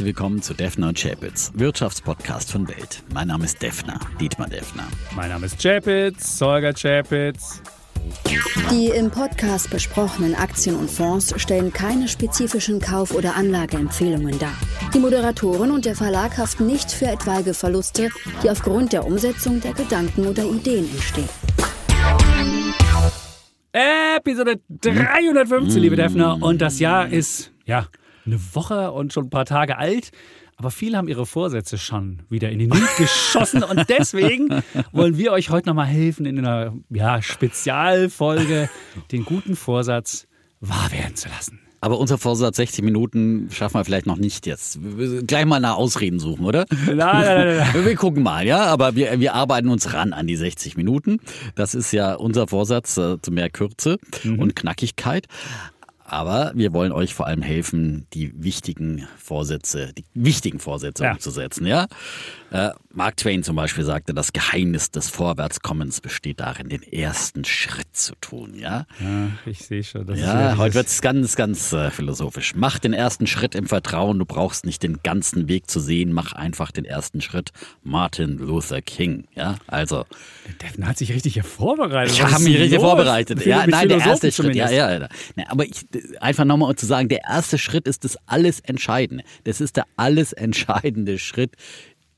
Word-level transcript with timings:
Herzlich 0.00 0.16
willkommen 0.16 0.40
zu 0.40 0.54
Defner 0.54 0.88
und 0.88 0.98
Chapitz, 0.98 1.52
Wirtschaftspodcast 1.56 2.50
von 2.50 2.66
Welt. 2.68 3.02
Mein 3.12 3.28
Name 3.28 3.44
ist 3.44 3.60
Defner, 3.60 4.00
Dietmar 4.18 4.48
Defner. 4.48 4.84
Mein 5.14 5.28
Name 5.28 5.44
ist 5.44 5.62
Chapitz, 5.62 6.40
Holger 6.40 6.72
Chapitz. 6.72 7.60
Die 8.70 8.86
im 8.86 9.10
Podcast 9.10 9.68
besprochenen 9.68 10.34
Aktien 10.34 10.76
und 10.76 10.90
Fonds 10.90 11.34
stellen 11.36 11.70
keine 11.70 12.08
spezifischen 12.08 12.80
Kauf- 12.80 13.14
oder 13.14 13.36
Anlageempfehlungen 13.36 14.38
dar. 14.38 14.54
Die 14.94 15.00
Moderatoren 15.00 15.70
und 15.70 15.84
der 15.84 15.96
Verlag 15.96 16.38
haften 16.38 16.66
nicht 16.66 16.90
für 16.90 17.08
etwaige 17.08 17.52
Verluste, 17.52 18.08
die 18.42 18.48
aufgrund 18.48 18.94
der 18.94 19.04
Umsetzung 19.04 19.60
der 19.60 19.74
Gedanken 19.74 20.26
oder 20.26 20.44
Ideen 20.44 20.88
entstehen. 20.90 21.28
Episode 24.16 24.60
315, 24.80 25.78
liebe 25.78 25.96
Defner. 25.96 26.38
Und 26.40 26.62
das 26.62 26.80
Jahr 26.80 27.06
ist, 27.06 27.52
ja, 27.66 27.86
eine 28.26 28.38
Woche 28.54 28.92
und 28.92 29.12
schon 29.12 29.26
ein 29.26 29.30
paar 29.30 29.44
Tage 29.46 29.78
alt. 29.78 30.10
Aber 30.56 30.70
viele 30.70 30.98
haben 30.98 31.08
ihre 31.08 31.24
Vorsätze 31.24 31.78
schon 31.78 32.20
wieder 32.28 32.50
in 32.50 32.58
den 32.58 32.70
Wind 32.70 32.86
geschossen. 32.98 33.62
Und 33.62 33.88
deswegen 33.88 34.62
wollen 34.92 35.16
wir 35.16 35.32
euch 35.32 35.48
heute 35.48 35.68
nochmal 35.70 35.86
helfen, 35.86 36.26
in 36.26 36.38
einer 36.38 36.74
ja, 36.90 37.22
Spezialfolge 37.22 38.68
den 39.10 39.24
guten 39.24 39.56
Vorsatz 39.56 40.26
wahr 40.60 40.90
werden 40.92 41.16
zu 41.16 41.28
lassen. 41.28 41.60
Aber 41.82 41.98
unser 41.98 42.18
Vorsatz 42.18 42.56
60 42.58 42.84
Minuten 42.84 43.48
schaffen 43.50 43.76
wir 43.76 43.86
vielleicht 43.86 44.04
noch 44.04 44.18
nicht 44.18 44.46
jetzt. 44.46 44.78
Gleich 45.26 45.46
mal 45.46 45.60
nach 45.60 45.76
Ausreden 45.76 46.18
suchen, 46.18 46.44
oder? 46.44 46.66
Nein, 46.86 46.96
nein, 46.96 47.56
nein. 47.56 47.84
Wir 47.86 47.94
gucken 47.96 48.22
mal, 48.22 48.46
ja. 48.46 48.64
Aber 48.66 48.94
wir, 48.96 49.18
wir 49.18 49.32
arbeiten 49.32 49.68
uns 49.70 49.94
ran 49.94 50.12
an 50.12 50.26
die 50.26 50.36
60 50.36 50.76
Minuten. 50.76 51.20
Das 51.54 51.74
ist 51.74 51.90
ja 51.92 52.12
unser 52.16 52.46
Vorsatz 52.48 52.98
äh, 52.98 53.16
zu 53.22 53.30
mehr 53.32 53.48
Kürze 53.48 53.96
Mhm. 54.24 54.40
und 54.40 54.56
Knackigkeit. 54.56 55.26
Aber 56.10 56.50
wir 56.56 56.72
wollen 56.72 56.90
euch 56.90 57.14
vor 57.14 57.28
allem 57.28 57.40
helfen, 57.42 58.06
die 58.14 58.32
wichtigen 58.42 59.06
Vorsätze, 59.16 59.92
die 59.92 60.04
wichtigen 60.12 60.58
Vorsätze 60.58 61.04
Ja. 61.04 61.12
umzusetzen, 61.12 61.66
ja. 61.66 61.86
Äh, 62.50 62.70
Mark 62.92 63.16
Twain 63.18 63.44
zum 63.44 63.54
Beispiel 63.54 63.84
sagte, 63.84 64.12
das 64.14 64.32
Geheimnis 64.32 64.90
des 64.90 65.08
Vorwärtskommens 65.10 66.00
besteht 66.00 66.40
darin, 66.40 66.68
den 66.68 66.82
ersten 66.82 67.44
Schritt 67.44 67.94
zu 67.94 68.14
tun, 68.20 68.54
ja. 68.56 68.84
Ja, 69.00 69.28
ich 69.46 69.60
sehe 69.60 69.84
schon. 69.84 70.08
Ja, 70.16 70.56
heute 70.56 70.70
dieses- 70.70 70.74
wird's 70.74 71.00
ganz, 71.00 71.36
ganz 71.36 71.72
äh, 71.72 71.90
philosophisch. 71.92 72.54
Mach 72.56 72.80
den 72.80 72.92
ersten 72.92 73.28
Schritt 73.28 73.54
im 73.54 73.66
Vertrauen. 73.66 74.18
Du 74.18 74.24
brauchst 74.24 74.66
nicht 74.66 74.82
den 74.82 74.98
ganzen 75.04 75.46
Weg 75.48 75.70
zu 75.70 75.78
sehen. 75.78 76.12
Mach 76.12 76.32
einfach 76.32 76.72
den 76.72 76.84
ersten 76.84 77.20
Schritt. 77.20 77.50
Martin 77.84 78.38
Luther 78.38 78.82
King. 78.82 79.28
Ja, 79.36 79.54
also 79.68 80.04
Defner 80.60 80.88
hat 80.88 80.98
sich 80.98 81.12
richtig 81.12 81.34
hier 81.34 81.44
vorbereitet. 81.44 82.14
ich 82.14 82.22
habe 82.22 82.42
mich 82.42 82.56
richtig 82.58 82.72
los? 82.80 82.82
vorbereitet. 82.82 83.46
Ja, 83.46 83.66
nein, 83.68 83.88
der 83.88 83.98
erste 83.98 84.32
Schritt. 84.32 84.56
Ja, 84.56 84.66
zumindest. 84.66 84.72
ja, 84.74 84.98
ja. 84.98 85.08
Nee, 85.36 85.44
aber 85.48 85.64
ich, 85.64 85.86
einfach 86.20 86.44
nochmal 86.44 86.74
zu 86.74 86.86
sagen, 86.86 87.08
der 87.08 87.22
erste 87.22 87.56
Schritt 87.56 87.86
ist 87.86 88.04
das 88.04 88.18
alles 88.26 88.58
Entscheidende. 88.58 89.22
Das 89.44 89.60
ist 89.60 89.76
der 89.76 89.86
alles 89.96 90.32
entscheidende 90.32 91.18
Schritt 91.20 91.52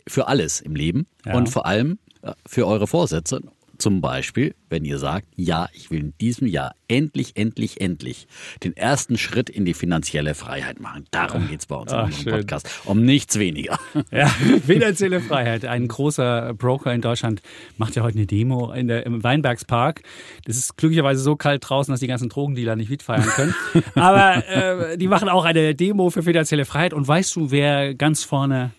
für 0.08 0.28
alles 0.28 0.60
im 0.60 0.74
Leben 0.74 1.06
Ja. 1.26 1.34
und 1.34 1.48
vor 1.48 1.66
allem 1.66 1.98
äh, 2.22 2.32
für 2.46 2.66
eure 2.66 2.86
Vorsätze. 2.86 3.40
Zum 3.78 4.00
Beispiel, 4.00 4.54
wenn 4.70 4.84
ihr 4.84 4.98
sagt, 4.98 5.26
ja, 5.34 5.68
ich 5.72 5.90
will 5.90 5.98
in 5.98 6.12
diesem 6.20 6.46
Jahr 6.46 6.72
endlich, 6.86 7.32
endlich, 7.36 7.80
endlich 7.80 8.28
den 8.62 8.76
ersten 8.76 9.18
Schritt 9.18 9.50
in 9.50 9.64
die 9.64 9.74
finanzielle 9.74 10.36
Freiheit 10.36 10.78
machen. 10.78 11.06
Darum 11.10 11.48
geht's 11.48 11.66
bei 11.66 11.74
uns 11.74 11.90
in 11.90 11.98
Ach, 11.98 12.04
unserem 12.04 12.22
schön. 12.22 12.32
Podcast. 12.32 12.70
Um 12.84 13.02
nichts 13.04 13.40
weniger. 13.40 13.80
Ja, 14.12 14.26
finanzielle 14.28 15.20
Freiheit. 15.20 15.64
Ein 15.64 15.88
großer 15.88 16.54
Broker 16.54 16.92
in 16.94 17.00
Deutschland 17.00 17.42
macht 17.76 17.96
ja 17.96 18.04
heute 18.04 18.18
eine 18.18 18.26
Demo 18.26 18.70
in 18.72 18.86
der, 18.86 19.04
im 19.04 19.24
Weinbergspark. 19.24 20.02
Das 20.44 20.56
ist 20.56 20.76
glücklicherweise 20.76 21.20
so 21.20 21.34
kalt 21.34 21.68
draußen, 21.68 21.92
dass 21.92 21.98
die 22.00 22.06
ganzen 22.06 22.28
Drogendealer 22.28 22.76
nicht 22.76 22.90
mitfeiern 22.90 23.24
können. 23.34 23.54
Aber 23.96 24.46
äh, 24.48 24.96
die 24.96 25.08
machen 25.08 25.28
auch 25.28 25.44
eine 25.44 25.74
Demo 25.74 26.10
für 26.10 26.22
finanzielle 26.22 26.66
Freiheit. 26.66 26.92
Und 26.94 27.08
weißt 27.08 27.34
du, 27.34 27.50
wer 27.50 27.94
ganz 27.96 28.22
vorne 28.22 28.70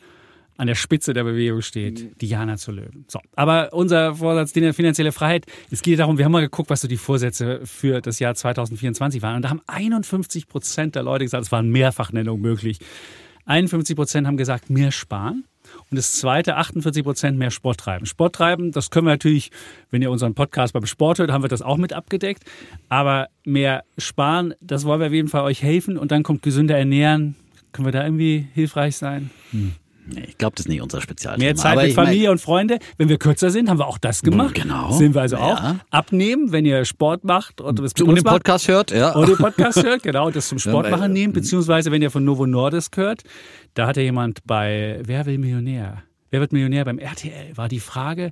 an 0.58 0.68
der 0.68 0.76
Spitze 0.76 1.14
der 1.14 1.23
Bewegung 1.23 1.62
steht? 1.62 2.22
Diana 2.22 2.58
zu 2.58 2.72
Löwen. 2.72 3.06
So, 3.08 3.20
aber 3.36 3.74
unser 3.74 4.16
Vorsatz, 4.16 4.53
die 4.53 4.74
finanzielle 4.74 5.12
Freiheit, 5.12 5.46
es 5.72 5.81
geht 5.81 6.00
darum, 6.00 6.18
wir 6.18 6.25
haben 6.25 6.31
mal 6.31 6.41
geguckt, 6.41 6.69
was 6.69 6.81
so 6.81 6.88
die 6.88 6.97
Vorsätze 6.97 7.62
für 7.66 8.02
das 8.02 8.19
Jahr 8.19 8.36
2024 8.36 9.22
waren. 9.22 9.38
Und 9.38 9.42
da 9.44 9.50
haben 9.50 9.62
51 9.68 10.47
Prozent 10.47 10.96
der 10.96 11.03
Leute 11.03 11.25
gesagt, 11.25 11.46
es 11.46 11.52
waren 11.52 11.69
Mehrfachnennungen 11.69 12.42
möglich. 12.42 12.80
51 13.46 13.96
Prozent 13.96 14.28
haben 14.28 14.38
gesagt, 14.38 14.69
mehr 14.69 14.92
sparen. 14.92 15.44
Und 15.90 15.97
das 15.97 16.13
zweite, 16.13 16.58
48 16.58 17.03
Prozent 17.03 17.38
mehr 17.38 17.52
Sport 17.52 17.80
treiben. 17.80 18.06
Sport 18.06 18.36
treiben, 18.36 18.72
das 18.72 18.90
können 18.90 19.08
wir 19.08 19.12
natürlich, 19.12 19.50
wenn 19.92 20.02
ihr 20.02 20.12
unseren 20.12 20.34
Podcast 20.34 20.74
beim 20.74 20.86
Sport 20.86 21.19
hört, 21.19 21.31
haben 21.31 21.44
wir 21.44 21.50
das 21.50 21.62
auch 21.62 21.78
mit 21.78 21.94
abgedeckt. 21.94 22.44
Aber 22.90 23.28
mehr 23.44 23.84
sparen, 23.97 24.53
das 24.62 24.86
wollen 24.86 25.00
wir 25.00 25.08
auf 25.08 25.13
jeden 25.13 25.30
Fall 25.30 25.44
euch 25.44 25.63
helfen. 25.63 25.97
Und 25.97 26.12
dann 26.12 26.24
kommt 26.24 26.42
gesünder 26.42 26.78
ernähren. 26.78 27.36
Können 27.72 27.88
wir 27.88 27.92
da 27.92 28.03
irgendwie 28.03 28.47
hilfreich 28.53 28.97
sein? 28.97 29.31
Nee, 30.06 30.25
ich 30.28 30.38
glaube, 30.38 30.56
das 30.56 30.66
ist 30.66 30.69
nicht 30.69 30.81
unser 30.81 31.02
Spezialthema. 31.02 31.46
Mehr 31.46 31.56
Zeit 31.56 31.78
mit 31.78 31.94
Familie 31.94 32.31
und 32.31 32.40
Freunde. 32.41 32.80
Wenn 32.97 33.09
wir 33.09 33.18
kürzer 33.18 33.50
sind, 33.52 33.69
haben 33.69 33.80
wir 33.80 33.88
auch 33.88 33.97
das 33.97 34.22
gemacht. 34.22 34.53
Genau. 34.56 34.91
Sind 34.91 35.16
wir 35.16 35.22
also 35.22 35.38
auch. 35.38 35.62
Ja. 35.62 35.80
Abnehmen, 35.91 36.52
wenn 36.52 36.66
ihr 36.66 36.84
Sport 36.86 37.24
macht 37.24 37.62
und 37.62 37.80
und 37.80 37.97
den 37.97 38.24
macht. 38.24 38.25
Podcast 38.25 38.68
hört, 38.68 38.92
ja. 38.92 39.12
Und 39.13 39.30
den 39.30 39.38
Podcast 39.38 39.81
hört, 39.84 40.03
genau, 40.03 40.30
das 40.30 40.50
zum 40.50 40.59
Sport 40.59 40.90
Ja, 40.90 41.08
nehmen, 41.08 41.31
beziehungsweise 41.34 41.92
wenn 41.92 42.02
ihr 42.02 42.12
von 42.12 42.24
Novo 42.25 42.46
Nordisk 42.46 42.97
hört, 42.97 43.24
da 43.75 43.88
hat 43.88 43.97
ja 43.97 44.03
jemand 44.03 44.40
bei 44.46 45.00
Wer 45.06 45.25
will 45.25 45.38
Millionär? 45.38 46.03
Wer 46.31 46.42
wird 46.42 46.52
Millionär 46.52 46.84
beim 46.84 47.00
RTL? 47.00 47.56
War 47.56 47.69
die 47.69 47.80
Frage, 47.80 48.31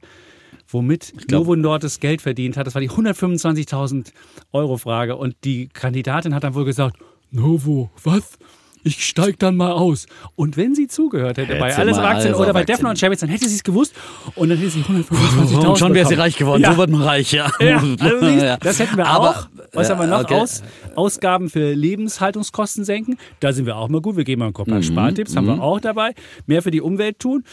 womit 0.67 1.13
glaub- 1.27 1.41
Novo 1.43 1.55
Nordisk 1.55 2.01
Geld 2.01 2.21
verdient 2.21 2.57
hat. 2.57 2.67
Das 2.67 2.75
war 2.75 2.81
die 2.81 2.89
125.000 2.89 4.11
Euro 4.51 4.77
Frage 4.77 5.15
und 5.15 5.35
die 5.43 5.67
Kandidatin 5.69 6.35
hat 6.35 6.43
dann 6.43 6.55
wohl 6.55 6.65
gesagt, 6.65 6.97
Novo, 7.31 7.91
was? 8.03 8.37
Ich 8.83 9.05
steig 9.05 9.37
dann 9.39 9.55
mal 9.55 9.71
aus. 9.73 10.07
Und 10.35 10.57
wenn 10.57 10.73
sie 10.75 10.87
zugehört 10.87 11.37
hätte, 11.37 11.49
Hätte 11.53 11.59
bei 11.59 11.69
sie 11.71 11.77
Alles 11.77 11.97
auf 11.97 12.03
Aktien 12.05 12.33
alles 12.33 12.39
oder 12.39 12.53
bei. 12.53 12.63
Defner 12.63 12.89
und 12.89 12.97
Chavez, 12.99 13.19
dann 13.19 13.29
hätte 13.29 13.47
sie 13.47 13.55
es 13.55 13.63
gewusst 13.63 13.93
und 14.35 14.49
dann 14.49 14.57
hätte 14.57 14.71
sie 14.71 14.81
125.000 14.83 15.67
Und 15.67 15.77
schon 15.77 15.93
wäre 15.93 16.07
sie 16.07 16.15
reich 16.15 16.35
geworden. 16.35 16.61
Ja. 16.63 16.71
So 16.73 16.77
wird 16.79 16.89
man 16.89 17.01
reich, 17.03 17.31
ja. 17.31 17.51
Ja, 17.59 17.77
also 17.99 18.25
Ja. 18.27 18.57
das 18.57 18.79
hätten 18.79 18.97
wir 18.97 19.05
Aber, 19.07 19.29
auch. 19.29 19.47
Was 19.73 19.89
haben 19.89 19.99
wir 19.99 20.07
noch? 20.07 20.21
okay. 20.23 20.35
Aus, 20.35 20.63
Ausgaben 20.95 21.49
für 21.49 21.73
Lebenshaltungskosten 21.73 22.83
senken. 22.83 23.17
Da 23.39 23.53
sind 23.53 23.65
wir 23.65 23.77
auch 23.77 23.89
mal 23.89 24.01
gut. 24.01 24.17
Wir 24.17 24.23
geben 24.23 24.39
mal 24.39 24.47
ein 24.47 24.53
paar 24.53 24.65
Mhm, 24.67 24.83
Spartipps, 24.83 25.35
haben 25.35 25.45
wir 25.47 25.61
auch 25.61 25.79
dabei. 25.79 26.13
Mehr 26.47 26.61
für 26.63 26.71
die 26.71 26.81
Umwelt 26.81 27.19
tun. 27.19 27.43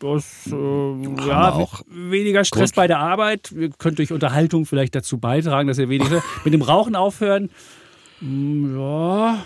Das, 0.00 0.48
äh, 0.48 1.26
ja, 1.28 1.56
weniger 1.88 2.44
Stress 2.44 2.70
Gut. 2.72 2.76
bei 2.76 2.86
der 2.88 2.98
Arbeit. 2.98 3.52
Ihr 3.56 3.70
könnt 3.70 3.98
durch 3.98 4.12
Unterhaltung 4.12 4.66
vielleicht 4.66 4.94
dazu 4.94 5.18
beitragen, 5.18 5.68
dass 5.68 5.78
ihr 5.78 5.88
weniger 5.88 6.22
mit 6.44 6.52
dem 6.52 6.62
Rauchen 6.62 6.96
aufhören. 6.96 7.48
Hm, 8.18 8.76
Ja, 8.78 9.38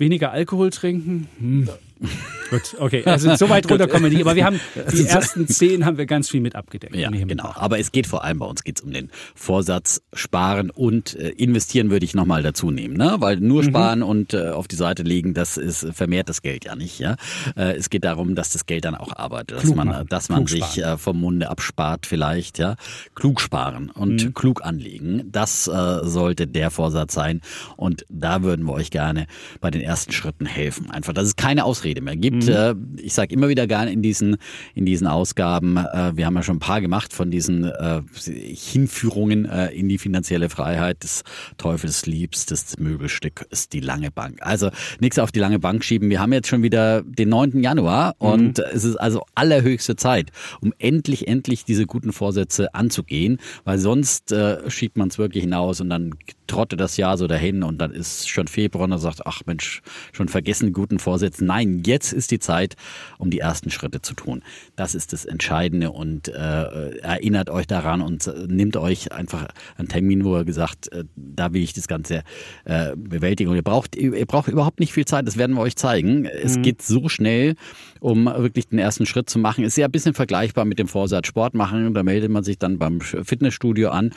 weniger 0.00 0.30
Alkohol 0.30 0.70
trinken. 0.70 1.28
Hm. 1.38 1.68
Gut, 2.50 2.74
okay. 2.80 3.04
Also 3.04 3.34
so 3.36 3.48
weit 3.48 3.70
runter 3.70 3.86
kommen 3.86 4.04
wir 4.04 4.10
nicht. 4.10 4.22
Aber 4.22 4.34
wir 4.34 4.44
haben 4.44 4.58
die 4.92 5.06
ersten 5.06 5.46
zehn 5.46 5.84
haben 5.84 5.98
wir 5.98 6.06
ganz 6.06 6.28
viel 6.28 6.40
mit 6.40 6.56
abgedeckt. 6.56 6.96
Ja, 6.96 7.08
genau. 7.10 7.52
Aber 7.54 7.78
es 7.78 7.92
geht 7.92 8.08
vor 8.08 8.24
allem 8.24 8.40
bei 8.40 8.46
uns 8.46 8.64
geht's 8.64 8.80
um 8.80 8.92
den 8.92 9.10
Vorsatz 9.36 10.02
sparen 10.12 10.70
und 10.70 11.14
äh, 11.14 11.28
investieren 11.28 11.90
würde 11.90 12.04
ich 12.04 12.14
nochmal 12.14 12.42
dazu 12.42 12.70
nehmen, 12.72 12.96
ne? 12.96 13.16
Weil 13.18 13.36
Mhm. 13.36 13.46
nur 13.46 13.62
sparen 13.64 14.02
und 14.02 14.34
äh, 14.34 14.48
auf 14.48 14.66
die 14.66 14.74
Seite 14.76 15.02
legen, 15.04 15.32
das 15.34 15.56
ist 15.56 15.86
vermehrt 15.92 16.28
das 16.28 16.42
Geld 16.42 16.64
ja 16.64 16.74
nicht, 16.74 16.98
ja. 16.98 17.16
Äh, 17.56 17.76
es 17.76 17.88
geht 17.90 18.02
darum, 18.04 18.34
dass 18.34 18.50
das 18.50 18.66
Geld 18.66 18.84
dann 18.84 18.96
auch 18.96 19.14
arbeitet, 19.16 19.58
dass 19.58 19.62
Klug 19.62 19.76
man, 19.76 19.88
machen. 19.88 20.06
dass 20.08 20.28
man 20.28 20.44
Klug 20.46 20.48
sich 20.64 20.82
äh, 20.82 20.96
vom 20.98 21.20
Munde 21.20 21.50
abspart 21.50 22.06
vielleicht, 22.06 22.58
ja. 22.58 22.74
Klug 23.14 23.40
sparen 23.40 23.90
und 23.90 24.24
Mhm. 24.24 24.34
klug 24.34 24.64
anlegen, 24.64 25.28
das 25.30 25.68
äh, 25.68 26.00
sollte 26.02 26.46
der 26.48 26.70
Vorsatz 26.70 27.14
sein. 27.14 27.40
Und 27.76 28.04
da 28.08 28.42
würden 28.42 28.64
wir 28.66 28.72
euch 28.72 28.90
gerne 28.90 29.26
bei 29.60 29.70
den 29.70 29.82
ersten 29.82 30.12
Schritten 30.12 30.46
helfen. 30.46 30.90
Einfach, 30.90 31.12
dass 31.12 31.26
es 31.26 31.36
keine 31.36 31.64
Ausrede 31.64 31.89
mehr 32.00 32.16
gibt. 32.16 32.46
Mhm. 32.46 32.52
Äh, 32.52 32.74
ich 33.02 33.14
sage 33.14 33.34
immer 33.34 33.48
wieder 33.48 33.66
gerne 33.66 33.92
in 33.92 34.02
diesen 34.02 34.36
in 34.74 34.86
diesen 34.86 35.06
Ausgaben, 35.06 35.76
äh, 35.76 36.16
wir 36.16 36.26
haben 36.26 36.34
ja 36.36 36.42
schon 36.42 36.56
ein 36.56 36.60
paar 36.60 36.80
gemacht 36.80 37.12
von 37.12 37.30
diesen 37.30 37.64
äh, 37.64 38.02
Hinführungen 38.54 39.44
in 39.44 39.88
die 39.88 39.98
finanzielle 39.98 40.48
Freiheit 40.48 41.02
des 41.02 41.22
Teufels 41.56 42.06
liebstes 42.06 42.78
Möbelstück 42.78 43.46
ist 43.50 43.72
die 43.72 43.80
lange 43.80 44.10
Bank. 44.10 44.38
Also 44.40 44.70
nichts 45.00 45.18
auf 45.18 45.32
die 45.32 45.40
lange 45.40 45.58
Bank 45.58 45.84
schieben. 45.84 46.10
Wir 46.10 46.20
haben 46.20 46.32
jetzt 46.32 46.48
schon 46.48 46.62
wieder 46.62 47.02
den 47.02 47.28
9. 47.28 47.62
Januar 47.62 48.14
und 48.18 48.58
es 48.58 48.84
ist 48.84 48.96
also 48.96 49.22
allerhöchste 49.34 49.96
Zeit, 49.96 50.30
um 50.60 50.72
endlich, 50.78 51.28
endlich 51.28 51.64
diese 51.64 51.86
guten 51.86 52.12
Vorsätze 52.12 52.74
anzugehen, 52.74 53.38
weil 53.64 53.78
sonst 53.78 54.34
schiebt 54.68 54.96
man 54.96 55.08
es 55.08 55.18
wirklich 55.18 55.44
hinaus 55.44 55.80
und 55.80 55.90
dann 55.90 56.14
trottet 56.50 56.80
das 56.80 56.96
Jahr 56.96 57.16
so 57.16 57.26
dahin 57.26 57.62
und 57.62 57.78
dann 57.78 57.92
ist 57.92 58.28
schon 58.28 58.48
Februar 58.48 58.84
und 58.84 58.90
dann 58.90 58.98
sagt, 58.98 59.26
ach 59.26 59.42
Mensch, 59.46 59.82
schon 60.12 60.28
vergessen 60.28 60.72
guten 60.72 60.98
Vorsätze. 60.98 61.44
Nein, 61.44 61.82
jetzt 61.86 62.12
ist 62.12 62.30
die 62.30 62.40
Zeit, 62.40 62.76
um 63.18 63.30
die 63.30 63.38
ersten 63.38 63.70
Schritte 63.70 64.02
zu 64.02 64.14
tun. 64.14 64.42
Das 64.76 64.94
ist 64.94 65.12
das 65.12 65.24
Entscheidende 65.24 65.92
und 65.92 66.28
äh, 66.28 66.98
erinnert 66.98 67.50
euch 67.50 67.66
daran 67.66 68.02
und 68.02 68.26
äh, 68.26 68.46
nimmt 68.48 68.76
euch 68.76 69.12
einfach 69.12 69.48
einen 69.76 69.88
Termin, 69.88 70.24
wo 70.24 70.36
ihr 70.36 70.44
gesagt, 70.44 70.92
äh, 70.92 71.04
da 71.14 71.52
will 71.52 71.62
ich 71.62 71.72
das 71.72 71.86
Ganze 71.86 72.22
äh, 72.64 72.96
bewältigen. 72.96 73.50
Und 73.50 73.56
ihr 73.56 73.62
braucht, 73.62 73.94
ihr 73.96 74.26
braucht 74.26 74.48
überhaupt 74.48 74.80
nicht 74.80 74.92
viel 74.92 75.04
Zeit, 75.04 75.26
das 75.26 75.36
werden 75.36 75.54
wir 75.54 75.62
euch 75.62 75.76
zeigen. 75.76 76.26
Es 76.26 76.60
geht 76.60 76.82
so 76.82 77.08
schnell, 77.08 77.54
um 78.00 78.26
wirklich 78.26 78.68
den 78.68 78.78
ersten 78.78 79.06
Schritt 79.06 79.28
zu 79.30 79.38
machen. 79.38 79.64
Ist 79.64 79.76
ja 79.76 79.86
ein 79.86 79.92
bisschen 79.92 80.14
vergleichbar 80.14 80.64
mit 80.64 80.78
dem 80.78 80.88
Vorsatz 80.88 81.26
Sport 81.26 81.54
machen. 81.54 81.94
Da 81.94 82.02
meldet 82.02 82.30
man 82.30 82.42
sich 82.42 82.58
dann 82.58 82.78
beim 82.78 83.00
Fitnessstudio 83.00 83.90
an. 83.90 84.10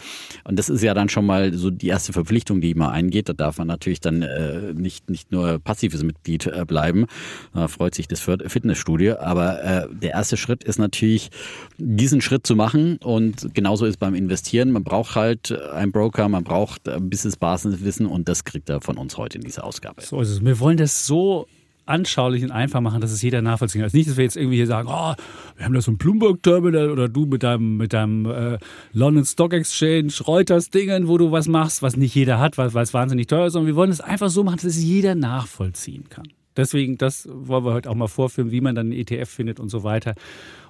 Und 0.43 0.57
das 0.57 0.69
ist 0.69 0.81
ja 0.81 0.93
dann 0.93 1.09
schon 1.09 1.25
mal 1.25 1.53
so 1.53 1.69
die 1.69 1.87
erste 1.87 2.13
Verpflichtung, 2.13 2.61
die 2.61 2.73
man 2.73 2.89
eingeht. 2.89 3.29
Da 3.29 3.33
darf 3.33 3.57
man 3.57 3.67
natürlich 3.67 3.99
dann 3.99 4.21
äh, 4.21 4.73
nicht, 4.73 5.09
nicht 5.09 5.31
nur 5.31 5.59
passives 5.59 6.03
Mitglied 6.03 6.47
äh, 6.47 6.65
bleiben. 6.65 7.07
Da 7.53 7.67
freut 7.67 7.93
sich 7.93 8.07
das 8.07 8.21
Fitnessstudio. 8.21 9.17
Aber 9.19 9.63
äh, 9.63 9.87
der 9.91 10.11
erste 10.11 10.37
Schritt 10.37 10.63
ist 10.63 10.79
natürlich, 10.79 11.29
diesen 11.77 12.21
Schritt 12.21 12.47
zu 12.47 12.55
machen. 12.55 12.97
Und 12.97 13.53
genauso 13.53 13.85
ist 13.85 13.97
beim 13.97 14.15
Investieren. 14.15 14.71
Man 14.71 14.83
braucht 14.83 15.15
halt 15.15 15.51
einen 15.51 15.91
Broker, 15.91 16.29
man 16.29 16.43
braucht 16.43 16.87
ein 16.87 17.09
bisschen 17.09 17.33
Basiswissen 17.39 18.05
und 18.05 18.29
das 18.29 18.43
kriegt 18.43 18.69
er 18.69 18.81
von 18.81 18.97
uns 18.97 19.17
heute 19.17 19.37
in 19.37 19.43
dieser 19.43 19.63
Ausgabe. 19.63 20.01
So 20.01 20.21
ist 20.21 20.29
es. 20.29 20.43
Wir 20.43 20.59
wollen 20.59 20.77
das 20.77 21.05
so 21.05 21.47
anschaulich 21.85 22.43
und 22.43 22.51
einfach 22.51 22.81
machen, 22.81 23.01
dass 23.01 23.11
es 23.11 23.21
jeder 23.21 23.41
nachvollziehen 23.41 23.79
kann. 23.79 23.85
Also 23.85 23.97
nicht, 23.97 24.09
dass 24.09 24.17
wir 24.17 24.23
jetzt 24.23 24.37
irgendwie 24.37 24.57
hier 24.57 24.67
sagen, 24.67 24.87
oh, 24.89 25.13
wir 25.55 25.65
haben 25.65 25.73
da 25.73 25.81
so 25.81 25.91
ein 25.91 25.97
Bloomberg-Terminal 25.97 26.89
oder 26.89 27.09
du 27.09 27.25
mit 27.25 27.43
deinem, 27.43 27.77
mit 27.77 27.93
deinem 27.93 28.25
äh, 28.25 28.57
London 28.93 29.25
Stock 29.25 29.53
Exchange, 29.53 30.13
Reuters-Dingen, 30.25 31.07
wo 31.07 31.17
du 31.17 31.31
was 31.31 31.47
machst, 31.47 31.81
was 31.81 31.97
nicht 31.97 32.15
jeder 32.15 32.39
hat, 32.39 32.57
weil, 32.57 32.73
weil 32.73 32.83
es 32.83 32.93
wahnsinnig 32.93 33.27
teuer 33.27 33.47
ist, 33.47 33.53
sondern 33.53 33.67
wir 33.67 33.75
wollen 33.75 33.91
es 33.91 34.01
einfach 34.01 34.29
so 34.29 34.43
machen, 34.43 34.55
dass 34.57 34.65
es 34.65 34.83
jeder 34.83 35.15
nachvollziehen 35.15 36.09
kann. 36.09 36.27
Deswegen, 36.55 36.97
das 36.97 37.27
wollen 37.31 37.65
wir 37.65 37.73
heute 37.73 37.89
auch 37.89 37.95
mal 37.95 38.07
vorführen, 38.07 38.51
wie 38.51 38.61
man 38.61 38.75
dann 38.75 38.87
einen 38.87 38.99
ETF 38.99 39.29
findet 39.29 39.59
und 39.59 39.69
so 39.69 39.83
weiter 39.83 40.13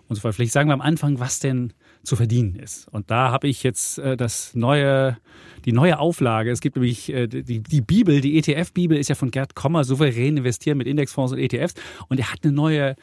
und 0.08 0.16
so 0.16 0.22
fort. 0.22 0.36
Vielleicht 0.36 0.54
sagen 0.54 0.70
wir 0.70 0.74
am 0.74 0.82
Anfang, 0.82 1.20
was 1.20 1.40
denn 1.40 1.74
zu 2.04 2.16
verdienen 2.16 2.56
ist. 2.56 2.88
Und 2.90 3.10
da 3.10 3.32
habe 3.32 3.48
ich 3.48 3.64
jetzt 3.64 3.98
äh, 3.98 4.18
das 4.18 4.56
neue, 4.56 5.18
die 5.66 5.72
neue 5.72 6.00
Auflage. 6.00 6.52
Es 6.52 6.60
gibt 6.60 6.76
nämlich 6.76 7.12
äh, 7.12 7.28
die, 7.28 7.62
die 7.62 7.82
Bibel, 7.82 8.22
die 8.22 8.38
ETF-Bibel 8.38 8.98
ist 8.98 9.10
ja 9.10 9.16
von 9.16 9.32
Gerd 9.32 9.56
Kommer, 9.56 9.84
souverän 9.84 10.38
investieren 10.38 10.78
mit 10.78 10.88
Indexfonds 10.88 11.32
und 11.32 11.40
ETFs. 11.40 11.76
Und 12.10 12.20
er 12.20 12.32
hat 12.32 12.40
eine 12.44 12.54
neue 12.54 12.96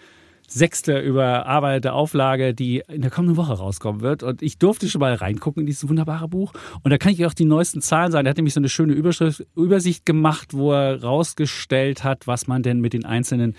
sechste 0.52 0.98
überarbeitete 0.98 1.92
Auflage, 1.92 2.54
die 2.54 2.82
in 2.88 3.02
der 3.02 3.10
kommenden 3.10 3.36
Woche 3.36 3.52
rauskommen 3.52 4.00
wird. 4.00 4.22
Und 4.22 4.42
ich 4.42 4.58
durfte 4.58 4.88
schon 4.88 5.00
mal 5.00 5.14
reingucken 5.14 5.60
in 5.60 5.66
dieses 5.66 5.88
wunderbare 5.88 6.28
Buch. 6.28 6.52
Und 6.82 6.90
da 6.90 6.98
kann 6.98 7.12
ich 7.12 7.24
auch 7.24 7.34
die 7.34 7.44
neuesten 7.44 7.80
Zahlen 7.80 8.12
sagen. 8.12 8.26
Er 8.26 8.30
hat 8.30 8.36
nämlich 8.36 8.54
so 8.54 8.60
eine 8.60 8.68
schöne 8.68 8.92
Überschrift, 8.92 9.46
Übersicht 9.56 10.04
gemacht, 10.04 10.52
wo 10.52 10.72
er 10.72 11.02
rausgestellt 11.02 12.04
hat, 12.04 12.26
was 12.26 12.48
man 12.48 12.62
denn 12.62 12.80
mit 12.80 12.92
den 12.92 13.04
einzelnen 13.04 13.54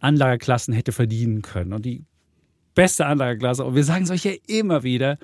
Anlageklassen 0.00 0.72
hätte 0.72 0.92
verdienen 0.92 1.42
können. 1.42 1.74
Und 1.74 1.84
die 1.84 2.04
beste 2.74 3.06
Anlageklasse. 3.06 3.64
Und 3.64 3.74
wir 3.74 3.84
sagen 3.84 4.04
es 4.04 4.10
euch 4.10 4.24
ja 4.24 4.32
immer 4.46 4.82
wieder, 4.82 5.18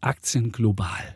Aktien 0.00 0.52
global. 0.52 1.14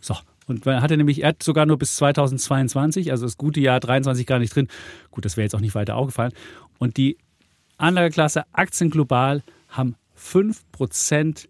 So. 0.00 0.16
Und 0.46 0.66
man 0.66 0.82
hatte 0.82 0.96
nämlich, 0.96 1.22
er 1.22 1.30
hat 1.30 1.42
sogar 1.42 1.64
nur 1.64 1.78
bis 1.78 1.96
2022, 1.96 3.10
also 3.10 3.24
das 3.24 3.38
gute 3.38 3.60
Jahr 3.60 3.80
23 3.80 4.26
gar 4.26 4.38
nicht 4.38 4.54
drin. 4.54 4.68
Gut, 5.10 5.24
das 5.24 5.36
wäre 5.36 5.44
jetzt 5.44 5.54
auch 5.54 5.60
nicht 5.60 5.74
weiter 5.74 5.96
aufgefallen. 5.96 6.32
Und 6.78 6.98
die 6.98 7.16
Anlageklasse 7.78 8.44
Aktien 8.52 8.90
global 8.90 9.42
haben 9.68 9.96
5% 10.18 11.46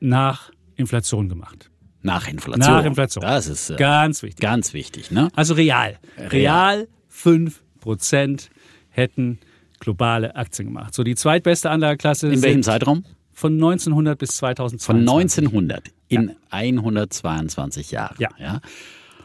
nach 0.00 0.50
Inflation 0.76 1.28
gemacht. 1.28 1.70
Nach 2.02 2.26
Inflation. 2.26 2.74
Nach 2.74 2.84
Inflation. 2.84 3.22
Das 3.22 3.46
ist 3.46 3.70
äh, 3.70 3.76
ganz 3.76 4.22
wichtig. 4.22 4.40
Ganz 4.40 4.72
wichtig, 4.72 5.10
ne? 5.10 5.28
Also 5.36 5.54
real. 5.54 5.98
Real, 6.16 6.88
5% 7.12 8.48
hätten 8.88 9.38
globale 9.80 10.36
Aktien 10.36 10.68
gemacht. 10.68 10.94
So 10.94 11.02
die 11.02 11.16
zweitbeste 11.16 11.70
Anlageklasse. 11.70 12.28
In 12.28 12.42
welchem 12.42 12.62
Zeitraum? 12.62 13.04
Von 13.32 13.54
1900 13.54 14.18
bis 14.18 14.36
2020. 14.36 14.86
Von 14.86 15.00
1900 15.00 15.82
in 16.08 16.28
ja. 16.28 16.34
122 16.50 17.90
Jahren. 17.90 18.16
Ja. 18.18 18.28
ja. 18.38 18.60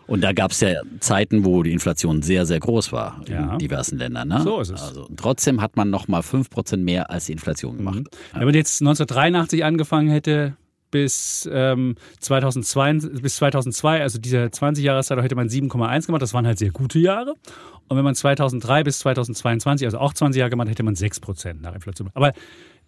Und 0.08 0.22
da 0.24 0.34
gab 0.34 0.52
es 0.52 0.60
ja 0.60 0.82
Zeiten, 1.00 1.46
wo 1.46 1.64
die 1.64 1.72
Inflation 1.72 2.22
sehr, 2.22 2.46
sehr 2.46 2.60
groß 2.60 2.92
war 2.92 3.22
in 3.26 3.34
ja. 3.34 3.58
diversen 3.58 3.98
Ländern. 3.98 4.28
Ne? 4.28 4.42
So 4.44 4.60
ist 4.62 4.70
es. 4.70 4.82
Also, 4.82 5.10
trotzdem 5.16 5.62
hat 5.62 5.76
man 5.78 5.90
noch 5.90 6.08
mal 6.08 6.22
5% 6.22 6.78
mehr 6.78 7.10
als 7.10 7.26
die 7.26 7.32
Inflation 7.34 7.78
gemacht. 7.78 8.00
Mhm. 8.00 8.08
Wenn 8.34 8.46
man 8.46 8.54
jetzt 8.54 8.82
1983 8.82 9.66
angefangen 9.66 10.10
hätte, 10.10 10.56
bis, 10.96 11.50
ähm, 11.52 11.96
2002, 12.22 12.94
bis 13.22 13.36
2002, 13.36 14.02
also 14.02 14.18
dieser 14.18 14.50
20 14.50 14.82
Jahreszeit, 14.82 15.22
hätte 15.22 15.36
man 15.36 15.50
7,1 15.50 16.06
gemacht. 16.06 16.22
Das 16.22 16.34
waren 16.34 16.48
halt 16.48 16.58
sehr 16.58 16.72
gute 16.72 17.00
Jahre. 17.00 17.34
Und 17.90 17.98
wenn 17.98 18.06
man 18.06 18.16
2003 18.16 18.86
bis 18.86 19.00
2022, 19.00 19.86
also 19.86 19.98
auch 19.98 20.14
20 20.14 20.40
Jahre 20.40 20.52
gemacht, 20.52 20.70
hätte 20.70 20.84
man 20.84 20.96
6 20.96 21.20
Prozent 21.20 21.62
nach 21.62 21.76
Inflation. 21.76 22.10
Aber 22.14 22.32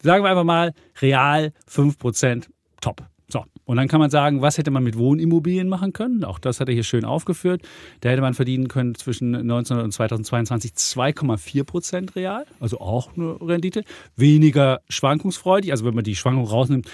sagen 0.02 0.24
wir 0.24 0.30
einfach 0.30 0.46
mal, 0.46 0.72
real 1.02 1.52
5 1.66 1.98
Prozent, 1.98 2.48
top. 2.80 3.04
So, 3.28 3.44
und 3.66 3.76
dann 3.76 3.90
kann 3.90 4.00
man 4.00 4.10
sagen, 4.10 4.42
was 4.42 4.58
hätte 4.58 4.72
man 4.72 4.86
mit 4.86 4.98
Wohnimmobilien 4.98 5.68
machen 5.68 5.92
können? 5.92 6.24
Auch 6.24 6.40
das 6.40 6.62
hat 6.62 6.70
er 6.70 6.74
hier 6.74 6.86
schön 6.86 7.04
aufgeführt. 7.04 7.62
Da 8.00 8.08
hätte 8.08 8.22
man 8.22 8.36
verdienen 8.36 8.70
können 8.70 8.96
zwischen 8.96 9.36
1900 9.36 9.84
und 9.84 9.92
2022 9.92 10.72
2,4 10.72 11.66
Prozent 11.66 12.16
real, 12.16 12.46
also 12.62 12.80
auch 12.80 13.18
eine 13.18 13.36
Rendite. 13.42 13.84
Weniger 14.16 14.80
schwankungsfreudig, 14.88 15.72
also 15.72 15.84
wenn 15.84 15.94
man 15.94 16.06
die 16.06 16.16
Schwankung 16.16 16.46
rausnimmt, 16.46 16.90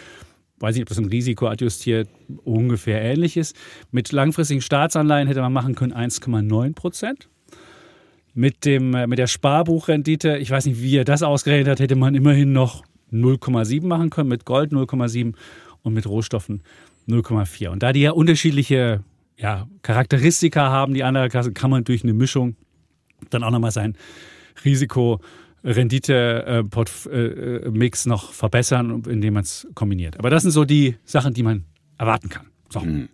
weiß 0.60 0.76
nicht, 0.76 0.84
ob 0.84 0.90
das 0.90 0.98
ein 0.98 1.06
Risiko 1.06 1.48
adjustiert 1.48 2.10
ungefähr 2.44 3.02
ähnlich 3.02 3.38
ist. 3.38 3.56
Mit 3.92 4.12
langfristigen 4.12 4.62
Staatsanleihen 4.62 5.28
hätte 5.28 5.42
man 5.42 5.54
machen 5.54 5.76
können 5.76 5.94
1,9 5.94 6.74
Prozent. 6.74 7.30
Mit, 8.34 8.66
dem, 8.66 8.96
äh, 8.96 9.06
mit 9.06 9.20
der 9.20 9.28
Sparbuchrendite, 9.28 10.38
ich 10.38 10.50
weiß 10.50 10.66
nicht, 10.66 10.82
wie 10.82 10.98
er 10.98 11.06
das 11.06 11.22
ausgerechnet 11.22 11.68
hat, 11.68 11.80
hätte 11.80 11.96
man 11.96 12.16
immerhin 12.16 12.52
noch 12.52 12.84
0,7 13.12 13.86
machen 13.86 14.10
können, 14.10 14.30
mit 14.30 14.46
Gold 14.46 14.72
0,7 14.72 15.36
und 15.84 15.94
mit 15.94 16.08
Rohstoffen 16.08 16.64
0,4. 17.08 17.70
Und 17.70 17.84
da 17.84 17.94
die 17.94 18.02
ja 18.02 18.12
unterschiedliche 18.12 19.04
ja, 19.38 19.68
Charakteristika 19.82 20.70
haben, 20.70 20.94
die 20.94 21.04
andere 21.04 21.30
Klasse, 21.30 21.52
kann 21.52 21.70
man 21.70 21.84
durch 21.84 22.04
eine 22.04 22.14
Mischung 22.14 22.56
dann 23.30 23.44
auch 23.44 23.52
nochmal 23.52 23.72
sein 23.72 23.96
Risiko 24.66 25.20
Rendite-Mix 25.64 27.08
äh, 27.10 28.08
äh, 28.08 28.10
noch 28.10 28.34
verbessern, 28.34 29.04
indem 29.08 29.36
man 29.36 29.44
es 29.44 29.68
kombiniert. 29.76 30.20
Aber 30.20 30.30
das 30.30 30.44
sind 30.44 30.52
so 30.52 30.66
die 30.66 30.98
Sachen, 31.06 31.34
die 31.34 31.44
man 31.44 31.66
erwarten 31.98 32.30
kann. 32.30 32.48
So. 32.70 32.82
Mhm. 32.82 33.10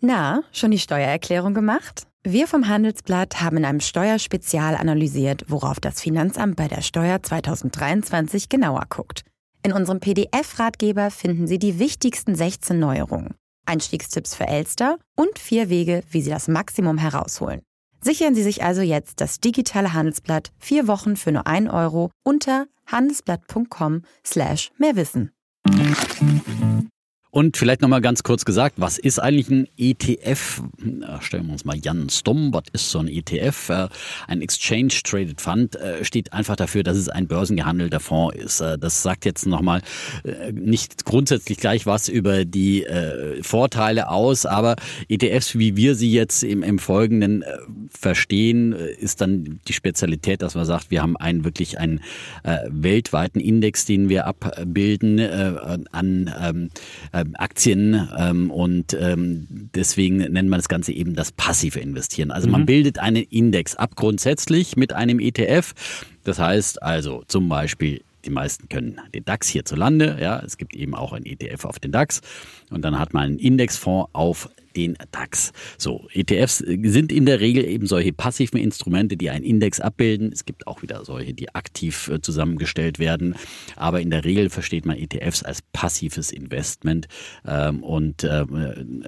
Na, 0.00 0.42
schon 0.52 0.70
die 0.70 0.78
Steuererklärung 0.78 1.54
gemacht? 1.54 2.06
Wir 2.22 2.46
vom 2.46 2.68
Handelsblatt 2.68 3.40
haben 3.40 3.56
in 3.58 3.64
einem 3.64 3.80
Steuerspezial 3.80 4.74
analysiert, 4.74 5.44
worauf 5.48 5.80
das 5.80 6.00
Finanzamt 6.00 6.56
bei 6.56 6.68
der 6.68 6.82
Steuer 6.82 7.22
2023 7.22 8.48
genauer 8.48 8.84
guckt. 8.90 9.24
In 9.62 9.72
unserem 9.72 10.00
PDF-Ratgeber 10.00 11.10
finden 11.10 11.46
Sie 11.46 11.58
die 11.58 11.78
wichtigsten 11.78 12.34
16 12.34 12.78
Neuerungen, 12.78 13.34
Einstiegstipps 13.66 14.34
für 14.34 14.46
Elster 14.46 14.98
und 15.16 15.38
vier 15.38 15.68
Wege, 15.70 16.02
wie 16.10 16.22
Sie 16.22 16.30
das 16.30 16.48
Maximum 16.48 16.98
herausholen. 16.98 17.60
Sichern 18.02 18.34
Sie 18.34 18.42
sich 18.42 18.62
also 18.62 18.80
jetzt 18.80 19.20
das 19.20 19.40
digitale 19.40 19.92
Handelsblatt 19.92 20.52
vier 20.58 20.86
Wochen 20.86 21.16
für 21.16 21.32
nur 21.32 21.46
1 21.46 21.70
Euro 21.70 22.10
unter 22.22 22.66
handelsblatt.com 22.86 24.02
slash 24.24 24.70
mehrwissen. 24.78 25.32
Und 27.30 27.56
vielleicht 27.56 27.80
nochmal 27.80 28.00
ganz 28.00 28.24
kurz 28.24 28.44
gesagt, 28.44 28.74
was 28.78 28.98
ist 28.98 29.20
eigentlich 29.20 29.48
ein 29.50 29.68
ETF? 29.76 30.62
stellen 31.20 31.46
wir 31.46 31.52
uns 31.52 31.64
mal 31.64 31.76
Jan 31.76 32.08
Stumm, 32.10 32.52
was 32.52 32.64
ist 32.72 32.90
so 32.90 32.98
ein 32.98 33.08
ETF? 33.08 33.68
Äh, 33.68 33.88
ein 34.26 34.42
Exchange 34.42 34.92
Traded 35.04 35.40
Fund 35.40 35.76
äh, 35.76 36.04
steht 36.04 36.32
einfach 36.32 36.56
dafür, 36.56 36.82
dass 36.82 36.96
es 36.96 37.08
ein 37.08 37.28
börsengehandelter 37.28 38.00
Fonds 38.00 38.36
ist. 38.36 38.60
Äh, 38.60 38.78
das 38.78 39.02
sagt 39.02 39.24
jetzt 39.24 39.46
nochmal 39.46 39.82
nicht 40.52 41.04
grundsätzlich 41.04 41.58
gleich 41.58 41.86
was 41.86 42.08
über 42.08 42.44
die 42.44 42.86
Vorteile 43.42 44.08
aus, 44.08 44.46
aber 44.46 44.76
ETFs, 45.08 45.58
wie 45.58 45.76
wir 45.76 45.94
sie 45.94 46.10
jetzt 46.10 46.42
im, 46.42 46.62
im 46.62 46.78
Folgenden 46.78 47.44
verstehen, 47.90 48.72
ist 48.72 49.20
dann 49.20 49.60
die 49.68 49.72
Spezialität, 49.72 50.42
dass 50.42 50.54
man 50.54 50.64
sagt, 50.64 50.90
wir 50.90 51.02
haben 51.02 51.16
einen 51.16 51.44
wirklich 51.44 51.78
einen 51.78 52.00
weltweiten 52.68 53.40
Index, 53.40 53.84
den 53.84 54.08
wir 54.08 54.26
abbilden 54.26 55.20
an 55.90 56.70
ähm, 57.20 57.34
Aktien 57.36 58.08
ähm, 58.16 58.50
und 58.50 58.94
ähm, 58.94 59.46
deswegen 59.74 60.18
nennt 60.18 60.48
man 60.48 60.58
das 60.58 60.68
Ganze 60.68 60.92
eben 60.92 61.14
das 61.14 61.32
passive 61.32 61.80
Investieren. 61.80 62.30
Also 62.30 62.48
man 62.48 62.62
mhm. 62.62 62.66
bildet 62.66 62.98
einen 62.98 63.22
Index 63.24 63.76
ab 63.76 63.96
grundsätzlich 63.96 64.76
mit 64.76 64.92
einem 64.92 65.20
ETF. 65.20 65.74
Das 66.24 66.38
heißt 66.38 66.82
also 66.82 67.22
zum 67.26 67.48
Beispiel 67.48 68.02
die 68.24 68.30
meisten 68.30 68.68
können 68.68 69.00
den 69.14 69.24
DAX 69.24 69.48
hierzulande. 69.48 70.18
Ja, 70.20 70.40
es 70.44 70.56
gibt 70.56 70.74
eben 70.74 70.94
auch 70.94 71.12
ein 71.12 71.24
ETF 71.24 71.64
auf 71.64 71.78
den 71.78 71.92
DAX. 71.92 72.20
Und 72.70 72.82
dann 72.82 72.98
hat 72.98 73.14
man 73.14 73.24
einen 73.24 73.38
Indexfonds 73.38 74.10
auf 74.12 74.50
den 74.76 74.96
DAX. 75.12 75.52
So, 75.78 76.08
ETFs 76.12 76.58
sind 76.58 77.12
in 77.12 77.26
der 77.26 77.40
Regel 77.40 77.64
eben 77.64 77.86
solche 77.86 78.12
passiven 78.12 78.58
Instrumente, 78.58 79.16
die 79.16 79.30
einen 79.30 79.44
Index 79.44 79.80
abbilden. 79.80 80.30
Es 80.32 80.44
gibt 80.44 80.66
auch 80.66 80.82
wieder 80.82 81.04
solche, 81.04 81.34
die 81.34 81.54
aktiv 81.54 82.08
äh, 82.08 82.20
zusammengestellt 82.20 82.98
werden. 82.98 83.34
Aber 83.76 84.00
in 84.00 84.10
der 84.10 84.24
Regel 84.24 84.50
versteht 84.50 84.86
man 84.86 84.96
ETFs 84.96 85.42
als 85.42 85.60
passives 85.72 86.30
Investment 86.30 87.08
ähm, 87.46 87.82
und 87.82 88.24
äh, 88.24 88.44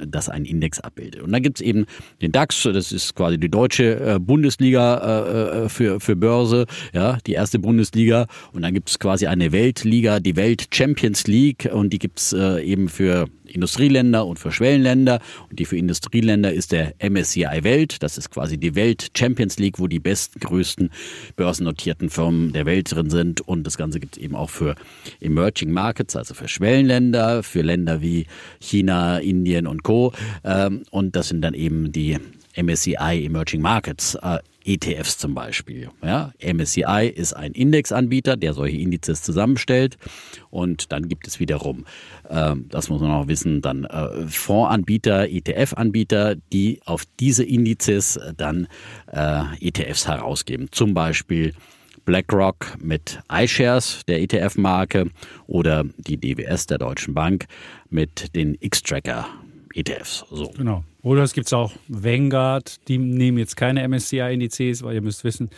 das 0.06 0.28
einen 0.28 0.44
Index 0.44 0.80
abbildet. 0.80 1.22
Und 1.22 1.32
dann 1.32 1.42
gibt 1.42 1.60
es 1.60 1.66
eben 1.66 1.86
den 2.20 2.32
DAX, 2.32 2.62
das 2.62 2.92
ist 2.92 3.14
quasi 3.14 3.38
die 3.38 3.50
deutsche 3.50 4.14
äh, 4.14 4.18
Bundesliga 4.18 5.64
äh, 5.64 5.68
für, 5.68 6.00
für 6.00 6.16
Börse, 6.16 6.66
ja, 6.92 7.18
die 7.26 7.32
erste 7.32 7.58
Bundesliga. 7.58 8.26
Und 8.52 8.62
dann 8.62 8.74
gibt 8.74 8.90
es 8.90 8.98
quasi 8.98 9.26
eine 9.26 9.52
Weltliga, 9.52 10.20
die 10.20 10.36
Welt 10.36 10.68
Champions 10.72 11.26
League 11.26 11.68
und 11.72 11.92
die 11.92 11.98
gibt 11.98 12.18
es 12.18 12.32
äh, 12.32 12.62
eben 12.62 12.88
für 12.88 13.28
Industrieländer 13.46 14.26
und 14.26 14.38
für 14.38 14.52
Schwellenländer. 14.52 15.20
Die 15.52 15.64
für 15.66 15.76
Industrieländer 15.76 16.52
ist 16.52 16.72
der 16.72 16.94
MSCI 16.98 17.62
Welt. 17.62 18.02
Das 18.02 18.18
ist 18.18 18.30
quasi 18.30 18.58
die 18.58 18.74
Welt 18.74 19.10
Champions 19.16 19.58
League, 19.58 19.78
wo 19.78 19.86
die 19.86 19.98
besten, 19.98 20.40
größten 20.40 20.90
börsennotierten 21.36 22.10
Firmen 22.10 22.52
der 22.52 22.66
Welt 22.66 22.92
drin 22.92 23.10
sind. 23.10 23.40
Und 23.40 23.64
das 23.64 23.76
Ganze 23.76 24.00
gibt 24.00 24.16
es 24.16 24.22
eben 24.22 24.34
auch 24.34 24.50
für 24.50 24.74
Emerging 25.20 25.70
Markets, 25.70 26.16
also 26.16 26.34
für 26.34 26.48
Schwellenländer, 26.48 27.42
für 27.42 27.62
Länder 27.62 28.00
wie 28.00 28.26
China, 28.60 29.18
Indien 29.18 29.66
und 29.66 29.82
Co. 29.82 30.12
Ähm, 30.44 30.82
und 30.90 31.16
das 31.16 31.28
sind 31.28 31.42
dann 31.42 31.54
eben 31.54 31.92
die 31.92 32.18
MSCI 32.56 33.24
Emerging 33.24 33.60
Markets. 33.60 34.14
Äh, 34.16 34.38
ETFs 34.64 35.18
zum 35.18 35.34
Beispiel. 35.34 35.90
Ja, 36.04 36.32
MSCI 36.40 37.12
ist 37.14 37.32
ein 37.34 37.52
Indexanbieter, 37.52 38.36
der 38.36 38.54
solche 38.54 38.76
Indizes 38.76 39.22
zusammenstellt. 39.22 39.98
Und 40.50 40.92
dann 40.92 41.08
gibt 41.08 41.26
es 41.26 41.40
wiederum, 41.40 41.84
äh, 42.28 42.54
das 42.68 42.88
muss 42.88 43.00
man 43.00 43.10
auch 43.10 43.28
wissen, 43.28 43.60
dann 43.60 43.84
äh, 43.84 44.26
Fondsanbieter, 44.28 45.28
ETF-Anbieter, 45.28 46.36
die 46.52 46.80
auf 46.84 47.04
diese 47.18 47.44
Indizes 47.44 48.18
dann 48.36 48.68
äh, 49.10 49.42
ETFs 49.60 50.06
herausgeben. 50.06 50.68
Zum 50.70 50.94
Beispiel 50.94 51.54
BlackRock 52.04 52.78
mit 52.82 53.20
iShares, 53.30 54.02
der 54.08 54.20
ETF-Marke, 54.22 55.10
oder 55.46 55.84
die 55.96 56.16
DWS 56.18 56.66
der 56.66 56.78
Deutschen 56.78 57.14
Bank 57.14 57.46
mit 57.90 58.34
den 58.34 58.56
X-Tracker 58.60 59.26
ETFs. 59.74 60.24
So. 60.30 60.50
Genau. 60.56 60.84
Oder 61.02 61.22
es 61.22 61.32
gibt 61.32 61.52
auch 61.52 61.72
Vanguard, 61.88 62.88
die 62.88 62.98
nehmen 62.98 63.38
jetzt 63.38 63.56
keine 63.56 63.86
MSCI-Indizes, 63.86 64.82
weil 64.82 64.94
ihr 64.94 65.02
müsst 65.02 65.24
wissen, 65.24 65.50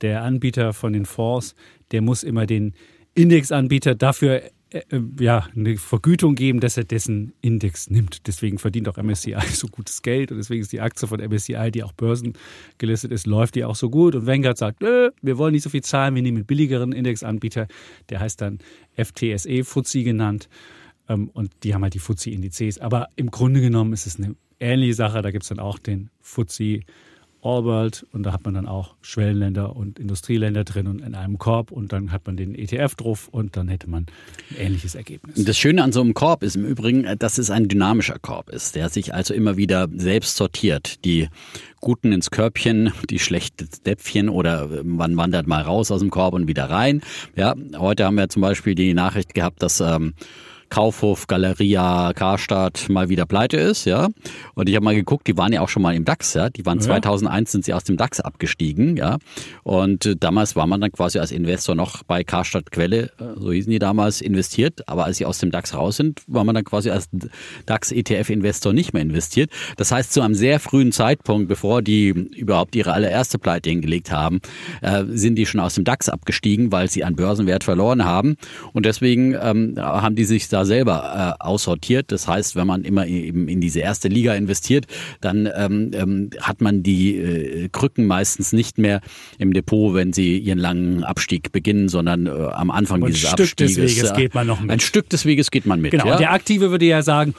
der 0.00 0.22
Anbieter 0.22 0.72
von 0.72 0.92
den 0.92 1.06
Fonds, 1.06 1.54
der 1.92 2.02
muss 2.02 2.24
immer 2.24 2.46
den 2.46 2.74
Indexanbieter 3.14 3.94
dafür 3.94 4.42
äh, 4.72 4.80
äh, 4.90 5.02
ja, 5.20 5.46
eine 5.54 5.76
Vergütung 5.76 6.34
geben, 6.34 6.60
dass 6.60 6.76
er 6.76 6.84
dessen 6.84 7.34
Index 7.42 7.90
nimmt. 7.90 8.26
Deswegen 8.26 8.58
verdient 8.58 8.88
auch 8.88 8.96
MSCI 8.96 9.36
so 9.52 9.68
gutes 9.68 10.02
Geld 10.02 10.32
und 10.32 10.38
deswegen 10.38 10.62
ist 10.62 10.72
die 10.72 10.80
Aktie 10.80 11.06
von 11.06 11.20
MSCI, 11.20 11.70
die 11.70 11.82
auch 11.82 11.92
börsengelistet 11.92 13.12
ist, 13.12 13.26
läuft 13.26 13.54
die 13.54 13.64
auch 13.64 13.76
so 13.76 13.90
gut. 13.90 14.14
Und 14.14 14.26
Vanguard 14.26 14.58
sagt, 14.58 14.80
Nö, 14.80 15.10
wir 15.20 15.38
wollen 15.38 15.52
nicht 15.52 15.62
so 15.62 15.70
viel 15.70 15.82
zahlen, 15.82 16.14
wir 16.14 16.22
nehmen 16.22 16.38
einen 16.38 16.46
billigeren 16.46 16.92
Indexanbieter, 16.92 17.66
der 18.08 18.20
heißt 18.20 18.40
dann 18.40 18.58
FTSE, 18.96 19.62
FTSE 19.62 20.04
genannt. 20.04 20.48
Ähm, 21.08 21.28
und 21.28 21.52
die 21.62 21.74
haben 21.74 21.82
halt 21.82 21.94
die 21.94 22.00
FTSE-Indizes. 22.00 22.78
Aber 22.78 23.08
im 23.16 23.30
Grunde 23.30 23.60
genommen 23.60 23.92
ist 23.92 24.06
es 24.06 24.16
eine 24.16 24.34
ähnliche 24.62 24.94
Sache. 24.94 25.20
Da 25.22 25.30
gibt 25.30 25.42
es 25.42 25.48
dann 25.48 25.58
auch 25.58 25.78
den 25.78 26.10
FTSE 26.22 26.80
All 27.44 27.64
World 27.64 28.06
und 28.12 28.22
da 28.22 28.32
hat 28.32 28.44
man 28.44 28.54
dann 28.54 28.68
auch 28.68 28.94
Schwellenländer 29.02 29.74
und 29.74 29.98
Industrieländer 29.98 30.62
drin 30.62 30.86
und 30.86 31.00
in 31.00 31.16
einem 31.16 31.38
Korb 31.38 31.72
und 31.72 31.92
dann 31.92 32.12
hat 32.12 32.24
man 32.24 32.36
den 32.36 32.54
ETF 32.54 32.94
drauf 32.94 33.26
und 33.28 33.56
dann 33.56 33.66
hätte 33.66 33.90
man 33.90 34.06
ein 34.50 34.66
ähnliches 34.66 34.94
Ergebnis. 34.94 35.44
Das 35.44 35.58
Schöne 35.58 35.82
an 35.82 35.90
so 35.90 36.00
einem 36.00 36.14
Korb 36.14 36.44
ist 36.44 36.54
im 36.54 36.64
Übrigen, 36.64 37.18
dass 37.18 37.38
es 37.38 37.50
ein 37.50 37.66
dynamischer 37.66 38.20
Korb 38.20 38.48
ist, 38.48 38.76
der 38.76 38.90
sich 38.90 39.12
also 39.12 39.34
immer 39.34 39.56
wieder 39.56 39.88
selbst 39.92 40.36
sortiert. 40.36 41.04
Die 41.04 41.28
Guten 41.80 42.12
ins 42.12 42.30
Körbchen, 42.30 42.92
die 43.10 43.18
schlechten 43.18 43.68
Däpfchen 43.84 44.28
oder 44.28 44.84
man 44.84 45.16
wandert 45.16 45.48
mal 45.48 45.62
raus 45.62 45.90
aus 45.90 45.98
dem 45.98 46.10
Korb 46.10 46.34
und 46.34 46.46
wieder 46.46 46.70
rein. 46.70 47.02
Ja, 47.34 47.56
heute 47.76 48.04
haben 48.04 48.16
wir 48.16 48.28
zum 48.28 48.42
Beispiel 48.42 48.76
die 48.76 48.94
Nachricht 48.94 49.34
gehabt, 49.34 49.64
dass 49.64 49.80
ähm, 49.80 50.14
Kaufhof, 50.72 51.26
Galeria, 51.26 52.14
Karstadt 52.14 52.88
mal 52.88 53.10
wieder 53.10 53.26
pleite 53.26 53.58
ist, 53.58 53.84
ja. 53.84 54.08
Und 54.54 54.70
ich 54.70 54.74
habe 54.74 54.84
mal 54.84 54.94
geguckt, 54.94 55.26
die 55.26 55.36
waren 55.36 55.52
ja 55.52 55.60
auch 55.60 55.68
schon 55.68 55.82
mal 55.82 55.94
im 55.94 56.06
DAX, 56.06 56.32
ja. 56.32 56.48
Die 56.48 56.64
waren 56.64 56.78
ja. 56.78 56.84
2001 56.84 57.52
sind 57.52 57.66
sie 57.66 57.74
aus 57.74 57.84
dem 57.84 57.98
DAX 57.98 58.20
abgestiegen, 58.20 58.96
ja. 58.96 59.18
Und 59.64 60.06
äh, 60.06 60.16
damals 60.16 60.56
war 60.56 60.66
man 60.66 60.80
dann 60.80 60.90
quasi 60.90 61.18
als 61.18 61.30
Investor 61.30 61.74
noch 61.74 62.04
bei 62.04 62.24
Karstadt 62.24 62.70
Quelle, 62.70 63.10
äh, 63.20 63.38
so 63.38 63.52
hießen 63.52 63.70
die 63.70 63.80
damals, 63.80 64.22
investiert. 64.22 64.88
Aber 64.88 65.04
als 65.04 65.18
sie 65.18 65.26
aus 65.26 65.40
dem 65.40 65.50
DAX 65.50 65.74
raus 65.74 65.98
sind, 65.98 66.22
war 66.26 66.42
man 66.42 66.54
dann 66.54 66.64
quasi 66.64 66.88
als 66.88 67.10
DAX-ETF-Investor 67.66 68.72
nicht 68.72 68.94
mehr 68.94 69.02
investiert. 69.02 69.50
Das 69.76 69.92
heißt, 69.92 70.10
zu 70.10 70.22
einem 70.22 70.34
sehr 70.34 70.58
frühen 70.58 70.90
Zeitpunkt, 70.90 71.48
bevor 71.48 71.82
die 71.82 72.08
überhaupt 72.08 72.74
ihre 72.76 72.94
allererste 72.94 73.38
Pleite 73.38 73.68
hingelegt 73.68 74.10
haben, 74.10 74.40
äh, 74.80 75.04
sind 75.06 75.34
die 75.34 75.44
schon 75.44 75.60
aus 75.60 75.74
dem 75.74 75.84
DAX 75.84 76.08
abgestiegen, 76.08 76.72
weil 76.72 76.88
sie 76.88 77.04
an 77.04 77.14
Börsenwert 77.14 77.62
verloren 77.62 78.06
haben. 78.06 78.36
Und 78.72 78.86
deswegen 78.86 79.34
ähm, 79.34 79.74
haben 79.76 80.16
die 80.16 80.24
sich 80.24 80.48
da 80.48 80.61
selber 80.64 81.36
äh, 81.40 81.42
aussortiert. 81.42 82.12
Das 82.12 82.28
heißt, 82.28 82.56
wenn 82.56 82.66
man 82.66 82.82
immer 82.84 83.06
eben 83.06 83.48
in 83.48 83.60
diese 83.60 83.80
erste 83.80 84.08
Liga 84.08 84.34
investiert, 84.34 84.86
dann 85.20 85.48
ähm, 85.54 85.90
ähm, 85.94 86.30
hat 86.40 86.60
man 86.60 86.82
die 86.82 87.16
äh, 87.16 87.68
Krücken 87.68 88.06
meistens 88.06 88.52
nicht 88.52 88.78
mehr 88.78 89.00
im 89.38 89.52
Depot, 89.52 89.94
wenn 89.94 90.12
sie 90.12 90.38
ihren 90.38 90.58
langen 90.58 91.04
Abstieg 91.04 91.52
beginnen, 91.52 91.88
sondern 91.88 92.26
äh, 92.26 92.30
am 92.30 92.70
Anfang 92.70 93.02
Und 93.02 93.08
dieses 93.08 93.24
ein 93.24 93.36
Stück 93.36 93.46
Abstieges. 93.46 93.74
Des 93.74 93.96
Weges 93.96 94.14
geht 94.14 94.34
man 94.34 94.46
noch 94.46 94.60
mit. 94.60 94.70
Ein 94.70 94.80
Stück 94.80 95.08
des 95.08 95.24
Weges 95.24 95.50
geht 95.50 95.66
man 95.66 95.80
mit. 95.80 95.90
Genau. 95.90 96.06
Ja? 96.06 96.16
Der 96.16 96.32
Aktive 96.32 96.70
würde 96.70 96.86
ja 96.86 97.02
sagen, 97.02 97.34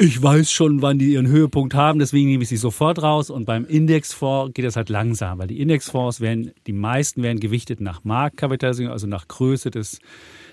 ich 0.00 0.22
weiß 0.22 0.52
schon, 0.52 0.80
wann 0.80 1.00
die 1.00 1.12
ihren 1.12 1.26
Höhepunkt 1.26 1.74
haben, 1.74 1.98
deswegen 1.98 2.28
nehme 2.28 2.44
ich 2.44 2.48
sie 2.48 2.56
sofort 2.56 3.02
raus. 3.02 3.30
Und 3.30 3.46
beim 3.46 3.66
Indexfonds 3.66 4.54
geht 4.54 4.64
das 4.64 4.76
halt 4.76 4.90
langsam, 4.90 5.40
weil 5.40 5.48
die 5.48 5.60
Indexfonds 5.60 6.20
werden, 6.20 6.52
die 6.68 6.72
meisten 6.72 7.24
werden 7.24 7.40
gewichtet 7.40 7.80
nach 7.80 8.04
Marktkapitalisierung, 8.04 8.92
also 8.92 9.08
nach 9.08 9.26
Größe 9.26 9.72
des 9.72 9.98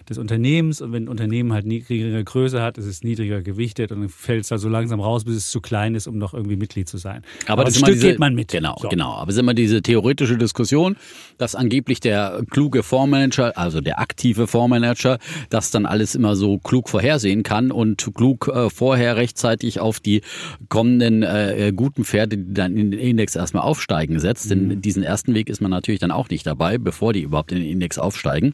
des 0.10 0.18
Unternehmens. 0.18 0.82
Und 0.82 0.92
wenn 0.92 1.06
ein 1.06 1.08
Unternehmen 1.08 1.54
halt 1.54 1.66
niedrigere 1.66 2.24
Größe 2.24 2.62
hat, 2.62 2.78
ist 2.78 2.86
es 2.86 3.04
niedriger 3.04 3.42
gewichtet 3.42 3.92
und 3.92 4.02
dann 4.02 4.10
fällt 4.10 4.44
es 4.44 4.50
da 4.50 4.58
so 4.58 4.70
langsam 4.70 5.00
raus, 5.00 5.24
bis 5.24 5.36
es 5.36 5.50
zu 5.50 5.62
klein 5.62 5.96
ist, 5.96 6.08
um 6.08 6.18
noch 6.18 6.34
irgendwie 6.34 6.56
Mitglied 6.56 6.88
zu 6.88 6.98
sein. 6.98 7.24
Aber, 7.46 7.54
Aber 7.54 7.64
das 7.66 7.78
Stück 7.78 7.94
diese, 7.94 8.08
geht 8.10 8.20
man 8.20 8.36
mit. 8.36 8.52
Genau, 8.52 8.76
So. 8.80 8.90
genau. 8.90 9.14
Aber 9.14 9.30
es 9.30 9.36
ist 9.36 9.40
immer 9.40 9.54
diese 9.54 9.82
theoretische 9.82 10.38
Diskussion, 10.38 10.96
dass 11.38 11.56
angeblich 11.56 12.00
der 12.00 12.44
kluge 12.50 12.84
Fondsmanager, 12.84 13.58
also 13.58 13.82
der 13.82 14.00
aktive 14.00 14.48
Fondsmanager, 14.48 15.18
das 15.50 15.72
dann 15.72 15.86
alles 15.86 16.16
immer 16.16 16.36
so 16.36 16.58
klug 16.60 16.90
vorhersehen 16.90 17.44
kann 17.44 17.72
und 17.72 18.12
klug 18.16 18.48
äh, 18.54 18.70
vorher 18.70 19.16
rechtzeitig 19.16 19.80
auf 19.80 20.00
die 20.00 20.22
kommenden 20.70 21.24
äh, 21.24 21.74
guten 21.76 22.06
Pferde, 22.06 22.38
die 22.38 22.54
dann 22.54 22.78
in 22.78 22.92
den 22.92 23.00
Index 23.00 23.36
erstmal 23.36 23.64
aufsteigen 23.64 24.20
setzt. 24.20 24.46
Mhm. 24.46 24.70
Denn 24.70 24.82
diesen 24.82 25.04
ersten 25.04 25.34
Weg 25.34 25.50
ist 25.50 25.62
man 25.62 25.72
natürlich 25.72 26.00
dann 26.00 26.12
auch 26.12 26.30
nicht 26.30 26.46
dabei, 26.46 26.78
bevor 26.78 27.14
die 27.14 27.22
überhaupt 27.22 27.52
in 27.52 27.60
den 27.60 27.70
Index 27.70 27.98
aufsteigen. 27.98 28.54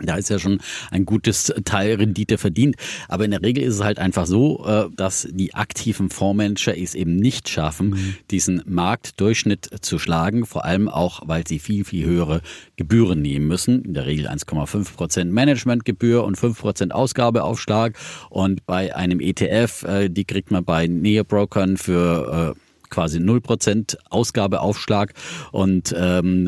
Da 0.00 0.14
ist 0.14 0.30
ja 0.30 0.38
schon 0.38 0.60
ein 0.92 1.04
gutes 1.04 1.52
Teil 1.64 1.96
Rendite 1.96 2.38
verdient. 2.38 2.76
Aber 3.08 3.24
in 3.24 3.32
der 3.32 3.42
Regel 3.42 3.64
ist 3.64 3.74
es 3.74 3.82
halt 3.82 3.98
einfach 3.98 4.26
so, 4.26 4.64
äh, 4.64 4.88
dass 4.94 5.26
die 5.28 5.54
aktiven 5.54 6.08
Fondsmanager 6.08 6.78
es 6.78 6.94
eben 6.94 7.16
nicht 7.16 7.48
schaffen, 7.48 8.16
diesen 8.30 8.62
Marktdurchschnitt 8.64 9.68
zu 9.80 9.98
schlagen. 9.98 10.46
Vor 10.46 10.64
allem 10.64 10.88
auch, 10.88 11.22
weil 11.26 11.46
sie 11.48 11.58
viel, 11.58 11.84
viel 11.84 12.06
höhere 12.06 12.42
Gebühren 12.76 13.22
nehmen 13.22 13.48
müssen. 13.48 13.84
In 13.84 13.94
der 13.94 14.06
Regel 14.06 14.28
1,5 14.28 14.94
Prozent 14.94 15.32
Managementgebühr 15.32 16.22
und 16.22 16.36
5 16.36 16.60
Prozent 16.60 16.94
Ausgabeaufschlag. 16.94 17.98
Und 18.30 18.66
bei 18.66 18.94
einem 18.94 19.18
ETF, 19.18 19.82
äh, 19.82 20.08
die 20.08 20.24
kriegt 20.24 20.52
man 20.52 20.64
bei 20.64 20.86
Neobrokern 20.86 21.76
für 21.76 22.54
äh, 22.54 22.60
quasi 22.88 23.18
0% 23.18 23.96
Ausgabeaufschlag 24.10 25.12
und 25.52 25.94
ähm, 25.96 26.44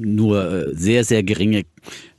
nur 0.00 0.68
sehr, 0.72 1.04
sehr 1.04 1.22
geringe 1.22 1.64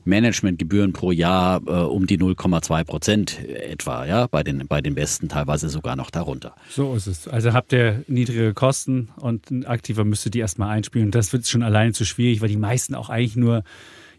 Managementgebühren 0.09 0.93
pro 0.93 1.11
Jahr 1.11 1.61
äh, 1.65 1.71
um 1.71 2.05
die 2.07 2.17
0,2 2.17 2.83
Prozent 2.83 3.39
etwa, 3.47 4.05
ja, 4.05 4.27
bei 4.27 4.43
den, 4.43 4.67
bei 4.67 4.81
den 4.81 4.95
Besten 4.95 5.29
teilweise 5.29 5.69
sogar 5.69 5.95
noch 5.95 6.11
darunter. 6.11 6.55
So 6.69 6.95
ist 6.95 7.07
es. 7.07 7.27
Also 7.27 7.53
habt 7.53 7.71
ihr 7.71 8.03
niedrige 8.07 8.53
Kosten 8.53 9.09
und 9.17 9.49
ein 9.51 9.65
Aktiver 9.65 10.03
müsste 10.03 10.29
die 10.29 10.39
erstmal 10.39 10.69
einspielen. 10.69 11.11
Das 11.11 11.31
wird 11.31 11.47
schon 11.47 11.63
alleine 11.63 11.93
zu 11.93 12.05
schwierig, 12.05 12.41
weil 12.41 12.49
die 12.49 12.57
meisten 12.57 12.95
auch 12.95 13.09
eigentlich 13.09 13.35
nur 13.35 13.63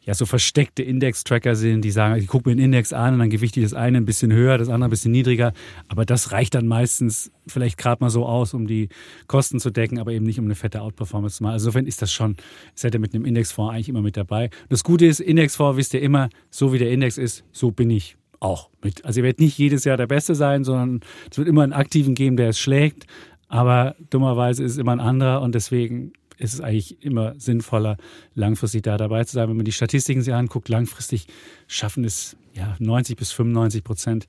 ja, 0.02 0.14
so 0.14 0.24
versteckte 0.24 0.82
Index-Tracker 0.82 1.54
sind, 1.54 1.82
die 1.82 1.90
sagen, 1.90 2.16
ich 2.16 2.26
gucke 2.26 2.48
mir 2.48 2.56
den 2.56 2.64
Index 2.64 2.92
an 2.92 3.14
und 3.14 3.18
dann 3.20 3.30
gewichte 3.30 3.60
ich 3.60 3.66
das 3.66 3.74
eine 3.74 3.98
ein 3.98 4.06
bisschen 4.06 4.32
höher, 4.32 4.56
das 4.56 4.68
andere 4.68 4.88
ein 4.88 4.90
bisschen 4.90 5.12
niedriger. 5.12 5.52
Aber 5.88 6.06
das 6.06 6.32
reicht 6.32 6.54
dann 6.54 6.66
meistens 6.66 7.30
vielleicht 7.46 7.76
gerade 7.76 8.02
mal 8.02 8.10
so 8.10 8.24
aus, 8.24 8.54
um 8.54 8.66
die 8.66 8.88
Kosten 9.26 9.60
zu 9.60 9.70
decken, 9.70 9.98
aber 9.98 10.12
eben 10.12 10.24
nicht 10.24 10.38
um 10.38 10.46
eine 10.46 10.54
fette 10.54 10.80
Outperformance 10.80 11.36
zu 11.36 11.42
machen. 11.42 11.52
Also 11.52 11.68
insofern 11.68 11.86
ist 11.86 12.00
das 12.00 12.12
schon, 12.12 12.36
seid 12.74 12.94
ihr 12.94 13.00
mit 13.00 13.14
einem 13.14 13.26
Indexfonds 13.26 13.74
eigentlich 13.74 13.88
immer 13.90 14.02
mit 14.02 14.16
dabei. 14.16 14.50
Das 14.70 14.84
Gute 14.84 15.04
ist, 15.04 15.20
Indexfonds 15.20 15.76
wisst 15.76 15.92
ihr 15.92 16.00
immer, 16.00 16.30
so 16.48 16.72
wie 16.72 16.78
der 16.78 16.90
Index 16.90 17.18
ist, 17.18 17.44
so 17.52 17.70
bin 17.70 17.90
ich 17.90 18.16
auch 18.40 18.70
mit. 18.82 19.04
Also 19.04 19.20
ihr 19.20 19.24
werdet 19.24 19.40
nicht 19.40 19.58
jedes 19.58 19.84
Jahr 19.84 19.98
der 19.98 20.06
Beste 20.06 20.34
sein, 20.34 20.64
sondern 20.64 21.00
es 21.30 21.36
wird 21.36 21.46
immer 21.46 21.62
einen 21.62 21.74
Aktiven 21.74 22.14
geben, 22.14 22.36
der 22.36 22.48
es 22.48 22.58
schlägt. 22.58 23.06
Aber 23.48 23.96
dummerweise 24.10 24.64
ist 24.64 24.72
es 24.72 24.78
immer 24.78 24.92
ein 24.92 25.00
anderer 25.00 25.42
und 25.42 25.54
deswegen 25.54 26.12
ist 26.40 26.54
es 26.54 26.60
eigentlich 26.60 27.02
immer 27.04 27.38
sinnvoller, 27.38 27.96
langfristig 28.34 28.82
da 28.82 28.96
dabei 28.96 29.24
zu 29.24 29.34
sein. 29.34 29.48
Wenn 29.48 29.56
man 29.56 29.64
die 29.64 29.72
Statistiken 29.72 30.22
sich 30.22 30.34
anguckt, 30.34 30.68
langfristig 30.68 31.26
schaffen 31.66 32.04
es 32.04 32.36
ja 32.54 32.76
90 32.78 33.16
bis 33.16 33.32
95 33.32 33.84
Prozent 33.84 34.26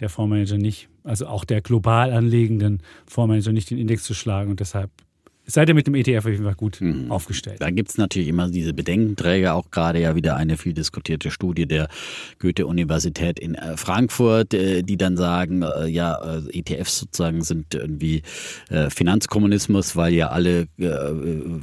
der 0.00 0.08
Fondsmanager 0.08 0.58
nicht, 0.58 0.88
also 1.04 1.26
auch 1.26 1.44
der 1.44 1.60
global 1.60 2.12
anlegenden 2.12 2.82
Fondsmanager 3.06 3.52
nicht 3.52 3.70
den 3.70 3.78
Index 3.78 4.04
zu 4.04 4.14
schlagen. 4.14 4.50
Und 4.50 4.60
deshalb 4.60 4.90
seid 5.46 5.68
ihr 5.68 5.74
mit 5.74 5.86
dem 5.86 5.94
ETF 5.94 6.18
auf 6.18 6.30
jeden 6.30 6.44
Fall 6.44 6.54
gut 6.54 6.80
mhm. 6.80 7.10
aufgestellt. 7.10 7.56
Da 7.60 7.70
gibt 7.70 7.90
es 7.90 7.98
natürlich 7.98 8.28
immer 8.28 8.48
diese 8.48 8.72
Bedenkenträger, 8.72 9.54
auch 9.54 9.70
gerade 9.70 10.00
ja 10.00 10.14
wieder 10.14 10.36
eine 10.36 10.56
viel 10.56 10.72
diskutierte 10.72 11.30
Studie 11.30 11.66
der 11.66 11.88
Goethe-Universität 12.38 13.40
in 13.40 13.56
äh, 13.56 13.76
Frankfurt, 13.76 14.54
äh, 14.54 14.82
die 14.82 14.96
dann 14.96 15.16
sagen, 15.16 15.62
äh, 15.62 15.86
ja, 15.88 16.18
ETFs 16.52 16.98
sozusagen 16.98 17.42
sind 17.42 17.74
irgendwie 17.74 18.22
Finanzkommunismus, 18.70 19.96
weil 19.96 20.14
ja 20.14 20.28
alle 20.28 20.66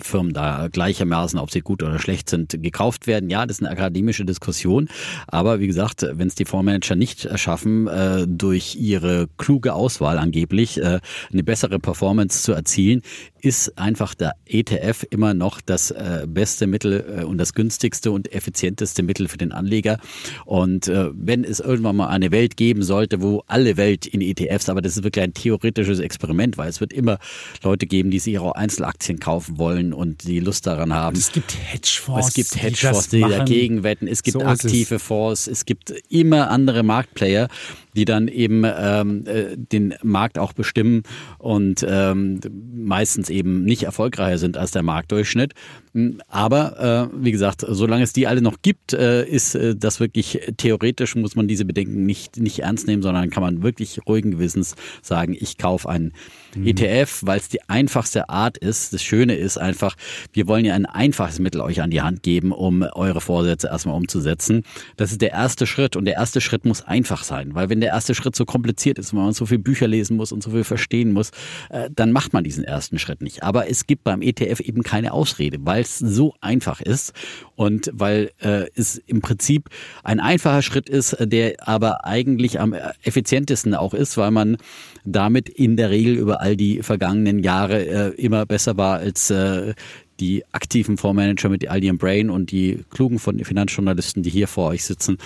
Firmen 0.01 0.33
da 0.33 0.67
gleichermaßen, 0.71 1.39
ob 1.39 1.51
sie 1.51 1.61
gut 1.61 1.81
oder 1.83 1.99
schlecht 1.99 2.29
sind, 2.29 2.61
gekauft 2.61 3.07
werden. 3.07 3.29
Ja, 3.29 3.45
das 3.45 3.57
ist 3.57 3.63
eine 3.63 3.71
akademische 3.71 4.25
Diskussion, 4.25 4.89
aber 5.27 5.59
wie 5.59 5.67
gesagt, 5.67 6.05
wenn 6.11 6.27
es 6.27 6.35
die 6.35 6.45
Fondsmanager 6.45 6.95
nicht 6.95 7.27
schaffen, 7.39 7.89
durch 8.27 8.75
ihre 8.75 9.27
kluge 9.37 9.73
Auswahl 9.73 10.17
angeblich 10.17 10.81
eine 10.83 11.43
bessere 11.43 11.79
Performance 11.79 12.43
zu 12.43 12.53
erzielen, 12.53 13.01
ist 13.41 13.77
einfach 13.77 14.13
der 14.13 14.35
ETF 14.45 15.05
immer 15.09 15.33
noch 15.33 15.61
das 15.61 15.91
äh, 15.91 16.25
beste 16.27 16.67
Mittel 16.67 17.19
äh, 17.19 17.23
und 17.23 17.37
das 17.37 17.53
günstigste 17.53 18.11
und 18.11 18.31
effizienteste 18.33 19.03
Mittel 19.03 19.27
für 19.27 19.37
den 19.37 19.51
Anleger. 19.51 19.99
Und 20.45 20.87
äh, 20.87 21.09
wenn 21.13 21.43
es 21.43 21.59
irgendwann 21.59 21.95
mal 21.95 22.07
eine 22.07 22.31
Welt 22.31 22.57
geben 22.57 22.83
sollte, 22.83 23.21
wo 23.21 23.43
alle 23.47 23.77
Welt 23.77 24.05
in 24.05 24.21
ETFs, 24.21 24.69
aber 24.69 24.81
das 24.81 24.97
ist 24.97 25.03
wirklich 25.03 25.23
ein 25.23 25.33
theoretisches 25.33 25.99
Experiment, 25.99 26.57
weil 26.57 26.69
es 26.69 26.79
wird 26.79 26.93
immer 26.93 27.19
Leute 27.63 27.85
geben, 27.87 28.11
die 28.11 28.19
sich 28.19 28.33
ihre 28.33 28.55
Einzelaktien 28.55 29.19
kaufen 29.19 29.57
wollen 29.57 29.93
und 29.93 30.27
die 30.27 30.39
Lust 30.39 30.67
daran 30.67 30.93
haben. 30.93 31.15
Und 31.15 31.21
es 31.21 31.31
gibt 31.31 31.55
Hedgefonds. 31.71 32.27
Es 32.27 32.33
gibt 32.33 32.61
Hedgefonds, 32.61 33.09
die, 33.09 33.23
die 33.23 33.29
dagegen 33.29 33.83
wetten. 33.83 34.07
Es 34.07 34.23
gibt 34.23 34.39
so 34.39 34.45
aktive 34.45 34.95
es. 34.95 35.03
Fonds. 35.03 35.47
Es 35.47 35.65
gibt 35.65 35.93
immer 36.09 36.49
andere 36.49 36.83
Marktplayer, 36.83 37.47
die 37.95 38.05
dann 38.05 38.27
eben 38.27 38.63
ähm, 38.65 39.25
äh, 39.25 39.57
den 39.57 39.95
Markt 40.03 40.37
auch 40.37 40.53
bestimmen 40.53 41.03
und 41.37 41.85
ähm, 41.87 42.39
meistens 42.73 43.29
eben 43.29 43.63
nicht 43.63 43.83
erfolgreicher 43.83 44.37
sind 44.37 44.57
als 44.57 44.71
der 44.71 44.83
Marktdurchschnitt. 44.83 45.53
Hm, 45.93 46.21
aber 46.27 47.09
äh, 47.11 47.23
wie 47.23 47.31
gesagt, 47.31 47.65
solange 47.67 48.03
es 48.03 48.13
die 48.13 48.27
alle 48.27 48.41
noch 48.41 48.61
gibt, 48.61 48.93
äh, 48.93 49.25
ist 49.25 49.55
äh, 49.55 49.75
das 49.75 49.99
wirklich 49.99 50.39
theoretisch, 50.57 51.15
muss 51.15 51.35
man 51.35 51.47
diese 51.47 51.65
Bedenken 51.65 52.05
nicht, 52.05 52.37
nicht 52.37 52.59
ernst 52.59 52.87
nehmen, 52.87 53.01
sondern 53.01 53.29
kann 53.31 53.41
man 53.41 53.63
wirklich 53.63 53.99
ruhigen 54.07 54.31
Gewissens 54.31 54.75
sagen, 55.01 55.35
ich 55.39 55.57
kaufe 55.57 55.89
einen 55.89 56.13
mhm. 56.55 56.67
ETF, 56.67 57.21
weil 57.25 57.39
es 57.39 57.49
die 57.49 57.67
einfachste 57.67 58.29
Art 58.29 58.57
ist. 58.57 58.93
Das 58.93 59.01
Schöne 59.01 59.35
ist 59.35 59.57
einfach, 59.57 59.95
wir 60.31 60.47
wollen 60.47 60.63
ja 60.63 60.75
ein 60.75 60.85
einfaches 60.85 61.39
Mittel 61.39 61.61
euch 61.61 61.81
an 61.81 61.89
die 61.89 62.01
Hand 62.01 62.21
geben, 62.21 62.51
um 62.51 62.83
eure 62.83 63.21
Vorsätze 63.21 63.67
erstmal 63.67 63.95
umzusetzen. 63.95 64.63
Das 64.97 65.11
ist 65.11 65.21
der 65.21 65.31
erste 65.31 65.65
Schritt 65.65 65.95
und 65.95 66.05
der 66.05 66.15
erste 66.15 66.39
Schritt 66.39 66.65
muss 66.65 66.83
einfach 66.83 67.23
sein, 67.23 67.55
weil 67.55 67.69
wenn 67.69 67.81
der 67.81 67.89
erste 67.89 68.13
Schritt 68.13 68.35
so 68.35 68.45
kompliziert 68.45 68.99
ist, 68.99 69.13
wenn 69.13 69.21
man 69.21 69.33
so 69.33 69.47
viel 69.47 69.59
Bücher 69.59 69.87
lesen 69.87 70.17
muss 70.17 70.31
und 70.31 70.43
so 70.43 70.51
viel 70.51 70.63
verstehen 70.63 71.13
muss, 71.13 71.31
äh, 71.69 71.89
dann 71.95 72.11
macht 72.11 72.33
man 72.33 72.43
diesen 72.43 72.63
ersten 72.63 72.99
Schritt 72.99 73.21
nicht. 73.21 73.41
Aber 73.41 73.69
es 73.69 73.87
gibt 73.87 74.03
beim 74.03 74.21
ETF 74.21 74.59
eben 74.59 74.83
keine 74.83 75.13
Ausrede, 75.13 75.57
weil 75.61 75.78
es 75.81 75.99
so 75.99 76.33
einfach 76.41 76.81
ist 76.81 77.13
und 77.55 77.91
weil 77.93 78.31
äh, 78.39 78.65
es 78.75 78.97
im 79.07 79.21
Prinzip 79.21 79.69
ein 80.03 80.19
einfacher 80.19 80.61
Schritt 80.61 80.89
ist, 80.89 81.17
der 81.19 81.67
aber 81.67 82.05
eigentlich 82.05 82.59
am 82.59 82.75
effizientesten 83.03 83.75
auch 83.75 83.93
ist, 83.93 84.17
weil 84.17 84.31
man 84.31 84.57
damit 85.05 85.49
in 85.49 85.77
der 85.77 85.89
Regel 85.89 86.15
über 86.15 86.41
all 86.41 86.55
die 86.55 86.83
vergangenen 86.83 87.39
Jahre 87.39 87.85
äh, 87.85 88.09
immer 88.15 88.45
besser 88.45 88.77
war 88.77 88.99
als 88.99 89.29
äh, 89.29 89.73
die 90.19 90.43
aktiven 90.51 90.97
Fondsmanager 90.97 91.49
mit 91.49 91.67
all 91.69 91.83
ihrem 91.83 91.97
Brain 91.97 92.29
und 92.29 92.51
die 92.51 92.83
klugen 92.89 93.19
von 93.19 93.39
Finanzjournalisten, 93.39 94.23
die 94.23 94.29
hier 94.29 94.47
vor 94.47 94.69
euch 94.69 94.83
sitzen. 94.83 95.17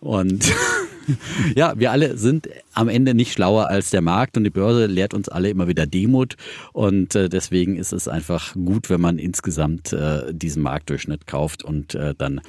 Und 0.00 0.52
ja, 1.56 1.78
wir 1.78 1.90
alle 1.90 2.16
sind 2.16 2.48
am 2.72 2.88
Ende 2.88 3.14
nicht 3.14 3.32
schlauer 3.32 3.68
als 3.68 3.90
der 3.90 4.00
Markt 4.00 4.36
und 4.36 4.44
die 4.44 4.50
Börse 4.50 4.86
lehrt 4.86 5.14
uns 5.14 5.28
alle 5.28 5.50
immer 5.50 5.68
wieder 5.68 5.86
Demut 5.86 6.36
und 6.72 7.14
äh, 7.14 7.28
deswegen 7.28 7.76
ist 7.76 7.92
es 7.92 8.08
einfach 8.08 8.54
gut, 8.54 8.90
wenn 8.90 9.00
man 9.00 9.18
insgesamt 9.18 9.92
äh, 9.92 10.32
diesen 10.32 10.62
Marktdurchschnitt 10.62 11.26
kauft 11.26 11.62
und 11.62 11.94
äh, 11.94 12.14
dann 12.16 12.40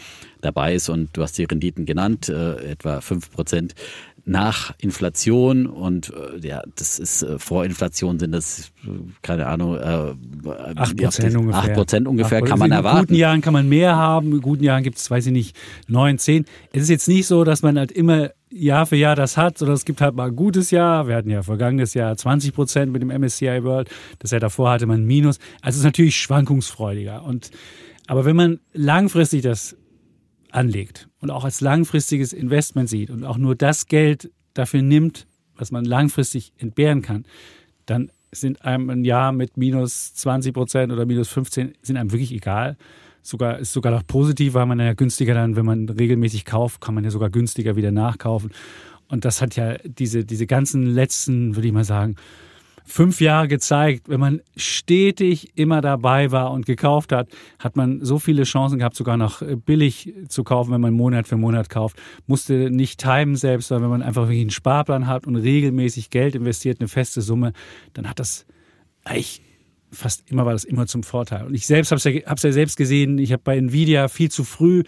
dabei 0.41 0.75
ist 0.75 0.89
und 0.89 1.09
du 1.13 1.21
hast 1.21 1.37
die 1.37 1.45
Renditen 1.45 1.85
genannt, 1.85 2.29
äh, 2.29 2.71
etwa 2.71 3.01
fünf 3.01 3.31
Prozent 3.31 3.75
nach 4.25 4.73
Inflation 4.79 5.65
und 5.65 6.13
äh, 6.13 6.47
ja, 6.47 6.61
das 6.75 6.97
ist 6.97 7.23
äh, 7.23 7.37
vor 7.39 7.65
Inflation 7.65 8.19
sind 8.19 8.31
das 8.31 8.71
keine 9.21 9.47
Ahnung 9.47 9.75
äh, 9.75 10.13
8 10.75 10.97
Prozent 10.97 11.35
ungefähr. 11.35 11.61
8 11.61 11.73
Prozent 11.73 12.07
ungefähr 12.07 12.37
8 12.41 12.47
kann 12.47 12.59
man 12.59 12.71
erwarten. 12.71 12.99
In 12.99 13.05
guten 13.07 13.15
Jahren 13.15 13.41
kann 13.41 13.53
man 13.53 13.67
mehr 13.67 13.97
haben, 13.97 14.31
in 14.31 14.41
guten 14.41 14.63
Jahren 14.63 14.83
gibt 14.83 14.97
es, 14.97 15.11
weiß 15.11 15.25
ich 15.25 15.33
nicht, 15.33 15.57
9, 15.87 16.19
10. 16.19 16.45
Es 16.71 16.83
ist 16.83 16.89
jetzt 16.89 17.07
nicht 17.09 17.27
so, 17.27 17.43
dass 17.43 17.63
man 17.63 17.77
halt 17.77 17.91
immer 17.91 18.31
Jahr 18.53 18.85
für 18.85 18.95
Jahr 18.95 19.15
das 19.15 19.37
hat, 19.37 19.57
sondern 19.57 19.75
es 19.75 19.85
gibt 19.85 20.01
halt 20.01 20.15
mal 20.15 20.29
ein 20.29 20.35
gutes 20.35 20.71
Jahr. 20.71 21.07
Wir 21.07 21.15
hatten 21.15 21.29
ja 21.29 21.43
vergangenes 21.43 21.93
Jahr 21.93 22.15
20 22.15 22.53
Prozent 22.53 22.91
mit 22.91 23.01
dem 23.01 23.09
MSCI 23.09 23.63
World. 23.63 23.89
Das 24.19 24.31
Jahr 24.31 24.39
davor 24.39 24.71
hatte 24.71 24.85
man 24.85 25.05
Minus. 25.05 25.39
Also 25.61 25.75
es 25.75 25.77
ist 25.77 25.83
natürlich 25.83 26.17
schwankungsfreudiger. 26.17 27.23
Und, 27.23 27.51
aber 28.07 28.25
wenn 28.25 28.35
man 28.35 28.59
langfristig 28.73 29.41
das 29.41 29.75
anlegt 30.51 31.09
und 31.19 31.31
auch 31.31 31.43
als 31.43 31.61
langfristiges 31.61 32.31
Investment 32.31 32.89
sieht 32.89 33.09
und 33.09 33.23
auch 33.23 33.37
nur 33.37 33.55
das 33.55 33.87
Geld 33.87 34.31
dafür 34.53 34.81
nimmt, 34.81 35.27
was 35.55 35.71
man 35.71 35.85
langfristig 35.85 36.53
entbehren 36.57 37.01
kann, 37.01 37.25
dann 37.85 38.11
sind 38.31 38.63
einem 38.65 38.89
ein 38.89 39.05
Jahr 39.05 39.31
mit 39.31 39.57
minus 39.57 40.13
20 40.15 40.53
Prozent 40.53 40.91
oder 40.91 41.05
minus 41.05 41.29
15 41.29 41.73
sind 41.81 41.97
einem 41.97 42.11
wirklich 42.11 42.31
egal. 42.31 42.77
Sogar, 43.23 43.59
ist 43.59 43.73
sogar 43.73 43.91
noch 43.91 44.05
positiv, 44.05 44.53
weil 44.53 44.65
man 44.65 44.79
ja 44.79 44.93
günstiger 44.93 45.33
dann, 45.33 45.55
wenn 45.55 45.65
man 45.65 45.89
regelmäßig 45.89 46.45
kauft, 46.45 46.81
kann 46.81 46.93
man 46.93 47.03
ja 47.03 47.09
sogar 47.09 47.29
günstiger 47.29 47.75
wieder 47.75 47.91
nachkaufen. 47.91 48.51
Und 49.07 49.25
das 49.25 49.41
hat 49.41 49.55
ja 49.55 49.77
diese, 49.83 50.25
diese 50.25 50.45
ganzen 50.45 50.85
letzten, 50.85 51.55
würde 51.55 51.67
ich 51.67 51.73
mal 51.73 51.85
sagen, 51.85 52.15
fünf 52.85 53.21
Jahre 53.21 53.47
gezeigt, 53.47 54.09
wenn 54.09 54.19
man 54.19 54.41
stetig 54.55 55.57
immer 55.57 55.81
dabei 55.81 56.31
war 56.31 56.51
und 56.51 56.65
gekauft 56.65 57.11
hat, 57.11 57.29
hat 57.59 57.75
man 57.75 58.03
so 58.03 58.19
viele 58.19 58.43
Chancen 58.43 58.79
gehabt, 58.79 58.95
sogar 58.95 59.17
noch 59.17 59.41
billig 59.65 60.13
zu 60.27 60.43
kaufen, 60.43 60.71
wenn 60.71 60.81
man 60.81 60.93
Monat 60.93 61.27
für 61.27 61.37
Monat 61.37 61.69
kauft. 61.69 61.97
Musste 62.27 62.69
nicht 62.69 62.99
timen 62.99 63.35
selbst, 63.35 63.69
sondern 63.69 63.83
wenn 63.83 63.99
man 63.99 64.07
einfach 64.07 64.23
wirklich 64.23 64.41
einen 64.41 64.49
Sparplan 64.49 65.07
hat 65.07 65.25
und 65.25 65.35
regelmäßig 65.35 66.09
Geld 66.09 66.35
investiert, 66.35 66.79
eine 66.79 66.89
feste 66.89 67.21
Summe, 67.21 67.53
dann 67.93 68.09
hat 68.09 68.19
das 68.19 68.45
eigentlich 69.05 69.41
fast 69.93 70.29
immer 70.29 70.45
war 70.45 70.53
das 70.53 70.63
immer 70.63 70.87
zum 70.87 71.03
Vorteil. 71.03 71.45
Und 71.45 71.53
ich 71.53 71.65
selbst 71.65 71.91
habe 71.91 71.97
es 71.97 72.03
ja, 72.03 72.11
ja 72.11 72.51
selbst 72.51 72.77
gesehen. 72.77 73.17
Ich 73.17 73.31
habe 73.31 73.41
bei 73.43 73.57
Nvidia 73.57 74.07
viel 74.07 74.29
zu 74.29 74.43
früh 74.43 74.83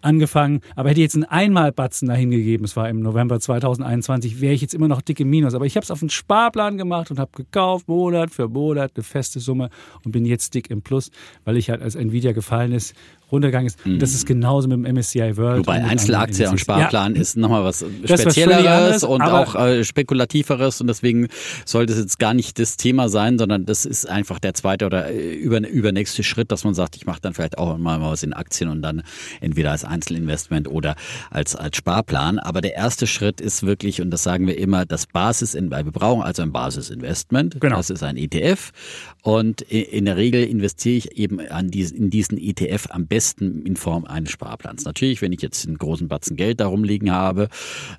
angefangen, 0.00 0.60
aber 0.76 0.90
hätte 0.90 1.00
ich 1.00 1.04
jetzt 1.04 1.14
einen 1.14 1.24
Einmalbatzen 1.24 2.08
dahin 2.08 2.30
gegeben, 2.30 2.64
es 2.64 2.76
war 2.76 2.88
im 2.88 3.00
November 3.00 3.40
2021, 3.40 4.40
wäre 4.40 4.54
ich 4.54 4.60
jetzt 4.60 4.74
immer 4.74 4.88
noch 4.88 5.02
dick 5.02 5.20
im 5.20 5.30
Minus. 5.30 5.54
Aber 5.54 5.66
ich 5.66 5.76
habe 5.76 5.84
es 5.84 5.90
auf 5.90 6.02
einen 6.02 6.10
Sparplan 6.10 6.78
gemacht 6.78 7.10
und 7.10 7.18
habe 7.18 7.30
gekauft, 7.36 7.88
Monat 7.88 8.30
für 8.30 8.48
Monat, 8.48 8.92
eine 8.94 9.04
feste 9.04 9.40
Summe 9.40 9.70
und 10.04 10.12
bin 10.12 10.24
jetzt 10.24 10.54
dick 10.54 10.70
im 10.70 10.82
Plus, 10.82 11.10
weil 11.44 11.56
ich 11.56 11.70
halt 11.70 11.82
als 11.82 11.94
Nvidia 11.94 12.32
gefallen 12.32 12.72
ist, 12.72 12.94
runtergegangen 13.32 13.66
ist. 13.66 13.84
Mhm. 13.86 13.98
Das 13.98 14.14
ist 14.14 14.26
genauso 14.26 14.68
mit 14.68 14.84
dem 14.84 14.96
MSCI 14.96 15.36
World. 15.36 15.60
Wobei 15.60 15.82
Einzelaktie 15.82 16.48
und 16.48 16.58
Sparplan 16.58 17.14
ja. 17.14 17.20
ist 17.20 17.36
nochmal 17.36 17.64
was 17.64 17.84
Spezielleres 18.04 19.02
was 19.02 19.04
und 19.04 19.22
auch 19.22 19.54
äh, 19.54 19.84
Spekulativeres 19.84 20.80
und 20.80 20.86
deswegen 20.86 21.28
sollte 21.64 21.92
es 21.92 21.98
jetzt 21.98 22.18
gar 22.18 22.34
nicht 22.34 22.58
das 22.58 22.76
Thema 22.76 23.08
sein, 23.08 23.38
sondern 23.38 23.66
das 23.66 23.84
ist 23.84 24.08
einfach 24.08 24.38
der 24.38 24.54
zweite 24.54 24.86
oder 24.86 25.10
äh, 25.10 25.34
über, 25.34 25.66
übernächste 25.66 26.22
Schritt, 26.22 26.52
dass 26.52 26.64
man 26.64 26.74
sagt, 26.74 26.96
ich 26.96 27.06
mache 27.06 27.20
dann 27.20 27.34
vielleicht 27.34 27.58
auch 27.58 27.76
mal 27.78 28.00
was 28.00 28.22
in 28.22 28.32
Aktien 28.32 28.70
und 28.70 28.82
dann 28.82 29.02
entweder 29.40 29.70
als 29.72 29.84
Einzelinvestment 29.84 30.68
oder 30.68 30.96
als, 31.30 31.56
als 31.56 31.76
Sparplan. 31.76 32.38
Aber 32.38 32.60
der 32.60 32.74
erste 32.74 33.06
Schritt 33.06 33.40
ist 33.40 33.64
wirklich, 33.64 34.00
und 34.00 34.10
das 34.10 34.22
sagen 34.22 34.46
wir 34.46 34.58
immer, 34.58 34.86
das 34.86 35.06
Basis, 35.06 35.54
in, 35.54 35.70
wir 35.70 35.84
brauchen 35.84 36.22
also 36.22 36.42
ein 36.42 36.52
Basisinvestment. 36.52 37.60
Genau. 37.60 37.76
Das 37.76 37.90
ist 37.90 38.02
ein 38.02 38.16
ETF 38.16 38.72
und 39.22 39.62
in 39.62 40.04
der 40.04 40.16
Regel 40.16 40.44
investiere 40.44 40.96
ich 40.96 41.18
eben 41.18 41.40
an 41.40 41.70
diesen, 41.70 41.96
in 41.96 42.10
diesen 42.10 42.38
ETF 42.38 42.88
am 42.90 43.06
besten 43.06 43.62
in 43.64 43.76
Form 43.76 44.04
eines 44.04 44.30
Sparplans. 44.30 44.84
Natürlich, 44.84 45.22
wenn 45.22 45.32
ich 45.32 45.42
jetzt 45.42 45.66
einen 45.66 45.78
großen 45.78 46.08
Batzen 46.08 46.36
Geld 46.36 46.60
darum 46.60 46.84
liegen 46.84 47.10
habe, 47.10 47.48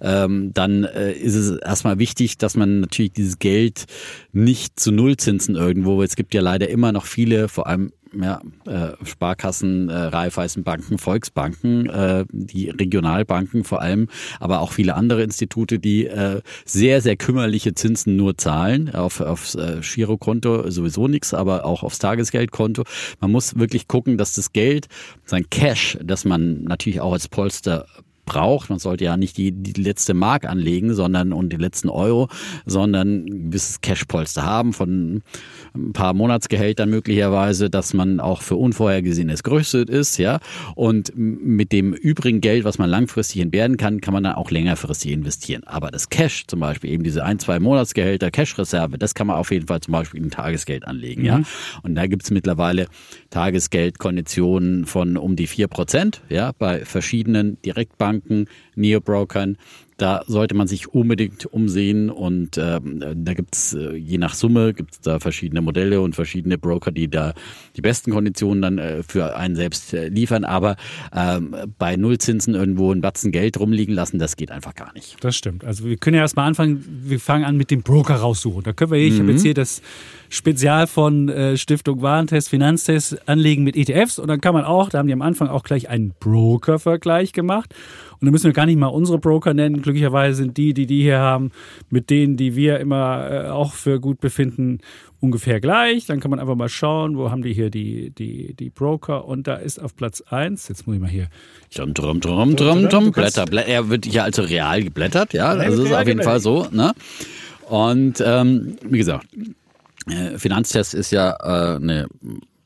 ähm, 0.01 0.51
dann 0.53 0.83
äh, 0.83 1.13
ist 1.13 1.35
es 1.35 1.57
erstmal 1.57 1.99
wichtig, 1.99 2.37
dass 2.37 2.55
man 2.55 2.81
natürlich 2.81 3.13
dieses 3.13 3.39
Geld 3.39 3.85
nicht 4.31 4.79
zu 4.79 4.91
Nullzinsen 4.91 5.55
irgendwo, 5.55 6.01
es 6.01 6.15
gibt 6.15 6.33
ja 6.33 6.41
leider 6.41 6.69
immer 6.69 6.91
noch 6.91 7.05
viele, 7.05 7.47
vor 7.47 7.67
allem 7.67 7.91
ja, 8.13 8.41
äh, 8.65 8.93
Sparkassen, 9.05 9.89
äh, 9.89 9.93
Raiffeisenbanken, 9.93 10.97
Volksbanken, 10.97 11.89
äh, 11.89 12.25
die 12.31 12.69
Regionalbanken 12.69 13.63
vor 13.63 13.81
allem, 13.81 14.07
aber 14.39 14.61
auch 14.61 14.71
viele 14.71 14.95
andere 14.95 15.23
Institute, 15.23 15.79
die 15.79 16.07
äh, 16.07 16.41
sehr, 16.65 17.01
sehr 17.01 17.15
kümmerliche 17.15 17.73
Zinsen 17.73 18.15
nur 18.15 18.37
zahlen. 18.37 18.93
Auf, 18.93 19.21
aufs 19.21 19.55
äh, 19.55 19.79
Girokonto 19.81 20.69
sowieso 20.69 21.07
nichts, 21.07 21.33
aber 21.33 21.65
auch 21.65 21.83
aufs 21.83 21.99
Tagesgeldkonto. 21.99 22.83
Man 23.19 23.31
muss 23.31 23.57
wirklich 23.57 23.87
gucken, 23.87 24.17
dass 24.17 24.35
das 24.35 24.51
Geld, 24.53 24.87
sein 25.25 25.49
Cash, 25.49 25.97
das 26.03 26.25
man 26.25 26.63
natürlich 26.63 27.01
auch 27.01 27.13
als 27.13 27.27
Polster 27.27 27.85
braucht. 28.31 28.69
Man 28.69 28.79
sollte 28.79 29.03
ja 29.03 29.17
nicht 29.17 29.37
die, 29.37 29.51
die 29.51 29.81
letzte 29.81 30.13
Mark 30.13 30.45
anlegen, 30.45 30.93
sondern 30.93 31.33
und 31.33 31.51
die 31.51 31.57
letzten 31.57 31.89
Euro, 31.89 32.29
sondern 32.65 33.25
ein 33.25 33.51
gewisses 33.51 33.81
Cashpolster 33.81 34.43
haben 34.43 34.71
von 34.71 35.21
ein 35.75 35.91
paar 35.91 36.13
Monatsgehältern 36.13 36.89
möglicherweise, 36.89 37.69
dass 37.69 37.93
man 37.93 38.21
auch 38.21 38.41
für 38.41 38.55
Unvorhergesehenes 38.55 39.43
gerüstet 39.43 39.89
ist, 39.89 40.17
ja. 40.17 40.39
Und 40.75 41.11
mit 41.15 41.73
dem 41.73 41.93
übrigen 41.93 42.39
Geld, 42.39 42.63
was 42.63 42.77
man 42.77 42.89
langfristig 42.89 43.41
entbehren 43.41 43.75
kann, 43.75 43.99
kann 43.99 44.13
man 44.13 44.23
dann 44.23 44.35
auch 44.35 44.49
längerfristig 44.49 45.11
investieren. 45.11 45.63
Aber 45.65 45.91
das 45.91 46.07
Cash 46.07 46.47
zum 46.47 46.61
Beispiel, 46.61 46.91
eben 46.91 47.03
diese 47.03 47.25
ein, 47.25 47.37
zwei 47.37 47.59
Monatsgehälter 47.59 48.31
Cash-Reserve, 48.31 48.97
das 48.97 49.13
kann 49.13 49.27
man 49.27 49.35
auf 49.35 49.51
jeden 49.51 49.67
Fall 49.67 49.81
zum 49.81 49.91
Beispiel 49.91 50.23
in 50.23 50.31
Tagesgeld 50.31 50.87
anlegen, 50.87 51.21
mhm. 51.21 51.27
ja. 51.27 51.41
Und 51.83 51.95
da 51.95 52.07
gibt 52.07 52.23
es 52.23 52.31
mittlerweile 52.31 52.87
Tagesgeldkonditionen 53.29 54.85
von 54.85 55.17
um 55.17 55.35
die 55.35 55.47
vier 55.47 55.67
Prozent, 55.67 56.21
ja, 56.29 56.53
bei 56.57 56.85
verschiedenen 56.85 57.61
Direktbanken, 57.61 58.20
Neobrokern. 58.75 59.57
Da 60.01 60.23
sollte 60.25 60.55
man 60.55 60.67
sich 60.67 60.91
unbedingt 60.91 61.45
umsehen 61.45 62.09
und 62.09 62.57
ähm, 62.57 63.03
da 63.17 63.33
gibt's 63.35 63.75
äh, 63.75 63.95
je 63.95 64.17
nach 64.17 64.33
Summe 64.33 64.73
gibt's 64.73 64.99
da 64.99 65.19
verschiedene 65.19 65.61
Modelle 65.61 66.01
und 66.01 66.15
verschiedene 66.15 66.57
Broker, 66.57 66.91
die 66.91 67.07
da 67.07 67.35
die 67.75 67.81
besten 67.81 68.09
Konditionen 68.09 68.63
dann 68.63 68.77
äh, 68.79 69.03
für 69.03 69.35
einen 69.35 69.55
selbst 69.55 69.93
äh, 69.93 70.07
liefern. 70.07 70.43
Aber 70.43 70.75
ähm, 71.15 71.55
bei 71.77 71.97
Nullzinsen 71.97 72.55
irgendwo 72.55 72.91
ein 72.91 73.01
Batzen 73.01 73.31
Geld 73.31 73.59
rumliegen 73.59 73.93
lassen, 73.93 74.17
das 74.17 74.37
geht 74.37 74.49
einfach 74.49 74.73
gar 74.73 74.91
nicht. 74.93 75.23
Das 75.23 75.35
stimmt. 75.35 75.63
Also 75.63 75.85
wir 75.85 75.97
können 75.97 76.15
ja 76.15 76.23
erstmal 76.23 76.47
anfangen, 76.47 76.83
wir 77.03 77.19
fangen 77.19 77.45
an 77.45 77.55
mit 77.55 77.69
dem 77.69 77.83
Broker 77.83 78.15
raussuchen. 78.15 78.63
Da 78.63 78.73
können 78.73 78.89
wir, 78.89 78.97
ich 78.97 79.13
mhm. 79.13 79.19
habe 79.19 79.31
jetzt 79.33 79.43
hier 79.43 79.53
das 79.53 79.83
Spezial 80.29 80.87
von 80.87 81.29
äh, 81.29 81.57
Stiftung 81.57 82.01
Warentest, 82.01 82.49
Finanztest 82.49 83.29
anlegen 83.29 83.63
mit 83.63 83.75
ETFs 83.75 84.17
und 84.17 84.29
dann 84.29 84.41
kann 84.41 84.55
man 84.55 84.63
auch, 84.63 84.89
da 84.89 84.97
haben 84.97 85.07
die 85.07 85.13
am 85.13 85.21
Anfang 85.21 85.47
auch 85.47 85.61
gleich 85.61 85.89
einen 85.89 86.13
Broker-Vergleich 86.19 87.33
gemacht. 87.33 87.75
Und 88.21 88.27
da 88.27 88.31
müssen 88.31 88.45
wir 88.45 88.53
gar 88.53 88.67
nicht 88.67 88.77
mal 88.77 88.87
unsere 88.87 89.17
Broker 89.17 89.55
nennen. 89.55 89.81
Glücklicherweise 89.81 90.35
sind 90.35 90.55
die, 90.55 90.75
die 90.75 90.85
die 90.85 91.01
hier 91.01 91.17
haben, 91.17 91.51
mit 91.89 92.11
denen, 92.11 92.37
die 92.37 92.55
wir 92.55 92.79
immer 92.79 93.31
äh, 93.31 93.49
auch 93.49 93.73
für 93.73 93.99
gut 93.99 94.21
befinden, 94.21 94.77
ungefähr 95.19 95.59
gleich. 95.59 96.05
Dann 96.05 96.19
kann 96.19 96.29
man 96.29 96.39
einfach 96.39 96.55
mal 96.55 96.69
schauen, 96.69 97.17
wo 97.17 97.31
haben 97.31 97.41
die 97.41 97.51
hier 97.51 97.71
die, 97.71 98.11
die, 98.11 98.53
die 98.53 98.69
Broker. 98.69 99.25
Und 99.25 99.47
da 99.47 99.55
ist 99.55 99.81
auf 99.81 99.95
Platz 99.95 100.21
1, 100.21 100.67
jetzt 100.67 100.85
muss 100.85 100.97
ich 100.97 101.01
mal 101.01 101.09
hier. 101.09 101.29
Drum, 101.73 101.95
drum, 101.95 102.19
drum, 102.21 102.55
drum, 102.55 102.89
drum, 102.89 103.11
Blätter, 103.11 103.45
Blätter. 103.45 103.67
Er 103.67 103.89
wird 103.89 104.05
hier 104.05 104.23
also 104.23 104.43
real 104.43 104.83
geblättert, 104.83 105.33
ja. 105.33 105.55
Das 105.55 105.73
ist 105.73 105.91
auf 105.91 106.07
jeden 106.07 106.21
Fall 106.21 106.39
so. 106.39 106.67
Ne? 106.71 106.93
Und 107.69 108.21
ähm, 108.23 108.77
wie 108.83 108.99
gesagt, 108.99 109.25
äh, 110.07 110.37
Finanztest 110.37 110.93
ist 110.93 111.09
ja 111.09 111.31
äh, 111.41 111.77
eine 111.77 112.07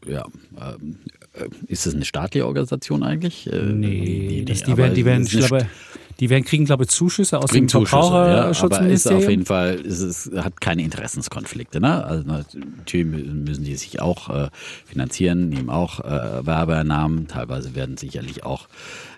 ja, 0.05 0.25
äh, 0.57 0.71
äh, 0.71 0.77
ist 1.67 1.85
das 1.85 1.93
eine 1.95 2.05
staatliche 2.05 2.45
Organisation 2.45 3.03
eigentlich? 3.03 3.51
Äh, 3.51 3.61
nee, 3.61 4.27
die, 4.29 4.45
das, 4.45 4.63
die, 4.63 4.77
werden, 4.77 4.93
die 4.93 5.05
werden, 5.05 5.23
ich 5.23 5.31
glaube, 5.31 5.67
die 6.19 6.29
werden 6.29 6.45
kriegen, 6.45 6.65
glaube 6.65 6.85
ich, 6.85 6.89
Zuschüsse 6.89 7.39
aus 7.39 7.51
dem 7.51 7.67
Verbraucherschutzministerium. 7.67 8.71
Ja, 8.71 8.77
aber 8.77 8.93
ist 8.93 9.25
auf 9.25 9.29
jeden 9.29 9.45
Fall, 9.45 9.75
ist 9.75 9.99
es 9.99 10.31
hat 10.37 10.61
keine 10.61 10.81
Interessenskonflikte. 10.83 11.81
Ne? 11.81 12.03
Also 12.05 12.23
natürlich 12.25 13.05
müssen 13.05 13.65
die 13.65 13.75
sich 13.75 13.99
auch 13.99 14.29
äh, 14.29 14.49
finanzieren, 14.85 15.49
nehmen 15.49 15.69
auch 15.69 15.99
äh, 15.99 16.45
Werbeernahmen. 16.45 17.27
Teilweise 17.27 17.75
werden 17.75 17.97
sicherlich 17.97 18.45
auch 18.45 18.67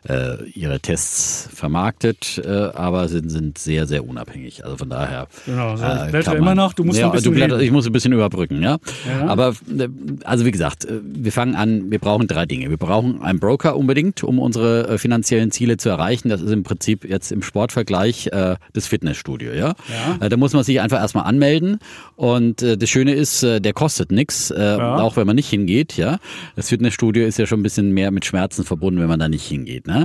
äh, 0.07 0.43
ihre 0.53 0.79
Tests 0.79 1.49
vermarktet, 1.53 2.41
äh, 2.43 2.49
aber 2.49 3.07
sind, 3.07 3.29
sind 3.29 3.57
sehr, 3.57 3.87
sehr 3.87 4.07
unabhängig. 4.07 4.63
Also 4.63 4.77
von 4.77 4.89
daher. 4.89 5.27
Genau, 5.45 5.75
so, 5.75 5.83
äh, 5.83 6.09
blätter 6.11 6.35
immer 6.35 6.55
noch, 6.55 6.73
du 6.73 6.83
musst 6.83 6.99
ja, 6.99 7.07
ein 7.07 7.11
bisschen. 7.11 7.33
Blätter, 7.33 7.59
ich 7.59 7.71
muss 7.71 7.85
ein 7.85 7.93
bisschen 7.93 8.13
überbrücken, 8.13 8.61
ja. 8.61 8.77
ja. 9.07 9.27
Aber 9.27 9.53
äh, 9.77 9.87
also 10.23 10.45
wie 10.45 10.51
gesagt, 10.51 10.85
äh, 10.85 10.99
wir 11.03 11.31
fangen 11.31 11.55
an, 11.55 11.91
wir 11.91 11.99
brauchen 11.99 12.27
drei 12.27 12.45
Dinge. 12.45 12.69
Wir 12.69 12.77
brauchen 12.77 13.21
einen 13.21 13.39
Broker 13.39 13.75
unbedingt, 13.75 14.23
um 14.23 14.39
unsere 14.39 14.87
äh, 14.87 14.97
finanziellen 14.97 15.51
Ziele 15.51 15.77
zu 15.77 15.89
erreichen. 15.89 16.29
Das 16.29 16.41
ist 16.41 16.51
im 16.51 16.63
Prinzip 16.63 17.03
jetzt 17.03 17.31
im 17.31 17.41
Sportvergleich 17.41 18.27
äh, 18.27 18.55
das 18.73 18.87
Fitnessstudio, 18.87 19.53
ja. 19.53 19.73
ja. 20.21 20.29
Da 20.29 20.37
muss 20.37 20.53
man 20.53 20.63
sich 20.63 20.81
einfach 20.81 20.99
erstmal 20.99 21.25
anmelden. 21.25 21.79
Und 22.15 22.61
das 22.61 22.89
Schöne 22.89 23.13
ist, 23.13 23.43
der 23.43 23.73
kostet 23.73 24.11
nichts, 24.11 24.53
ja. 24.55 24.97
auch 24.97 25.17
wenn 25.17 25.27
man 25.27 25.35
nicht 25.35 25.49
hingeht, 25.49 25.97
ja. 25.97 26.17
Das 26.55 26.69
Fitnessstudio 26.69 27.25
ist 27.25 27.37
ja 27.37 27.45
schon 27.45 27.59
ein 27.59 27.63
bisschen 27.63 27.91
mehr 27.91 28.11
mit 28.11 28.25
Schmerzen 28.25 28.63
verbunden, 28.63 28.99
wenn 28.99 29.07
man 29.07 29.19
da 29.19 29.29
nicht 29.29 29.45
hingeht. 29.45 29.87
Ne? 29.87 29.96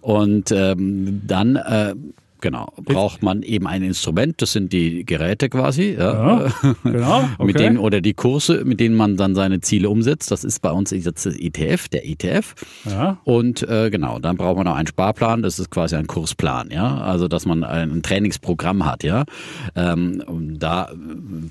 Und 0.00 0.52
ähm, 0.52 1.22
dann 1.26 1.56
äh, 1.56 1.94
Genau, 2.40 2.72
braucht 2.76 3.22
man 3.22 3.42
eben 3.42 3.66
ein 3.66 3.82
Instrument, 3.82 4.40
das 4.42 4.52
sind 4.52 4.72
die 4.72 5.04
Geräte 5.04 5.48
quasi, 5.48 5.94
ja, 5.98 6.46
ja 6.46 6.74
genau, 6.82 7.18
okay. 7.38 7.44
mit 7.44 7.58
denen 7.58 7.78
oder 7.78 8.00
die 8.00 8.14
Kurse, 8.14 8.64
mit 8.64 8.80
denen 8.80 8.94
man 8.94 9.16
dann 9.16 9.34
seine 9.34 9.60
Ziele 9.60 9.90
umsetzt. 9.90 10.30
Das 10.30 10.44
ist 10.44 10.60
bei 10.62 10.70
uns 10.70 10.90
jetzt 10.90 11.26
das 11.26 11.36
ETF, 11.36 11.88
der 11.88 12.08
ETF. 12.08 12.54
Ja. 12.84 13.18
Und 13.24 13.62
äh, 13.68 13.90
genau, 13.90 14.18
dann 14.18 14.36
braucht 14.36 14.56
man 14.56 14.66
auch 14.68 14.76
einen 14.76 14.86
Sparplan, 14.86 15.42
das 15.42 15.58
ist 15.58 15.70
quasi 15.70 15.96
ein 15.96 16.06
Kursplan, 16.06 16.70
ja, 16.70 16.98
also 16.98 17.28
dass 17.28 17.46
man 17.46 17.64
ein 17.64 18.02
Trainingsprogramm 18.02 18.86
hat, 18.86 19.04
ja. 19.04 19.24
Ähm, 19.76 20.22
da 20.58 20.90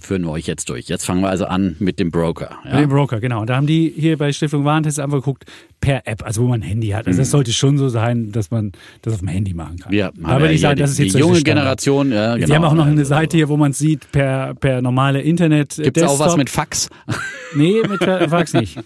führen 0.02 0.23
wir 0.23 0.32
euch 0.32 0.47
jetzt 0.47 0.69
durch. 0.69 0.88
Jetzt 0.88 1.06
fangen 1.06 1.21
wir 1.21 1.30
also 1.30 1.45
an 1.45 1.75
mit 1.80 1.99
dem 1.99 2.12
Broker. 2.12 2.58
Ja? 2.65 2.75
Mit 2.75 2.84
dem 2.84 2.89
Broker, 2.89 3.19
genau. 3.19 3.41
Und 3.41 3.49
da 3.49 3.56
haben 3.56 3.67
die 3.67 3.93
hier 3.95 4.17
bei 4.17 4.32
Stiftung 4.32 4.65
Warentest 4.65 4.99
einfach 4.99 5.17
geguckt, 5.17 5.45
per 5.82 6.06
App, 6.08 6.25
also 6.25 6.43
wo 6.43 6.47
man 6.47 6.62
ein 6.62 6.67
Handy 6.67 6.89
hat. 6.89 7.08
Also 7.08 7.19
das 7.19 7.30
mhm. 7.30 7.32
sollte 7.32 7.54
schon 7.54 7.78
so 7.78 7.89
sein, 7.89 8.32
dass 8.32 8.52
man 8.52 8.71
das 9.02 9.13
auf 9.13 9.19
dem 9.19 9.30
Handy 9.30 9.54
machen 9.54 9.78
kann. 9.80 9.93
Ja, 9.93 10.12
da 10.15 10.39
würde 10.39 10.54
ich 10.54 10.62
sagen, 10.62 10.78
das 10.79 10.91
ist 10.91 10.99
jetzt 10.99 11.15
die 11.15 11.19
junge 11.19 11.41
Generation. 11.41 12.11
Ja, 12.11 12.35
genau. 12.35 12.47
Sie 12.47 12.55
haben 12.55 12.65
auch 12.65 12.73
noch 12.73 12.85
eine 12.85 13.05
Seite 13.05 13.37
hier, 13.37 13.49
wo 13.49 13.57
man 13.57 13.73
sieht 13.73 14.11
per, 14.11 14.53
per 14.55 14.81
normale 14.81 15.21
Internet. 15.21 15.75
Gibt 15.75 15.97
es 15.97 16.03
auch 16.03 16.19
was 16.19 16.37
mit 16.37 16.49
Fax? 16.49 16.89
Nee, 17.55 17.81
mit 17.89 18.03
Fax 18.03 18.53
nicht. 18.53 18.77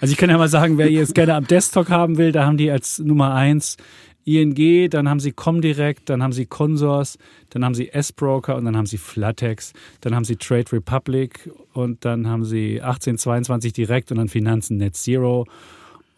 Also 0.00 0.12
ich 0.12 0.16
kann 0.16 0.30
ja 0.30 0.38
mal 0.38 0.48
sagen, 0.48 0.78
wer 0.78 0.90
jetzt 0.90 1.14
gerne 1.14 1.34
am 1.34 1.46
Desktop 1.46 1.90
haben 1.90 2.16
will, 2.16 2.32
da 2.32 2.46
haben 2.46 2.56
die 2.56 2.70
als 2.70 2.98
Nummer 2.98 3.34
eins 3.34 3.76
ING, 4.24 4.88
dann 4.90 5.08
haben 5.08 5.20
sie 5.20 5.32
Comdirect, 5.32 6.08
dann 6.08 6.22
haben 6.22 6.32
sie 6.32 6.46
Consors, 6.46 7.18
dann 7.50 7.64
haben 7.64 7.74
sie 7.74 7.90
S-Broker 7.90 8.56
und 8.56 8.64
dann 8.64 8.76
haben 8.76 8.86
sie 8.86 8.98
Flatex, 8.98 9.72
dann 10.00 10.14
haben 10.14 10.24
sie 10.24 10.36
Trade 10.36 10.72
Republic 10.72 11.50
und 11.72 12.04
dann 12.04 12.28
haben 12.28 12.44
sie 12.44 12.80
1822 12.80 13.72
Direkt 13.72 14.10
und 14.10 14.18
dann 14.18 14.28
Finanzen 14.28 14.76
Net 14.76 14.96
Zero 14.96 15.46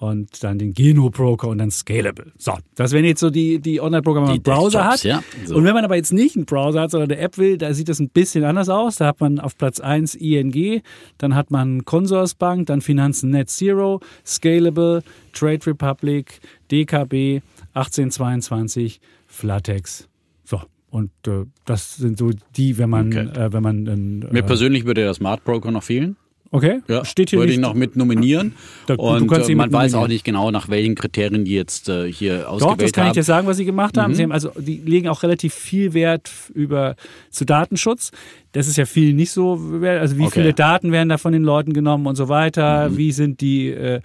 und 0.03 0.43
dann 0.43 0.59
den 0.59 0.75
Geno-Broker 0.75 1.47
und 1.47 1.59
dann 1.59 1.71
Scalable. 1.71 2.33
So, 2.37 2.59
das 2.75 2.91
wären 2.91 3.05
jetzt 3.05 3.21
so 3.21 3.31
die, 3.31 3.61
die 3.61 3.81
Online-Broker, 3.81 4.17
wenn 4.17 4.25
man 4.25 4.33
einen 4.33 4.43
Browser 4.43 4.85
hat. 4.85 5.05
Ja, 5.05 5.23
so. 5.45 5.55
Und 5.55 5.65
wenn 5.65 5.75
man 5.75 5.85
aber 5.85 5.95
jetzt 5.95 6.13
nicht 6.13 6.35
einen 6.35 6.45
Browser 6.45 6.81
hat, 6.81 6.91
sondern 6.91 7.13
eine 7.13 7.21
App 7.21 7.39
will, 7.39 7.57
da 7.57 7.73
sieht 7.73 7.89
das 7.89 8.01
ein 8.01 8.09
bisschen 8.09 8.43
anders 8.43 8.69
aus. 8.69 8.97
Da 8.97 9.07
hat 9.07 9.21
man 9.21 9.39
auf 9.39 9.57
Platz 9.57 9.79
1 9.79 10.17
ING, 10.17 10.83
dann 11.19 11.37
hat 11.37 11.53
man 11.53 11.85
Consorsbank, 11.85 12.67
dann 12.67 12.81
Finanzen 12.81 13.31
Net 13.31 13.49
Zero, 13.49 14.01
Scalable, 14.27 15.05
Trade 15.33 15.65
Republic, 15.69 16.41
DKB, 16.73 17.41
1822, 17.75 19.01
Flatex. 19.29 20.09
So, 20.43 20.63
und 20.91 21.13
äh, 21.29 21.45
das 21.65 21.95
sind 21.95 22.19
so 22.19 22.31
die, 22.57 22.77
wenn 22.77 22.91
man, 22.91 23.07
okay. 23.07 23.41
äh, 23.41 23.53
wenn 23.53 23.63
man. 23.63 23.87
Äh, 23.87 24.33
Mir 24.33 24.43
persönlich 24.43 24.85
würde 24.85 25.03
der 25.03 25.15
Smart 25.15 25.45
Broker 25.45 25.71
noch 25.71 25.85
fehlen. 25.85 26.17
Okay, 26.55 26.83
ja, 26.87 27.03
steht 27.07 27.31
hier 27.31 27.39
würde 27.39 27.49
nicht. 27.49 27.57
ich 27.57 27.63
noch 27.63 27.73
mit 27.73 27.97
nominieren. 27.97 28.55
Da, 28.87 28.95
und 28.97 29.33
äh, 29.33 29.55
man 29.55 29.73
weiß 29.73 29.95
auch 29.95 30.07
nicht 30.07 30.23
genau, 30.23 30.51
nach 30.51 30.69
welchen 30.69 30.95
Kriterien 30.95 31.47
die 31.47 31.55
jetzt 31.55 31.89
äh, 31.89 32.13
hier 32.13 32.51
ausgewählt 32.51 32.61
haben. 32.61 32.61
Doch, 32.61 32.77
das 32.77 32.93
kann 32.93 33.05
haben. 33.05 33.11
ich 33.11 33.15
dir 33.15 33.23
sagen, 33.23 33.47
was 33.47 33.57
sie 33.57 33.65
gemacht 33.65 33.97
haben. 33.97 34.11
Mhm. 34.13 34.17
Sie 34.17 34.23
haben 34.23 34.33
also, 34.33 34.51
die 34.59 34.77
legen 34.77 35.09
auch 35.09 35.23
relativ 35.23 35.55
viel 35.55 35.95
Wert 35.95 36.31
über 36.53 36.95
zu 37.31 37.47
Datenschutz. 37.47 38.11
Das 38.53 38.69
ist 38.69 38.77
ja 38.77 38.85
viel 38.85 39.15
nicht 39.15 39.31
so, 39.31 39.53
also 39.83 40.19
wie 40.19 40.25
okay. 40.25 40.41
viele 40.41 40.53
Daten 40.53 40.93
werden 40.93 41.09
da 41.09 41.17
von 41.17 41.33
den 41.33 41.43
Leuten 41.43 41.73
genommen 41.73 42.07
und 42.07 42.17
so 42.17 42.29
weiter. 42.29 42.91
Mhm. 42.91 42.97
Wie 42.99 43.13
sind 43.13 43.41
die 43.41 43.69
äh, 43.71 44.01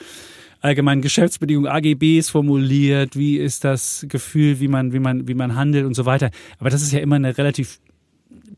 allgemeinen 0.62 1.02
Geschäftsbedingungen, 1.02 1.70
AGBs 1.70 2.30
formuliert? 2.30 3.18
Wie 3.18 3.36
ist 3.36 3.66
das 3.66 4.06
Gefühl, 4.08 4.62
wie 4.62 4.70
man, 4.70 4.94
wie 4.94 5.00
man, 5.00 5.28
wie 5.28 5.34
man 5.34 5.56
handelt 5.56 5.86
und 5.86 5.96
so 5.96 6.06
weiter? 6.06 6.32
Aber 6.60 6.70
das 6.70 6.82
ist 6.82 6.94
ja 6.94 7.00
immer 7.00 7.18
eine 7.18 7.38
relativ 7.38 7.80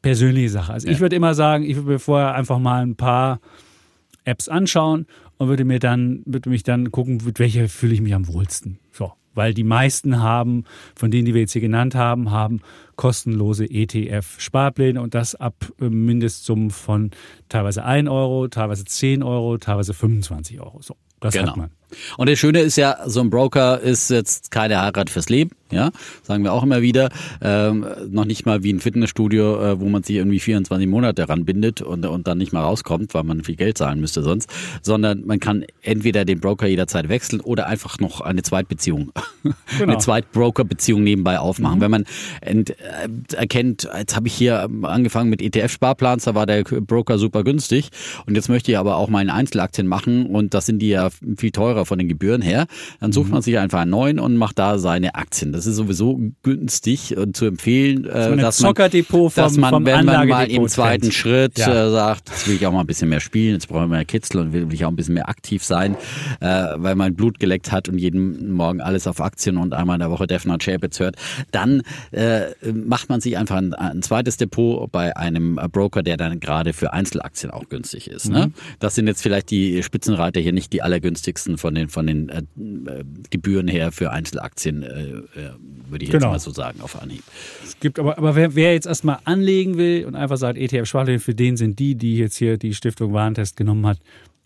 persönliche 0.03 0.49
Sache. 0.49 0.73
Also 0.73 0.87
ja. 0.87 0.93
ich 0.93 0.99
würde 0.99 1.15
immer 1.15 1.33
sagen, 1.33 1.63
ich 1.63 1.75
würde 1.75 1.89
mir 1.89 1.99
vorher 1.99 2.35
einfach 2.35 2.59
mal 2.59 2.83
ein 2.83 2.95
paar 2.95 3.39
Apps 4.29 4.47
anschauen 4.47 5.05
und 5.37 5.47
würde 5.47 5.65
mir 5.65 5.79
dann, 5.79 6.21
würde 6.25 6.49
mich 6.49 6.63
dann 6.63 6.91
gucken, 6.91 7.21
mit 7.25 7.39
welcher 7.39 7.67
fühle 7.67 7.93
ich 7.93 8.01
mich 8.01 8.13
am 8.13 8.27
wohlsten. 8.27 8.79
So. 8.91 9.13
Weil 9.35 9.53
die 9.53 9.63
meisten 9.63 10.19
haben, 10.19 10.65
von 10.95 11.11
denen, 11.11 11.25
die 11.25 11.33
wir 11.33 11.41
jetzt 11.41 11.53
hier 11.53 11.61
genannt 11.61 11.95
haben, 11.95 12.31
haben 12.31 12.61
kostenlose 12.95 13.65
ETF-Sparpläne 13.65 15.01
und 15.01 15.13
das 15.13 15.35
ab 15.35 15.71
äh, 15.79 15.89
Mindestsummen 15.89 16.71
von 16.71 17.11
teilweise 17.47 17.85
1 17.85 18.09
Euro, 18.09 18.47
teilweise 18.47 18.85
10 18.85 19.23
Euro, 19.23 19.57
teilweise 19.57 19.93
25 19.93 20.59
Euro. 20.59 20.81
So, 20.81 20.95
das 21.19 21.33
genau. 21.33 21.49
hat 21.49 21.57
man. 21.57 21.69
Und 22.17 22.29
das 22.29 22.39
Schöne 22.39 22.61
ist 22.61 22.75
ja, 22.75 22.97
so 23.05 23.21
ein 23.21 23.29
Broker 23.29 23.79
ist 23.79 24.09
jetzt 24.09 24.51
keine 24.51 24.81
Heirat 24.81 25.09
fürs 25.09 25.29
Leben, 25.29 25.51
ja, 25.71 25.91
sagen 26.23 26.43
wir 26.43 26.53
auch 26.53 26.63
immer 26.63 26.81
wieder. 26.81 27.09
Ähm, 27.41 27.85
noch 28.09 28.25
nicht 28.25 28.45
mal 28.45 28.63
wie 28.63 28.73
ein 28.73 28.79
Fitnessstudio, 28.79 29.61
äh, 29.61 29.79
wo 29.79 29.87
man 29.87 30.03
sich 30.03 30.15
irgendwie 30.15 30.39
24 30.39 30.87
Monate 30.87 31.29
ranbindet 31.29 31.81
und, 31.81 32.05
und 32.05 32.27
dann 32.27 32.37
nicht 32.37 32.53
mal 32.53 32.61
rauskommt, 32.61 33.13
weil 33.13 33.23
man 33.23 33.43
viel 33.43 33.55
Geld 33.55 33.77
zahlen 33.77 33.99
müsste 33.99 34.23
sonst, 34.23 34.49
sondern 34.81 35.25
man 35.25 35.39
kann 35.39 35.65
entweder 35.81 36.25
den 36.25 36.39
Broker 36.39 36.67
jederzeit 36.67 37.09
wechseln 37.09 37.39
oder 37.39 37.67
einfach 37.67 37.99
noch 37.99 38.21
eine 38.21 38.41
Zweitbeziehung, 38.41 39.11
genau. 39.43 39.83
eine 39.83 39.97
Zweitbroker-Beziehung 39.99 41.03
nebenbei 41.03 41.39
aufmachen. 41.39 41.77
Mhm. 41.77 41.81
Wenn 41.81 41.91
man 41.91 42.05
ent, 42.41 42.71
äh, 42.71 43.35
erkennt, 43.35 43.87
jetzt 43.97 44.15
habe 44.15 44.27
ich 44.27 44.33
hier 44.33 44.69
angefangen 44.83 45.29
mit 45.29 45.41
ETF-Sparplans, 45.41 46.23
da 46.23 46.35
war 46.35 46.45
der 46.45 46.63
Broker 46.63 47.19
super 47.19 47.43
günstig 47.43 47.89
und 48.25 48.35
jetzt 48.35 48.49
möchte 48.49 48.71
ich 48.71 48.77
aber 48.77 48.95
auch 48.95 49.09
meine 49.09 49.33
Einzelaktien 49.33 49.87
machen 49.87 50.25
und 50.25 50.53
das 50.53 50.65
sind 50.65 50.79
die 50.79 50.89
ja 50.89 51.09
viel 51.37 51.51
teurer 51.51 51.78
von 51.85 51.97
den 51.97 52.07
Gebühren 52.07 52.41
her, 52.41 52.65
dann 52.99 53.11
sucht 53.11 53.27
mhm. 53.27 53.33
man 53.33 53.41
sich 53.41 53.57
einfach 53.57 53.79
einen 53.81 53.91
neuen 53.91 54.19
und 54.19 54.37
macht 54.37 54.59
da 54.59 54.77
seine 54.79 55.15
Aktien 55.15 55.51
Das 55.51 55.65
ist 55.65 55.75
sowieso 55.75 56.19
günstig 56.43 57.17
und 57.17 57.35
zu 57.35 57.45
empfehlen, 57.45 58.03
dass 58.03 58.29
man, 58.29 58.39
dass 58.39 58.59
man, 58.61 58.69
Zockerdepot 58.69 59.33
vom, 59.33 59.43
dass 59.43 59.57
man 59.57 59.69
vom 59.71 59.85
wenn 59.85 60.05
man 60.05 60.27
mal 60.27 60.49
im 60.49 60.67
zweiten 60.67 61.01
trennt. 61.01 61.13
Schritt 61.13 61.57
Ja. 61.59 61.87
äh, 61.87 61.91
sagt, 61.91 62.29
jetzt 62.29 62.47
will 62.47 62.55
ich 62.55 62.65
auch 62.65 62.71
mal 62.71 62.81
ein 62.81 62.87
bisschen 62.87 63.09
mehr 63.09 63.19
spielen, 63.19 63.53
jetzt 63.53 63.67
brauche 63.67 63.83
ich 63.83 63.89
mehr 63.89 64.05
Kitzel 64.05 64.41
und 64.41 64.53
will, 64.53 64.67
will 64.67 64.73
ich 64.73 64.85
auch 64.85 64.89
ein 64.89 64.95
bisschen 64.95 65.13
mehr 65.13 65.29
aktiv 65.29 65.63
sein, 65.63 65.95
äh, 66.39 66.47
weil 66.75 66.95
man 66.95 67.15
Blut 67.15 67.39
geleckt 67.39 67.71
hat 67.71 67.89
und 67.89 67.97
jeden 67.97 68.51
Morgen 68.53 68.81
alles 68.81 69.07
auf 69.07 69.21
Aktien 69.21 69.57
und 69.57 69.73
einmal 69.73 69.95
in 69.95 69.99
der 70.01 70.11
Woche 70.11 70.27
Defner 70.27 70.57
Chapitz 70.57 70.99
hört, 70.99 71.15
dann 71.51 71.81
äh, 72.11 72.47
macht 72.73 73.09
man 73.09 73.21
sich 73.21 73.37
einfach 73.37 73.57
ein, 73.57 73.73
ein 73.73 74.01
zweites 74.01 74.37
Depot 74.37 74.91
bei 74.91 75.15
einem 75.15 75.57
äh, 75.57 75.67
Broker, 75.67 76.03
der 76.03 76.17
dann 76.17 76.39
gerade 76.39 76.73
für 76.73 76.93
Einzelaktien 76.93 77.51
auch 77.51 77.69
günstig 77.69 78.09
ist. 78.09 78.29
Ne? 78.29 78.51
Das 78.79 78.95
sind 78.95 79.07
jetzt 79.07 79.21
vielleicht 79.21 79.49
die 79.51 79.83
Spitzenreiter 79.83 80.39
hier 80.39 80.53
nicht 80.53 80.73
die 80.73 80.81
allergünstigsten 80.81 81.57
von 81.57 81.68
den 81.75 81.89
von 81.89 82.07
den 82.07 82.29
äh, 82.29 82.41
Gebühren 83.29 83.67
her 83.67 83.91
für 83.91 84.11
Einzelaktien, 84.11 84.83
äh, 84.83 84.87
äh, 84.87 85.23
würde 85.89 86.03
ich 86.05 86.11
jetzt 86.11 86.21
Genau. 86.21 86.31
mal 86.31 86.39
so 86.39 86.51
sagen 86.51 86.81
auf 86.81 87.01
Anhieb. 87.01 87.23
Es 87.63 87.79
gibt 87.79 87.99
aber, 87.99 88.17
aber 88.17 88.35
wer, 88.35 88.55
wer 88.55 88.73
jetzt 88.73 88.87
erstmal 88.87 89.19
anlegen 89.25 89.77
will 89.77 90.05
und 90.05 90.15
einfach 90.15 90.37
sagt, 90.37 90.57
ETF 90.57 90.85
Schwachstellen, 90.87 91.19
für 91.19 91.35
den 91.35 91.57
sind 91.57 91.79
die, 91.79 91.95
die 91.95 92.17
jetzt 92.17 92.35
hier 92.37 92.57
die 92.57 92.73
Stiftung 92.73 93.13
Warentest 93.13 93.57
genommen 93.57 93.85
hat, 93.85 93.99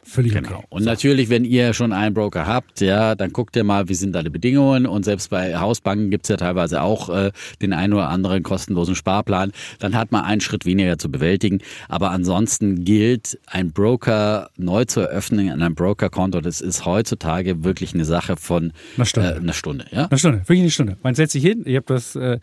völlig 0.04 0.34
Genau. 0.34 0.58
okay. 0.58 0.66
Und 0.70 0.84
natürlich, 0.84 1.30
wenn 1.30 1.46
ihr 1.46 1.74
schon 1.74 1.94
einen 1.94 2.14
Broker 2.14 2.48
habt, 2.48 2.82
ja, 2.82 3.16
dann 3.16 3.32
guckt 3.32 3.56
ihr 3.56 3.64
mal, 3.64 3.90
wie 3.90 3.94
sind 3.94 4.14
da 4.14 4.24
die 4.24 4.30
Bedingungen. 4.30 4.86
Und 4.86 5.06
selbst 5.06 5.30
bei 5.30 5.56
Hausbanken 5.58 6.10
gibt's 6.10 6.30
ja 6.30 6.38
teilweise 6.38 6.82
auch 6.82 7.10
äh, 7.10 7.32
den 7.62 7.74
einen 7.74 7.94
oder 7.94 8.10
anderen 8.10 8.44
kostenlosen 8.44 8.96
Sparplan. 8.96 9.52
Dann 9.80 9.96
hat 9.96 10.12
man 10.12 10.24
einen 10.24 10.42
Schritt 10.42 10.66
weniger 10.66 10.98
zu 10.98 11.12
bewältigen. 11.12 11.60
Aber 11.88 12.12
ansonsten 12.12 12.84
gilt, 12.84 13.40
ein 13.48 13.72
Broker 13.72 14.50
neu 14.58 14.86
zu 14.86 15.02
eröffnen 15.02 15.50
an 15.50 15.62
einem 15.62 15.76
Brokerkonto, 15.76 16.42
das 16.42 16.62
ist 16.62 16.86
heutzutage 16.86 17.64
wirklich 17.64 17.94
eine 17.94 18.06
Sache 18.06 18.36
von 18.38 18.74
Einer 18.98 19.06
Stunde. 19.06 19.30
Äh, 19.30 19.38
einer 19.38 19.54
Stunde 19.54 19.86
ja? 19.92 20.06
Eine 20.08 20.18
Stunde, 20.20 20.40
wirklich 20.40 20.62
eine 20.62 20.72
Stunde. 20.72 20.98
Man 21.04 21.16
setzt 21.16 21.34
sich 21.34 21.44
hin. 21.44 21.64
Ich 21.66 21.76
habe 21.76 21.86
das, 21.88 22.16
äh, 22.16 22.40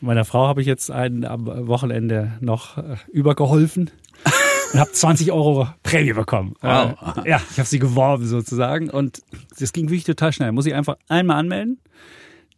meiner 0.00 0.24
Frau 0.24 0.46
habe 0.46 0.60
ich 0.60 0.66
jetzt 0.66 0.90
einen 0.90 1.24
am 1.24 1.46
Wochenende 1.46 2.32
noch 2.40 2.78
äh, 2.78 2.96
übergeholfen 3.12 3.90
und 4.74 4.80
habe 4.80 4.92
20 4.92 5.30
Euro 5.32 5.68
Prämie 5.82 6.12
bekommen. 6.12 6.54
Wow. 6.60 6.94
Äh, 7.24 7.30
ja, 7.30 7.40
ich 7.50 7.58
habe 7.58 7.68
sie 7.68 7.78
geworben 7.78 8.26
sozusagen 8.26 8.90
und 8.90 9.22
das 9.58 9.72
ging 9.72 9.86
wirklich 9.86 10.04
total 10.04 10.32
schnell. 10.32 10.52
Muss 10.52 10.66
ich 10.66 10.74
einfach 10.74 10.96
einmal 11.08 11.38
anmelden. 11.38 11.78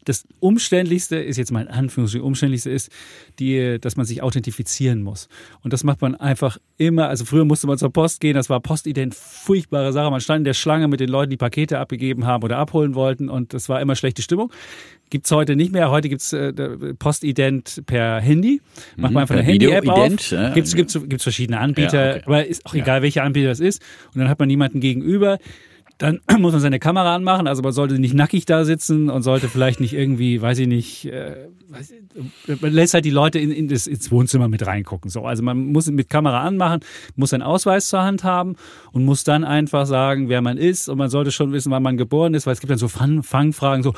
Das 0.07 0.25
Umständlichste 0.41 1.17
ist 1.17 1.37
jetzt 1.37 1.53
mal 1.53 1.63
in 1.63 1.69
Anführungsstrichen, 1.69 2.25
Umständlichste 2.27 2.71
ist, 2.71 2.91
die, 3.39 3.79
dass 3.81 3.97
man 3.97 4.07
sich 4.07 4.23
authentifizieren 4.23 5.03
muss. 5.03 5.29
Und 5.63 5.73
das 5.73 5.85
macht 5.85 6.01
man 6.01 6.15
einfach 6.15 6.59
immer. 6.79 7.09
Also 7.09 7.25
früher 7.25 7.45
musste 7.45 7.67
man 7.67 7.77
zur 7.77 7.93
Post 7.93 8.21
gehen, 8.21 8.35
das 8.35 8.49
war 8.49 8.61
Postident, 8.61 9.15
furchtbare 9.15 9.93
Sache. 9.93 10.11
Man 10.11 10.21
stand 10.21 10.39
in 10.39 10.45
der 10.45 10.55
Schlange 10.55 10.89
mit 10.89 11.01
den 11.01 11.09
Leuten, 11.09 11.31
die 11.31 11.37
Pakete 11.37 11.79
abgegeben 11.79 12.25
haben 12.25 12.43
oder 12.45 12.57
abholen 12.57 12.95
wollten 12.95 13.29
und 13.29 13.53
das 13.53 13.69
war 13.69 13.81
immer 13.81 13.97
schlechte 13.97 14.23
Stimmung. 14.23 14.53
Gibt's 15.11 15.31
heute 15.31 15.55
nicht 15.55 15.73
mehr. 15.73 15.91
Heute 15.91 16.09
gibt's 16.09 16.33
äh, 16.33 16.53
Postident 16.99 17.83
per 17.87 18.21
Handy. 18.21 18.61
Macht 18.97 19.13
man 19.13 19.23
einfach 19.23 19.35
Mhm, 19.35 19.39
per 19.39 19.45
eine 19.45 19.53
Handy-App 19.53 19.89
auf. 19.89 20.31
Ja. 20.31 20.55
Gibt's, 20.55 20.75
gibt's, 20.75 20.95
gibt's 21.09 21.23
verschiedene 21.23 21.59
Anbieter, 21.61 22.05
Ja, 22.05 22.11
okay. 22.17 22.23
aber 22.27 22.47
ist 22.47 22.65
auch 22.67 22.75
egal, 22.75 23.03
welcher 23.03 23.23
Anbieter 23.25 23.49
das 23.49 23.61
ist. 23.61 23.83
Und 24.15 24.21
dann 24.21 24.29
hat 24.29 24.39
man 24.39 24.49
niemanden 24.49 24.81
gegenüber. 24.81 25.39
Dann 25.99 26.21
muss 26.39 26.53
man 26.53 26.61
seine 26.61 26.79
Kamera 26.79 27.15
anmachen, 27.15 27.47
also 27.47 27.63
man 27.63 27.73
sollte 27.73 27.99
nicht 27.99 28.15
nackig 28.15 28.45
da 28.45 28.65
sitzen 28.65 29.09
und 29.09 29.23
sollte 29.23 29.49
vielleicht 29.49 29.81
nicht 29.81 29.95
irgendwie, 29.95 30.41
weiß 30.43 30.59
ich 30.59 30.67
nicht, 30.67 31.07
äh, 31.07 31.49
weiß 31.69 31.93
ich, 31.93 32.61
man 32.61 32.73
lässt 32.73 32.95
halt 32.95 33.05
die 33.05 33.11
Leute 33.11 33.39
in, 33.39 33.51
in 33.51 33.69
das, 33.69 33.87
ins 33.87 34.11
Wohnzimmer 34.11 34.49
mit 34.49 34.67
reingucken. 34.67 35.11
So, 35.11 35.25
also 35.25 35.43
man 35.43 35.73
muss 35.73 35.91
mit 35.91 36.11
Kamera 36.11 36.43
anmachen, 36.43 36.81
muss 37.15 37.31
seinen 37.31 37.43
Ausweis 37.43 37.89
zur 37.89 38.03
Hand 38.03 38.25
haben 38.25 38.57
und 38.93 39.05
muss 39.05 39.25
dann 39.25 39.45
einfach 39.45 39.87
sagen, 39.87 40.29
wer 40.29 40.43
man 40.43 40.59
ist 40.59 40.89
und 40.89 40.99
man 40.99 41.11
sollte 41.11 41.33
schon 41.33 41.53
wissen, 41.53 41.73
wann 41.73 41.83
man 41.83 41.97
geboren 41.97 42.35
ist, 42.35 42.47
weil 42.47 42.53
es 42.53 42.61
gibt 42.61 42.71
dann 42.71 42.79
so 42.79 42.89
Fang, 42.89 43.23
Fangfragen, 43.23 43.83
so 43.83 43.95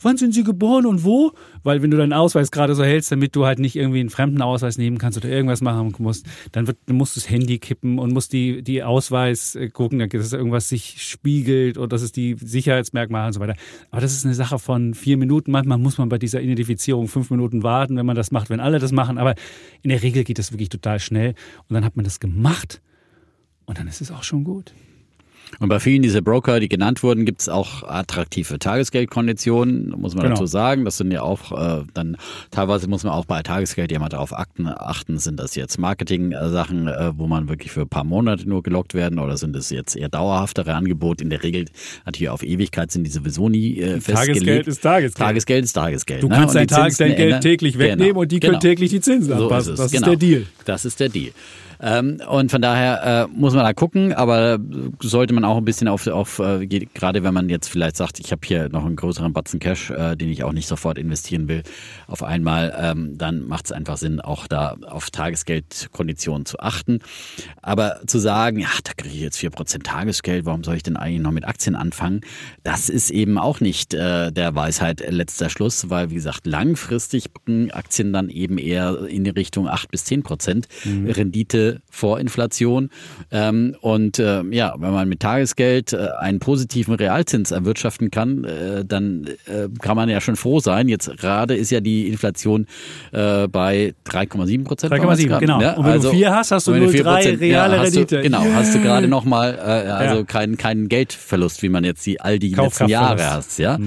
wann 0.00 0.16
sind 0.16 0.34
Sie 0.34 0.44
geboren 0.44 0.86
und 0.86 1.04
wo? 1.04 1.32
Weil 1.62 1.82
wenn 1.82 1.90
du 1.90 1.96
deinen 1.96 2.12
Ausweis 2.12 2.50
gerade 2.50 2.74
so 2.74 2.84
hältst, 2.84 3.10
damit 3.12 3.36
du 3.36 3.46
halt 3.46 3.58
nicht 3.58 3.76
irgendwie 3.76 4.00
einen 4.00 4.10
fremden 4.10 4.42
Ausweis 4.42 4.78
nehmen 4.78 4.98
kannst 4.98 5.18
oder 5.18 5.28
irgendwas 5.28 5.60
machen 5.60 5.94
musst, 5.98 6.26
dann, 6.52 6.66
wird, 6.66 6.78
musst 6.90 7.16
du 7.16 7.20
das 7.20 7.30
Handy 7.30 7.58
kippen 7.58 7.98
und 7.98 8.12
musst 8.12 8.32
die, 8.32 8.62
die 8.62 8.82
Ausweis 8.82 9.54
äh, 9.54 9.68
gucken, 9.68 9.98
dass 10.08 10.32
irgendwas 10.32 10.68
sich 10.68 11.02
spiegelt 11.02 11.78
und 11.78 11.92
dass 11.92 12.02
es 12.02 12.12
die 12.12 12.36
Sicherheitsmerkmale 12.38 13.28
und 13.28 13.32
so 13.32 13.40
weiter. 13.40 13.56
Aber 13.90 14.00
das 14.00 14.12
ist 14.12 14.24
eine 14.24 14.34
Sache 14.34 14.58
von 14.58 14.94
vier 14.94 15.16
Minuten. 15.16 15.50
Manchmal 15.50 15.78
muss 15.78 15.98
man 15.98 16.08
bei 16.08 16.18
dieser 16.18 16.40
Identifizierung 16.40 17.08
fünf 17.08 17.30
Minuten 17.30 17.62
warten, 17.62 17.96
wenn 17.96 18.06
man 18.06 18.16
das 18.16 18.30
macht, 18.30 18.50
wenn 18.50 18.60
alle 18.60 18.78
das 18.78 18.92
machen. 18.92 19.18
Aber 19.18 19.34
in 19.82 19.90
der 19.90 20.02
Regel 20.02 20.24
geht 20.24 20.38
das 20.38 20.52
wirklich 20.52 20.68
total 20.68 21.00
schnell. 21.00 21.34
Und 21.68 21.74
dann 21.74 21.84
hat 21.84 21.96
man 21.96 22.04
das 22.04 22.20
gemacht 22.20 22.80
und 23.66 23.78
dann 23.78 23.88
ist 23.88 24.00
es 24.00 24.10
auch 24.10 24.22
schon 24.22 24.44
gut. 24.44 24.72
Und 25.60 25.68
bei 25.68 25.78
vielen 25.80 26.02
dieser 26.02 26.20
Broker, 26.22 26.60
die 26.60 26.68
genannt 26.68 27.02
wurden, 27.02 27.24
gibt 27.24 27.40
es 27.40 27.48
auch 27.48 27.82
attraktive 27.84 28.58
Tagesgeldkonditionen, 28.58 29.90
muss 29.98 30.14
man 30.14 30.24
Genau. 30.24 30.34
dazu 30.34 30.46
sagen. 30.46 30.84
Das 30.84 30.96
sind 30.98 31.12
ja 31.12 31.22
auch 31.22 31.52
äh, 31.52 31.84
dann, 31.94 32.16
teilweise 32.50 32.88
muss 32.88 33.04
man 33.04 33.12
auch 33.12 33.24
bei 33.24 33.42
Tagesgeld 33.42 33.92
ja 33.92 33.98
mal 33.98 34.08
darauf 34.08 34.32
achten, 34.36 34.66
achten 34.66 35.18
sind 35.18 35.38
das 35.38 35.54
jetzt 35.54 35.78
Marketing-Sachen, 35.78 36.88
äh, 36.88 37.12
wo 37.16 37.26
man 37.26 37.48
wirklich 37.48 37.72
für 37.72 37.82
ein 37.82 37.88
paar 37.88 38.04
Monate 38.04 38.48
nur 38.48 38.62
gelockt 38.62 38.94
werden 38.94 39.18
oder 39.18 39.36
sind 39.36 39.54
es 39.56 39.70
jetzt 39.70 39.96
eher 39.96 40.08
dauerhaftere 40.08 40.74
Angebote? 40.74 41.22
In 41.24 41.30
der 41.30 41.42
Regel 41.42 41.66
natürlich 42.04 42.28
auf 42.30 42.42
Ewigkeit 42.42 42.90
sind 42.90 43.04
die 43.04 43.10
sowieso 43.10 43.48
nie 43.48 43.78
äh, 43.80 44.00
festgelegt. 44.00 44.46
Tagesgeld 44.46 44.66
ist 44.66 44.80
Tagesgeld. 44.82 45.16
Tagesgeld 45.28 45.64
ist 45.64 45.72
Tagesgeld. 45.72 46.22
Du 46.22 46.28
ne? 46.28 46.34
kannst 46.36 46.54
dein 46.54 46.66
Tagesgeld 46.66 47.40
täglich 47.40 47.78
wegnehmen 47.78 48.06
Genau, 48.08 48.20
und 48.20 48.32
die 48.32 48.40
genau. 48.40 48.52
können 48.52 48.60
täglich 48.60 48.90
die 48.90 49.00
Zinsen 49.00 49.36
So 49.36 49.44
anpassen. 49.44 49.74
ist 49.74 49.78
das 49.78 49.92
genau. 49.92 50.06
ist 50.12 50.22
der 50.22 50.28
Deal. 50.28 50.46
Das 50.64 50.84
ist 50.84 51.00
der 51.00 51.08
Deal. 51.08 51.32
Ähm, 51.80 52.20
und 52.28 52.50
von 52.50 52.62
daher 52.62 53.26
äh, 53.26 53.38
muss 53.38 53.54
man 53.54 53.64
da 53.64 53.72
gucken, 53.72 54.12
aber 54.12 54.58
sollte 55.00 55.34
man 55.34 55.44
auch 55.44 55.56
ein 55.56 55.64
bisschen 55.64 55.88
auf, 55.88 56.06
auf 56.06 56.38
äh, 56.38 56.66
gerade 56.66 57.22
wenn 57.22 57.34
man 57.34 57.48
jetzt 57.48 57.68
vielleicht 57.68 57.96
sagt, 57.96 58.18
ich 58.20 58.32
habe 58.32 58.40
hier 58.44 58.68
noch 58.68 58.84
einen 58.84 58.96
größeren 58.96 59.32
Batzen 59.32 59.60
Cash, 59.60 59.90
äh, 59.90 60.16
den 60.16 60.30
ich 60.30 60.44
auch 60.44 60.52
nicht 60.52 60.66
sofort 60.66 60.98
investieren 60.98 61.48
will, 61.48 61.62
auf 62.06 62.22
einmal, 62.22 62.74
ähm, 62.78 63.18
dann 63.18 63.46
macht 63.46 63.66
es 63.66 63.72
einfach 63.72 63.96
Sinn, 63.96 64.20
auch 64.20 64.46
da 64.46 64.76
auf 64.86 65.10
Tagesgeldkonditionen 65.10 66.46
zu 66.46 66.60
achten. 66.60 67.00
Aber 67.62 68.00
zu 68.06 68.18
sagen, 68.18 68.60
ja, 68.60 68.68
da 68.84 68.92
kriege 68.96 69.14
ich 69.14 69.20
jetzt 69.20 69.38
4% 69.38 69.82
Tagesgeld, 69.82 70.46
warum 70.46 70.64
soll 70.64 70.76
ich 70.76 70.82
denn 70.82 70.96
eigentlich 70.96 71.22
noch 71.22 71.32
mit 71.32 71.46
Aktien 71.46 71.76
anfangen? 71.76 72.20
Das 72.62 72.88
ist 72.88 73.10
eben 73.10 73.38
auch 73.38 73.60
nicht 73.60 73.94
äh, 73.94 74.32
der 74.32 74.54
Weisheit 74.54 75.04
letzter 75.08 75.50
Schluss, 75.50 75.90
weil 75.90 76.10
wie 76.10 76.14
gesagt, 76.14 76.46
langfristig 76.46 77.32
bringen 77.32 77.70
Aktien 77.70 78.12
dann 78.12 78.28
eben 78.28 78.58
eher 78.58 79.06
in 79.06 79.24
die 79.24 79.30
Richtung 79.30 79.68
8 79.68 79.90
bis 79.90 80.04
10 80.04 80.22
Prozent 80.22 80.68
Rendite 80.84 81.65
vor 81.90 82.20
Inflation. 82.20 82.90
Ähm, 83.30 83.76
und 83.80 84.18
äh, 84.18 84.42
ja, 84.50 84.74
wenn 84.78 84.92
man 84.92 85.08
mit 85.08 85.20
Tagesgeld 85.20 85.92
äh, 85.92 86.08
einen 86.18 86.38
positiven 86.38 86.94
Realzins 86.94 87.50
erwirtschaften 87.50 88.10
kann, 88.10 88.44
äh, 88.44 88.84
dann 88.84 89.26
äh, 89.46 89.68
kann 89.80 89.96
man 89.96 90.08
ja 90.08 90.20
schon 90.20 90.36
froh 90.36 90.60
sein. 90.60 90.88
Jetzt 90.88 91.10
gerade 91.18 91.54
ist 91.56 91.70
ja 91.70 91.80
die 91.80 92.08
Inflation 92.08 92.66
äh, 93.12 93.48
bei 93.48 93.94
3,7 94.06 94.64
Prozent. 94.64 94.92
3,7, 94.92 95.38
genau. 95.38 95.76
Und 95.76 95.84
wenn 95.86 96.00
du 96.00 96.10
vier 96.10 96.34
hast, 96.34 96.50
hast 96.50 96.66
du 96.66 96.72
und 96.72 96.80
wenn 96.80 96.90
0,3 96.90 97.22
4%, 97.36 97.40
reale 97.40 97.78
hast 97.78 97.86
Rendite. 97.94 98.16
Du, 98.16 98.22
genau, 98.22 98.44
hast 98.54 98.74
du 98.74 98.80
gerade 98.80 99.08
nochmal, 99.08 99.54
äh, 99.54 99.60
also 99.90 100.16
Ja. 100.16 100.22
keinen 100.24 100.56
keinen 100.56 100.88
Geldverlust, 100.88 101.62
wie 101.62 101.68
man 101.68 101.84
jetzt 101.84 102.04
die 102.06 102.20
all 102.20 102.38
die 102.38 102.54
letzten. 102.54 102.88
Jahre 102.88 103.30
hast, 103.30 103.58
ja. 103.58 103.78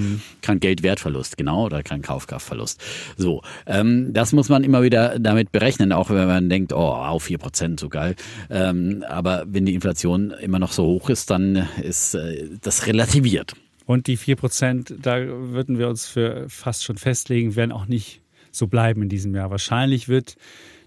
Kein 0.42 0.58
Geldwertverlust, 0.60 1.36
genau, 1.36 1.66
oder 1.66 1.82
kein 1.82 2.02
Kaufkraftverlust. 2.02 2.80
So, 3.16 3.42
ähm, 3.66 4.12
das 4.12 4.32
muss 4.32 4.48
man 4.48 4.64
immer 4.64 4.82
wieder 4.82 5.18
damit 5.18 5.52
berechnen, 5.52 5.92
auch 5.92 6.10
wenn 6.10 6.26
man 6.26 6.48
denkt, 6.48 6.72
oh, 6.72 6.78
auf 6.78 7.24
4 7.24 7.38
Prozent, 7.38 7.69
so 7.78 7.88
geil. 7.88 8.16
Ähm, 8.48 9.04
aber 9.08 9.44
wenn 9.46 9.66
die 9.66 9.74
Inflation 9.74 10.30
immer 10.30 10.58
noch 10.58 10.72
so 10.72 10.84
hoch 10.84 11.10
ist, 11.10 11.30
dann 11.30 11.68
ist 11.82 12.14
äh, 12.14 12.48
das 12.62 12.86
relativiert. 12.86 13.54
Und 13.86 14.06
die 14.06 14.16
4%, 14.16 14.96
da 15.02 15.16
würden 15.26 15.78
wir 15.78 15.88
uns 15.88 16.06
für 16.06 16.48
fast 16.48 16.84
schon 16.84 16.96
festlegen, 16.96 17.56
werden 17.56 17.72
auch 17.72 17.86
nicht 17.86 18.20
so 18.52 18.66
bleiben 18.66 19.02
in 19.02 19.08
diesem 19.08 19.34
Jahr. 19.34 19.50
Wahrscheinlich 19.50 20.08
wird 20.08 20.36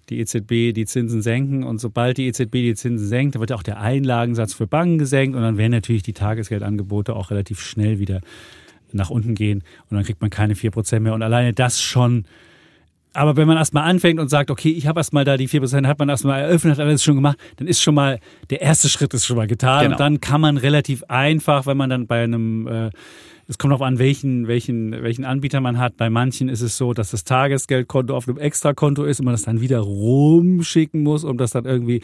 die 0.10 0.20
EZB 0.20 0.74
die 0.74 0.86
Zinsen 0.86 1.22
senken 1.22 1.64
und 1.64 1.80
sobald 1.80 2.18
die 2.18 2.28
EZB 2.28 2.52
die 2.52 2.76
Zinsen 2.76 3.08
senkt, 3.08 3.40
wird 3.40 3.52
auch 3.52 3.64
der 3.64 3.80
Einlagensatz 3.80 4.54
für 4.54 4.68
Banken 4.68 4.98
gesenkt 4.98 5.36
und 5.36 5.42
dann 5.42 5.58
werden 5.58 5.72
natürlich 5.72 6.04
die 6.04 6.14
Tagesgeldangebote 6.14 7.16
auch 7.16 7.32
relativ 7.32 7.62
schnell 7.62 8.00
wieder 8.00 8.22
nach 8.92 9.10
unten 9.10 9.34
gehen 9.34 9.64
und 9.90 9.96
dann 9.96 10.04
kriegt 10.04 10.22
man 10.22 10.30
keine 10.30 10.54
4% 10.54 11.00
mehr. 11.00 11.14
Und 11.14 11.24
alleine 11.24 11.54
das 11.54 11.82
schon 11.82 12.26
aber 13.14 13.38
wenn 13.38 13.48
man 13.48 13.58
erstmal 13.58 13.90
anfängt 13.90 14.20
und 14.20 14.30
sagt, 14.30 14.50
okay, 14.50 14.72
ich 14.72 14.88
habe 14.88 15.00
erstmal 15.00 15.24
da 15.24 15.38
die 15.38 15.48
4%, 15.48 15.88
hat 15.88 16.00
man 16.00 16.10
erstmal 16.10 16.42
eröffnet, 16.42 16.78
hat 16.78 16.86
alles 16.86 17.04
schon 17.04 17.16
gemacht, 17.16 17.38
dann 17.58 17.68
ist 17.68 17.82
schon 17.82 17.96
mal, 17.96 18.20
der 18.50 18.62
erste 18.62 18.90
Schritt 18.90 19.14
ist 19.14 19.26
schon 19.26 19.38
mal 19.38 19.48
getan. 19.48 19.84
Genau. 19.84 19.94
Und 19.94 20.00
dann 20.00 20.20
kann 20.20 20.42
man 20.42 20.58
relativ 20.58 21.04
einfach, 21.08 21.66
wenn 21.68 21.78
man 21.78 21.90
dann 21.90 22.08
bei 22.08 22.24
einem, 22.24 22.68
äh, 22.68 22.90
es 23.54 23.60
kommt 23.60 23.72
darauf 23.72 23.86
an, 23.86 24.00
welchen, 24.00 24.48
welchen, 24.48 25.04
welchen 25.04 25.26
Anbieter 25.26 25.62
man 25.62 25.78
hat. 25.78 25.96
Bei 25.96 26.10
manchen 26.10 26.50
ist 26.50 26.62
es 26.62 26.76
so, 26.76 26.96
dass 26.96 27.12
das 27.12 27.24
Tagesgeldkonto 27.24 28.16
auf 28.16 28.28
einem 28.28 28.40
Extrakonto 28.40 29.04
ist 29.04 29.20
und 29.20 29.26
man 29.26 29.36
das 29.36 29.44
dann 29.44 29.62
wieder 29.62 29.80
rumschicken 29.80 31.04
muss, 31.04 31.24
um 31.24 31.38
das 31.38 31.52
dann 31.52 31.66
irgendwie 31.66 32.02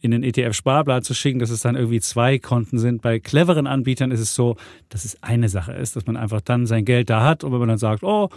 in 0.00 0.12
den 0.12 0.22
ETF-Sparplan 0.22 1.02
zu 1.02 1.12
schicken, 1.12 1.40
dass 1.40 1.50
es 1.50 1.62
dann 1.62 1.74
irgendwie 1.74 1.98
zwei 1.98 2.38
Konten 2.38 2.78
sind. 2.78 3.02
Bei 3.02 3.18
cleveren 3.18 3.66
Anbietern 3.66 4.12
ist 4.12 4.20
es 4.20 4.36
so, 4.36 4.54
dass 4.88 5.04
es 5.04 5.20
eine 5.20 5.48
Sache 5.48 5.72
ist, 5.72 5.96
dass 5.96 6.06
man 6.06 6.16
einfach 6.16 6.40
dann 6.40 6.66
sein 6.66 6.84
Geld 6.84 7.10
da 7.10 7.24
hat 7.24 7.42
und 7.42 7.50
wenn 7.50 7.58
man 7.58 7.70
dann 7.70 7.78
sagt, 7.78 8.04
oh, 8.04 8.28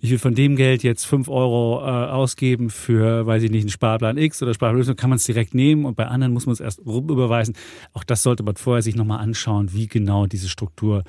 ich 0.00 0.10
will 0.10 0.18
von 0.18 0.34
dem 0.34 0.56
Geld 0.56 0.82
jetzt 0.84 1.04
fünf 1.04 1.28
Euro 1.28 1.82
äh, 1.82 1.90
ausgeben 1.90 2.70
für, 2.70 3.26
weiß 3.26 3.42
ich 3.42 3.50
nicht, 3.50 3.64
einen 3.64 3.70
Sparplan 3.70 4.16
X 4.16 4.42
oder 4.42 4.54
Sparplan 4.54 4.80
Y, 4.80 4.96
kann 4.96 5.10
man 5.10 5.18
es 5.18 5.24
direkt 5.24 5.54
nehmen 5.54 5.84
und 5.84 5.96
bei 5.96 6.06
anderen 6.06 6.32
muss 6.32 6.46
man 6.46 6.54
es 6.54 6.60
erst 6.60 6.80
rücküberweisen. 6.86 7.54
Auch 7.92 8.04
das 8.04 8.22
sollte 8.22 8.42
man 8.42 8.56
vorher 8.56 8.80
sich 8.80 8.96
nochmal 8.96 9.18
anschauen, 9.18 9.74
wie 9.74 9.86
genau 9.86 10.26
diese 10.26 10.48
Struktur 10.48 11.04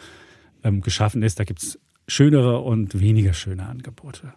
ähm, 0.68 0.82
geschaffen 0.82 1.24
ist. 1.24 1.40
Da 1.40 1.44
gibt 1.44 1.64
es 1.64 1.80
schönere 2.08 2.60
und 2.60 3.00
weniger 3.00 3.34
schöne 3.34 3.66
Angebote. 3.66 4.34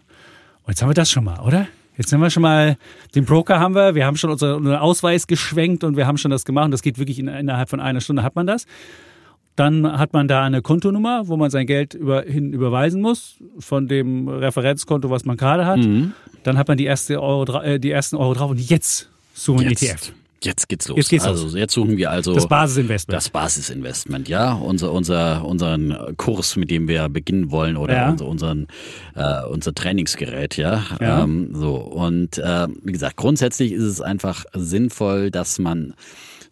Und 0.62 0.68
jetzt 0.68 0.82
haben 0.82 0.90
wir 0.90 0.94
das 0.94 1.10
schon 1.10 1.24
mal, 1.24 1.40
oder? 1.40 1.66
Jetzt 1.96 2.12
haben 2.12 2.20
wir 2.20 2.30
schon 2.30 2.42
mal, 2.42 2.78
den 3.14 3.24
Broker 3.24 3.60
haben 3.60 3.74
wir, 3.74 3.94
wir 3.94 4.06
haben 4.06 4.16
schon 4.16 4.30
unseren 4.30 4.74
Ausweis 4.74 5.26
geschwenkt 5.26 5.84
und 5.84 5.96
wir 5.96 6.06
haben 6.06 6.16
schon 6.16 6.30
das 6.30 6.44
gemacht. 6.44 6.66
Und 6.66 6.70
das 6.70 6.82
geht 6.82 6.98
wirklich 6.98 7.18
in, 7.18 7.28
innerhalb 7.28 7.68
von 7.68 7.80
einer 7.80 8.00
Stunde 8.00 8.22
hat 8.22 8.36
man 8.36 8.46
das. 8.46 8.66
Dann 9.56 9.98
hat 9.98 10.12
man 10.14 10.26
da 10.26 10.42
eine 10.42 10.62
Kontonummer, 10.62 11.28
wo 11.28 11.36
man 11.36 11.50
sein 11.50 11.66
Geld 11.66 11.92
über, 11.92 12.22
hin 12.22 12.52
überweisen 12.52 13.02
muss 13.02 13.36
von 13.58 13.88
dem 13.88 14.28
Referenzkonto, 14.28 15.10
was 15.10 15.24
man 15.24 15.36
gerade 15.36 15.66
hat. 15.66 15.78
Mhm. 15.78 16.12
Dann 16.44 16.56
hat 16.56 16.68
man 16.68 16.78
die, 16.78 16.84
erste 16.84 17.20
Euro, 17.20 17.60
äh, 17.60 17.78
die 17.78 17.90
ersten 17.90 18.16
Euro 18.16 18.32
drauf 18.32 18.50
und 18.50 18.60
jetzt 18.60 19.10
suchen 19.34 19.60
wir 19.60 19.70
Jetzt. 19.70 19.82
ETF. 19.82 20.12
Jetzt 20.42 20.68
geht's 20.70 20.88
los. 20.88 20.96
Jetzt 20.96 21.10
geht's 21.10 21.24
also 21.26 21.54
jetzt 21.56 21.74
suchen 21.74 21.98
wir 21.98 22.10
also 22.10 22.32
Das 22.34 22.48
Basisinvestment. 22.48 23.14
das 23.14 23.28
Basisinvestment, 23.28 24.28
ja, 24.28 24.54
unser 24.54 24.90
unser 24.92 25.44
unseren 25.44 25.94
Kurs, 26.16 26.56
mit 26.56 26.70
dem 26.70 26.88
wir 26.88 27.08
beginnen 27.10 27.50
wollen 27.50 27.76
oder 27.76 27.94
Ja. 27.94 28.10
unser, 28.10 28.26
unseren 28.26 28.66
äh, 29.14 29.44
unser 29.44 29.74
Trainingsgerät, 29.74 30.56
ja. 30.56 30.82
Ja. 31.00 31.24
Ähm, 31.24 31.50
so 31.54 31.74
und 31.76 32.38
äh, 32.38 32.68
wie 32.82 32.92
gesagt, 32.92 33.16
grundsätzlich 33.16 33.72
ist 33.72 33.82
es 33.82 34.00
einfach 34.00 34.44
sinnvoll, 34.54 35.30
dass 35.30 35.58
man 35.58 35.92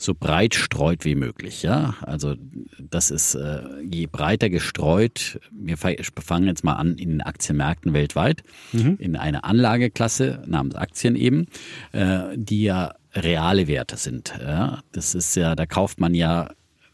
so 0.00 0.14
breit 0.14 0.54
streut 0.54 1.04
wie 1.04 1.16
möglich, 1.16 1.62
ja. 1.64 1.94
Also 2.02 2.34
das 2.78 3.10
ist 3.10 3.34
äh, 3.34 3.62
je 3.90 4.06
breiter 4.06 4.48
gestreut. 4.50 5.40
Wir 5.50 5.76
fa- 5.76 5.90
fangen 6.20 6.46
jetzt 6.46 6.62
mal 6.62 6.74
an 6.74 6.96
in 6.98 7.08
den 7.08 7.20
Aktienmärkten 7.22 7.94
weltweit 7.94 8.42
in 8.72 9.16
eine 9.16 9.42
Anlageklasse 9.44 10.42
namens 10.46 10.74
Aktien 10.76 11.16
eben, 11.16 11.46
äh, 11.92 12.20
die 12.36 12.62
ja 12.64 12.92
reale 13.22 13.68
Werte 13.68 13.96
sind. 13.96 14.34
Ja. 14.40 14.80
Das 14.92 15.14
ist 15.14 15.34
ja, 15.34 15.54
da 15.54 15.66
kauft 15.66 16.00
man 16.00 16.14
ja 16.14 16.50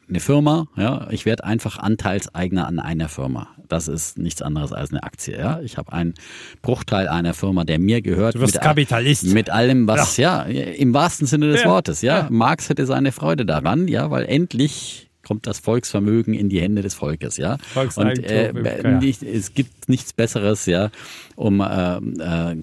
eine 0.09 0.21
Firma, 0.21 0.67
ja, 0.77 1.09
ich 1.11 1.25
werde 1.25 1.45
einfach 1.45 1.79
Anteilseigner 1.79 2.67
an 2.67 2.79
einer 2.79 3.09
Firma. 3.09 3.49
Das 3.69 3.89
ist 3.89 4.19
nichts 4.19 4.43
anderes 4.43 4.73
als 4.73 4.91
eine 4.91 5.03
Aktie. 5.03 5.39
Ja. 5.39 5.61
Ich 5.61 5.79
habe 5.79 5.93
einen 5.93 6.15
Bruchteil 6.61 7.09
einer 7.09 7.33
Firma, 7.33 7.65
der 7.65 7.79
mir 7.79 8.03
gehört. 8.03 8.35
Du 8.35 8.41
wirst 8.41 8.55
mit, 8.55 8.63
Kapitalist. 8.63 9.25
Mit 9.25 9.49
allem, 9.49 9.89
was, 9.89 10.19
ja, 10.19 10.43
im 10.43 10.93
wahrsten 10.93 11.27
Sinne 11.27 11.51
des 11.51 11.63
Ja. 11.63 11.71
Wortes. 11.71 12.03
Ja. 12.03 12.19
Ja. 12.19 12.29
Marx 12.31 12.69
hätte 12.69 12.85
seine 12.85 13.13
Freude 13.13 13.47
daran, 13.47 13.89
ja, 13.89 14.11
weil 14.11 14.27
endlich 14.27 15.09
kommt 15.25 15.47
das 15.47 15.59
Volksvermögen 15.59 16.35
in 16.35 16.51
die 16.51 16.61
Hände 16.61 16.83
des 16.83 16.93
Volkes, 16.93 17.39
ja. 17.39 17.57
Und 17.97 18.19
äh, 18.25 18.53
ja. 18.53 18.91
nicht, 18.99 19.23
es 19.23 19.55
gibt 19.55 19.89
nichts 19.89 20.13
Besseres, 20.13 20.67
ja, 20.67 20.91
um 21.35 21.61
äh, 21.61 21.97
äh, 21.97 22.57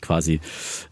quasi 0.00 0.40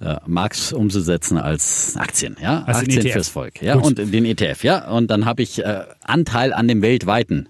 äh, 0.00 0.16
Marx 0.26 0.72
umzusetzen 0.72 1.38
als 1.38 1.96
Aktien, 1.96 2.36
ja, 2.42 2.62
Als 2.64 2.78
den 2.80 2.86
Aktien 2.86 3.00
ETF. 3.02 3.12
fürs 3.12 3.28
Volk, 3.28 3.62
ja, 3.62 3.74
Gut. 3.74 3.98
und 3.98 4.12
den 4.12 4.24
ETF, 4.24 4.64
ja, 4.64 4.88
und 4.90 5.10
dann 5.10 5.24
habe 5.24 5.42
ich 5.42 5.64
äh, 5.64 5.82
Anteil 6.02 6.52
an 6.52 6.68
dem 6.68 6.82
weltweiten. 6.82 7.48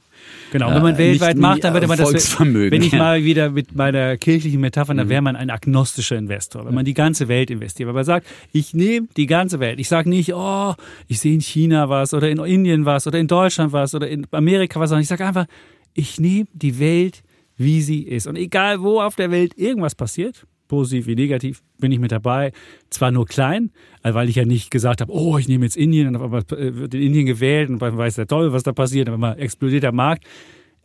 Genau, 0.51 0.71
Äh, 0.71 0.75
wenn 0.77 0.83
man 0.83 0.99
weltweit 0.99 1.37
nicht 1.37 1.42
macht, 1.42 1.64
dann 1.64 1.75
würde 1.75 1.87
man 1.87 1.99
das. 1.99 2.09
Volksvermögen, 2.09 2.71
Wenn 2.73 2.83
ich. 2.87 2.92
Mhm. 2.92 2.99
mal 2.99 3.23
wieder 3.23 3.51
mit 3.51 3.75
meiner 3.75 4.16
kirchlichen 4.16 4.61
Metapher, 4.61 4.94
dann 4.94 5.09
wäre 5.09 5.21
man 5.23 5.37
ein 5.37 5.51
agnostischer 5.51 6.16
Investor. 6.16 6.64
Wenn 6.66 6.75
man 6.75 6.85
die 6.85 6.94
ganze 6.94 7.29
Welt 7.29 7.51
investiert. 7.51 7.87
Wenn 7.87 7.94
man 7.94 8.05
sagt, 8.05 8.27
ich 8.53 8.73
nehme 8.75 9.09
die 9.16 9.27
ganze 9.27 9.61
Welt. 9.61 9.79
Ich 9.79 9.88
sage 9.88 10.09
nicht, 10.09 10.33
oh, 10.35 10.75
ich 11.07 11.21
sehe 11.21 11.35
in 11.35 11.40
China 11.40 11.88
was 11.90 12.14
oder 12.14 12.31
in 12.31 12.38
Indien 12.38 12.85
was 12.87 13.07
oder 13.07 13.18
in 13.18 13.27
Deutschland 13.29 13.73
was 13.73 13.94
oder 13.94 14.09
in 14.09 14.27
Amerika 14.31 14.81
was, 14.81 14.88
sondern 14.90 15.03
ich 15.03 15.09
sage 15.09 15.27
einfach, 15.27 15.47
ich 15.94 16.18
nehme 16.18 16.47
die 16.55 16.79
Welt, 16.79 17.23
wie 17.57 17.83
sie 17.83 18.03
ist. 18.03 18.27
Und 18.27 18.37
egal, 18.37 18.81
wo 18.83 19.01
auf 19.01 19.16
der 19.16 19.31
Welt 19.31 19.53
irgendwas 19.57 19.94
passiert, 19.94 20.47
positiv 20.69 21.07
wie 21.07 21.15
negativ, 21.15 21.63
bin 21.79 21.91
ich 21.91 21.99
mit 21.99 22.13
dabei. 22.13 22.53
Zwar 22.91 23.11
nur 23.11 23.27
klein, 23.27 23.71
äh, 24.03 24.15
weil 24.15 24.29
ich 24.29 24.37
ja 24.37 24.45
nicht 24.45 24.71
gesagt 24.71 25.01
habe, 25.01 25.13
oh, 25.13 25.39
ich 25.39 25.49
nehme 25.49 25.65
jetzt 25.65 25.77
Indien 25.77 26.09
und 26.09 26.17
auf 26.17 26.23
einmal 26.23 26.45
wird 26.49 26.95
in 26.95 27.03
Indien 27.03 27.27
gewählt 27.27 27.71
und 27.71 27.81
man 27.81 27.97
weiß 27.97 28.15
der 28.17 28.27
toll, 28.27 28.53
was 28.53 28.63
da 28.63 28.73
passiert, 28.73 29.09
aber 29.09 29.19
mal 29.19 29.33
explodiert 29.39 29.83
der 29.83 29.93
Markt. 29.93 30.25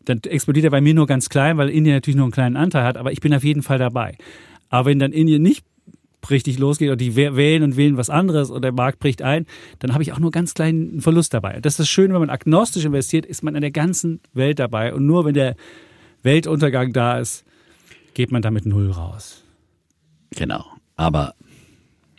Dann 0.05 0.19
explodiert 0.23 0.65
er 0.65 0.71
bei 0.71 0.81
mir 0.81 0.93
nur 0.93 1.07
ganz 1.07 1.29
klein, 1.29 1.57
weil 1.57 1.69
Indien 1.69 1.95
natürlich 1.95 2.17
nur 2.17 2.25
einen 2.25 2.33
kleinen 2.33 2.57
Anteil 2.57 2.83
hat, 2.83 2.97
aber 2.97 3.11
ich 3.11 3.21
bin 3.21 3.33
auf 3.33 3.43
jeden 3.43 3.61
Fall 3.61 3.77
dabei. 3.77 4.17
Aber 4.69 4.89
wenn 4.89 4.99
dann 4.99 5.11
Indien 5.11 5.41
nicht 5.41 5.63
richtig 6.29 6.57
losgeht 6.57 6.87
oder 6.87 6.95
die 6.95 7.13
wäh- 7.15 7.35
wählen 7.35 7.63
und 7.63 7.77
wählen 7.77 7.97
was 7.97 8.09
anderes 8.09 8.49
oder 8.49 8.61
der 8.61 8.71
Markt 8.71 8.99
bricht 8.99 9.21
ein, 9.21 9.45
dann 9.79 9.93
habe 9.93 10.03
ich 10.03 10.13
auch 10.13 10.19
nur 10.19 10.31
ganz 10.31 10.53
kleinen 10.53 11.01
Verlust 11.01 11.33
dabei. 11.33 11.59
Das 11.61 11.73
ist 11.73 11.79
das 11.79 11.89
Schöne, 11.89 12.13
wenn 12.13 12.21
man 12.21 12.29
agnostisch 12.29 12.85
investiert, 12.85 13.25
ist 13.25 13.43
man 13.43 13.55
in 13.55 13.61
der 13.61 13.71
ganzen 13.71 14.21
Welt 14.33 14.59
dabei 14.59 14.93
und 14.93 15.05
nur 15.05 15.25
wenn 15.25 15.33
der 15.33 15.55
Weltuntergang 16.21 16.93
da 16.93 17.19
ist, 17.19 17.43
geht 18.13 18.31
man 18.31 18.41
damit 18.41 18.65
null 18.65 18.89
raus. 18.91 19.42
Genau. 20.35 20.65
Aber 20.95 21.33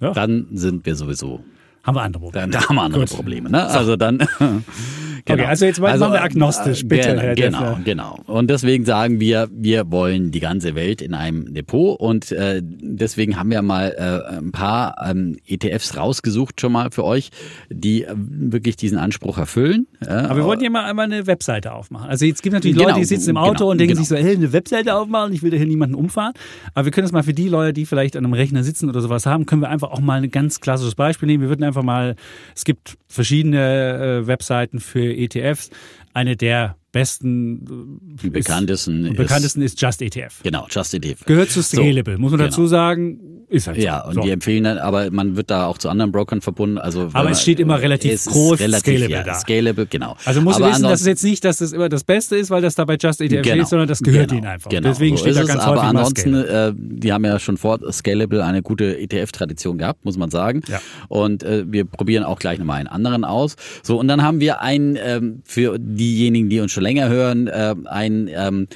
Ja. 0.01 0.13
dann 0.13 0.49
sind 0.53 0.85
wir 0.87 0.97
sowieso, 0.97 1.45
Haben 1.85 1.97
wir 1.97 2.03
andere 2.03 2.23
Probleme. 2.23 2.49
dann 2.49 2.51
da 2.51 2.69
haben 2.69 2.77
wir 2.77 2.83
andere 2.83 3.01
Gut. 3.03 3.11
Probleme. 3.11 3.51
Ne? 3.51 3.67
Also 3.67 3.97
dann. 3.97 4.19
genau. 4.39 5.43
Okay, 5.43 5.45
also 5.45 5.67
jetzt 5.67 5.81
machen 5.81 6.01
wir 6.01 6.23
agnostisch, 6.23 6.83
äh, 6.83 6.87
bitte, 6.87 7.09
Genau, 7.09 7.21
Herr 7.21 7.35
genau, 7.35 7.79
genau. 7.85 8.19
Und 8.27 8.49
deswegen 8.51 8.85
sagen 8.85 9.21
wir, 9.21 9.49
wir 9.53 9.91
wollen 9.91 10.31
die 10.31 10.41
ganze 10.41 10.75
Welt 10.75 11.03
in 11.03 11.15
einem 11.15 11.53
Depot 11.53 11.99
und 11.99 12.33
äh, 12.33 12.63
deswegen 12.63 13.39
haben 13.39 13.51
wir 13.51 13.61
mal 13.63 13.95
äh, 13.97 14.37
ein 14.39 14.53
paar 14.53 14.97
ähm, 15.07 15.37
ETFs 15.47 15.97
rausgesucht 15.97 16.61
schon 16.61 16.73
mal 16.73 16.91
für 16.91 17.05
euch, 17.05 17.31
die 17.69 18.05
äh, 18.05 18.15
wirklich 18.17 18.77
diesen 18.77 18.99
Anspruch 18.99 19.39
erfüllen. 19.39 19.87
Aber 20.07 20.37
wir 20.37 20.45
wollten 20.45 20.65
ja 20.65 20.71
mal 20.71 20.85
einmal 20.85 21.07
eine 21.07 21.27
Webseite 21.27 21.73
aufmachen. 21.73 22.09
Also 22.09 22.25
jetzt 22.25 22.43
gibt 22.43 22.55
es 22.55 22.59
natürlich 22.59 22.77
Genau, 22.77 22.89
Leute, 22.89 23.01
die 23.01 23.07
sitzen 23.07 23.31
im 23.31 23.37
Auto 23.37 23.53
genau, 23.53 23.71
und 23.71 23.79
denken 23.79 23.95
genau. 23.95 24.05
sich 24.05 24.09
so, 24.09 24.17
hey, 24.17 24.35
eine 24.35 24.53
Webseite 24.53 24.95
aufmachen, 24.95 25.33
ich 25.33 25.43
will 25.43 25.51
da 25.51 25.57
hier 25.57 25.67
niemanden 25.67 25.95
umfahren. 25.95 26.33
Aber 26.75 26.85
wir 26.85 26.93
können 26.93 27.05
das 27.05 27.13
mal 27.13 27.23
für 27.23 27.35
die 27.35 27.49
Leute, 27.49 27.73
die 27.73 27.87
vielleicht 27.87 28.17
an 28.17 28.25
einem 28.25 28.35
Rechner 28.35 28.63
sitzen 28.63 28.89
oder 28.89 29.01
sowas 29.01 29.27
haben, 29.27 29.47
können 29.47 29.63
wir 29.63 29.69
einfach 29.69 29.91
auch 29.91 30.01
mal 30.01 30.23
ein 30.23 30.31
ganz 30.31 30.61
klassisches 30.61 30.95
Beispiel 30.95 31.27
nehmen. 31.27 31.43
Wir 31.43 31.49
würden 31.49 31.65
einfach 31.65 31.74
mal, 31.83 32.17
es 32.55 32.65
gibt 32.65 32.97
verschiedene 33.09 34.23
äh, 34.23 34.27
Webseiten 34.27 34.81
für 34.81 35.15
ETFs. 35.15 35.71
Eine 36.13 36.37
der 36.37 36.77
besten, 36.95 37.99
die 38.23 38.29
äh, 38.29 38.31
bekanntesten, 38.31 39.05
ist, 39.05 39.17
bekanntesten 39.17 39.61
ist 39.61 39.81
Just 39.81 40.01
ETF. 40.01 40.41
Genau, 40.43 40.67
Just 40.71 40.95
ETF. 40.95 41.27
Gehört 41.27 41.51
zu 41.51 41.61
So, 41.61 41.77
Scalable, 41.77 42.17
muss 42.17 42.31
man 42.31 42.39
genau. 42.39 42.51
dazu 42.51 42.67
sagen, 42.67 43.35
ist 43.49 43.67
halt 43.67 43.77
so. 43.79 43.83
Ja, 43.83 44.01
und 44.05 44.15
so. 44.15 44.21
die 44.23 44.31
empfehlen 44.31 44.65
dann, 44.65 44.79
aber 44.79 45.11
man 45.11 45.37
wird 45.37 45.51
da 45.51 45.67
auch 45.67 45.79
zu 45.79 45.89
anderen 45.89 46.13
Brokern 46.13 46.41
verbunden. 46.41 46.79
Also 46.79 47.11
Aber 47.13 47.31
es 47.31 47.43
steht 47.43 47.61
immer 47.61 47.81
relativ 47.81 48.13
es 48.13 48.27
groß 48.27 48.61
relativ, 48.61 48.95
Scalable 48.95 49.17
ja, 49.17 49.23
da. 49.23 49.35
Scalable, 49.35 49.87
genau. 49.87 50.17
Also 50.25 50.41
muss 50.41 50.57
aber 50.57 50.71
wissen, 50.71 50.85
dass 50.85 51.01
es 51.01 51.07
jetzt 51.07 51.25
nicht, 51.25 51.45
dass 51.45 51.59
das 51.59 51.73
immer 51.73 51.89
das 51.89 52.05
Beste 52.05 52.37
ist, 52.37 52.51
weil 52.51 52.63
das 52.63 52.75
da 52.75 52.85
bei 52.85 52.97
Just 52.97 53.21
ETF 53.21 53.43
Genau, 53.43 53.55
steht, 53.57 53.69
sondern 53.69 53.89
das 53.89 54.01
gehört 54.01 54.31
genau, 54.31 54.41
ihnen 54.41 54.47
einfach. 54.49 54.71
Genau, 54.71 54.89
Deswegen 54.89 55.17
so 55.17 55.25
steht 55.25 55.37
da 55.37 55.43
es, 55.43 55.49
ganz 55.49 55.63
aber 55.63 55.83
häufig 55.83 55.93
mal 55.93 56.01
ansonsten, 56.01 56.35
äh, 56.35 56.73
die 56.77 57.13
haben 57.13 57.25
ja 57.25 57.39
schon 57.39 57.57
vor 57.57 57.81
Scalable 57.93 58.45
eine 58.45 58.63
gute 58.63 58.99
ETF-Tradition 58.99 59.79
gehabt, 59.79 60.05
muss 60.05 60.17
man 60.17 60.31
sagen. 60.31 60.63
Ja. 60.69 60.81
Und 61.09 61.43
äh, 61.43 61.65
wir 61.67 61.85
probieren 61.85 62.25
auch 62.25 62.39
gleich 62.39 62.59
nochmal 62.59 62.79
einen 62.79 62.89
anderen 62.89 63.25
aus. 63.25 63.57
So, 63.83 63.99
und 63.99 64.09
dann 64.09 64.23
haben 64.23 64.41
wir 64.41 64.63
einen, 64.63 64.97
ähm, 65.01 65.43
für 65.45 65.79
diejenigen, 65.79 66.49
die 66.49 66.61
uns 66.61 66.73
schon 66.73 66.84
länger 66.85 67.09
hören, 67.09 67.49
äh, 67.49 67.75
einen 67.87 68.29
ähm, 68.29 68.69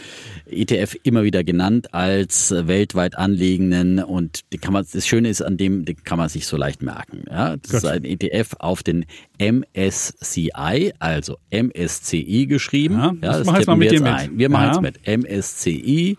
ETF 0.47 0.97
immer 1.05 1.23
wieder 1.23 1.45
genannt 1.45 1.95
als 1.95 2.51
äh, 2.51 2.67
weltweit 2.67 3.17
anlegenden 3.17 4.03
und 4.03 4.41
den 4.53 4.61
kann 4.61 4.73
man, 4.73 4.85
das 4.93 5.07
Schöne 5.07 5.29
ist 5.29 5.43
an 5.43 5.57
dem, 5.57 5.85
den 5.85 6.03
kann 6.03 6.19
man 6.19 6.29
sich 6.29 6.47
so 6.47 6.57
leicht 6.57 6.83
merken. 6.83 7.23
Ja? 7.31 7.57
Das 7.59 7.71
Gut. 7.71 7.75
ist 7.75 7.85
ein 7.87 8.05
ETF 8.05 8.55
auf 8.59 8.83
den 8.83 9.05
MSCI, 9.39 10.93
also 10.99 11.37
MSCI 11.53 12.47
geschrieben. 12.47 12.97
Ja, 12.97 13.15
das 13.21 13.47
mach 13.47 13.55
jetzt 13.59 13.67
tippen 13.67 13.73
mal 13.73 13.77
mit 13.77 13.91
wir 13.93 14.01
dir 14.01 14.05
jetzt 14.05 14.05
mit. 14.05 14.15
ein. 14.33 14.39
Wir 14.39 14.49
machen 14.49 14.83
Ja. 14.83 14.89
jetzt 14.89 15.05
mit 15.07 15.29
MSCI, 15.39 16.17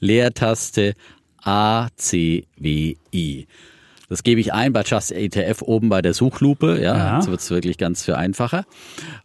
Leertaste 0.00 0.94
ACWI. 1.42 3.46
Das 4.10 4.24
gebe 4.24 4.40
ich 4.40 4.52
ein 4.52 4.72
bei 4.72 4.82
Just 4.82 5.12
ETF 5.12 5.62
oben 5.62 5.88
bei 5.88 6.02
der 6.02 6.12
Suchlupe. 6.14 6.80
Ja, 6.82 6.96
Ja. 6.96 7.16
jetzt 7.16 7.30
wird 7.30 7.40
es 7.40 7.48
wirklich 7.50 7.78
ganz 7.78 8.04
viel 8.04 8.14
einfacher. 8.14 8.66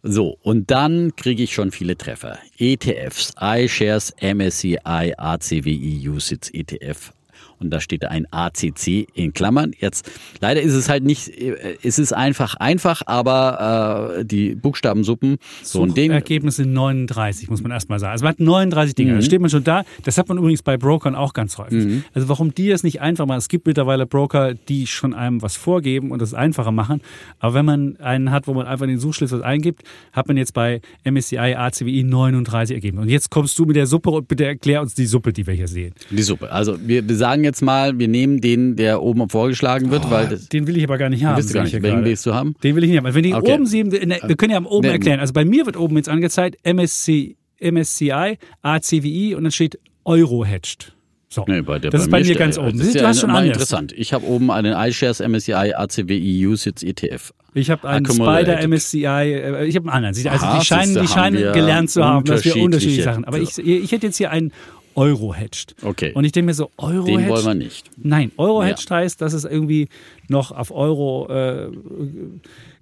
So, 0.02 0.38
und 0.42 0.70
dann 0.70 1.14
kriege 1.16 1.42
ich 1.42 1.52
schon 1.52 1.72
viele 1.72 1.98
Treffer. 1.98 2.38
ETFs, 2.56 3.34
iShares, 3.38 4.14
MSCI, 4.20 4.78
ACWI, 5.16 6.08
USITS 6.08 6.50
ETF. 6.50 7.12
Und 7.58 7.70
da 7.70 7.80
steht 7.80 8.04
ein 8.04 8.26
ACC 8.30 9.06
in 9.14 9.32
Klammern. 9.32 9.72
Jetzt, 9.78 10.10
leider 10.40 10.60
ist 10.62 10.74
es 10.74 10.88
halt 10.88 11.04
nicht, 11.04 11.28
äh, 11.28 11.76
es 11.82 11.98
ist 11.98 12.12
einfach 12.12 12.54
einfach, 12.56 13.02
aber 13.06 14.16
äh, 14.18 14.24
die 14.24 14.54
Buchstabensuppen, 14.54 15.38
so 15.62 15.82
ein 15.82 15.94
Ding. 15.94 16.10
Ergebnisse 16.10 16.64
39, 16.66 17.48
muss 17.50 17.62
man 17.62 17.72
erstmal 17.72 17.98
sagen. 17.98 18.12
Also 18.12 18.24
man 18.24 18.32
hat 18.32 18.40
39 18.40 18.94
Dinge, 18.94 19.12
Mhm. 19.12 19.16
da 19.16 19.22
steht 19.22 19.40
man 19.40 19.50
schon 19.50 19.64
da. 19.64 19.84
Das 20.04 20.18
hat 20.18 20.28
man 20.28 20.38
übrigens 20.38 20.62
bei 20.62 20.76
Brokern 20.76 21.14
auch 21.14 21.32
ganz 21.32 21.58
häufig. 21.58 22.02
Also 22.14 22.28
warum 22.28 22.54
die 22.54 22.68
das 22.68 22.82
nicht 22.82 23.00
einfach 23.00 23.26
machen? 23.26 23.38
Es 23.38 23.48
gibt 23.48 23.66
mittlerweile 23.66 24.06
Broker, 24.06 24.54
die 24.54 24.86
schon 24.86 25.14
einem 25.14 25.42
was 25.42 25.56
vorgeben 25.56 26.10
und 26.10 26.20
das 26.22 26.34
einfacher 26.34 26.72
machen. 26.72 27.00
Aber 27.38 27.54
wenn 27.54 27.64
man 27.64 27.96
einen 28.00 28.30
hat, 28.30 28.46
wo 28.46 28.54
man 28.54 28.66
einfach 28.66 28.86
den 28.86 28.98
Suchschlüssel 28.98 29.42
eingibt, 29.42 29.82
hat 30.12 30.28
man 30.28 30.36
jetzt 30.36 30.54
bei 30.54 30.80
MSCI, 31.04 31.54
ACWI 31.56 32.04
39 32.04 32.74
Ergebnisse. 32.74 33.02
Und 33.02 33.08
jetzt 33.08 33.30
kommst 33.30 33.58
du 33.58 33.64
mit 33.64 33.76
der 33.76 33.86
Suppe 33.86 34.10
und 34.10 34.28
bitte 34.28 34.44
erklär 34.44 34.80
uns 34.82 34.94
die 34.94 35.06
Suppe, 35.06 35.32
die 35.32 35.46
wir 35.46 35.54
hier 35.54 35.68
sehen. 35.68 35.92
Die 36.10 36.22
Suppe. 36.22 36.50
Also 36.50 36.76
wir, 36.86 37.06
wir 37.08 37.16
sagen 37.16 37.44
jetzt 37.46 37.62
mal, 37.62 37.98
wir 37.98 38.08
nehmen 38.08 38.40
den, 38.42 38.76
der 38.76 39.02
oben 39.02 39.28
vorgeschlagen 39.30 39.90
wird, 39.90 40.10
weil 40.10 40.28
das, 40.28 40.48
Den 40.48 40.66
will 40.66 40.76
ich 40.76 40.84
aber 40.84 40.98
gar 40.98 41.08
nicht 41.08 41.24
haben. 41.24 41.36
willst 41.38 41.50
du 41.50 41.54
gar 41.54 41.62
nicht. 41.64 41.72
Welchen 41.72 41.88
gerade. 41.96 42.04
willst 42.04 42.26
du 42.26 42.34
haben? 42.34 42.54
Den 42.62 42.76
will 42.76 42.84
ich 42.84 42.90
nicht 42.90 42.98
haben. 43.02 43.14
Wenn 43.14 43.22
die 43.22 43.32
Okay. 43.34 43.52
oben 43.54 43.66
sehen, 43.66 43.88
ne, 43.88 44.18
wir 44.24 44.36
können 44.36 44.52
ja 44.52 44.58
am 44.58 44.66
oben 44.66 44.86
Ne- 44.86 44.92
erklären. 44.92 45.20
Also 45.20 45.32
bei 45.32 45.44
mir 45.44 45.64
wird 45.64 45.76
oben 45.78 45.96
jetzt 45.96 46.08
angezeigt 46.10 46.58
MSC, 46.64 47.36
MSCI, 47.58 48.36
ACWI 48.62 49.34
und 49.34 49.44
dann 49.44 49.52
steht 49.52 49.78
Euro 50.04 50.44
hedged. 50.44 50.92
So. 51.28 51.44
Nee, 51.48 51.60
bei 51.62 51.78
der, 51.78 51.90
das 51.90 52.02
ist 52.02 52.10
bei 52.10 52.18
mir 52.18 52.24
steht- 52.24 52.38
ganz 52.38 52.56
oben. 52.56 52.78
Das 52.78 52.86
ist 52.86 52.94
ja 52.94 53.12
schon 53.12 53.30
anders. 53.30 53.46
interessant. 53.46 53.92
Ich 53.92 54.12
habe 54.12 54.24
oben 54.26 54.50
einen 54.50 54.74
iShares 54.76 55.20
MSCI 55.20 55.74
ACWI 55.74 56.46
USITS 56.46 56.82
ETF. 56.84 57.32
Ich 57.52 57.70
habe 57.70 57.88
einen. 57.88 58.06
Spider 58.06 58.60
MSCI, 58.66 59.04
äh, 59.04 59.64
ich 59.64 59.74
habe 59.76 59.86
einen 59.88 59.96
anderen. 59.96 60.14
Sie- 60.14 60.28
Also 60.28 60.46
die 60.58 60.64
scheinen, 60.64 60.94
die 61.00 61.08
scheinen 61.08 61.52
gelernt 61.52 61.90
zu 61.90 62.04
haben, 62.04 62.24
dass 62.26 62.44
wir 62.44 62.52
unterschiedliche 62.56 62.64
unterschiedliche. 62.64 63.02
Sachen. 63.02 63.24
Aber 63.24 63.38
ich, 63.38 63.58
ich 63.58 63.90
hätte 63.92 64.06
jetzt 64.06 64.18
hier 64.18 64.30
einen 64.30 64.52
Euro 64.96 65.34
hedgt. 65.34 65.76
Okay. 65.82 66.12
Und 66.14 66.24
ich 66.24 66.32
denke 66.32 66.46
mir 66.46 66.54
so, 66.54 66.70
Euro 66.78 67.04
Den 67.04 67.18
hedged? 67.20 67.30
wollen 67.30 67.44
wir 67.46 67.54
nicht. 67.54 67.90
Nein, 67.96 68.32
Euro 68.36 68.62
Ja. 68.62 68.68
hedged 68.70 68.90
heißt, 68.90 69.20
dass 69.20 69.32
es 69.32 69.44
irgendwie 69.44 69.88
noch 70.28 70.50
auf 70.52 70.70
Euro 70.70 71.28
äh, 71.28 71.68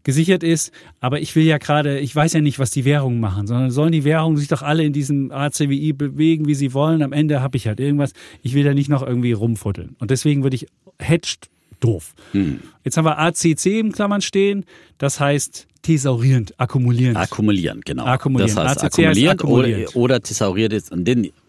gesichert 0.05 0.43
ist. 0.43 0.73
Aber 1.01 1.21
ich 1.21 1.35
will 1.35 1.45
ja 1.45 1.59
gerade, 1.59 1.99
ich 1.99 2.15
weiß 2.15 2.33
ja 2.35 2.41
nicht, 2.41 2.59
was 2.59 2.71
die 2.71 2.85
Währungen 2.85 3.21
machen, 3.21 3.47
sondern 3.47 3.71
sollen 3.71 3.93
die 3.93 4.05
Währungen 4.05 4.37
sich 4.37 4.49
doch 4.49 4.63
alle 4.63 4.85
in 4.85 4.93
diesem 4.93 5.31
ACWI 5.33 5.93
bewegen, 5.93 6.47
wie 6.47 6.55
sie 6.55 6.73
wollen. 6.75 7.03
Am 7.03 7.13
Ende 7.13 7.41
habe 7.41 7.57
ich 7.57 7.67
halt 7.67 7.81
irgendwas. 7.81 8.13
Ich 8.43 8.55
will 8.55 8.65
da 8.65 8.75
nicht 8.75 8.89
noch 8.89 9.05
irgendwie 9.07 9.33
rumfuddeln. 9.33 9.97
Und 9.99 10.11
deswegen 10.11 10.43
würde 10.43 10.57
ich 10.57 10.67
hedged 10.99 11.49
doof. 11.81 12.15
Hm. 12.33 12.61
Jetzt 12.85 12.97
haben 12.97 13.05
wir 13.07 13.19
ACC 13.19 13.67
im 13.81 13.93
Klammern 13.93 14.21
stehen. 14.21 14.65
Das 14.99 15.21
heißt 15.21 15.67
thesaurierend, 15.83 16.55
akkumulierend. 16.59 17.17
Akkumulieren, 17.17 17.81
genau. 17.85 18.05
Akkumulieren. 18.07 18.55
Das 18.55 18.65
heißt 18.65 18.85
ACC 18.85 18.85
heißt 18.85 18.99
akkumulierend, 18.99 19.41
akkumulierend. 19.41 19.89
oder, 19.89 19.97
oder 19.97 20.21
thesauriert 20.21 20.73
ist. 20.73 20.93
Und 20.93 21.05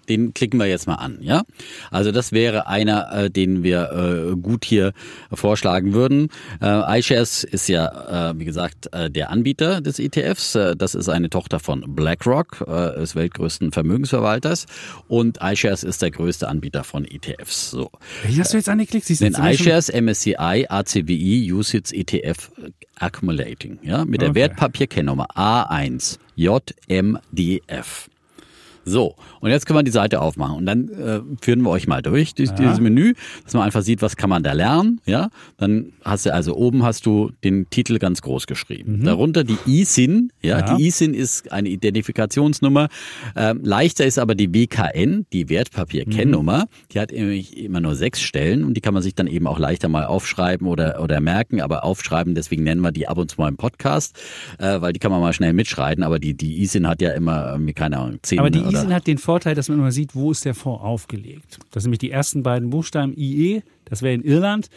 den, 0.09 0.33
klicken 0.33 0.59
wir 0.59 0.67
jetzt 0.67 0.87
mal 0.87 0.95
an, 0.95 1.17
ja? 1.21 1.43
Also 1.91 2.11
das 2.11 2.31
wäre 2.31 2.67
einer, 2.67 3.11
äh, 3.11 3.29
den 3.29 3.63
wir 3.63 3.91
äh, 3.91 4.35
gut 4.35 4.65
hier 4.65 4.93
vorschlagen 5.31 5.93
würden. 5.93 6.29
Äh, 6.61 6.99
iShares 6.99 7.43
ist 7.43 7.67
ja, 7.67 8.31
äh, 8.31 8.39
wie 8.39 8.45
gesagt, 8.45 8.93
äh, 8.93 9.09
der 9.09 9.29
Anbieter 9.29 9.81
des 9.81 9.99
ETFs. 9.99 10.55
Äh, 10.55 10.75
das 10.75 10.95
ist 10.95 11.09
eine 11.09 11.29
Tochter 11.29 11.59
von 11.59 11.83
BlackRock, 11.95 12.63
äh, 12.67 12.99
des 12.99 13.15
weltgrößten 13.15 13.71
Vermögensverwalters. 13.71 14.65
Und 15.07 15.39
iShares 15.41 15.83
ist 15.83 16.01
der 16.01 16.11
größte 16.11 16.47
Anbieter 16.47 16.83
von 16.83 17.05
ETFs. 17.05 17.71
So. 17.71 17.91
Welchen 18.23 18.39
hast 18.41 18.53
du 18.53 18.57
jetzt 18.57 18.69
angeklickt? 18.69 19.09
Du 19.09 19.15
Den 19.15 19.35
iShares 19.35 19.89
MSCI 19.89 20.65
ACWI 20.69 21.51
UCITS 21.53 21.91
ETF 21.91 22.51
Accumulating, 22.97 23.79
ja, 23.83 24.05
mit 24.05 24.21
der 24.21 24.29
Okay. 24.29 24.39
Wertpapierkennnummer 24.39 25.27
A1 25.35 26.17
JMDF. 26.35 28.09
So, 28.85 29.15
und 29.41 29.49
jetzt 29.49 29.65
können 29.65 29.79
wir 29.79 29.83
die 29.83 29.91
Seite 29.91 30.21
aufmachen 30.21 30.57
und 30.57 30.65
dann 30.65 30.89
äh, 30.89 31.21
führen 31.41 31.61
wir 31.61 31.71
euch 31.71 31.87
mal 31.87 32.01
durch 32.01 32.35
durch 32.35 32.51
dieses 32.51 32.79
Menü, 32.79 33.13
dass 33.43 33.53
man 33.53 33.63
einfach 33.63 33.81
sieht, 33.81 34.01
was 34.01 34.15
kann 34.15 34.29
man 34.29 34.43
da 34.43 34.53
lernen, 34.53 35.01
ja? 35.05 35.29
Dann 35.57 35.93
hast 36.03 36.25
du 36.25 36.33
also 36.33 36.55
oben 36.55 36.83
hast 36.83 37.05
du 37.05 37.31
den 37.43 37.69
Titel 37.69 37.97
ganz 37.97 38.21
groß 38.21 38.47
geschrieben. 38.47 39.03
Darunter 39.03 39.43
die 39.43 39.57
ISIN, 39.65 40.31
ja, 40.41 40.59
Ja. 40.59 40.75
die 40.75 40.85
ISIN 40.87 41.13
ist 41.13 41.51
eine 41.51 41.69
Identifikationsnummer. 41.69 42.87
Ähm, 43.35 43.61
leichter 43.63 44.05
ist 44.05 44.19
aber 44.19 44.35
die 44.35 44.53
WKN, 44.53 45.25
die 45.33 45.49
Wertpapierkennnummer. 45.49 46.65
Die 46.91 46.99
hat 46.99 47.11
nämlich 47.11 47.57
immer 47.57 47.81
nur 47.81 47.95
sechs 47.95 48.21
Stellen 48.21 48.63
und 48.63 48.75
die 48.75 48.81
kann 48.81 48.93
man 48.93 49.03
sich 49.03 49.15
dann 49.15 49.27
eben 49.27 49.47
auch 49.47 49.59
leichter 49.59 49.87
mal 49.89 50.05
aufschreiben 50.05 50.67
oder 50.67 51.01
oder 51.01 51.19
merken, 51.21 51.61
aber 51.61 51.83
aufschreiben, 51.83 52.35
deswegen 52.35 52.63
nennen 52.63 52.81
wir 52.81 52.91
die 52.91 53.07
ab 53.07 53.17
und 53.17 53.31
zu 53.31 53.39
mal 53.41 53.49
im 53.49 53.57
Podcast, 53.57 54.17
äh, 54.59 54.81
weil 54.81 54.93
die 54.93 54.99
kann 54.99 55.11
man 55.11 55.21
mal 55.21 55.33
schnell 55.33 55.53
mitschreiben, 55.53 56.03
aber 56.03 56.19
die 56.19 56.35
die 56.35 56.61
ISIN 56.61 56.87
hat 56.87 57.01
ja 57.01 57.11
immer 57.11 57.51
irgendwie, 57.51 57.73
keine 57.73 57.97
Ahnung, 57.97 58.19
zehn 58.21 58.39
ISIN 58.75 58.93
hat 58.93 59.07
den 59.07 59.17
Vorteil, 59.17 59.55
dass 59.55 59.69
man 59.69 59.79
immer 59.79 59.91
sieht, 59.91 60.15
wo 60.15 60.31
ist 60.31 60.45
der 60.45 60.55
Fonds 60.55 60.83
aufgelegt. 60.83 61.59
Das 61.71 61.83
sind 61.83 61.89
nämlich 61.89 61.99
die 61.99 62.11
ersten 62.11 62.43
beiden 62.43 62.69
Buchstaben 62.69 63.13
IE, 63.17 63.61
das 63.85 64.01
wäre 64.01 64.13
in 64.13 64.23
Irland. 64.23 64.69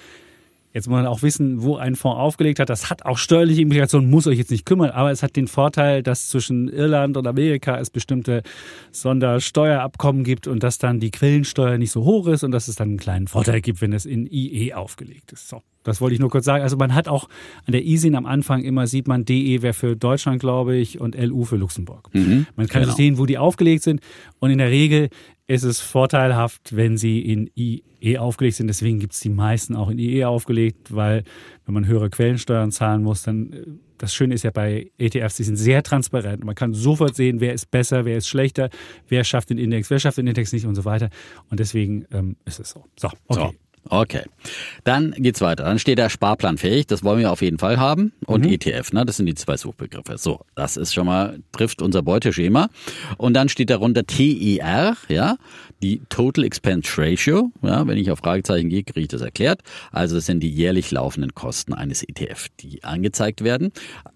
Jetzt 0.75 0.87
muss 0.87 0.97
man 0.97 1.07
auch 1.07 1.23
wissen, 1.23 1.63
wo 1.63 1.77
ein 1.77 1.97
Fonds 1.97 2.19
aufgelegt 2.19 2.61
hat. 2.61 2.69
Das 2.69 2.91
hat 2.91 3.05
auch 3.07 3.17
steuerliche 3.17 3.63
Implikationen, 3.63 4.11
muss 4.11 4.27
euch 4.27 4.39
jetzt 4.39 4.51
nicht 4.51 4.67
kümmern, 4.67 4.91
aber 4.91 5.11
es 5.11 5.23
hat 5.23 5.35
den 5.35 5.49
Vorteil, 5.49 6.03
dass 6.03 6.29
zwischen 6.29 6.69
Irland 6.69 7.17
und 7.17 7.27
Amerika 7.27 7.79
es 7.79 7.91
bestimmte 7.91 8.43
Sondersteuerabkommen 8.93 10.25
gibt 10.25 10.47
und 10.47 10.63
dass 10.63 10.79
dann 10.79 11.01
die 11.01 11.11
Quellensteuer 11.11 11.79
nicht 11.79 11.91
so 11.91 12.05
hoch 12.05 12.27
ist 12.29 12.45
und 12.45 12.51
dass 12.51 12.69
es 12.69 12.77
dann 12.77 12.91
einen 12.91 12.99
kleinen 12.99 13.29
Vorteil 13.29 13.61
gibt, 13.63 13.81
wenn 13.81 13.93
es 13.93 14.05
in 14.05 14.27
IE 14.31 14.75
aufgelegt 14.75 15.33
ist. 15.33 15.49
So, 15.49 15.63
das 15.83 16.01
wollte 16.01 16.15
ich 16.15 16.21
nur 16.21 16.31
kurz 16.31 16.45
sagen. 16.45 16.63
Also 16.63 16.77
man 16.77 16.95
hat 16.95 17.09
auch 17.09 17.29
an 17.67 17.73
der 17.73 17.85
ISIN 17.85 18.15
am 18.15 18.27
Anfang 18.27 18.63
immer 18.63 18.87
sieht 18.87 19.09
man 19.09 19.25
DE 19.25 19.63
wäre 19.63 19.75
für 19.75 19.97
Deutschland, 19.97 20.41
glaube 20.41 20.77
ich, 20.77 21.01
und 21.01 21.17
LU 21.17 21.45
für 21.45 21.57
Luxemburg. 21.57 22.11
man 22.57 22.69
kann 22.69 22.83
genau. 22.83 22.95
sehen, 22.95 23.19
wo 23.19 23.27
die 23.27 23.39
aufgelegt 23.39 23.83
sind 23.83 24.01
und 24.39 24.51
in 24.51 24.59
der 24.59 24.71
Regel 24.71 25.09
ist 25.49 25.65
es 25.65 25.81
vorteilhaft, 25.81 26.77
wenn 26.77 26.99
sie 26.99 27.21
in 27.21 27.51
IE 27.57 28.19
aufgelegt 28.19 28.57
sind. 28.57 28.67
Deswegen 28.67 28.99
gibt 29.01 29.15
es 29.15 29.21
die 29.21 29.31
meisten 29.31 29.75
auch 29.75 29.89
in 29.89 29.99
IE 29.99 30.25
aufgelegt, 30.25 30.95
weil 30.95 31.25
wenn 31.65 31.75
man 31.75 31.87
höhere 31.87 32.11
Quellensteuern 32.11 32.71
zahlen 32.71 33.03
muss, 33.03 33.23
dann 33.23 33.53
äh, 33.53 33.65
das 33.97 34.15
Schöne 34.15 34.35
ist 34.35 34.45
ja 34.45 34.51
bei 34.51 34.93
ETFs, 34.99 35.37
die 35.37 35.45
sind 35.45 35.57
sehr 35.57 35.83
transparent. 35.83 36.45
Man 36.45 36.55
kann 36.55 36.73
sofort 36.73 37.17
sehen, 37.17 37.41
wer 37.41 37.53
ist 37.53 37.71
besser, 37.71 38.05
wer 38.05 38.19
ist 38.19 38.29
schlechter, 38.29 38.71
wer 39.09 39.25
schafft 39.25 39.51
den 39.51 39.59
Index, 39.59 39.91
wer 39.91 39.99
schafft 39.99 40.19
den 40.19 40.27
Index 40.27 40.53
nicht 40.53 40.67
und 40.67 40.75
so 40.77 40.85
weiter. 40.85 41.11
Und 41.51 41.59
deswegen 41.59 42.05
ähm, 42.13 42.37
ist 42.45 42.61
es 42.61 42.71
so. 42.71 42.85
So, 42.97 43.09
okay. 43.27 43.51
So. 43.51 43.68
Okay. 43.89 44.23
Dann 44.85 45.13
geht's 45.17 45.41
weiter. 45.41 45.65
Dann 45.65 45.79
steht 45.79 45.99
da 45.99 46.11
Sparplanfähig. 46.11 46.87
Das 46.87 47.03
wollen 47.05 47.19
wir 47.21 47.33
auf 47.33 47.43
jeden 47.43 47.59
Fall 47.59 47.79
haben. 47.79 48.13
Und 48.27 48.45
ETF, 48.45 48.93
ne? 48.93 49.05
Das 49.07 49.17
sind 49.17 49.27
die 49.27 49.35
zwei 49.35 49.57
Suchbegriffe. 49.57 50.19
So, 50.19 50.41
das 50.55 50.77
ist 50.77 50.95
schon 50.95 51.07
mal, 51.07 51.39
trifft 51.53 51.83
unser 51.83 52.03
Beuteschema. 52.03 52.69
Und 53.17 53.35
dann 53.35 53.49
steht 53.49 53.71
darunter 53.71 54.05
TER, 54.05 54.97
ja, 55.09 55.37
die 55.83 56.01
Total 56.09 56.45
Expense 56.45 56.91
Ratio. 56.97 57.51
Ja, 57.63 57.87
wenn 57.87 57.99
ich 57.99 58.11
auf 58.11 58.19
Fragezeichen 58.19 58.69
gehe, 58.69 58.83
kriege 58.83 59.01
ich 59.01 59.09
das 59.09 59.21
erklärt. 59.21 59.63
Also 59.91 60.17
das 60.17 60.27
sind 60.27 60.41
die 60.41 60.51
jährlich 60.51 60.91
laufenden 60.91 61.35
Kosten 61.35 61.73
eines 61.73 62.03
ETF, 62.03 62.49
die 62.61 62.85
angezeigt 62.85 63.45
werden. 63.45 63.73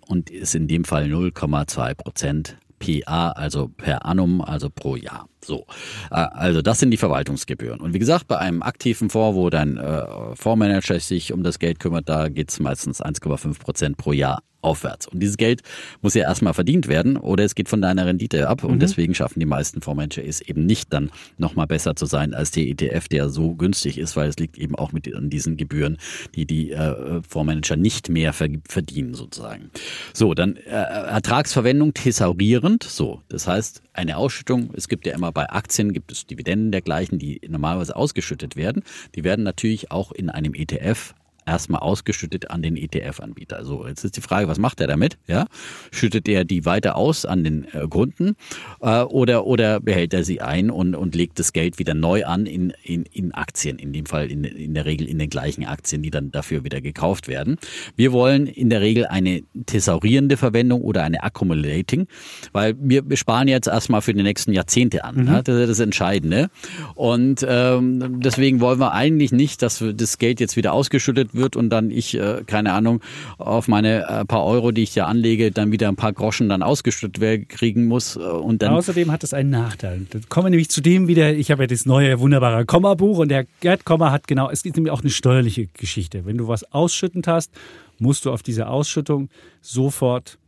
Und 0.06 0.30
ist 0.30 0.54
in 0.54 0.68
dem 0.68 0.84
Fall 0.84 1.04
0,2 1.04 1.94
Prozent 1.94 2.56
PA, 2.82 3.30
also 3.30 3.68
per 3.68 4.04
annum, 4.04 4.40
also 4.40 4.68
pro 4.68 4.96
Jahr. 4.96 5.28
So, 5.44 5.66
äh, 6.10 6.14
also 6.14 6.62
das 6.62 6.80
sind 6.80 6.90
die 6.90 6.96
Verwaltungsgebühren. 6.96 7.80
Und 7.80 7.94
wie 7.94 7.98
gesagt, 7.98 8.28
bei 8.28 8.38
einem 8.38 8.62
aktiven 8.62 9.10
Fonds, 9.10 9.36
wo 9.36 9.50
dein 9.50 9.76
äh, 9.76 10.34
Fondsmanager 10.34 10.98
sich 11.00 11.32
um 11.32 11.42
das 11.42 11.58
Geld 11.58 11.78
kümmert, 11.80 12.08
da 12.08 12.28
geht's 12.28 12.60
meistens 12.60 13.02
1,5 13.02 13.58
Prozent 13.60 13.96
pro 13.96 14.12
Jahr 14.12 14.42
aufwärts. 14.62 15.06
Und 15.06 15.20
dieses 15.20 15.36
Geld 15.36 15.62
muss 16.00 16.14
ja 16.14 16.22
erstmal 16.22 16.54
verdient 16.54 16.88
werden 16.88 17.16
oder 17.16 17.44
es 17.44 17.54
geht 17.54 17.68
von 17.68 17.82
deiner 17.82 18.06
Rendite 18.06 18.48
ab. 18.48 18.64
Und 18.64 18.80
deswegen 18.80 19.14
schaffen 19.14 19.40
die 19.40 19.46
meisten 19.46 19.82
Fondsmanager 19.82 20.24
es 20.24 20.40
eben 20.40 20.64
nicht 20.64 20.92
dann 20.92 21.10
nochmal 21.36 21.66
besser 21.66 21.96
zu 21.96 22.06
sein 22.06 22.32
als 22.32 22.52
der 22.52 22.64
ETF, 22.64 23.08
der 23.08 23.28
so 23.28 23.54
günstig 23.54 23.98
ist, 23.98 24.16
weil 24.16 24.28
es 24.28 24.36
liegt 24.36 24.56
eben 24.58 24.74
auch 24.76 24.92
mit 24.92 25.12
an 25.14 25.30
diesen 25.30 25.56
Gebühren, 25.56 25.98
die 26.34 26.46
die 26.46 26.70
äh, 26.70 27.22
Fondsmanager 27.28 27.76
nicht 27.76 28.08
mehr 28.08 28.32
ver 28.32 28.48
verdienen 28.68 29.14
sozusagen. 29.14 29.70
So, 30.12 30.34
dann 30.34 30.56
äh, 30.56 30.70
Ertragsverwendung 30.70 31.94
thesaurierend. 31.94 32.84
So, 32.84 33.22
das 33.28 33.46
heißt 33.46 33.82
eine 33.92 34.16
Ausschüttung. 34.16 34.70
Es 34.74 34.88
gibt 34.88 35.06
ja 35.06 35.14
immer 35.14 35.32
bei 35.32 35.48
Aktien 35.50 35.92
gibt 35.92 36.12
es 36.12 36.26
Dividenden 36.26 36.72
dergleichen, 36.72 37.18
die 37.18 37.40
normalerweise 37.48 37.96
ausgeschüttet 37.96 38.56
werden. 38.56 38.82
Die 39.14 39.24
werden 39.24 39.44
natürlich 39.44 39.90
auch 39.90 40.12
in 40.12 40.30
einem 40.30 40.54
ETF 40.54 41.14
erstmal 41.46 41.80
ausgeschüttet 41.80 42.50
an 42.50 42.62
den 42.62 42.76
ETF-Anbieter. 42.76 43.64
So, 43.64 43.86
jetzt 43.86 44.04
ist 44.04 44.16
die 44.16 44.20
Frage, 44.20 44.48
was 44.48 44.58
macht 44.58 44.80
er 44.80 44.86
damit? 44.86 45.18
Ja, 45.26 45.46
schüttet 45.90 46.28
er 46.28 46.44
die 46.44 46.64
weiter 46.64 46.96
aus 46.96 47.24
an 47.26 47.44
den 47.44 47.64
äh, 47.72 47.86
Kunden 47.88 48.36
äh, 48.80 49.02
oder 49.02 49.46
oder 49.46 49.80
behält 49.80 50.14
er 50.14 50.24
sie 50.24 50.40
ein 50.40 50.70
und 50.70 50.94
und 50.94 51.14
legt 51.14 51.38
das 51.38 51.52
Geld 51.52 51.78
wieder 51.78 51.94
neu 51.94 52.24
an 52.24 52.46
in 52.46 52.72
in, 52.82 53.04
in 53.04 53.32
Aktien? 53.32 53.78
In 53.78 53.92
dem 53.92 54.06
Fall 54.06 54.30
in, 54.30 54.44
in 54.44 54.74
der 54.74 54.84
Regel 54.84 55.08
in 55.08 55.18
den 55.18 55.30
gleichen 55.30 55.64
Aktien, 55.64 56.02
die 56.02 56.10
dann 56.10 56.30
dafür 56.30 56.64
wieder 56.64 56.80
gekauft 56.80 57.28
werden. 57.28 57.56
Wir 57.96 58.12
wollen 58.12 58.46
in 58.46 58.70
der 58.70 58.80
Regel 58.80 59.06
eine 59.06 59.42
thesaurierende 59.66 60.36
Verwendung 60.36 60.82
oder 60.82 61.02
eine 61.02 61.22
accumulating, 61.22 62.06
weil 62.52 62.74
wir, 62.78 63.08
wir 63.08 63.16
sparen 63.16 63.48
jetzt 63.48 63.66
erstmal 63.66 64.02
für 64.02 64.14
die 64.14 64.22
nächsten 64.22 64.52
Jahrzehnte 64.52 65.04
an. 65.04 65.24
Ne? 65.24 65.42
Das 65.44 65.56
ist 65.56 65.68
das 65.68 65.80
Entscheidende. 65.80 66.50
Und 66.94 67.44
ähm, 67.48 68.20
deswegen 68.20 68.60
wollen 68.60 68.78
wir 68.78 68.92
eigentlich 68.92 69.32
nicht, 69.32 69.62
dass 69.62 69.84
das 69.94 70.18
Geld 70.18 70.40
jetzt 70.40 70.56
wieder 70.56 70.72
ausgeschüttet 70.72 71.31
wird 71.34 71.56
und 71.56 71.70
dann 71.70 71.90
ich, 71.90 72.14
äh, 72.14 72.42
keine 72.46 72.72
Ahnung, 72.72 73.00
auf 73.38 73.68
meine 73.68 74.06
äh, 74.08 74.24
paar 74.24 74.44
Euro, 74.44 74.72
die 74.72 74.82
ich 74.82 74.94
ja 74.94 75.06
anlege, 75.06 75.50
dann 75.50 75.72
wieder 75.72 75.88
ein 75.88 75.96
paar 75.96 76.12
Groschen 76.12 76.48
dann 76.48 76.62
ausgeschüttet 76.62 77.20
werden, 77.20 77.48
kriegen 77.48 77.86
muss. 77.86 78.16
Äh, 78.16 78.20
und 78.20 78.62
dann 78.62 78.72
Außerdem 78.74 79.10
hat 79.10 79.24
es 79.24 79.34
einen 79.34 79.50
Nachteil. 79.50 80.06
Da 80.10 80.18
kommen 80.28 80.46
wir 80.46 80.50
nämlich 80.50 80.70
zu 80.70 80.80
dem 80.80 81.08
wieder, 81.08 81.32
ich 81.32 81.50
habe 81.50 81.64
ja 81.64 81.66
das 81.66 81.86
neue 81.86 82.20
wunderbare 82.20 82.64
Komma-Buch 82.64 83.18
und 83.18 83.28
der 83.28 83.46
Gerd 83.60 83.84
Komma 83.84 84.10
hat 84.10 84.26
genau, 84.26 84.50
es 84.50 84.62
gibt 84.62 84.76
nämlich 84.76 84.92
auch 84.92 85.02
eine 85.02 85.10
steuerliche 85.10 85.66
Geschichte. 85.66 86.24
Wenn 86.24 86.38
du 86.38 86.48
was 86.48 86.70
ausschüttend 86.72 87.26
hast, 87.26 87.52
musst 87.98 88.24
du 88.24 88.32
auf 88.32 88.42
diese 88.42 88.68
Ausschüttung 88.68 89.28
sofort 89.60 90.38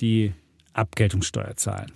die 0.00 0.32
Abgeltungssteuer 0.72 1.56
zahlen. 1.56 1.92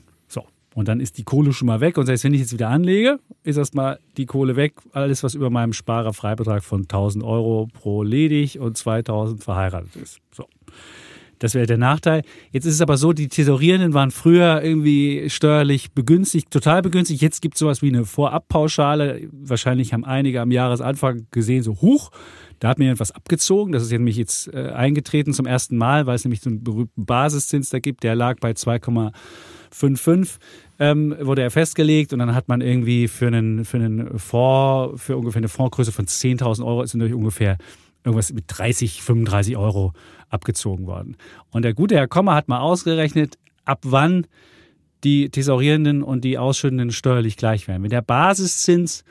Und 0.79 0.87
dann 0.87 1.01
ist 1.01 1.18
die 1.18 1.24
Kohle 1.24 1.53
schon 1.53 1.66
mal 1.66 1.81
weg. 1.81 1.99
Und 1.99 2.07
selbst 2.07 2.22
wenn 2.22 2.33
ich 2.33 2.39
jetzt 2.39 2.53
wieder 2.53 2.68
anlege, 2.68 3.18
ist 3.43 3.57
erstmal 3.57 3.99
die 4.16 4.26
Kohle 4.26 4.55
weg. 4.55 4.74
Alles, 4.93 5.24
was 5.24 5.35
über 5.35 5.51
meinem 5.51 5.72
Sparerfreibetrag 5.72 6.62
von 6.62 6.83
1000 6.83 7.24
Euro 7.24 7.66
pro 7.72 8.05
ledig 8.05 8.61
und 8.61 8.76
2000 8.76 9.43
verheiratet 9.43 9.97
ist. 9.97 10.20
So. 10.33 10.47
Das 11.41 11.55
wäre 11.55 11.66
der 11.66 11.79
Nachteil. 11.79 12.22
Jetzt 12.53 12.64
ist 12.64 12.74
es 12.74 12.81
aber 12.81 12.97
so, 12.97 13.12
die 13.12 13.26
Tesorierenden 13.26 13.93
waren 13.93 14.12
früher 14.12 14.62
irgendwie 14.62 15.29
steuerlich 15.29 15.91
begünstigt, 15.95 16.53
total 16.53 16.81
begünstigt. 16.81 17.22
Jetzt 17.22 17.43
gibt 17.43 17.57
es 17.57 17.59
sowas 17.59 17.83
wie 17.83 17.89
eine 17.89 18.05
Vorabpauschale. 18.05 19.29
Wahrscheinlich 19.33 19.93
haben 19.93 20.05
einige 20.05 20.41
am 20.41 20.53
Jahresanfang 20.53 21.26
gesehen, 21.33 21.64
so 21.64 21.74
hoch. 21.81 22.12
Da 22.61 22.68
hat 22.68 22.79
mir 22.79 22.85
jemand 22.85 23.01
was 23.01 23.11
abgezogen. 23.11 23.72
Das 23.72 23.83
ist 23.83 23.91
nämlich 23.91 24.16
jetzt 24.16 24.55
äh, 24.55 24.68
eingetreten 24.68 25.33
zum 25.33 25.47
ersten 25.47 25.76
Mal, 25.76 26.07
weil 26.07 26.14
es 26.14 26.24
nämlich 26.24 26.41
so 26.41 26.51
einen 26.51 26.62
berühmten 26.62 27.05
Basiszins 27.05 27.68
da 27.70 27.81
gibt. 27.81 28.05
Der 28.05 28.14
lag 28.14 28.39
bei 28.39 28.53
2,55 29.72 30.38
ähm, 30.78 31.16
wurde 31.20 31.42
er 31.42 31.50
festgelegt 31.50 32.12
und 32.12 32.18
dann 32.18 32.34
hat 32.34 32.48
man 32.48 32.60
irgendwie 32.60 33.08
für 33.08 33.26
einen, 33.26 33.64
für 33.64 33.78
einen 33.78 34.18
Fonds, 34.18 35.02
für 35.02 35.16
ungefähr 35.16 35.40
eine 35.40 35.48
Fondsgröße 35.48 35.92
von 35.92 36.06
10.000 36.06 36.64
Euro 36.64 36.82
ist 36.82 36.94
natürlich 36.94 37.14
ungefähr 37.14 37.58
irgendwas 38.04 38.32
mit 38.32 38.44
30, 38.48 39.02
35 39.02 39.56
Euro 39.56 39.92
abgezogen 40.28 40.86
worden. 40.86 41.16
Und 41.50 41.62
der 41.62 41.74
gute 41.74 41.96
Herr 41.96 42.08
Kommer 42.08 42.34
hat 42.34 42.48
mal 42.48 42.60
ausgerechnet, 42.60 43.38
ab 43.64 43.80
wann 43.82 44.26
die 45.04 45.30
Thesaurierenden 45.30 46.02
und 46.02 46.24
die 46.24 46.38
Ausschüttenden 46.38 46.90
steuerlich 46.90 47.36
gleich 47.36 47.68
werden. 47.68 47.82
Wenn 47.82 47.90
der 47.90 48.02
Basiszins 48.02 49.04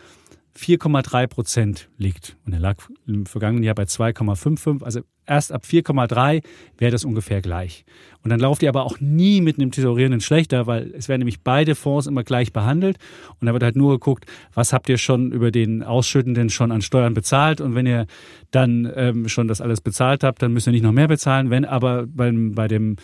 4,3 0.57 1.27
Prozent 1.27 1.89
liegt 1.97 2.37
und 2.45 2.53
er 2.53 2.59
lag 2.59 2.77
im 3.05 3.25
vergangenen 3.25 3.63
Jahr 3.63 3.75
bei 3.75 3.83
2,55, 3.83 4.83
also 4.83 5.01
erst 5.27 5.51
ab 5.51 5.63
4,3 5.69 6.41
wäre 6.77 6.91
das 6.91 7.05
ungefähr 7.05 7.41
gleich. 7.41 7.85
Und 8.23 8.31
dann 8.31 8.39
lauft 8.39 8.63
ihr 8.63 8.69
aber 8.69 8.83
auch 8.83 8.99
nie 8.99 9.41
mit 9.41 9.59
einem 9.59 9.71
Tesorierenden 9.71 10.21
schlechter, 10.21 10.67
weil 10.67 10.91
es 10.97 11.07
werden 11.07 11.21
nämlich 11.21 11.41
beide 11.41 11.75
Fonds 11.75 12.07
immer 12.07 12.23
gleich 12.23 12.51
behandelt 12.51 12.97
und 13.39 13.45
da 13.45 13.53
wird 13.53 13.63
halt 13.63 13.75
nur 13.75 13.93
geguckt, 13.93 14.25
was 14.53 14.73
habt 14.73 14.89
ihr 14.89 14.97
schon 14.97 15.31
über 15.31 15.51
den 15.51 15.83
Ausschüttenden 15.83 16.49
schon 16.49 16.71
an 16.71 16.81
Steuern 16.81 17.13
bezahlt 17.13 17.61
und 17.61 17.75
wenn 17.75 17.85
ihr 17.85 18.07
dann 18.51 18.91
ähm, 18.95 19.29
schon 19.29 19.47
das 19.47 19.61
alles 19.61 19.81
bezahlt 19.81 20.23
habt, 20.23 20.41
dann 20.41 20.53
müsst 20.53 20.67
ihr 20.67 20.73
nicht 20.73 20.83
noch 20.83 20.91
mehr 20.91 21.07
bezahlen. 21.07 21.49
Wenn 21.49 21.65
aber 21.65 22.05
beim, 22.07 22.53
bei 22.53 22.67
dem 22.67 22.95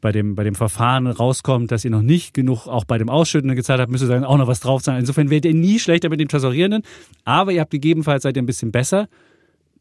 bei 0.00 0.12
dem, 0.12 0.34
bei 0.34 0.44
dem 0.44 0.54
Verfahren 0.54 1.06
rauskommt, 1.06 1.72
dass 1.72 1.82
ihr 1.82 1.90
noch 1.90 2.02
nicht 2.02 2.34
genug 2.34 2.66
auch 2.66 2.84
bei 2.84 2.98
dem 2.98 3.08
Ausschüttenden 3.08 3.56
gezahlt 3.56 3.80
habt, 3.80 3.90
müsst 3.90 4.04
ihr 4.04 4.08
dann 4.10 4.22
auch 4.22 4.36
noch 4.36 4.46
was 4.46 4.60
drauf 4.60 4.82
zahlen. 4.82 5.00
Insofern 5.00 5.30
werdet 5.30 5.46
ihr 5.46 5.58
nie 5.58 5.78
schlechter 5.78 6.10
mit 6.10 6.20
dem 6.20 6.28
Tesorierenden, 6.28 6.82
aber 7.24 7.52
ihr 7.52 7.62
habt 7.62 7.70
gegebenenfalls 7.70 8.24
seid 8.24 8.36
ihr 8.36 8.42
ein 8.42 8.46
bisschen 8.46 8.70
besser 8.70 9.08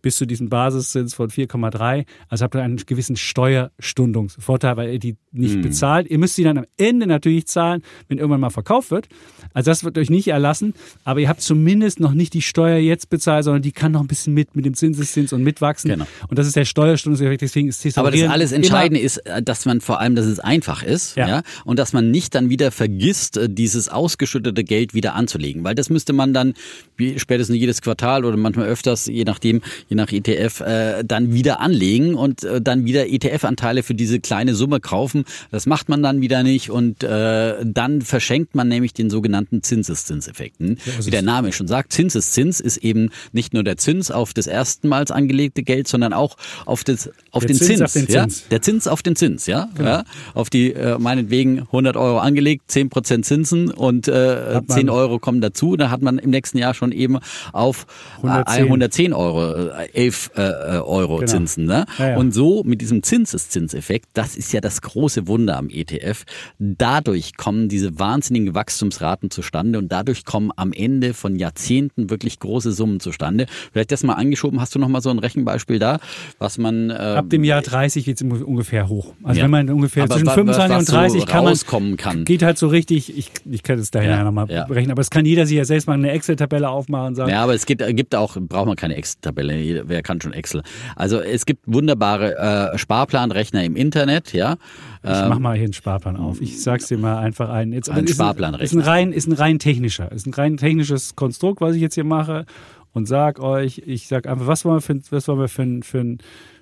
bis 0.03 0.17
zu 0.17 0.27
diesem 0.27 0.49
Basiszins 0.49 1.15
von 1.15 1.29
4,3. 1.29 2.05
Also 2.29 2.43
habt 2.43 2.53
ihr 2.55 2.61
einen 2.61 2.77
gewissen 2.77 3.15
Steuerstundungsvorteil, 3.15 4.77
weil 4.77 4.93
ihr 4.93 4.99
die 4.99 5.15
nicht 5.31 5.57
mm. 5.57 5.61
bezahlt. 5.61 6.07
Ihr 6.11 6.19
müsst 6.19 6.35
sie 6.35 6.43
dann 6.43 6.59
am 6.59 6.65
Ende 6.77 7.07
natürlich 7.07 7.47
zahlen, 7.47 7.81
wenn 8.09 8.19
irgendwann 8.19 8.41
mal 8.41 8.51
verkauft 8.51 8.91
wird. 8.91 9.07
Also 9.53 9.71
das 9.71 9.83
wird 9.83 9.97
euch 9.97 10.09
nicht 10.09 10.27
erlassen, 10.27 10.73
aber 11.03 11.21
ihr 11.21 11.29
habt 11.29 11.41
zumindest 11.41 11.99
noch 11.99 12.13
nicht 12.13 12.33
die 12.33 12.41
Steuer 12.41 12.77
jetzt 12.77 13.09
bezahlt, 13.09 13.45
sondern 13.45 13.61
die 13.61 13.71
kann 13.71 13.91
noch 13.91 14.01
ein 14.01 14.07
bisschen 14.07 14.33
mit 14.33 14.55
mit 14.55 14.65
dem 14.65 14.73
Zinseszins 14.73 15.31
und 15.31 15.43
mitwachsen. 15.43 15.89
Genau. 15.89 16.05
Und 16.27 16.37
das 16.37 16.47
ist 16.47 16.55
der 16.55 16.65
Steuerstundungseffekt, 16.65 17.41
deswegen 17.41 17.69
ist 17.69 17.97
Aber 17.97 18.11
das 18.11 18.23
alles 18.23 18.51
Entscheidende 18.51 18.99
ist, 18.99 19.17
äh, 19.17 19.41
dass 19.41 19.65
man 19.65 19.81
vor 19.81 19.99
allem, 19.99 20.15
dass 20.15 20.25
es 20.25 20.39
einfach 20.39 20.83
ist, 20.83 21.15
ja. 21.15 21.27
ja, 21.27 21.43
und 21.65 21.79
dass 21.79 21.93
man 21.93 22.11
nicht 22.11 22.35
dann 22.35 22.49
wieder 22.49 22.71
vergisst, 22.71 23.37
äh, 23.37 23.49
dieses 23.49 23.89
ausgeschüttete 23.89 24.63
Geld 24.63 24.93
wieder 24.93 25.15
anzulegen, 25.15 25.63
weil 25.63 25.75
das 25.75 25.89
müsste 25.89 26.13
man 26.13 26.33
dann 26.33 26.53
wie 26.97 27.19
spätestens 27.19 27.57
jedes 27.57 27.81
Quartal 27.81 28.25
oder 28.25 28.37
manchmal 28.37 28.67
öfters, 28.67 29.05
je 29.05 29.23
nachdem, 29.23 29.61
je 29.93 29.95
nach 29.95 30.11
ETF, 30.11 30.61
äh, 30.61 31.03
dann 31.03 31.33
wieder 31.33 31.59
anlegen 31.59 32.15
und 32.15 32.43
äh, 32.43 32.61
dann 32.61 32.85
wieder 32.85 33.07
ETF-Anteile 33.07 33.83
für 33.83 33.93
diese 33.93 34.19
kleine 34.19 34.55
Summe 34.55 34.79
kaufen. 34.79 35.23
Das 35.51 35.65
macht 35.65 35.89
man 35.89 36.01
dann 36.01 36.21
wieder 36.21 36.43
nicht 36.43 36.69
und 36.69 37.03
äh, 37.03 37.55
dann 37.63 38.01
verschenkt 38.01 38.55
man 38.55 38.67
nämlich 38.67 38.93
den 38.93 39.09
sogenannten 39.09 39.61
Zinseszinseffekten. 39.61 40.79
Ja, 40.85 40.93
also 40.97 41.07
Wie 41.07 41.11
der 41.11 41.21
Name 41.21 41.51
schon 41.51 41.67
sagt, 41.67 41.93
Zinseszins 41.93 42.59
ist 42.59 42.77
eben 42.77 43.09
nicht 43.31 43.53
nur 43.53 43.63
der 43.63 43.77
Zins 43.77 44.11
auf 44.11 44.33
das 44.33 44.47
erstmals 44.47 45.11
angelegte 45.11 45.63
Geld, 45.63 45.87
sondern 45.87 46.13
auch 46.13 46.37
auf, 46.65 46.83
das, 46.83 47.09
auf 47.31 47.45
den 47.45 47.55
Zins. 47.55 47.67
Zins. 47.67 47.81
Auf 47.81 47.93
den 47.93 48.07
ja? 48.07 48.23
Zins. 48.23 48.47
Der 48.49 48.61
Zins 48.61 48.87
auf 48.87 49.03
den 49.03 49.15
Zins, 49.15 49.45
ja. 49.45 49.69
Genau. 49.75 49.89
ja? 49.89 50.03
Auf 50.33 50.49
die 50.49 50.73
äh, 50.73 50.97
meinetwegen 50.97 51.59
100 51.59 51.95
Euro 51.97 52.19
angelegt, 52.19 52.63
10 52.67 52.89
Prozent 52.89 53.25
Zinsen 53.25 53.71
und 53.71 54.07
äh, 54.07 54.61
10 54.67 54.89
Euro 54.89 55.19
kommen 55.19 55.41
dazu. 55.41 55.77
Da 55.77 55.89
hat 55.89 56.01
man 56.01 56.17
im 56.17 56.31
nächsten 56.31 56.57
Jahr 56.57 56.73
schon 56.73 56.91
eben 56.91 57.19
auf 57.51 57.85
110, 58.17 58.55
äh, 58.55 58.65
110 58.65 59.13
Euro 59.13 59.69
äh, 59.69 59.82
11 59.93 60.31
äh, 60.35 60.41
äh, 60.41 60.51
Euro 60.79 61.17
genau. 61.17 61.31
Zinsen. 61.31 61.65
Ne? 61.65 61.85
Ja, 61.97 62.09
ja. 62.09 62.17
Und 62.17 62.33
so 62.33 62.63
mit 62.63 62.81
diesem 62.81 63.03
Zinseszinseffekt, 63.03 64.09
das 64.13 64.35
ist 64.35 64.53
ja 64.53 64.61
das 64.61 64.81
große 64.81 65.27
Wunder 65.27 65.57
am 65.57 65.69
ETF. 65.69 66.23
Dadurch 66.59 67.37
kommen 67.37 67.69
diese 67.69 67.99
wahnsinnigen 67.99 68.55
Wachstumsraten 68.55 69.29
zustande 69.29 69.79
und 69.79 69.91
dadurch 69.91 70.25
kommen 70.25 70.51
am 70.55 70.73
Ende 70.73 71.13
von 71.13 71.35
Jahrzehnten 71.35 72.09
wirklich 72.09 72.39
große 72.39 72.71
Summen 72.71 72.99
zustande. 72.99 73.45
Vielleicht 73.71 73.91
das 73.91 74.03
mal 74.03 74.13
angeschoben, 74.13 74.59
hast 74.59 74.75
du 74.75 74.79
noch 74.79 74.87
mal 74.87 75.01
so 75.01 75.09
ein 75.09 75.19
Rechenbeispiel 75.19 75.79
da, 75.79 75.99
was 76.39 76.57
man... 76.57 76.89
Äh, 76.89 76.93
Ab 76.93 77.29
dem 77.29 77.43
Jahr 77.43 77.61
30 77.61 78.05
geht 78.05 78.21
es 78.21 78.41
ungefähr 78.41 78.89
hoch. 78.89 79.13
Also 79.23 79.39
ja. 79.39 79.45
wenn 79.45 79.51
man 79.51 79.69
ungefähr 79.69 80.03
aber 80.03 80.15
zwischen 80.15 80.29
25 80.29 80.77
und 80.77 80.91
30 80.91 81.21
so 81.21 81.27
kann 81.27 81.43
man, 81.43 81.97
kann. 81.97 82.25
geht 82.25 82.43
halt 82.43 82.57
so 82.57 82.67
richtig, 82.67 83.17
ich, 83.17 83.31
ich 83.49 83.63
kann 83.63 83.79
es 83.79 83.91
daher 83.91 84.11
ja, 84.11 84.23
nochmal 84.23 84.49
ja. 84.49 84.65
berechnen, 84.65 84.91
aber 84.91 85.01
es 85.01 85.09
kann 85.09 85.25
jeder 85.25 85.45
sich 85.45 85.57
ja 85.57 85.65
selbst 85.65 85.87
mal 85.87 85.93
eine 85.93 86.11
Excel-Tabelle 86.11 86.69
aufmachen 86.69 87.07
und 87.07 87.15
sagen... 87.15 87.31
Ja, 87.31 87.43
aber 87.43 87.53
es 87.53 87.65
gibt, 87.65 87.83
gibt 87.95 88.15
auch, 88.15 88.37
braucht 88.39 88.67
man 88.67 88.75
keine 88.75 88.95
Excel-Tabelle 88.95 89.53
wer 89.85 90.03
kann 90.03 90.21
schon 90.21 90.33
Excel? 90.33 90.63
Also 90.95 91.19
es 91.19 91.45
gibt 91.45 91.63
wunderbare 91.65 92.71
äh, 92.73 92.77
Sparplanrechner 92.77 93.63
im 93.63 93.75
Internet, 93.75 94.33
ja. 94.33 94.57
Ich 95.05 95.09
mach 95.09 95.39
mal 95.39 95.55
hier 95.55 95.65
einen 95.65 95.73
Sparplan 95.73 96.15
auf. 96.15 96.39
Ich 96.39 96.61
sag's 96.61 96.87
dir 96.87 96.97
mal 96.97 97.17
einfach 97.17 97.49
ein. 97.49 97.73
Jetzt, 97.73 97.89
ein 97.89 98.07
Sparplanrechner. 98.07 98.63
Ist 98.63 98.73
ein 98.73 98.79
rein, 98.79 99.11
ist 99.11 99.27
ein 99.27 99.33
rein 99.33 99.59
technischer, 99.59 100.11
ist 100.13 100.25
ein 100.25 100.33
rein 100.33 100.55
technisches 100.55 101.15
Konstrukt, 101.15 101.59
was 101.59 101.75
ich 101.75 101.81
jetzt 101.81 101.95
hier 101.95 102.05
mache 102.05 102.45
und 102.93 103.07
sag 103.07 103.39
euch, 103.39 103.81
ich 103.85 104.07
sag 104.07 104.27
einfach, 104.27 104.47
was 104.47 104.63
wollen 104.63 104.77
wir 104.77 104.81
für, 104.81 105.01
was 105.09 105.27
wollen 105.27 105.39
wir 105.39 105.49
für, 105.49 105.79
für, 105.83 106.17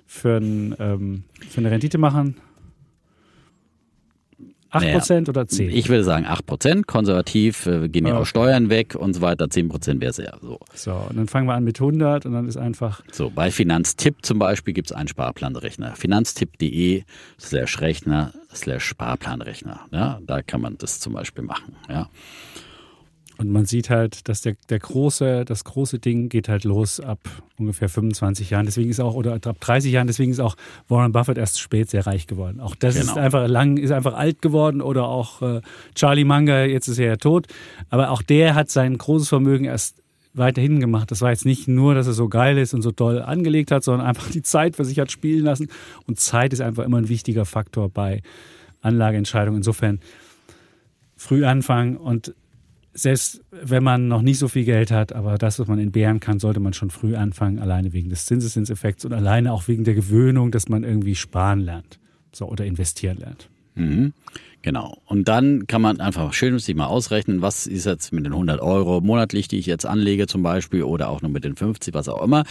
für, 0.06 0.36
ähm, 0.38 1.24
für 1.48 1.60
eine 1.60 1.70
Rendite 1.70 1.98
machen? 1.98 2.36
8% 4.72 5.12
naja, 5.12 5.28
oder 5.28 5.46
10? 5.46 5.70
Ich 5.70 5.88
würde 5.88 6.02
sagen 6.02 6.26
8%, 6.26 6.86
konservativ, 6.86 7.66
äh, 7.66 7.88
gehen 7.88 8.06
ja 8.06 8.14
okay. 8.14 8.22
auch 8.22 8.26
Steuern 8.26 8.70
weg 8.70 8.94
und 8.94 9.14
so 9.14 9.20
weiter. 9.20 9.44
10% 9.44 10.00
wäre 10.00 10.10
es 10.10 10.16
ja 10.16 10.32
so. 10.40 10.60
So, 10.74 10.92
und 10.92 11.16
dann 11.16 11.28
fangen 11.28 11.46
wir 11.46 11.54
an 11.54 11.64
mit 11.64 11.80
100 11.80 12.26
und 12.26 12.32
dann 12.32 12.48
ist 12.48 12.56
einfach. 12.56 13.02
So, 13.12 13.30
bei 13.30 13.50
Finanztipp 13.50 14.16
zum 14.22 14.38
Beispiel 14.38 14.72
gibt 14.72 14.90
es 14.90 14.96
einen 14.96 15.08
Sparplanrechner. 15.08 15.94
Finanztipp.de 15.94 17.02
slash 17.38 17.80
Rechner 17.80 18.32
slash 18.54 18.84
Sparplanrechner. 18.84 19.80
Ja, 19.90 20.20
da 20.26 20.42
kann 20.42 20.60
man 20.60 20.78
das 20.78 21.00
zum 21.00 21.12
Beispiel 21.12 21.44
machen. 21.44 21.76
Ja. 21.88 22.08
Und 23.38 23.50
man 23.50 23.64
sieht 23.64 23.90
halt, 23.90 24.28
dass 24.28 24.42
der, 24.42 24.54
der 24.68 24.78
große, 24.78 25.44
das 25.44 25.64
große 25.64 25.98
Ding 25.98 26.28
geht 26.28 26.48
halt 26.48 26.64
los 26.64 27.00
ab 27.00 27.18
ungefähr 27.58 27.88
25 27.88 28.50
Jahren. 28.50 28.66
Deswegen 28.66 28.90
ist 28.90 29.00
auch, 29.00 29.14
oder 29.14 29.34
ab 29.34 29.56
30 29.60 29.92
Jahren, 29.92 30.06
deswegen 30.06 30.30
ist 30.30 30.40
auch 30.40 30.56
Warren 30.88 31.12
Buffett 31.12 31.38
erst 31.38 31.60
spät 31.60 31.90
sehr 31.90 32.06
reich 32.06 32.26
geworden. 32.26 32.60
Auch 32.60 32.74
das 32.74 32.94
genau. 32.94 33.12
ist 33.12 33.18
einfach 33.18 33.48
lang, 33.48 33.78
ist 33.78 33.90
einfach 33.90 34.14
alt 34.14 34.42
geworden 34.42 34.80
oder 34.80 35.08
auch 35.08 35.42
äh, 35.42 35.60
Charlie 35.94 36.24
Munger, 36.24 36.64
jetzt 36.64 36.88
ist 36.88 36.98
er 36.98 37.06
ja 37.06 37.16
tot. 37.16 37.46
Aber 37.90 38.10
auch 38.10 38.22
der 38.22 38.54
hat 38.54 38.70
sein 38.70 38.98
großes 38.98 39.28
Vermögen 39.28 39.64
erst 39.64 40.02
weiterhin 40.34 40.80
gemacht. 40.80 41.10
Das 41.10 41.20
war 41.20 41.30
jetzt 41.30 41.44
nicht 41.44 41.68
nur, 41.68 41.94
dass 41.94 42.06
er 42.06 42.14
so 42.14 42.28
geil 42.28 42.58
ist 42.58 42.74
und 42.74 42.82
so 42.82 42.90
toll 42.90 43.20
angelegt 43.20 43.70
hat, 43.70 43.84
sondern 43.84 44.06
einfach 44.06 44.30
die 44.30 44.42
Zeit 44.42 44.76
für 44.76 44.84
sich 44.84 44.98
hat 44.98 45.10
spielen 45.10 45.44
lassen. 45.44 45.68
Und 46.06 46.20
Zeit 46.20 46.52
ist 46.52 46.60
einfach 46.60 46.84
immer 46.84 46.98
ein 46.98 47.08
wichtiger 47.08 47.44
Faktor 47.44 47.88
bei 47.88 48.22
Anlageentscheidungen. 48.80 49.58
Insofern 49.58 50.00
früh 51.16 51.44
anfangen 51.44 51.96
und 51.96 52.34
selbst 52.94 53.42
wenn 53.50 53.82
man 53.82 54.08
noch 54.08 54.22
nicht 54.22 54.38
so 54.38 54.48
viel 54.48 54.64
Geld 54.64 54.90
hat, 54.90 55.12
aber 55.12 55.38
das, 55.38 55.58
was 55.58 55.66
man 55.66 55.78
entbehren 55.78 56.20
kann, 56.20 56.38
sollte 56.38 56.60
man 56.60 56.74
schon 56.74 56.90
früh 56.90 57.16
anfangen, 57.16 57.58
alleine 57.58 57.92
wegen 57.92 58.10
des 58.10 58.26
Zinseszinseffekts 58.26 59.04
und 59.04 59.12
alleine 59.12 59.52
auch 59.52 59.68
wegen 59.68 59.84
der 59.84 59.94
Gewöhnung, 59.94 60.50
dass 60.50 60.68
man 60.68 60.84
irgendwie 60.84 61.14
sparen 61.14 61.60
lernt 61.60 61.98
so, 62.32 62.46
oder 62.48 62.64
investieren 62.64 63.18
lernt. 63.18 63.48
Mhm. 63.74 64.12
Genau. 64.62 64.96
Und 65.06 65.26
dann 65.26 65.66
kann 65.66 65.82
man 65.82 66.00
einfach 66.00 66.32
schön 66.32 66.56
sich 66.58 66.74
mal 66.76 66.86
ausrechnen, 66.86 67.42
was 67.42 67.66
ist 67.66 67.84
jetzt 67.84 68.12
mit 68.12 68.24
den 68.24 68.32
100 68.32 68.60
Euro 68.60 69.00
monatlich, 69.00 69.48
die 69.48 69.58
ich 69.58 69.66
jetzt 69.66 69.84
anlege 69.84 70.28
zum 70.28 70.44
Beispiel, 70.44 70.84
oder 70.84 71.08
auch 71.08 71.20
nur 71.20 71.32
mit 71.32 71.44
den 71.44 71.56
50, 71.56 71.92
was 71.94 72.08
auch 72.08 72.22
immer. 72.22 72.44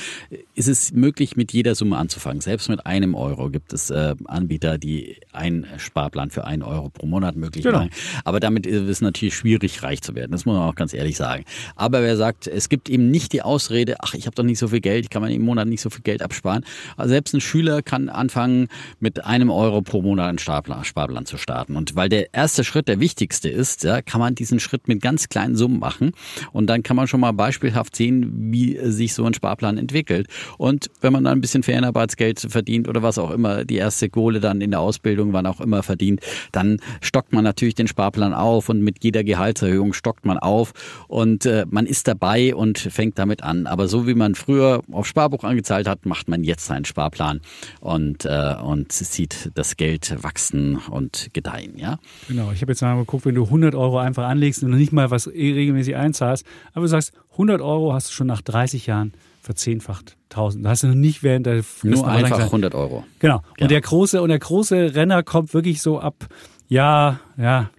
Ist 0.53 0.67
es 0.67 0.91
möglich, 0.91 1.37
mit 1.37 1.53
jeder 1.53 1.73
Summe 1.73 1.97
anzufangen? 1.97 2.41
Selbst 2.41 2.67
mit 2.67 2.85
einem 2.85 3.15
Euro 3.15 3.49
gibt 3.49 3.71
es 3.71 3.89
äh, 3.91 4.15
Anbieter, 4.25 4.77
die 4.77 5.17
einen 5.31 5.65
Sparplan 5.77 6.31
für 6.31 6.43
einen 6.43 6.63
Euro 6.63 6.89
pro 6.89 7.05
Monat 7.05 7.37
möglich 7.37 7.63
genau. 7.63 7.79
machen. 7.79 7.91
Aber 8.25 8.41
damit 8.41 8.65
ist 8.65 8.81
es 8.81 8.99
natürlich 8.99 9.35
schwierig, 9.35 9.81
reich 9.81 10.01
zu 10.01 10.13
werden. 10.13 10.31
Das 10.31 10.45
muss 10.45 10.55
man 10.55 10.67
auch 10.67 10.75
ganz 10.75 10.93
ehrlich 10.93 11.15
sagen. 11.15 11.45
Aber 11.77 12.01
wer 12.01 12.17
sagt, 12.17 12.47
es 12.47 12.67
gibt 12.67 12.89
eben 12.89 13.09
nicht 13.09 13.31
die 13.31 13.41
Ausrede, 13.41 13.95
ach, 14.01 14.15
ich 14.15 14.25
habe 14.25 14.35
doch 14.35 14.43
nicht 14.43 14.59
so 14.59 14.67
viel 14.67 14.81
Geld, 14.81 15.05
ich 15.05 15.09
kann 15.09 15.21
man 15.21 15.31
im 15.31 15.43
Monat 15.43 15.67
nicht 15.67 15.81
so 15.81 15.89
viel 15.89 16.01
Geld 16.01 16.21
absparen. 16.21 16.65
Also 16.97 17.09
selbst 17.09 17.33
ein 17.33 17.41
Schüler 17.41 17.81
kann 17.81 18.09
anfangen, 18.09 18.67
mit 18.99 19.23
einem 19.23 19.49
Euro 19.49 19.81
pro 19.81 20.01
Monat 20.01 20.27
einen 20.27 20.39
Sparplan, 20.39 20.83
Sparplan 20.83 21.25
zu 21.25 21.37
starten. 21.37 21.77
Und 21.77 21.95
weil 22.01 22.09
der 22.09 22.33
erste 22.33 22.63
Schritt 22.63 22.87
der 22.87 22.99
wichtigste 22.99 23.47
ist, 23.47 23.83
ja, 23.83 24.01
kann 24.01 24.19
man 24.19 24.33
diesen 24.33 24.59
Schritt 24.59 24.87
mit 24.87 25.03
ganz 25.03 25.29
kleinen 25.29 25.55
Summen 25.55 25.77
machen 25.77 26.13
und 26.51 26.65
dann 26.65 26.81
kann 26.81 26.95
man 26.95 27.05
schon 27.05 27.19
mal 27.19 27.31
beispielhaft 27.31 27.95
sehen, 27.95 28.51
wie 28.51 28.79
sich 28.89 29.13
so 29.13 29.23
ein 29.23 29.35
Sparplan 29.35 29.77
entwickelt. 29.77 30.25
Und 30.57 30.89
wenn 31.01 31.13
man 31.13 31.25
dann 31.25 31.37
ein 31.37 31.41
bisschen 31.41 31.61
Ferienarbeitsgeld 31.61 32.39
verdient 32.39 32.87
oder 32.87 33.03
was 33.03 33.19
auch 33.19 33.29
immer, 33.29 33.65
die 33.65 33.75
erste 33.75 34.09
Kohle 34.09 34.39
dann 34.39 34.61
in 34.61 34.71
der 34.71 34.79
Ausbildung, 34.79 35.31
wann 35.31 35.45
auch 35.45 35.61
immer 35.61 35.83
verdient, 35.83 36.21
dann 36.51 36.79
stockt 37.01 37.33
man 37.33 37.43
natürlich 37.43 37.75
den 37.75 37.87
Sparplan 37.87 38.33
auf 38.33 38.69
und 38.69 38.81
mit 38.81 39.03
jeder 39.03 39.23
Gehaltserhöhung 39.23 39.93
stockt 39.93 40.25
man 40.25 40.39
auf 40.39 40.73
und 41.07 41.45
äh, 41.45 41.67
man 41.69 41.85
ist 41.85 42.07
dabei 42.07 42.55
und 42.55 42.79
fängt 42.79 43.19
damit 43.19 43.43
an. 43.43 43.67
Aber 43.67 43.87
so 43.87 44.07
wie 44.07 44.15
man 44.15 44.33
früher 44.33 44.81
auf 44.91 45.05
Sparbuch 45.05 45.43
angezahlt 45.43 45.87
hat, 45.87 46.07
macht 46.07 46.29
man 46.29 46.43
jetzt 46.43 46.65
seinen 46.65 46.85
Sparplan 46.85 47.41
und, 47.79 48.25
äh, 48.25 48.55
und 48.59 48.91
sieht 48.91 49.51
das 49.53 49.77
Geld 49.77 50.15
wachsen 50.23 50.77
und 50.77 51.29
gedeihen. 51.33 51.77
Ja? 51.91 51.99
Genau, 52.27 52.51
ich 52.51 52.61
habe 52.61 52.71
jetzt 52.71 52.81
mal 52.81 52.97
geguckt, 52.97 53.25
wenn 53.25 53.35
du 53.35 53.45
100 53.45 53.75
Euro 53.75 53.99
einfach 53.99 54.27
anlegst 54.27 54.63
und 54.63 54.71
nicht 54.71 54.91
mal 54.91 55.11
was 55.11 55.27
regelmäßig 55.27 55.95
einzahlst, 55.95 56.45
aber 56.73 56.81
du 56.83 56.87
sagst, 56.87 57.13
100 57.33 57.61
Euro 57.61 57.93
hast 57.93 58.09
du 58.09 58.13
schon 58.13 58.27
nach 58.27 58.41
30 58.41 58.87
Jahren 58.87 59.13
verzehnfacht 59.41 60.17
1000. 60.29 60.65
Da 60.65 60.69
hast 60.69 60.83
du 60.83 60.87
noch 60.87 60.95
nicht 60.95 61.23
während 61.23 61.45
der 61.45 61.63
Nur 61.83 62.07
einfach 62.07 62.39
100 62.39 62.75
Euro. 62.75 63.03
Genau. 63.19 63.37
Und 63.37 63.61
ja. 63.61 63.67
der 63.67 63.81
große 63.81 64.21
und 64.21 64.29
der 64.29 64.39
große 64.39 64.95
Renner 64.95 65.23
kommt 65.23 65.53
wirklich 65.53 65.81
so 65.81 65.99
ab 65.99 66.27
ja, 66.67 67.19
ja, 67.37 67.69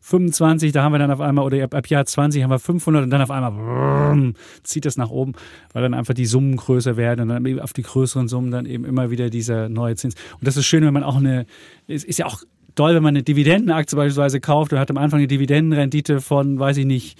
25, 0.00 0.72
da 0.72 0.82
haben 0.82 0.92
wir 0.92 0.98
dann 0.98 1.10
auf 1.10 1.20
einmal, 1.20 1.44
oder 1.44 1.62
ab, 1.64 1.74
ab 1.74 1.88
Jahr 1.88 2.04
20 2.04 2.42
haben 2.42 2.50
wir 2.50 2.58
500 2.58 3.04
und 3.04 3.10
dann 3.10 3.22
auf 3.22 3.30
einmal 3.30 3.52
brrr, 3.52 4.32
zieht 4.62 4.84
das 4.84 4.96
nach 4.96 5.10
oben, 5.10 5.32
weil 5.72 5.82
dann 5.82 5.94
einfach 5.94 6.14
die 6.14 6.26
Summen 6.26 6.56
größer 6.56 6.96
werden 6.96 7.22
und 7.22 7.28
dann 7.28 7.44
eben 7.44 7.60
auf 7.60 7.72
die 7.72 7.82
größeren 7.82 8.28
Summen 8.28 8.50
dann 8.50 8.66
eben 8.66 8.84
immer 8.84 9.10
wieder 9.10 9.30
dieser 9.30 9.68
neue 9.68 9.96
Zins. 9.96 10.14
Und 10.34 10.46
das 10.46 10.56
ist 10.56 10.66
schön, 10.66 10.84
wenn 10.84 10.94
man 10.94 11.02
auch 11.02 11.16
eine, 11.16 11.46
es 11.88 12.04
ist 12.04 12.18
ja 12.18 12.26
auch 12.26 12.42
doll, 12.76 12.94
wenn 12.94 13.02
man 13.02 13.14
eine 13.14 13.22
Dividendenaktie 13.22 13.96
beispielsweise 13.96 14.40
kauft 14.40 14.72
und 14.72 14.78
hat 14.78 14.90
am 14.90 14.96
Anfang 14.96 15.18
eine 15.18 15.26
Dividendenrendite 15.26 16.20
von, 16.20 16.58
weiß 16.58 16.76
ich 16.76 16.86
nicht, 16.86 17.18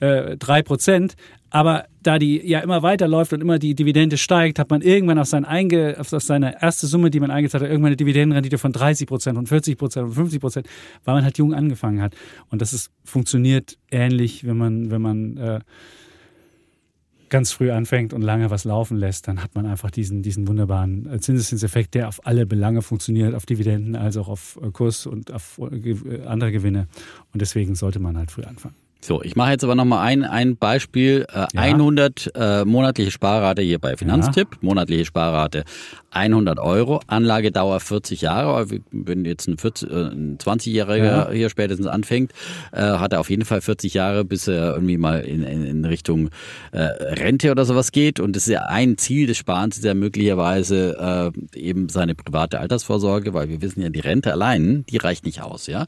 äh, 0.00 0.36
drei 0.36 0.62
Prozent. 0.62 1.14
Aber 1.50 1.84
da 2.02 2.18
die 2.18 2.44
ja 2.44 2.58
immer 2.60 2.82
weiterläuft 2.82 3.32
und 3.32 3.40
immer 3.40 3.60
die 3.60 3.76
Dividende 3.76 4.16
steigt, 4.18 4.58
hat 4.58 4.70
man 4.70 4.82
irgendwann 4.82 5.20
auf, 5.20 5.28
sein 5.28 5.44
Einge, 5.44 5.94
auf 6.00 6.08
seine 6.08 6.60
erste 6.60 6.88
Summe, 6.88 7.10
die 7.10 7.20
man 7.20 7.30
eingezahlt 7.30 7.62
hat, 7.62 7.70
irgendwann 7.70 7.90
eine 7.90 7.96
Dividendenrendite 7.96 8.58
von 8.58 8.72
30 8.72 9.06
Prozent 9.06 9.38
und 9.38 9.48
40 9.48 9.78
Prozent 9.78 10.08
und 10.08 10.14
50 10.14 10.40
Prozent, 10.40 10.66
weil 11.04 11.14
man 11.14 11.22
halt 11.22 11.38
jung 11.38 11.54
angefangen 11.54 12.02
hat. 12.02 12.14
Und 12.50 12.60
das 12.60 12.72
ist, 12.72 12.90
funktioniert 13.04 13.78
ähnlich, 13.92 14.44
wenn 14.44 14.56
man, 14.56 14.90
wenn 14.90 15.00
man 15.00 15.36
äh, 15.36 15.60
ganz 17.34 17.50
früh 17.50 17.72
anfängt 17.72 18.12
und 18.12 18.22
lange 18.22 18.50
was 18.50 18.62
laufen 18.62 18.96
lässt, 18.96 19.26
dann 19.26 19.42
hat 19.42 19.56
man 19.56 19.66
einfach 19.66 19.90
diesen, 19.90 20.22
diesen 20.22 20.46
wunderbaren 20.46 21.12
äh, 21.12 21.18
Zinseszinseffekt, 21.18 21.94
der 21.94 22.06
auf 22.06 22.24
alle 22.28 22.46
Belange 22.46 22.80
funktioniert, 22.80 23.34
auf 23.34 23.44
Dividenden 23.44 23.96
als 23.96 24.16
auch 24.16 24.28
auf 24.28 24.56
äh, 24.62 24.70
Kurs 24.70 25.04
und 25.04 25.32
auf 25.32 25.58
äh, 25.58 26.22
andere 26.26 26.52
Gewinne. 26.52 26.86
Und 27.32 27.42
deswegen 27.42 27.74
sollte 27.74 27.98
man 27.98 28.16
halt 28.16 28.30
früh 28.30 28.44
anfangen. 28.44 28.76
So, 29.04 29.22
ich 29.22 29.36
mache 29.36 29.50
jetzt 29.50 29.62
aber 29.62 29.74
nochmal 29.74 30.06
ein, 30.06 30.24
ein 30.24 30.56
Beispiel. 30.56 31.26
Äh, 31.30 31.40
ja. 31.40 31.48
100 31.52 32.32
äh, 32.34 32.64
monatliche 32.64 33.10
Sparrate 33.10 33.60
hier 33.60 33.78
bei 33.78 33.98
Finanztipp. 33.98 34.48
Ja. 34.52 34.58
Monatliche 34.62 35.04
Sparrate 35.04 35.64
100 36.10 36.58
Euro. 36.58 37.00
Anlagedauer 37.06 37.80
40 37.80 38.22
Jahre. 38.22 38.66
Wenn 38.90 39.26
jetzt 39.26 39.46
ein, 39.46 39.58
40, 39.58 39.90
äh, 39.90 39.94
ein 39.94 40.38
20-Jähriger 40.38 41.04
ja. 41.04 41.30
hier 41.30 41.50
spätestens 41.50 41.86
anfängt, 41.86 42.32
äh, 42.72 42.80
hat 42.80 43.12
er 43.12 43.20
auf 43.20 43.28
jeden 43.28 43.44
Fall 43.44 43.60
40 43.60 43.92
Jahre, 43.92 44.24
bis 44.24 44.48
er 44.48 44.72
irgendwie 44.74 44.96
mal 44.96 45.20
in, 45.20 45.42
in, 45.42 45.66
in 45.66 45.84
Richtung 45.84 46.30
äh, 46.72 46.80
Rente 46.80 47.50
oder 47.50 47.66
sowas 47.66 47.92
geht. 47.92 48.20
Und 48.20 48.36
das 48.36 48.46
ist 48.46 48.52
ja 48.54 48.62
ein 48.62 48.96
Ziel 48.96 49.26
des 49.26 49.36
Sparens, 49.36 49.76
ist 49.76 49.84
ja 49.84 49.92
möglicherweise 49.92 51.32
äh, 51.54 51.58
eben 51.58 51.90
seine 51.90 52.14
private 52.14 52.58
Altersvorsorge, 52.58 53.34
weil 53.34 53.50
wir 53.50 53.60
wissen 53.60 53.82
ja, 53.82 53.90
die 53.90 54.00
Rente 54.00 54.32
allein, 54.32 54.86
die 54.88 54.96
reicht 54.96 55.26
nicht 55.26 55.42
aus. 55.42 55.66
ja. 55.66 55.84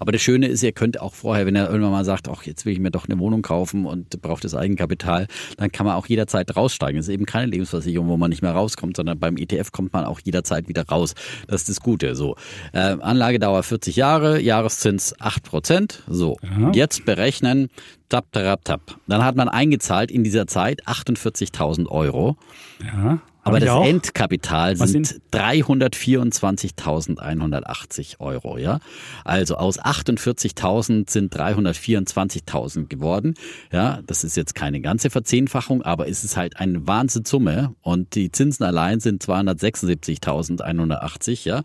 Aber 0.00 0.12
das 0.12 0.20
Schöne 0.20 0.48
ist, 0.48 0.62
ihr 0.62 0.72
könnt 0.72 1.00
auch 1.00 1.14
vorher, 1.14 1.46
wenn 1.46 1.56
er 1.56 1.70
irgendwann 1.70 1.92
mal 1.92 2.04
sagt, 2.04 2.28
ach, 2.28 2.42
jetzt 2.42 2.57
will 2.64 2.72
ich 2.72 2.80
mir 2.80 2.90
doch 2.90 3.08
eine 3.08 3.18
Wohnung 3.18 3.42
kaufen 3.42 3.86
und 3.86 4.20
braucht 4.22 4.44
das 4.44 4.54
Eigenkapital, 4.54 5.26
dann 5.56 5.72
kann 5.72 5.86
man 5.86 5.96
auch 5.96 6.06
jederzeit 6.06 6.54
raussteigen. 6.56 6.98
Es 6.98 7.08
ist 7.08 7.14
eben 7.14 7.26
keine 7.26 7.46
Lebensversicherung, 7.46 8.08
wo 8.08 8.16
man 8.16 8.30
nicht 8.30 8.42
mehr 8.42 8.52
rauskommt, 8.52 8.96
sondern 8.96 9.18
beim 9.18 9.36
ETF 9.36 9.72
kommt 9.72 9.92
man 9.92 10.04
auch 10.04 10.20
jederzeit 10.20 10.68
wieder 10.68 10.84
raus. 10.86 11.14
Das 11.46 11.62
ist 11.62 11.68
das 11.68 11.80
Gute. 11.80 12.14
So 12.14 12.36
äh, 12.72 12.78
Anlagedauer 12.78 13.62
40 13.62 13.96
Jahre, 13.96 14.40
Jahreszins 14.40 15.14
8 15.20 15.42
Prozent. 15.42 16.02
So 16.08 16.36
ja. 16.42 16.70
jetzt 16.72 17.04
berechnen. 17.04 17.68
Tap, 18.08 18.32
tap, 18.32 18.64
tap. 18.64 18.80
Dann 19.06 19.22
hat 19.22 19.36
man 19.36 19.48
eingezahlt 19.48 20.10
in 20.10 20.24
dieser 20.24 20.46
Zeit 20.46 20.86
48.000 20.86 21.88
Euro. 21.88 22.36
Ja. 22.82 23.20
Aber 23.48 23.60
das 23.60 23.70
auch. 23.70 23.86
Endkapital 23.86 24.76
sind 24.76 25.22
324.180 25.32 28.20
Euro, 28.20 28.58
ja. 28.58 28.80
Also 29.24 29.56
aus 29.56 29.80
48.000 29.80 31.10
sind 31.10 31.34
324.000 31.34 32.88
geworden. 32.88 33.34
Ja, 33.72 34.00
das 34.06 34.22
ist 34.24 34.36
jetzt 34.36 34.54
keine 34.54 34.80
ganze 34.80 35.10
Verzehnfachung, 35.10 35.82
aber 35.82 36.08
es 36.08 36.24
ist 36.24 36.36
halt 36.36 36.58
eine 36.58 36.86
Wahnsinnssumme 36.86 37.74
und 37.82 38.14
die 38.14 38.30
Zinsen 38.32 38.64
allein 38.64 39.00
sind 39.00 39.24
276.180, 39.24 41.46
ja, 41.46 41.62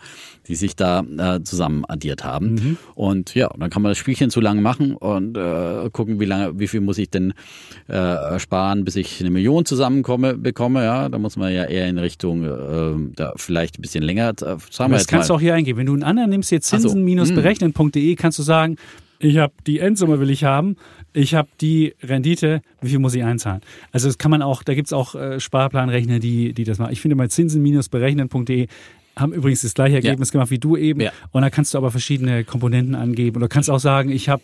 die 0.48 0.56
sich 0.56 0.76
da 0.76 1.02
äh, 1.02 1.44
zusammen 1.44 1.86
addiert 1.88 2.24
haben. 2.24 2.56
Mhm. 2.56 2.78
Und 2.96 3.36
ja, 3.36 3.50
dann 3.58 3.70
kann 3.70 3.82
man 3.82 3.92
das 3.92 3.98
Spielchen 3.98 4.30
zu 4.30 4.42
lange 4.42 4.62
machen 4.62 4.96
und 4.96 5.38
äh, 5.38 5.90
gucken, 5.92 6.20
wie 6.20 6.26
lange, 6.26 6.60
wie 6.60 6.68
viel 6.68 6.82
muss 6.82 6.98
ich 6.98 7.10
denn 7.10 7.34
äh, 7.88 8.38
sparen, 8.40 8.84
bis 8.86 8.96
ich 8.96 9.20
eine 9.20 9.30
Million 9.30 9.66
zusammenkomme, 9.66 10.38
bekomme, 10.38 10.84
ja. 10.84 11.10
Da 11.10 11.18
muss 11.18 11.38
man 11.38 11.54
ja 11.54 11.66
eher 11.74 11.88
in 11.88 11.98
Richtung, 11.98 12.44
äh, 12.44 13.14
da 13.16 13.34
vielleicht 13.36 13.80
ein 13.80 13.82
bisschen 13.82 14.04
länger. 14.04 14.30
Äh, 14.30 14.58
wir 14.58 14.90
das 14.90 15.08
kannst 15.08 15.30
du 15.30 15.34
auch 15.34 15.42
hier 15.42 15.56
eingeben. 15.56 15.80
Wenn 15.80 15.88
du 15.88 15.94
einen 15.94 16.04
anderen 16.04 16.30
nimmst, 16.30 16.52
jetzt 16.52 16.68
zinsen-berechnen.de, 16.70 18.10
hm. 18.10 18.16
kannst 18.16 18.40
du 18.40 18.44
sagen, 18.44 18.78
ich 19.20 19.38
habe 19.38 19.54
die 19.66 19.80
Endsumme 19.80 20.20
will 20.20 20.30
ich 20.30 20.44
haben, 20.44 20.76
ich 21.14 21.34
habe 21.34 21.48
die 21.62 21.96
Rendite, 22.04 22.62
wie 22.82 22.90
viel 22.90 23.00
muss 23.00 23.16
ich 23.16 23.24
einzahlen? 23.24 23.62
Also 23.92 24.08
das 24.08 24.18
kann 24.18 24.32
man 24.32 24.42
auch, 24.42 24.64
da 24.64 24.74
gibt 24.74 24.88
es 24.88 24.94
auch 24.94 25.16
äh, 25.16 25.40
Sparplanrechner, 25.40 26.20
die, 26.20 26.54
die 26.54 26.64
das 26.64 26.78
machen. 26.78 26.92
Ich 26.92 27.02
finde 27.02 27.16
mal 27.16 27.30
zinsen-berechnen.de 27.30 28.68
haben 29.16 29.32
übrigens 29.32 29.62
das 29.62 29.76
gleiche 29.76 29.96
Ergebnis 29.96 30.30
ja. 30.30 30.32
gemacht 30.34 30.50
wie 30.50 30.58
du 30.58 30.76
eben. 30.76 31.02
Ja. 31.02 31.12
Und 31.32 31.44
da 31.44 31.50
kannst 31.50 31.74
du 31.74 31.78
aber 31.78 31.92
verschiedene 31.92 32.44
Komponenten 32.44 32.96
angeben. 32.96 33.38
Oder 33.38 33.48
kannst 33.48 33.70
auch 33.70 33.80
sagen, 33.80 34.10
ich 34.10 34.28
habe 34.28 34.44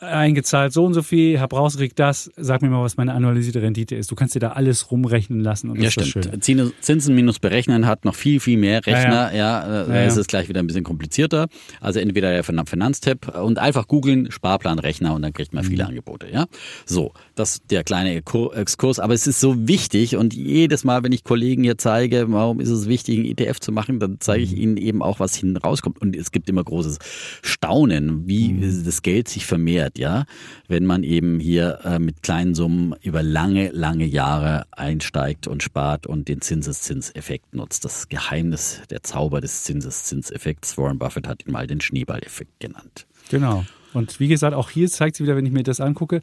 eingezahlt 0.00 0.72
so 0.72 0.84
und 0.84 0.94
so 0.94 1.02
viel, 1.02 1.40
hab 1.40 1.52
rausgekriegt 1.52 1.98
das, 1.98 2.30
sag 2.36 2.62
mir 2.62 2.68
mal, 2.68 2.82
was 2.82 2.96
meine 2.96 3.14
annualisierte 3.14 3.60
Rendite 3.62 3.96
ist. 3.96 4.10
Du 4.10 4.14
kannst 4.14 4.34
dir 4.34 4.40
da 4.40 4.50
alles 4.50 4.90
rumrechnen 4.90 5.40
lassen 5.40 5.70
und 5.70 5.78
das 5.78 5.96
ja, 5.96 6.02
stimmt. 6.02 6.26
ist 6.26 6.46
schön. 6.46 6.72
Zinsen 6.80 7.14
minus 7.14 7.40
berechnen 7.40 7.86
hat 7.86 8.04
noch 8.04 8.14
viel, 8.14 8.38
viel 8.38 8.58
mehr 8.58 8.86
Rechner. 8.86 9.32
Ja, 9.32 9.66
ja. 9.66 9.86
ja, 9.86 9.94
ja, 9.94 10.04
ist 10.04 10.16
es 10.16 10.28
gleich 10.28 10.48
wieder 10.48 10.60
ein 10.60 10.66
bisschen 10.66 10.84
komplizierter. 10.84 11.48
Also 11.80 11.98
entweder 11.98 12.30
der 12.30 12.44
Finanztipp 12.44 13.36
und 13.36 13.58
einfach 13.58 13.88
googeln 13.88 14.30
Sparplanrechner 14.30 15.14
und 15.14 15.22
dann 15.22 15.32
kriegt 15.32 15.52
man 15.52 15.64
viele 15.64 15.82
mhm. 15.82 15.90
Angebote. 15.90 16.28
Ja, 16.32 16.46
so 16.86 17.12
das 17.34 17.60
der 17.68 17.82
kleine 17.82 18.14
Exkurs. 18.14 19.00
Aber 19.00 19.14
es 19.14 19.26
ist 19.26 19.40
so 19.40 19.66
wichtig 19.66 20.16
und 20.16 20.32
jedes 20.34 20.84
Mal, 20.84 21.02
wenn 21.02 21.12
ich 21.12 21.24
Kollegen 21.24 21.64
hier 21.64 21.78
zeige, 21.78 22.26
warum 22.28 22.60
ist 22.60 22.70
es 22.70 22.88
wichtig, 22.88 23.18
einen 23.18 23.26
ETF 23.26 23.58
zu 23.58 23.72
machen, 23.72 23.98
dann 23.98 24.18
zeige 24.20 24.44
ich 24.44 24.52
mhm. 24.52 24.58
ihnen 24.58 24.76
eben 24.76 25.02
auch, 25.02 25.18
was 25.18 25.34
hinten 25.34 25.56
rauskommt. 25.56 26.00
Und 26.00 26.14
es 26.14 26.30
gibt 26.30 26.48
immer 26.48 26.62
großes 26.62 26.98
Staunen, 27.42 28.28
wie 28.28 28.52
mhm. 28.52 28.84
das 28.84 29.02
Geld 29.02 29.28
sich 29.28 29.46
vermehrt 29.46 29.87
wert, 29.88 29.98
ja, 29.98 30.24
wenn 30.68 30.86
man 30.86 31.02
eben 31.02 31.40
hier 31.40 31.80
äh, 31.84 31.98
mit 31.98 32.22
kleinen 32.22 32.54
Summen 32.54 32.94
über 33.02 33.22
lange, 33.22 33.70
lange 33.70 34.04
Jahre 34.04 34.66
einsteigt 34.70 35.46
und 35.46 35.62
spart 35.62 36.06
und 36.06 36.28
den 36.28 36.40
Zinseszinseffekt 36.40 37.54
nutzt. 37.54 37.84
Das 37.84 38.08
Geheimnis, 38.08 38.82
der 38.90 39.02
Zauber 39.02 39.40
des 39.40 39.64
Zinseszinseffekts. 39.64 40.76
Warren 40.78 40.98
Buffett 40.98 41.26
hat 41.26 41.46
ihn 41.46 41.52
mal 41.52 41.66
den 41.66 41.80
Schneeballeffekt 41.80 42.60
genannt. 42.60 43.06
Genau. 43.30 43.64
Und 43.94 44.20
wie 44.20 44.28
gesagt, 44.28 44.54
auch 44.54 44.68
hier 44.68 44.88
zeigt 44.88 45.16
sich 45.16 45.24
wieder, 45.24 45.34
wenn 45.34 45.46
ich 45.46 45.52
mir 45.52 45.62
das 45.62 45.80
angucke, 45.80 46.20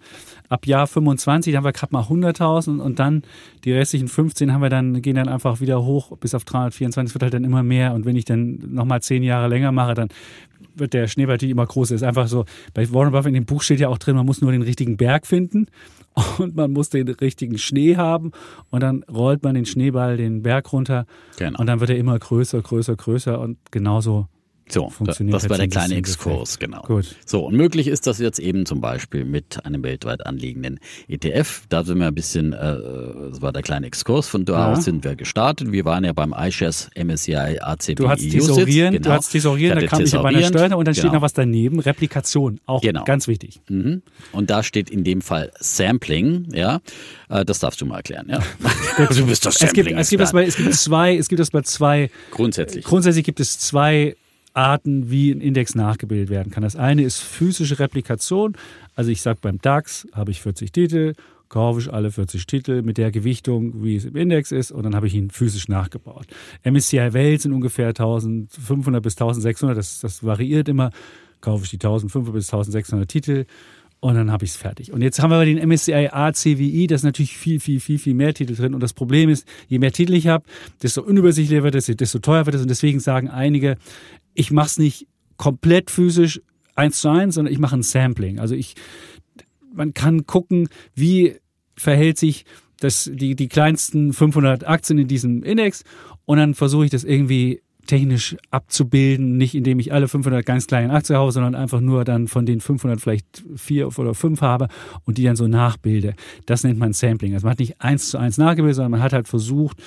ab 0.49 0.67
Jahr 0.67 0.85
25 0.85 1.55
haben 1.55 1.63
wir 1.63 1.71
gerade 1.71 1.93
mal 1.93 2.03
100.000 2.03 2.79
und 2.79 2.99
dann 2.99 3.23
die 3.63 3.71
restlichen 3.71 4.07
15 4.07 4.53
haben 4.53 4.61
wir 4.61 4.69
dann, 4.69 5.01
gehen 5.01 5.15
dann 5.15 5.27
einfach 5.27 5.61
wieder 5.61 5.83
hoch 5.83 6.15
bis 6.17 6.35
auf 6.35 6.45
324, 6.45 7.15
wird 7.15 7.23
halt 7.23 7.33
dann 7.33 7.43
immer 7.43 7.63
mehr. 7.63 7.93
Und 7.93 8.05
wenn 8.05 8.15
ich 8.15 8.25
dann 8.25 8.59
nochmal 8.69 9.01
zehn 9.01 9.23
Jahre 9.23 9.47
länger 9.47 9.71
mache, 9.71 9.95
dann 9.95 10.09
der 10.75 11.07
Schneeball 11.07 11.41
immer 11.43 11.65
groß. 11.65 11.91
ist 11.91 12.03
einfach 12.03 12.27
so, 12.27 12.45
bei 12.73 12.91
Warren 12.91 13.11
Buffett 13.11 13.27
in 13.27 13.33
dem 13.33 13.45
Buch 13.45 13.61
steht 13.61 13.79
ja 13.79 13.89
auch 13.89 13.97
drin, 13.97 14.15
man 14.15 14.25
muss 14.25 14.41
nur 14.41 14.51
den 14.51 14.61
richtigen 14.61 14.97
Berg 14.97 15.27
finden 15.27 15.67
und 16.37 16.55
man 16.55 16.71
muss 16.71 16.89
den 16.89 17.07
richtigen 17.07 17.57
Schnee 17.57 17.97
haben 17.97 18.31
und 18.69 18.81
dann 18.81 19.03
rollt 19.03 19.43
man 19.43 19.55
den 19.55 19.65
Schneeball 19.65 20.17
den 20.17 20.43
Berg 20.43 20.71
runter 20.71 21.05
genau. 21.37 21.59
und 21.59 21.67
dann 21.67 21.79
wird 21.79 21.89
er 21.89 21.97
immer 21.97 22.17
größer, 22.17 22.61
größer, 22.61 22.95
größer 22.95 23.39
und 23.39 23.57
genauso 23.71 24.27
so, 24.67 24.89
Funktioniert 24.89 25.35
das 25.35 25.47
war 25.49 25.57
der 25.57 25.67
kleine 25.67 25.95
Exkurs, 25.95 26.57
genau. 26.57 26.81
Gut. 26.81 27.15
So, 27.25 27.45
und 27.45 27.55
möglich 27.55 27.87
ist 27.87 28.07
das 28.07 28.17
jetzt 28.17 28.39
eben 28.39 28.65
zum 28.65 28.81
Beispiel 28.81 29.23
mit 29.23 29.63
einem 29.63 29.83
weltweit 29.83 30.25
anliegenden 30.25 30.79
ETF. 31.07 31.63
Da 31.69 31.83
sind 31.83 31.99
wir 31.99 32.07
ein 32.07 32.15
bisschen, 32.15 32.53
äh, 32.53 32.77
das 33.29 33.41
war 33.43 33.53
der 33.53 33.61
kleine 33.61 33.85
Exkurs, 33.85 34.27
von 34.27 34.43
da 34.43 34.73
aus 34.73 34.85
sind 34.85 35.03
wir 35.03 35.15
gestartet. 35.15 35.71
Wir 35.71 35.85
waren 35.85 36.03
ja 36.03 36.13
beim 36.13 36.33
iShares 36.35 36.89
MSCI 36.95 37.59
ACB. 37.61 37.95
Du 37.95 38.09
hast 38.09 38.21
thesaurieren, 38.21 38.93
genau. 38.93 39.09
du 39.09 39.13
hast 39.13 39.29
thesaurieren, 39.29 39.79
da 39.79 39.85
kam 39.85 40.01
ich 40.01 40.11
bei 40.11 40.29
einer 40.29 40.47
Steuer 40.47 40.63
und 40.77 40.85
dann 40.85 40.93
genau. 40.93 40.93
steht 40.93 41.13
noch 41.13 41.21
was 41.21 41.33
daneben, 41.33 41.79
Replikation, 41.79 42.59
auch 42.65 42.81
genau. 42.81 43.03
ganz 43.03 43.27
wichtig. 43.27 43.61
Mhm. 43.69 44.01
Und 44.31 44.49
da 44.49 44.63
steht 44.63 44.89
in 44.89 45.03
dem 45.03 45.21
Fall 45.21 45.51
Sampling, 45.59 46.47
ja. 46.53 46.81
Äh, 47.29 47.45
das 47.45 47.59
darfst 47.59 47.81
du 47.81 47.85
mal 47.85 47.97
erklären, 47.97 48.27
ja. 48.29 48.39
du 48.97 49.25
bist 49.27 49.45
doch 49.45 49.51
Sampling. 49.51 49.85
Es 49.85 49.85
gibt, 49.85 49.99
es 49.99 50.09
gibt, 50.09 50.21
das 50.21 50.31
bei, 50.31 50.45
es 50.45 50.55
gibt 50.55 50.73
zwei, 50.73 51.15
es 51.15 51.29
gibt 51.29 51.39
das 51.39 51.51
bei 51.51 51.61
zwei. 51.61 52.09
Grundsätzlich. 52.31 52.83
Grundsätzlich 52.83 53.25
gibt 53.25 53.39
es 53.39 53.59
zwei 53.59 54.15
Arten, 54.55 55.09
wie 55.09 55.31
ein 55.31 55.41
Index 55.41 55.75
nachgebildet 55.75 56.29
werden 56.29 56.51
kann. 56.51 56.63
Das 56.63 56.75
eine 56.75 57.03
ist 57.03 57.19
physische 57.19 57.79
Replikation. 57.79 58.55
Also 58.95 59.11
ich 59.11 59.21
sage 59.21 59.39
beim 59.41 59.59
DAX 59.59 60.07
habe 60.13 60.31
ich 60.31 60.41
40 60.41 60.71
Titel, 60.71 61.13
kaufe 61.49 61.79
ich 61.79 61.93
alle 61.93 62.11
40 62.11 62.45
Titel 62.47 62.81
mit 62.81 62.97
der 62.97 63.11
Gewichtung, 63.11 63.83
wie 63.83 63.95
es 63.95 64.05
im 64.05 64.15
Index 64.15 64.51
ist, 64.51 64.71
und 64.71 64.83
dann 64.83 64.95
habe 64.95 65.07
ich 65.07 65.13
ihn 65.13 65.29
physisch 65.29 65.67
nachgebaut. 65.67 66.25
MSCI 66.63 67.13
Welt 67.13 67.41
sind 67.41 67.53
ungefähr 67.53 67.89
1500 67.89 69.03
bis 69.03 69.13
1600, 69.13 69.77
das, 69.77 69.99
das 69.99 70.23
variiert 70.23 70.69
immer. 70.69 70.89
Kaufe 71.41 71.63
ich 71.63 71.69
die 71.69 71.75
1500 71.75 72.33
bis 72.33 72.51
1600 72.51 73.07
Titel 73.07 73.45
und 73.99 74.15
dann 74.15 74.31
habe 74.31 74.45
ich 74.45 74.51
es 74.51 74.57
fertig. 74.57 74.91
Und 74.91 75.01
jetzt 75.01 75.19
haben 75.19 75.31
wir 75.31 75.43
den 75.45 75.67
MSCI 75.67 76.09
ACWI, 76.11 76.87
da 76.87 76.95
ist 76.95 77.03
natürlich 77.03 77.37
viel, 77.37 77.59
viel, 77.59 77.79
viel, 77.79 77.97
viel 77.97 78.13
mehr 78.13 78.33
Titel 78.33 78.55
drin. 78.55 78.73
Und 78.73 78.81
das 78.81 78.93
Problem 78.93 79.29
ist, 79.29 79.47
je 79.67 79.79
mehr 79.79 79.91
Titel 79.91 80.13
ich 80.13 80.27
habe, 80.27 80.45
desto 80.83 81.01
unübersichtlicher 81.01 81.63
wird 81.63 81.75
es, 81.75 81.85
desto 81.85 82.19
teuer 82.19 82.45
wird 82.45 82.55
es. 82.55 82.61
Und 82.61 82.69
deswegen 82.69 82.99
sagen 82.99 83.29
einige, 83.29 83.77
ich 84.35 84.51
mache 84.51 84.67
es 84.67 84.77
nicht 84.77 85.07
komplett 85.37 85.89
physisch 85.89 86.41
eins 86.75 87.01
zu 87.01 87.09
eins, 87.09 87.35
sondern 87.35 87.53
ich 87.53 87.59
mache 87.59 87.75
ein 87.75 87.83
Sampling. 87.83 88.39
Also 88.39 88.53
ich, 88.53 88.75
man 89.73 89.93
kann 89.93 90.27
gucken, 90.27 90.69
wie 90.93 91.35
verhält 91.75 92.17
sich 92.17 92.45
das, 92.79 93.09
die, 93.11 93.35
die 93.35 93.47
kleinsten 93.47 94.13
500 94.13 94.67
Aktien 94.67 94.99
in 94.99 95.07
diesem 95.07 95.43
Index 95.43 95.83
und 96.25 96.37
dann 96.37 96.53
versuche 96.53 96.85
ich 96.85 96.91
das 96.91 97.03
irgendwie 97.03 97.61
technisch 97.85 98.35
abzubilden, 98.49 99.37
nicht 99.37 99.55
indem 99.55 99.79
ich 99.79 99.93
alle 99.93 100.07
500 100.07 100.45
ganz 100.45 100.67
kleinen 100.67 100.91
Aktien 100.91 101.19
habe, 101.19 101.31
sondern 101.31 101.55
einfach 101.55 101.81
nur 101.81 102.03
dann 102.03 102.27
von 102.27 102.45
den 102.45 102.59
500 102.59 102.99
vielleicht 102.99 103.43
vier 103.55 103.87
oder 103.97 104.13
fünf 104.13 104.41
habe 104.41 104.67
und 105.05 105.17
die 105.17 105.23
dann 105.23 105.35
so 105.35 105.47
nachbilde. 105.47 106.15
Das 106.45 106.63
nennt 106.63 106.79
man 106.79 106.93
Sampling. 106.93 107.33
Also 107.33 107.45
man 107.45 107.51
hat 107.51 107.59
nicht 107.59 107.81
eins 107.81 108.09
zu 108.09 108.17
eins 108.17 108.37
nachgebildet, 108.37 108.75
sondern 108.75 108.91
man 108.91 109.03
hat 109.03 109.13
halt 109.13 109.27
versucht, 109.27 109.81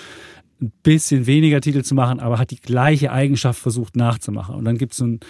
ein 0.60 0.72
bisschen 0.82 1.26
weniger 1.26 1.60
Titel 1.60 1.82
zu 1.82 1.94
machen, 1.94 2.20
aber 2.20 2.38
hat 2.38 2.50
die 2.50 2.60
gleiche 2.60 3.12
Eigenschaft 3.12 3.60
versucht 3.60 3.96
nachzumachen. 3.96 4.54
Und 4.54 4.64
dann 4.64 4.78
gibt 4.78 4.92
es 4.92 4.98
so 4.98 5.06
ein 5.06 5.20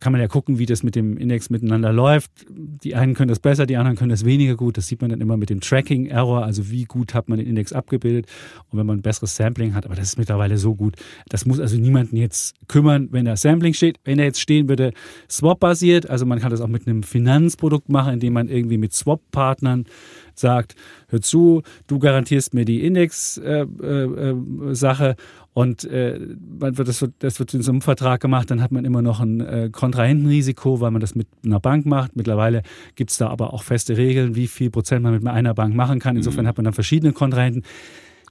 kann 0.00 0.12
man 0.12 0.20
ja 0.20 0.28
gucken, 0.28 0.58
wie 0.58 0.66
das 0.66 0.82
mit 0.82 0.94
dem 0.94 1.16
Index 1.16 1.50
miteinander 1.50 1.92
läuft. 1.92 2.30
Die 2.48 2.94
einen 2.94 3.14
können 3.14 3.28
das 3.28 3.38
besser, 3.38 3.66
die 3.66 3.76
anderen 3.76 3.96
können 3.96 4.10
das 4.10 4.24
weniger 4.24 4.56
gut. 4.56 4.76
Das 4.76 4.86
sieht 4.86 5.00
man 5.00 5.10
dann 5.10 5.20
immer 5.20 5.36
mit 5.36 5.50
dem 5.50 5.60
Tracking-Error, 5.60 6.44
also 6.44 6.70
wie 6.70 6.84
gut 6.84 7.14
hat 7.14 7.28
man 7.28 7.38
den 7.38 7.46
Index 7.46 7.72
abgebildet 7.72 8.26
und 8.70 8.78
wenn 8.78 8.86
man 8.86 8.98
ein 8.98 9.02
besseres 9.02 9.36
Sampling 9.36 9.74
hat. 9.74 9.86
Aber 9.86 9.94
das 9.94 10.08
ist 10.08 10.18
mittlerweile 10.18 10.58
so 10.58 10.74
gut. 10.74 10.96
Das 11.28 11.46
muss 11.46 11.60
also 11.60 11.76
niemanden 11.76 12.16
jetzt 12.16 12.56
kümmern, 12.68 13.08
wenn 13.10 13.24
da 13.24 13.36
Sampling 13.36 13.74
steht. 13.74 13.98
Wenn 14.04 14.18
er 14.18 14.26
jetzt 14.26 14.40
stehen 14.40 14.68
würde, 14.68 14.92
Swap-basiert, 15.30 16.08
also 16.08 16.26
man 16.26 16.40
kann 16.40 16.50
das 16.50 16.60
auch 16.60 16.68
mit 16.68 16.86
einem 16.86 17.02
Finanzprodukt 17.02 17.88
machen, 17.88 18.14
indem 18.14 18.34
man 18.34 18.48
irgendwie 18.48 18.78
mit 18.78 18.92
Swap-Partnern 18.92 19.84
sagt, 20.38 20.74
hör 21.08 21.20
zu, 21.20 21.62
du 21.86 21.98
garantierst 21.98 22.54
mir 22.54 22.64
die 22.64 22.84
Index-Sache 22.84 25.04
äh, 25.04 25.10
äh, 25.10 25.14
und 25.52 25.84
äh, 25.84 26.18
wird 26.20 26.86
das, 26.86 27.04
das, 27.18 27.38
wird 27.38 27.54
in 27.54 27.62
so 27.62 27.72
einem 27.72 27.80
Vertrag 27.80 28.20
gemacht, 28.20 28.50
dann 28.50 28.62
hat 28.62 28.72
man 28.72 28.84
immer 28.84 29.00
noch 29.00 29.20
ein 29.20 29.40
äh, 29.40 29.70
Kontrahentenrisiko, 29.72 30.80
weil 30.80 30.90
man 30.90 31.00
das 31.00 31.14
mit 31.14 31.28
einer 31.44 31.60
Bank 31.60 31.86
macht. 31.86 32.14
Mittlerweile 32.14 32.62
gibt 32.94 33.10
es 33.10 33.16
da 33.16 33.28
aber 33.28 33.54
auch 33.54 33.62
feste 33.62 33.96
Regeln, 33.96 34.34
wie 34.34 34.48
viel 34.48 34.68
Prozent 34.68 35.02
man 35.02 35.14
mit 35.14 35.26
einer 35.26 35.54
Bank 35.54 35.74
machen 35.74 35.98
kann. 35.98 36.16
Insofern 36.16 36.44
mhm. 36.44 36.48
hat 36.48 36.58
man 36.58 36.64
dann 36.64 36.74
verschiedene 36.74 37.14
Kontrahenten. 37.14 37.62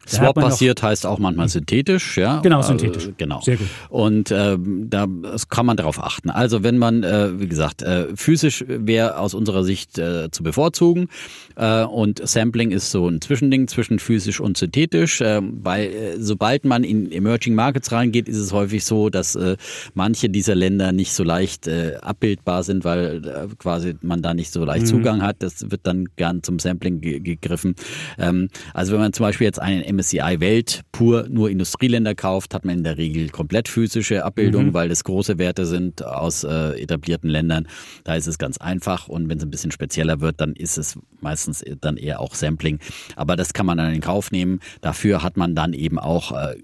Swap-basiert 0.08 0.84
heißt 0.84 1.06
auch 1.06 1.20
manchmal 1.20 1.50
synthetisch, 1.50 2.18
ja. 2.18 2.40
Genau, 2.42 2.62
synthetisch. 2.62 3.08
Äh, 3.08 3.14
genau. 3.18 3.42
Sehr 3.42 3.58
gut. 3.58 3.68
Und 3.90 4.32
äh, 4.32 4.58
da 4.60 5.08
kann 5.50 5.66
man 5.66 5.78
darauf 5.78 6.04
achten. 6.04 6.30
Also 6.30 6.64
wenn 6.64 6.78
man, 6.78 7.04
äh, 7.04 7.40
wie 7.40 7.48
gesagt, 7.48 7.82
äh, 7.82 8.08
physisch 8.16 8.64
wäre 8.68 9.18
aus 9.18 9.34
unserer 9.34 9.64
Sicht 9.64 9.98
äh, 9.98 10.30
zu 10.32 10.44
bevorzugen 10.44 11.08
äh, 11.56 11.84
und 11.84 12.26
Sampling 12.28 12.72
ist 12.72 12.92
so 12.92 13.08
ein 13.08 13.22
Zwischending 13.22 13.68
zwischen 13.68 14.00
physisch 14.00 14.40
und 14.40 14.58
synthetisch, 14.58 15.22
äh, 15.22 15.42
weil 15.42 15.86
äh, 15.86 16.20
sobald 16.20 16.66
man 16.66 16.84
in 16.84 17.12
Emerging 17.12 17.56
Markets 17.56 17.92
reingeht, 17.92 18.28
ist 18.30 18.38
es 18.38 18.54
häufig 18.54 18.84
so, 18.86 19.10
dass 19.10 19.36
äh, 19.36 19.58
manche 19.94 20.30
dieser 20.30 20.56
Länder 20.56 20.92
nicht 20.92 21.14
so 21.14 21.24
leicht 21.24 21.68
äh, 21.68 21.96
abbildbar 22.02 22.64
sind, 22.64 22.84
weil 22.84 23.26
äh, 23.26 23.56
quasi 23.58 23.96
man 24.02 24.22
da 24.22 24.34
nicht 24.34 24.52
so 24.52 24.64
leicht 24.64 24.86
mhm. 24.86 24.90
Zugang 24.90 25.22
hat. 25.22 25.38
Das 25.40 25.72
wird 25.72 25.82
dann 25.84 26.08
gern 26.16 26.44
zum 26.44 26.60
Sampling 26.60 27.02
gegriffen. 27.02 27.76
Ähm, 28.18 28.50
also 28.74 28.94
wenn 28.94 29.00
man 29.00 29.14
zum 29.14 29.26
Beispiel 29.26 29.46
jetzt 29.46 29.62
einen 29.62 29.82
MSCI 29.96 30.40
Welt 30.40 30.82
pur 30.92 31.28
nur 31.30 31.50
Industrieländer 31.50 32.16
kauft, 32.16 32.54
hat 32.54 32.66
man 32.66 32.78
in 32.78 32.84
der 32.84 32.98
Regel 32.98 33.30
komplett 33.30 33.68
physische 33.68 34.24
Abbildungen, 34.26 34.68
mhm. 34.68 34.74
weil 34.74 34.90
das 34.90 35.04
große 35.04 35.38
Werte 35.38 35.66
sind 35.66 36.04
aus 36.06 36.44
äh, 36.44 36.82
etablierten 36.82 37.30
Ländern. 37.30 37.68
Da 38.04 38.16
ist 38.16 38.28
es 38.28 38.38
ganz 38.38 38.58
einfach 38.58 39.08
und 39.08 39.30
wenn 39.30 39.38
es 39.38 39.44
ein 39.44 39.52
bisschen 39.52 39.72
spezieller 39.72 40.22
wird, 40.22 40.42
dann 40.42 40.54
ist 40.54 40.78
es 40.78 40.98
meistens 41.22 41.64
dann 41.82 41.98
eher 41.98 42.20
auch 42.20 42.36
Sampling. 42.36 42.80
Aber 43.16 43.36
das 43.36 43.54
kann 43.54 43.66
man 43.66 43.78
dann 43.78 43.94
in 43.94 44.02
Kauf 44.02 44.32
nehmen. 44.32 44.60
Dafür 44.82 45.24
hat 45.24 45.38
man 45.38 45.56
dann 45.56 45.74
eben 45.74 46.00
auch 46.00 46.32
äh, 46.32 46.56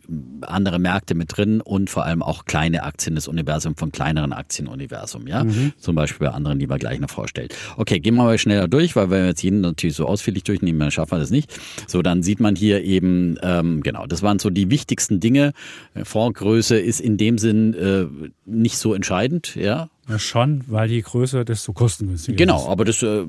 andere 0.42 0.80
Märkte 0.80 1.16
mit 1.16 1.36
drin 1.36 1.62
und 1.62 1.90
vor 1.90 2.06
allem 2.06 2.22
auch 2.22 2.46
kleine 2.46 2.84
Aktien 2.84 3.16
des 3.16 3.28
Universums 3.28 3.80
von 3.80 3.92
kleineren 3.92 4.34
Aktienuniversum, 4.34 5.28
ja. 5.28 5.44
Mhm. 5.44 5.74
Zum 5.78 5.96
Beispiel 5.96 6.28
bei 6.28 6.34
anderen, 6.34 6.60
die 6.60 6.68
man 6.68 6.80
gleich 6.80 7.00
noch 7.00 7.10
vorstellt. 7.10 7.56
Okay, 7.78 8.00
gehen 8.00 8.16
wir 8.16 8.24
mal 8.24 8.38
schneller 8.38 8.68
durch, 8.68 8.96
weil 8.96 9.10
wenn 9.10 9.22
wir 9.22 9.28
jetzt 9.30 9.44
jeden 9.44 9.62
natürlich 9.62 9.96
so 9.96 10.06
ausführlich 10.06 10.44
durchnehmen, 10.44 10.80
dann 10.80 10.92
schaffen 10.92 11.12
wir 11.12 11.20
das 11.20 11.32
nicht. 11.32 11.52
So, 11.88 12.02
dann 12.02 12.24
sieht 12.24 12.40
man 12.40 12.56
hier 12.56 12.84
eben 12.84 13.21
ähm, 13.42 13.82
genau, 13.84 14.06
das 14.06 14.22
waren 14.22 14.40
so 14.40 14.50
die 14.50 14.70
wichtigsten 14.70 15.20
Dinge. 15.20 15.54
Fondsgröße 16.02 16.80
ist 16.80 17.00
in 17.00 17.18
dem 17.18 17.38
Sinn 17.38 17.74
äh, 17.74 18.06
nicht 18.46 18.78
so 18.78 18.94
entscheidend, 18.94 19.56
ja. 19.56 19.90
Ja, 20.12 20.20
schon, 20.20 20.62
weil 20.68 20.92
je 20.92 21.02
größer, 21.02 21.46
desto 21.46 21.74
kostengünstiger. 21.74 22.36
Genau, 22.36 22.68
aber 22.68 22.86
das 22.86 23.02
äh, 23.02 23.24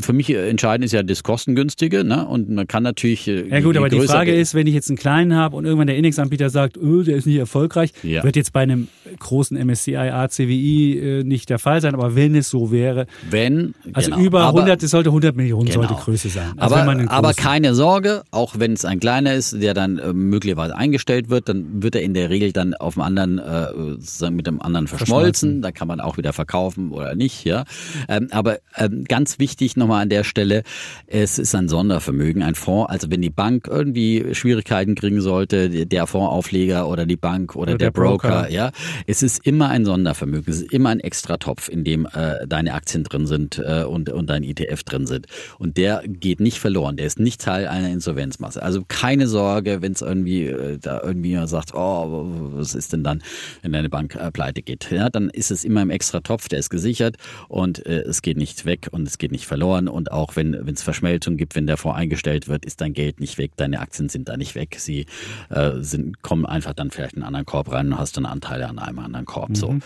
für 0.00 0.12
mich 0.12 0.30
entscheidend 0.30 0.84
ist 0.84 0.92
ja 0.92 1.02
das 1.02 1.22
Kostengünstige, 1.22 2.04
ne? 2.04 2.26
Und 2.26 2.48
man 2.50 2.68
kann 2.68 2.82
natürlich. 2.82 3.26
Äh, 3.26 3.48
ja 3.48 3.60
gut, 3.60 3.76
aber 3.76 3.88
die 3.88 4.00
Frage 4.00 4.34
ist, 4.34 4.54
wenn 4.54 4.66
ich 4.66 4.74
jetzt 4.74 4.88
einen 4.90 4.96
kleinen 4.96 5.34
habe 5.34 5.56
und 5.56 5.64
irgendwann 5.64 5.88
der 5.88 5.96
Index-Anbieter 5.96 6.50
sagt, 6.50 6.76
öh, 6.76 7.02
der 7.02 7.16
ist 7.16 7.26
nicht 7.26 7.38
erfolgreich, 7.38 7.92
ja. 8.02 8.22
wird 8.22 8.36
jetzt 8.36 8.52
bei 8.52 8.60
einem 8.60 8.88
großen 9.18 9.58
MSCI 9.58 9.96
ACWI 9.96 10.98
äh, 10.98 11.24
nicht 11.24 11.50
der 11.50 11.58
Fall 11.58 11.80
sein, 11.80 11.94
aber 11.94 12.14
wenn 12.14 12.34
es 12.34 12.48
so 12.48 12.70
wäre. 12.70 13.06
Wenn. 13.28 13.74
Also 13.92 14.12
genau. 14.12 14.22
über 14.22 14.46
100, 14.48 14.82
es 14.82 14.90
sollte 14.90 15.10
100 15.10 15.36
Millionen 15.36 15.68
genau. 15.68 15.86
sollte 15.86 15.94
Größe 15.94 16.28
sein. 16.28 16.52
Also 16.56 16.76
aber, 16.76 17.10
aber 17.10 17.34
keine 17.34 17.74
Sorge, 17.74 18.22
auch 18.30 18.58
wenn 18.58 18.72
es 18.72 18.84
ein 18.84 19.00
kleiner 19.00 19.34
ist, 19.34 19.60
der 19.60 19.74
dann 19.74 19.98
äh, 19.98 20.12
möglicherweise 20.12 20.76
eingestellt 20.76 21.30
wird, 21.30 21.48
dann 21.48 21.82
wird 21.82 21.94
er 21.94 22.02
in 22.02 22.14
der 22.14 22.30
Regel 22.30 22.52
dann 22.52 22.74
auf 22.74 22.94
dem 22.94 23.02
anderen, 23.02 23.38
äh, 23.38 23.66
sozusagen 23.98 24.36
mit 24.36 24.46
dem 24.46 24.62
anderen 24.62 24.86
verschmolzen. 24.86 25.10
verschmolzen. 25.10 25.62
Da 25.62 25.72
kann 25.72 25.88
man 25.88 26.00
auch 26.00 26.16
wieder 26.20 26.32
verkaufen 26.32 26.92
oder 26.92 27.14
nicht, 27.14 27.44
ja. 27.44 27.64
Ähm, 28.08 28.28
aber 28.30 28.58
ähm, 28.76 29.04
ganz 29.04 29.38
wichtig 29.38 29.76
nochmal 29.76 30.02
an 30.02 30.08
der 30.08 30.24
Stelle, 30.24 30.62
es 31.06 31.38
ist 31.38 31.54
ein 31.54 31.68
Sondervermögen, 31.68 32.42
ein 32.42 32.54
Fonds. 32.54 32.90
Also 32.90 33.10
wenn 33.10 33.22
die 33.22 33.30
Bank 33.30 33.66
irgendwie 33.68 34.34
Schwierigkeiten 34.34 34.94
kriegen 34.94 35.20
sollte, 35.20 35.86
der 35.86 36.06
Fondsaufleger 36.06 36.88
oder 36.88 37.06
die 37.06 37.16
Bank 37.16 37.56
oder, 37.56 37.72
oder 37.72 37.78
der, 37.78 37.90
der 37.90 38.00
Broker, 38.00 38.28
Broker, 38.28 38.50
ja, 38.50 38.70
es 39.06 39.22
ist 39.22 39.46
immer 39.46 39.68
ein 39.68 39.84
Sondervermögen, 39.84 40.52
es 40.52 40.60
ist 40.60 40.72
immer 40.72 40.90
ein 40.90 41.00
Extratopf, 41.00 41.68
in 41.68 41.84
dem 41.84 42.06
äh, 42.06 42.46
deine 42.46 42.74
Aktien 42.74 43.04
drin 43.04 43.26
sind 43.26 43.58
äh, 43.58 43.84
und, 43.84 44.10
und 44.10 44.28
dein 44.28 44.42
ETF 44.42 44.82
drin 44.84 45.06
sind. 45.06 45.26
Und 45.58 45.76
der 45.76 46.02
geht 46.06 46.40
nicht 46.40 46.58
verloren, 46.58 46.96
der 46.96 47.06
ist 47.06 47.18
nicht 47.18 47.40
Teil 47.40 47.66
einer 47.66 47.88
Insolvenzmasse. 47.88 48.62
Also 48.62 48.82
keine 48.86 49.26
Sorge, 49.26 49.82
wenn 49.82 49.92
es 49.92 50.02
irgendwie 50.02 50.46
äh, 50.46 50.78
da 50.78 51.00
irgendwie 51.02 51.40
sagt, 51.46 51.74
oh, 51.74 52.26
was 52.54 52.74
ist 52.74 52.92
denn 52.92 53.02
dann, 53.02 53.22
wenn 53.62 53.72
deine 53.72 53.88
Bank 53.88 54.14
äh, 54.14 54.30
pleite 54.30 54.62
geht? 54.62 54.90
Ja, 54.90 55.08
dann 55.08 55.30
ist 55.30 55.50
es 55.50 55.64
immer 55.64 55.82
im 55.82 55.90
Extratopf, 56.10 56.48
der 56.48 56.58
ist 56.58 56.70
gesichert 56.70 57.16
und 57.48 57.86
äh, 57.86 58.00
es 58.00 58.20
geht 58.22 58.36
nicht 58.36 58.64
weg 58.64 58.88
und 58.90 59.06
es 59.06 59.16
geht 59.18 59.30
nicht 59.30 59.46
verloren. 59.46 59.86
Und 59.86 60.10
auch 60.10 60.34
wenn 60.34 60.54
es 60.54 60.82
Verschmelzung 60.82 61.36
gibt, 61.36 61.54
wenn 61.54 61.66
der 61.66 61.76
Fonds 61.76 61.98
eingestellt 61.98 62.48
wird, 62.48 62.64
ist 62.64 62.80
dein 62.80 62.92
Geld 62.94 63.20
nicht 63.20 63.38
weg, 63.38 63.52
deine 63.56 63.78
Aktien 63.78 64.08
sind 64.08 64.28
da 64.28 64.36
nicht 64.36 64.56
weg. 64.56 64.76
Sie 64.78 65.06
äh, 65.50 65.72
sind, 65.78 66.22
kommen 66.22 66.46
einfach 66.46 66.74
dann 66.74 66.90
vielleicht 66.90 67.14
in 67.14 67.22
einen 67.22 67.28
anderen 67.28 67.46
Korb 67.46 67.70
rein 67.70 67.92
und 67.92 67.98
hast 67.98 68.16
dann 68.16 68.26
Anteile 68.26 68.68
an 68.68 68.80
einem 68.80 68.98
anderen 68.98 69.24
Korb. 69.24 69.50
Mhm. 69.50 69.54
So. 69.54 69.76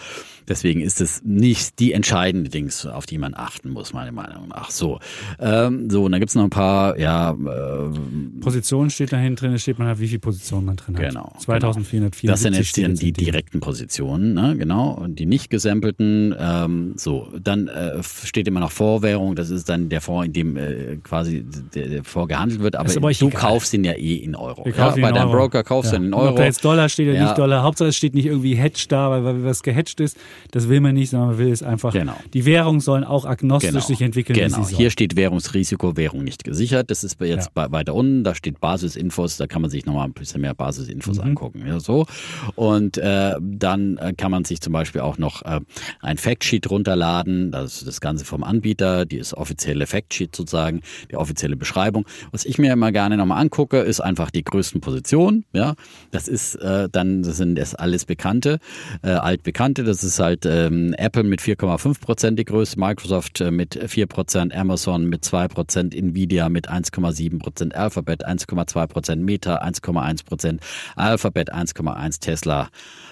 Deswegen 0.49 0.81
ist 0.81 1.01
es 1.01 1.23
nicht 1.25 1.79
die 1.79 1.93
entscheidende 1.93 2.51
Dings, 2.51 2.87
auf 2.87 3.07
die 3.07 3.19
man 3.19 3.35
achten 3.35 3.71
muss, 3.71 3.93
meiner 3.93 4.13
Meinung 4.13 4.49
nach. 4.49 4.71
So, 4.71 4.99
ähm, 5.41 5.89
so 5.91 6.05
und 6.05 6.13
dann 6.13 6.21
gibt 6.21 6.31
es 6.31 6.35
noch 6.35 6.45
ein 6.45 6.51
paar, 6.51 6.99
ja. 6.99 7.31
Äh, 7.31 8.41
Positionen 8.41 8.91
steht 8.91 9.13
da 9.13 9.17
hinten 9.17 9.37
drin, 9.37 9.53
da 9.53 9.59
steht 9.59 9.79
man 9.79 9.89
halt, 9.89 10.01
wie 10.01 10.09
viele 10.09 10.21
Positionen 10.21 10.67
man 10.67 10.77
drin 10.77 10.97
hat. 10.97 11.09
Genau. 11.09 11.33
2474. 11.39 12.23
Genau. 12.23 12.33
Das 12.33 12.43
sind 12.43 12.55
jetzt 12.55 12.77
die, 12.77 12.93
die 12.93 13.13
direkten 13.13 13.61
Positionen, 13.61 14.35
ne? 14.35 14.57
genau. 14.57 14.91
Und 14.91 15.19
die 15.19 15.27
nicht 15.27 15.51
gesampelten, 15.51 16.35
ähm, 16.39 16.95
so. 16.97 17.29
Dann 17.43 17.69
äh, 17.69 18.03
steht 18.03 18.47
immer 18.49 18.61
noch 18.61 18.73
Vorwährung, 18.73 19.37
das 19.37 19.51
ist 19.51 19.69
dann 19.69 19.89
der 19.89 20.01
Fonds, 20.01 20.27
in 20.27 20.33
dem 20.33 20.57
äh, 20.57 20.97
quasi 21.03 21.45
der, 21.75 21.89
der 21.89 22.05
Fonds 22.05 22.29
gehandelt 22.29 22.61
wird, 22.61 22.77
aber, 22.77 22.91
aber 22.91 23.13
du 23.13 23.29
egal. 23.29 23.41
kaufst 23.41 23.73
ihn 23.75 23.85
ja 23.85 23.93
eh 23.93 24.17
in 24.17 24.35
Euro. 24.35 24.69
Ja? 24.69 24.91
Bei 24.91 25.13
deinem 25.13 25.29
Euro. 25.29 25.39
Broker 25.39 25.65
kaufst 25.65 25.93
du 25.93 25.97
ja. 25.97 26.03
ihn 26.03 26.09
in 26.09 26.15
Euro. 26.15 26.31
ob 26.31 26.37
da 26.37 26.45
jetzt 26.45 26.65
Dollar 26.65 26.89
steht 26.89 27.09
oder 27.09 27.17
ja. 27.17 27.25
nicht 27.25 27.39
Dollar, 27.39 27.63
Hauptsache 27.63 27.89
es 27.89 27.97
steht 27.97 28.15
nicht 28.15 28.27
irgendwie 28.27 28.55
Hedge 28.55 28.87
da, 28.89 29.11
weil, 29.11 29.25
weil 29.25 29.45
was 29.45 29.63
gehatcht 29.63 30.01
ist. 30.01 30.17
Das 30.51 30.69
will 30.69 30.81
man 30.81 30.95
nicht, 30.95 31.11
sondern 31.11 31.31
man 31.31 31.39
will 31.39 31.51
es 31.51 31.63
einfach. 31.63 31.93
Genau. 31.93 32.17
Die 32.33 32.45
Währungen 32.45 32.81
sollen 32.81 33.05
auch 33.05 33.25
agnostisch 33.25 33.71
genau. 33.71 33.85
sich 33.85 34.03
entwickeln. 34.03 34.39
Genau. 34.39 34.67
Hier 34.69 34.91
steht 34.91 35.17
Währungsrisiko, 35.17 35.97
Währung 35.97 36.25
nicht 36.25 36.45
gesichert. 36.45 36.91
Das 36.91 37.05
ist 37.05 37.21
jetzt 37.21 37.51
ja. 37.57 37.73
weiter 37.73 37.95
unten. 37.95 38.25
Da 38.25 38.35
steht 38.35 38.61
Basisinfos. 38.61 39.37
Da 39.37 39.47
kann 39.47 39.63
man 39.63 39.71
sich 39.71 39.87
nochmal 39.87 40.07
ein 40.07 40.13
bisschen 40.13 40.41
mehr 40.41 40.55
Basisinfos 40.55 41.19
mhm. 41.19 41.25
angucken. 41.25 41.65
Ja, 41.67 41.81
so. 41.81 42.07
Und 42.55 42.99
äh, 42.99 43.35
dann 43.41 43.97
äh, 43.99 44.13
kann 44.17 44.31
man 44.31 44.45
sich 44.45 44.61
zum 44.61 44.73
Beispiel 44.73 45.01
auch 45.01 45.19
noch 45.19 45.43
äh, 45.43 45.61
ein 46.01 46.19
Factsheet 46.19 46.71
runterladen. 46.71 47.51
Das 47.51 47.79
ist 47.79 47.87
das 47.87 48.01
Ganze 48.01 48.25
vom 48.25 48.45
Anbieter. 48.45 49.07
Die 49.07 49.19
ist 49.19 49.35
offizielle 49.35 49.87
Factsheet 49.87 50.35
sozusagen, 50.35 50.83
die 51.11 51.17
offizielle 51.17 51.57
Beschreibung. 51.57 52.07
Was 52.33 52.45
ich 52.45 52.59
mir 52.59 52.73
immer 52.73 52.93
gerne 52.93 53.17
nochmal 53.17 53.41
angucke, 53.41 53.79
ist 53.79 54.01
einfach 54.01 54.31
die 54.31 54.45
größten 54.45 54.81
Positionen. 54.81 55.45
Ja, 55.53 55.75
das 56.11 56.29
ist 56.29 56.57
äh, 56.57 56.89
dann, 56.91 57.23
das 57.23 57.37
sind 57.37 57.57
das 57.57 57.75
alles 57.75 58.05
Bekannte, 58.05 58.59
äh, 59.03 59.11
altbekannte. 59.11 59.85
Das 59.85 60.05
ist 60.05 60.17
halt 60.25 60.47
ähm, 60.47 60.95
Apple 60.95 61.23
mit 61.23 61.41
4,5 61.41 62.01
Prozent 62.01 62.39
die 62.39 62.45
größte, 62.45 62.81
Microsoft 62.81 63.41
äh, 63.41 63.51
mit 63.51 63.79
4 63.87 64.07
Prozent, 64.07 64.55
Amazon 64.55 65.07
mit 65.09 65.25
2 65.25 65.49
Prozent, 65.49 65.95
Nvidia 65.95 66.49
mit 66.49 66.69
1,7 66.69 67.39
Prozent, 67.39 67.75
Alphabet 67.75 68.27
1,2 68.27 68.87
Prozent, 68.87 69.23
Meta 69.23 69.63
1,1 69.63 70.25
Prozent, 70.25 70.61
Alphabet 70.97 71.55
1,1, 71.55 72.21
Tesla 72.21 72.69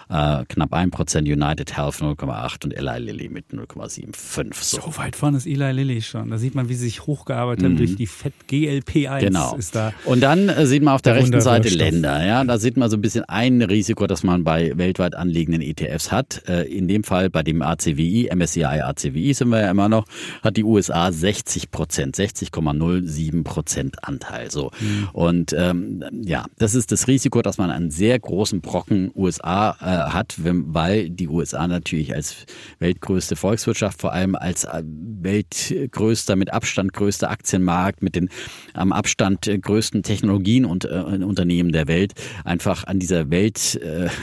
äh, 0.08 0.44
knapp 0.48 0.72
1%, 0.72 1.20
United 1.20 1.76
Health 1.76 1.96
0,8 1.96 2.64
und 2.64 2.76
Eli 2.76 2.98
Lilly 2.98 3.28
mit 3.28 3.46
0,75. 3.52 4.54
So. 4.54 4.80
so. 4.80 4.98
weit 4.98 5.16
vorne 5.16 5.36
ist 5.36 5.46
Eli 5.46 5.72
Lilly 5.72 6.02
schon. 6.02 6.30
Da 6.30 6.38
sieht 6.38 6.54
man, 6.54 6.68
wie 6.68 6.74
sie 6.74 6.84
sich 6.84 7.06
hochgearbeitet 7.06 7.64
haben 7.64 7.74
mhm. 7.74 7.78
durch 7.78 7.96
die 7.96 8.06
Fett 8.06 8.34
GLP1. 8.50 9.20
Genau. 9.20 9.56
Ist 9.56 9.74
da 9.74 9.92
und 10.04 10.22
dann 10.22 10.48
äh, 10.48 10.66
sieht 10.66 10.82
man 10.82 10.94
auf 10.94 11.02
der, 11.02 11.14
der 11.14 11.22
rechten 11.22 11.40
Seite 11.40 11.68
Länder. 11.68 12.24
Ja, 12.24 12.44
da 12.44 12.58
sieht 12.58 12.76
man 12.76 12.90
so 12.90 12.96
ein 12.96 13.02
bisschen 13.02 13.24
ein 13.24 13.62
Risiko, 13.62 14.06
das 14.06 14.22
man 14.22 14.44
bei 14.44 14.76
weltweit 14.76 15.14
anliegenden 15.14 15.62
ETFs 15.62 16.12
hat. 16.12 16.42
Äh, 16.48 16.62
in 16.64 16.88
dem 16.88 17.04
Fall 17.04 17.30
bei 17.30 17.42
dem 17.42 17.62
ACWI, 17.62 18.30
MSCI 18.34 18.64
ACWI 18.64 19.34
sind 19.34 19.48
wir 19.48 19.60
ja 19.60 19.70
immer 19.70 19.88
noch, 19.88 20.06
hat 20.42 20.56
die 20.56 20.64
USA 20.64 21.10
60 21.12 21.70
Prozent, 21.70 22.16
60,07 22.16 23.44
Prozent 23.44 24.04
Anteil. 24.04 24.50
So. 24.50 24.70
Mhm. 24.80 25.08
Und 25.12 25.52
ähm, 25.56 26.04
ja, 26.22 26.46
das 26.58 26.74
ist 26.74 26.92
das 26.92 27.08
Risiko, 27.08 27.42
dass 27.42 27.58
man 27.58 27.70
einen 27.70 27.90
sehr 27.90 28.18
großen 28.18 28.60
Brocken 28.60 29.10
USA 29.14 29.76
äh, 29.80 30.01
hat, 30.10 30.36
weil 30.38 31.10
die 31.10 31.28
USA 31.28 31.66
natürlich 31.66 32.14
als 32.14 32.46
weltgrößte 32.78 33.36
Volkswirtschaft, 33.36 34.00
vor 34.00 34.12
allem 34.12 34.34
als 34.34 34.64
äh, 34.64 34.82
weltgrößter, 34.84 36.36
mit 36.36 36.52
Abstand 36.52 36.92
größter 36.92 37.30
Aktienmarkt, 37.30 38.02
mit 38.02 38.16
den 38.16 38.28
am 38.74 38.92
Abstand 38.92 39.50
größten 39.60 40.02
Technologien 40.02 40.64
und 40.64 40.84
äh, 40.84 40.88
Unternehmen 41.22 41.72
der 41.72 41.88
Welt, 41.88 42.12
einfach 42.44 42.84
an 42.84 42.98
dieser 42.98 43.30
Welt, 43.30 43.80
äh, 43.82 44.08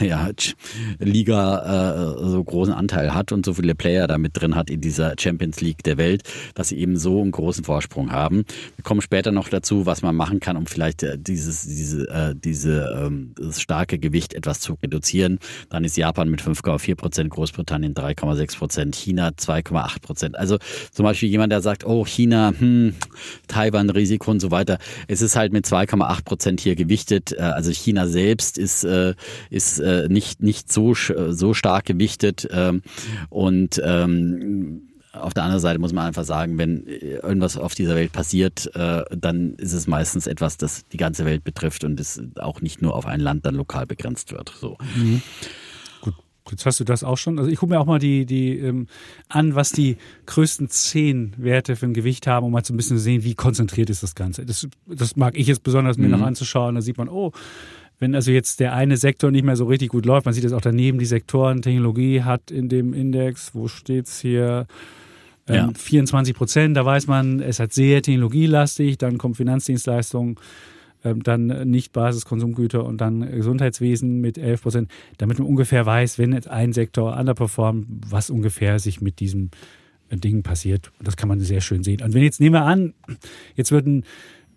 äh, 1.64 2.30
so 2.30 2.44
großen 2.44 2.74
Anteil 2.74 3.14
hat 3.14 3.32
und 3.32 3.46
so 3.46 3.54
viele 3.54 3.74
Player 3.74 4.06
damit 4.06 4.40
drin 4.40 4.54
hat 4.54 4.70
in 4.70 4.80
dieser 4.80 5.14
Champions 5.18 5.60
League 5.60 5.82
der 5.84 5.96
Welt, 5.96 6.22
dass 6.54 6.68
sie 6.68 6.78
eben 6.78 6.96
so 6.96 7.20
einen 7.20 7.30
großen 7.30 7.64
Vorsprung 7.64 8.12
haben. 8.12 8.44
Wir 8.76 8.82
kommen 8.82 9.00
später 9.00 9.32
noch 9.32 9.48
dazu, 9.48 9.86
was 9.86 10.02
man 10.02 10.16
machen 10.16 10.40
kann, 10.40 10.56
um 10.56 10.66
vielleicht 10.66 11.02
äh, 11.02 11.18
dieses, 11.18 11.62
diese, 11.62 12.08
äh, 12.08 12.34
diese, 12.36 12.94
ähm, 12.96 13.34
das 13.36 13.60
starke 13.60 13.98
Gewicht 13.98 14.34
etwas 14.34 14.60
zu 14.60 14.74
reduzieren. 14.82 15.38
Dann 15.68 15.84
ist 15.84 15.96
Japan 15.96 16.28
mit 16.28 16.42
5,4 16.42 16.94
Prozent, 16.94 17.30
Großbritannien 17.30 17.94
3,6 17.94 18.58
Prozent, 18.58 18.96
China 18.96 19.28
2,8 19.28 20.00
Prozent. 20.00 20.36
Also 20.36 20.58
zum 20.92 21.04
Beispiel 21.04 21.28
jemand, 21.28 21.52
der 21.52 21.60
sagt, 21.60 21.84
oh 21.84 22.04
China, 22.04 22.52
hm, 22.58 22.94
Taiwan, 23.48 23.90
Risiko 23.90 24.30
und 24.30 24.40
so 24.40 24.50
weiter. 24.50 24.78
Es 25.08 25.22
ist 25.22 25.36
halt 25.36 25.52
mit 25.52 25.66
2,8 25.66 26.24
Prozent 26.24 26.60
hier 26.60 26.76
gewichtet. 26.76 27.32
Äh, 27.32 27.42
also 27.42 27.70
China 27.70 28.06
selbst 28.06 28.58
ist, 28.58 28.84
äh, 28.84 29.14
ist 29.50 29.78
äh, 29.78 30.08
nicht, 30.08 30.42
nicht 30.42 30.72
so, 30.72 30.94
so 30.94 31.54
stark 31.54 31.84
gewichtet. 31.86 32.48
Ähm, 32.52 32.82
und 33.28 33.80
ähm, 33.84 34.89
auf 35.12 35.34
der 35.34 35.42
anderen 35.42 35.60
Seite 35.60 35.78
muss 35.78 35.92
man 35.92 36.06
einfach 36.06 36.24
sagen, 36.24 36.56
wenn 36.58 36.86
irgendwas 36.86 37.56
auf 37.56 37.74
dieser 37.74 37.96
Welt 37.96 38.12
passiert, 38.12 38.70
äh, 38.74 39.02
dann 39.10 39.54
ist 39.54 39.72
es 39.72 39.86
meistens 39.86 40.26
etwas, 40.26 40.56
das 40.56 40.86
die 40.88 40.98
ganze 40.98 41.24
Welt 41.24 41.42
betrifft 41.42 41.84
und 41.84 41.98
es 41.98 42.22
auch 42.36 42.60
nicht 42.60 42.80
nur 42.80 42.94
auf 42.94 43.06
ein 43.06 43.20
Land 43.20 43.44
dann 43.44 43.56
lokal 43.56 43.86
begrenzt 43.86 44.32
wird. 44.32 44.52
So. 44.60 44.78
Mhm. 44.94 45.22
Gut, 46.50 46.58
jetzt 46.58 46.66
hast 46.66 46.80
du 46.80 46.84
das 46.84 47.04
auch 47.04 47.18
schon. 47.18 47.38
Also 47.38 47.50
ich 47.50 47.58
gucke 47.58 47.72
mir 47.72 47.80
auch 47.80 47.86
mal 47.86 47.98
die, 47.98 48.24
die 48.24 48.58
ähm, 48.58 48.86
an, 49.28 49.54
was 49.54 49.72
die 49.72 49.98
größten 50.26 50.68
zehn 50.68 51.34
Werte 51.36 51.76
für 51.76 51.86
ein 51.86 51.94
Gewicht 51.94 52.26
haben, 52.26 52.46
um 52.46 52.52
mal 52.52 52.64
so 52.64 52.72
ein 52.72 52.76
bisschen 52.76 52.96
zu 52.96 53.02
sehen, 53.02 53.24
wie 53.24 53.34
konzentriert 53.34 53.90
ist 53.90 54.02
das 54.02 54.14
Ganze. 54.14 54.46
Das, 54.46 54.66
das 54.86 55.16
mag 55.16 55.36
ich 55.36 55.46
jetzt 55.46 55.62
besonders 55.62 55.98
mir 55.98 56.06
mhm. 56.06 56.12
noch 56.12 56.22
anzuschauen. 56.22 56.74
Da 56.74 56.82
sieht 56.82 56.98
man, 56.98 57.08
oh, 57.08 57.32
wenn 58.00 58.14
also 58.14 58.32
jetzt 58.32 58.60
der 58.60 58.74
eine 58.74 58.96
Sektor 58.96 59.30
nicht 59.30 59.44
mehr 59.44 59.56
so 59.56 59.66
richtig 59.66 59.90
gut 59.90 60.06
läuft, 60.06 60.24
man 60.24 60.34
sieht 60.34 60.44
es 60.44 60.52
auch 60.52 60.60
daneben, 60.60 60.98
die 60.98 61.06
Sektoren, 61.06 61.62
Technologie 61.62 62.22
hat 62.22 62.50
in 62.50 62.68
dem 62.68 62.94
Index, 62.94 63.54
wo 63.54 63.68
steht's 63.68 64.20
hier? 64.20 64.66
Ja. 65.48 65.70
24 65.74 66.32
ähm, 66.32 66.36
Prozent, 66.36 66.76
da 66.76 66.84
weiß 66.84 67.06
man, 67.08 67.40
es 67.40 67.58
hat 67.60 67.72
sehr 67.72 68.02
technologielastig, 68.02 68.98
dann 68.98 69.18
kommt 69.18 69.36
Finanzdienstleistungen, 69.36 70.36
ähm, 71.04 71.22
dann 71.22 71.68
nicht 71.68 71.92
Basiskonsumgüter 71.92 72.84
und 72.84 73.00
dann 73.00 73.28
Gesundheitswesen 73.30 74.20
mit 74.20 74.38
11 74.38 74.62
Prozent, 74.62 74.90
damit 75.18 75.38
man 75.38 75.48
ungefähr 75.48 75.84
weiß, 75.84 76.18
wenn 76.18 76.32
jetzt 76.32 76.48
ein 76.48 76.72
Sektor 76.72 77.16
underperformt, 77.16 77.86
was 78.08 78.30
ungefähr 78.30 78.78
sich 78.78 79.00
mit 79.00 79.18
diesem 79.18 79.50
äh, 80.08 80.16
Ding 80.16 80.42
passiert. 80.42 80.92
Und 80.98 81.08
das 81.08 81.16
kann 81.16 81.28
man 81.28 81.40
sehr 81.40 81.60
schön 81.60 81.82
sehen. 81.82 82.02
Und 82.02 82.14
wenn 82.14 82.22
jetzt 82.22 82.40
nehmen 82.40 82.54
wir 82.54 82.64
an, 82.64 82.94
jetzt 83.56 83.72
würden 83.72 84.04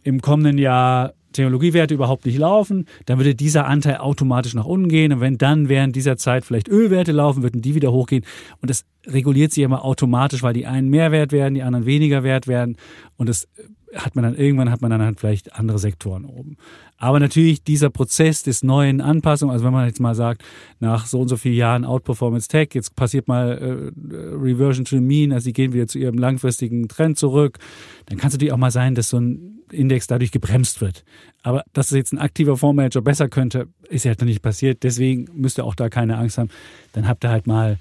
im 0.03 0.21
kommenden 0.21 0.57
Jahr 0.57 1.13
Technologiewerte 1.33 1.93
überhaupt 1.93 2.25
nicht 2.25 2.37
laufen, 2.37 2.87
dann 3.05 3.17
würde 3.17 3.35
dieser 3.35 3.65
Anteil 3.65 3.97
automatisch 3.97 4.53
nach 4.53 4.65
unten 4.65 4.89
gehen. 4.89 5.11
Und 5.13 5.19
wenn 5.21 5.37
dann 5.37 5.69
während 5.69 5.95
dieser 5.95 6.17
Zeit 6.17 6.45
vielleicht 6.45 6.69
Ölwerte 6.69 7.11
laufen, 7.11 7.43
würden 7.43 7.61
die 7.61 7.75
wieder 7.75 7.91
hochgehen. 7.91 8.23
Und 8.61 8.69
das 8.69 8.85
reguliert 9.05 9.51
sich 9.51 9.63
immer 9.63 9.83
automatisch, 9.83 10.43
weil 10.43 10.53
die 10.53 10.65
einen 10.65 10.89
mehr 10.89 11.11
wert 11.11 11.31
werden, 11.31 11.55
die 11.55 11.63
anderen 11.63 11.85
weniger 11.85 12.23
wert 12.23 12.47
werden. 12.47 12.77
Und 13.17 13.29
das 13.29 13.47
hat 13.95 14.15
man 14.15 14.23
dann 14.23 14.35
irgendwann 14.35 14.71
hat 14.71 14.81
man 14.81 14.91
dann 14.91 15.01
halt 15.01 15.19
vielleicht 15.19 15.55
andere 15.55 15.79
Sektoren 15.79 16.25
oben. 16.25 16.57
Aber 16.97 17.19
natürlich 17.19 17.63
dieser 17.63 17.89
Prozess 17.89 18.43
des 18.43 18.63
neuen 18.63 19.01
Anpassung, 19.01 19.51
also 19.51 19.65
wenn 19.65 19.73
man 19.73 19.87
jetzt 19.87 19.99
mal 19.99 20.15
sagt, 20.15 20.43
nach 20.79 21.05
so 21.05 21.21
und 21.21 21.27
so 21.27 21.37
vielen 21.37 21.55
Jahren 21.55 21.85
Outperformance 21.85 22.47
Tech, 22.47 22.69
jetzt 22.73 22.95
passiert 22.95 23.27
mal 23.27 23.51
äh, 23.51 24.15
Reversion 24.35 24.85
to 24.85 24.95
the 24.95 25.01
Mean, 25.01 25.31
also 25.31 25.45
sie 25.45 25.53
gehen 25.53 25.73
wieder 25.73 25.87
zu 25.87 25.99
ihrem 25.99 26.17
langfristigen 26.17 26.87
Trend 26.87 27.17
zurück, 27.17 27.59
dann 28.05 28.17
kann 28.17 28.29
es 28.29 28.33
natürlich 28.33 28.53
auch 28.53 28.57
mal 28.57 28.71
sein, 28.71 28.95
dass 28.95 29.09
so 29.09 29.17
ein 29.17 29.59
Index 29.71 30.07
dadurch 30.07 30.31
gebremst 30.31 30.81
wird. 30.81 31.03
Aber 31.41 31.63
dass 31.73 31.87
es 31.87 31.97
jetzt 31.97 32.13
ein 32.13 32.19
aktiver 32.19 32.57
Fondsmanager 32.57 33.01
besser 33.01 33.27
könnte, 33.27 33.67
ist 33.89 34.05
ja 34.05 34.09
halt 34.09 34.21
noch 34.21 34.27
nicht 34.27 34.41
passiert. 34.41 34.83
Deswegen 34.83 35.27
müsst 35.33 35.57
ihr 35.57 35.65
auch 35.65 35.75
da 35.75 35.89
keine 35.89 36.17
Angst 36.17 36.37
haben. 36.37 36.49
Dann 36.93 37.07
habt 37.07 37.25
ihr 37.25 37.29
halt 37.29 37.47
mal, 37.47 37.79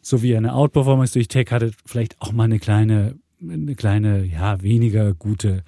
so 0.00 0.22
wie 0.22 0.30
ihr 0.30 0.38
eine 0.38 0.54
Outperformance 0.54 1.12
durch 1.14 1.28
Tech 1.28 1.50
hattet, 1.50 1.74
vielleicht 1.84 2.20
auch 2.20 2.32
mal 2.32 2.44
eine 2.44 2.58
kleine 2.58 3.16
eine 3.40 3.74
kleine, 3.74 4.24
ja, 4.24 4.62
weniger 4.62 5.14
gute 5.14 5.64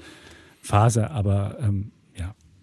Phase, 0.62 1.10
aber 1.10 1.58
ähm, 1.60 1.92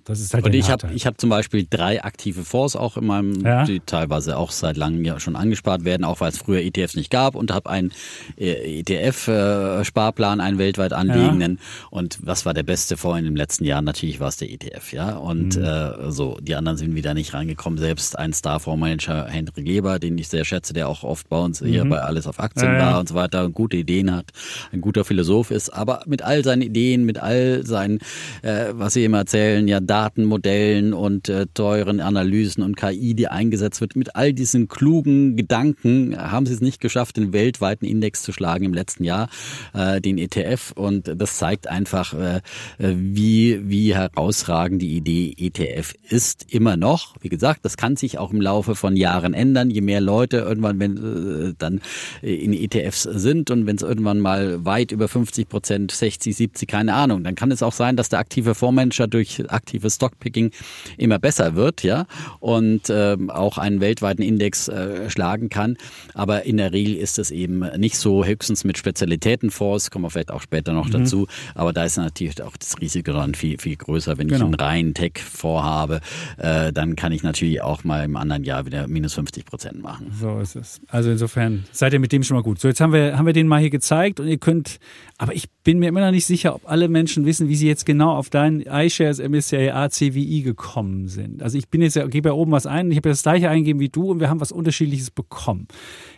das 0.06 0.20
ist 0.20 0.34
halt 0.34 0.46
Und 0.46 0.54
ich 0.54 0.70
habe 0.70 0.92
ich 0.94 1.06
hab 1.06 1.20
zum 1.20 1.30
Beispiel 1.30 1.66
drei 1.70 2.04
aktive 2.04 2.44
Fonds 2.44 2.76
auch 2.76 2.98
in 2.98 3.06
meinem, 3.06 3.46
ja? 3.46 3.64
die 3.64 3.80
teilweise 3.80 4.38
auch 4.38 4.52
seit 4.52 4.76
langem 4.76 5.06
ja 5.06 5.20
schon 5.20 5.36
angespart 5.36 5.86
werden, 5.86 6.04
auch 6.04 6.20
weil 6.20 6.30
es 6.30 6.38
früher 6.38 6.62
ETFs 6.62 6.96
nicht 6.96 7.10
gab 7.10 7.36
und 7.36 7.52
habe 7.52 7.70
einen 7.70 7.92
äh, 8.38 8.80
ETF-Sparplan, 8.82 10.42
einen 10.42 10.58
weltweit 10.58 10.92
anlegenden. 10.92 11.54
Ja. 11.54 11.88
Und 11.90 12.20
was 12.22 12.46
war 12.46 12.54
der 12.54 12.64
beste 12.64 12.98
Fonds 12.98 13.20
in 13.20 13.26
den 13.26 13.36
letzten 13.36 13.64
Jahren? 13.64 13.86
Natürlich 13.86 14.20
war 14.20 14.28
es 14.28 14.38
der 14.38 14.52
ETF, 14.52 14.92
ja. 14.92 15.16
Und 15.16 15.56
mhm. 15.56 15.64
äh, 15.64 16.12
so, 16.12 16.38
die 16.42 16.56
anderen 16.56 16.78
sind 16.78 16.96
wieder 16.96 17.14
nicht 17.14 17.34
reingekommen. 17.34 17.80
Selbst 17.80 18.18
ein 18.18 18.34
Star-Fondsmanager, 18.34 19.28
Henry 19.28 19.64
Geber, 19.64 20.00
den 20.00 20.18
ich 20.18 20.28
sehr 20.28 20.44
schätze, 20.44 20.74
der 20.74 20.90
auch 20.90 21.04
oft 21.04 21.30
bei 21.30 21.38
uns 21.38 21.62
mhm. 21.62 21.68
hier 21.68 21.86
bei 21.86 22.00
Alles 22.02 22.28
auf 22.28 22.40
Aktien 22.40 22.74
ja, 22.74 22.80
war 22.80 23.00
und 23.00 23.10
so 23.10 23.16
weiter 23.16 23.46
und 23.46 23.54
gute 23.54 23.78
Ideen 23.78 24.14
hat, 24.14 24.32
ein 24.72 24.82
guter 24.82 25.06
Philosoph 25.06 25.52
ist, 25.52 25.70
aber 25.70 26.04
mit 26.06 26.22
all 26.22 26.44
seinen 26.44 26.62
Ideen, 26.62 27.06
mit 27.06 27.20
all 27.20 27.66
seinen, 27.66 28.00
äh, 28.42 28.66
was 28.72 28.94
sie 28.94 29.06
immer 29.06 29.20
erzählen, 29.20 29.68
ja, 29.68 29.80
Datenmodellen 29.94 30.92
und 30.92 31.30
äh, 31.30 31.46
teuren 31.54 32.00
Analysen 32.00 32.64
und 32.64 32.76
KI, 32.76 33.14
die 33.14 33.28
eingesetzt 33.28 33.80
wird. 33.80 33.96
Mit 33.96 34.16
all 34.16 34.34
diesen 34.34 34.68
klugen 34.68 35.36
Gedanken 35.36 36.18
haben 36.18 36.48
sie 36.48 36.54
es 36.56 36.62
nicht 36.62 36.82
geschafft, 36.82 37.18
den 37.18 37.32
weltweiten 37.32 37.86
Index 37.86 38.24
zu 38.24 38.32
schlagen 38.32 38.66
im 38.66 38.74
letzten 38.74 39.04
Jahr, 39.04 39.30
äh, 39.76 40.02
den 40.02 40.18
ETF. 40.18 40.72
Und 40.76 41.14
das 41.16 41.38
zeigt 41.38 41.68
einfach, 41.68 42.16
äh, 42.16 42.42
wie, 42.80 43.70
wie 43.70 43.94
herausragend 43.94 44.82
die 44.82 44.96
Idee 44.96 45.36
ETF 45.38 45.94
ist. 46.10 46.52
Immer 46.52 46.76
noch. 46.76 47.16
Wie 47.22 47.30
gesagt, 47.30 47.64
das 47.64 47.78
kann 47.78 47.96
sich 47.96 48.18
auch 48.18 48.32
im 48.32 48.42
Laufe 48.42 48.74
von 48.74 48.96
Jahren 48.96 49.36
ändern. 49.36 49.70
Je 49.70 49.82
mehr 49.82 50.02
Leute 50.02 50.38
irgendwann 50.38 50.80
wenn, 50.80 50.98
äh, 50.98 51.54
dann 51.60 51.82
in 52.24 52.54
ETFs 52.54 53.04
sind 53.04 53.52
und 53.52 53.68
wenn 53.68 53.76
es 53.76 53.84
irgendwann 53.84 54.20
mal 54.20 54.66
weit 54.66 54.92
über 54.92 55.08
50 55.08 55.48
Prozent, 55.48 55.92
60, 55.92 56.36
70, 56.36 56.68
keine 56.68 56.96
Ahnung, 56.96 57.24
dann 57.24 57.36
kann 57.36 57.52
es 57.52 57.62
auch 57.62 57.74
sein, 57.74 57.96
dass 57.96 58.10
der 58.10 58.18
aktive 58.18 58.56
Fondsmanager 58.56 59.06
durch 59.06 59.52
aktive 59.52 59.83
aktives 59.84 59.96
Stockpicking 59.96 60.52
immer 60.98 61.20
besser 61.20 61.56
wird, 61.56 61.84
ja, 61.84 62.06
und 62.40 62.90
äh, 62.90 63.18
auch 63.28 63.58
einen 63.58 63.82
weltweiten 63.82 64.22
Index 64.22 64.68
äh, 64.68 65.10
schlagen 65.10 65.50
kann. 65.50 65.78
Aber 66.14 66.44
in 66.44 66.58
der 66.58 66.72
Regel 66.72 66.96
ist 66.96 67.20
es 67.20 67.32
eben 67.32 67.60
nicht 67.78 67.98
so, 67.98 68.26
höchstens 68.26 68.64
mit 68.64 68.78
Spezialitätenfonds, 68.78 69.92
kommen 69.92 70.06
wir 70.06 70.10
vielleicht 70.10 70.32
auch 70.32 70.42
später 70.42 70.74
noch 70.74 70.88
mhm. 70.88 70.92
dazu. 70.92 71.28
Aber 71.56 71.74
da 71.74 71.84
ist 71.84 71.98
natürlich 71.98 72.42
auch 72.42 72.56
das 72.58 72.80
Risiko 72.80 73.14
dann 73.14 73.36
viel, 73.36 73.58
viel 73.60 73.76
größer. 73.76 74.18
Wenn 74.18 74.28
genau. 74.28 74.40
ich 74.40 74.46
einen 74.46 74.56
reinen 74.56 74.94
Tech-Fonds 74.94 75.64
habe, 75.64 76.00
äh, 76.38 76.72
dann 76.72 76.96
kann 76.96 77.12
ich 77.12 77.24
natürlich 77.24 77.62
auch 77.62 77.84
mal 77.84 78.04
im 78.06 78.16
anderen 78.16 78.44
Jahr 78.44 78.66
wieder 78.66 78.88
minus 78.88 79.14
50 79.14 79.46
Prozent 79.46 79.82
machen. 79.82 80.12
So 80.20 80.40
ist 80.40 80.56
es. 80.56 80.82
Also 80.88 81.12
insofern 81.12 81.66
seid 81.72 81.94
ihr 81.94 82.00
mit 82.00 82.12
dem 82.12 82.24
schon 82.24 82.36
mal 82.36 82.44
gut. 82.44 82.60
So, 82.60 82.68
jetzt 82.68 82.82
haben 82.82 82.94
wir, 82.94 83.18
haben 83.18 83.26
wir 83.26 83.34
den 83.34 83.48
mal 83.48 83.60
hier 83.60 83.70
gezeigt 83.70 84.20
und 84.20 84.28
ihr 84.28 84.38
könnt, 84.38 84.80
aber 85.24 85.34
ich 85.34 85.46
bin 85.64 85.80
mir 85.80 85.88
immer 85.88 86.02
noch 86.02 86.12
nicht 86.12 86.26
sicher, 86.26 86.54
ob 86.54 86.70
alle 86.70 86.90
Menschen 86.90 87.26
wissen, 87.26 87.48
wie 87.48 87.56
sie 87.56 87.66
jetzt 87.66 87.86
genau 87.86 88.12
auf 88.18 88.30
deinen 88.30 88.60
iShares 88.60 89.20
MSCI 89.20 89.70
ACWI 89.70 90.42
gekommen 90.42 91.08
sind. 91.08 91.42
Also 91.42 91.58
ich 91.58 91.70
bin 91.70 91.82
jetzt 91.82 91.98
gebe 92.12 92.28
ja 92.28 92.36
oben 92.36 92.52
was 92.52 92.66
ein, 92.66 92.92
ich 92.92 92.98
habe 92.98 93.08
ja 93.08 93.14
das 93.14 93.24
gleiche 93.24 93.50
eingegeben 93.50 93.80
wie 93.80 93.88
du 93.88 94.12
und 94.12 94.20
wir 94.20 94.30
haben 94.30 94.42
was 94.42 94.52
unterschiedliches 94.52 95.12
bekommen. 95.12 95.70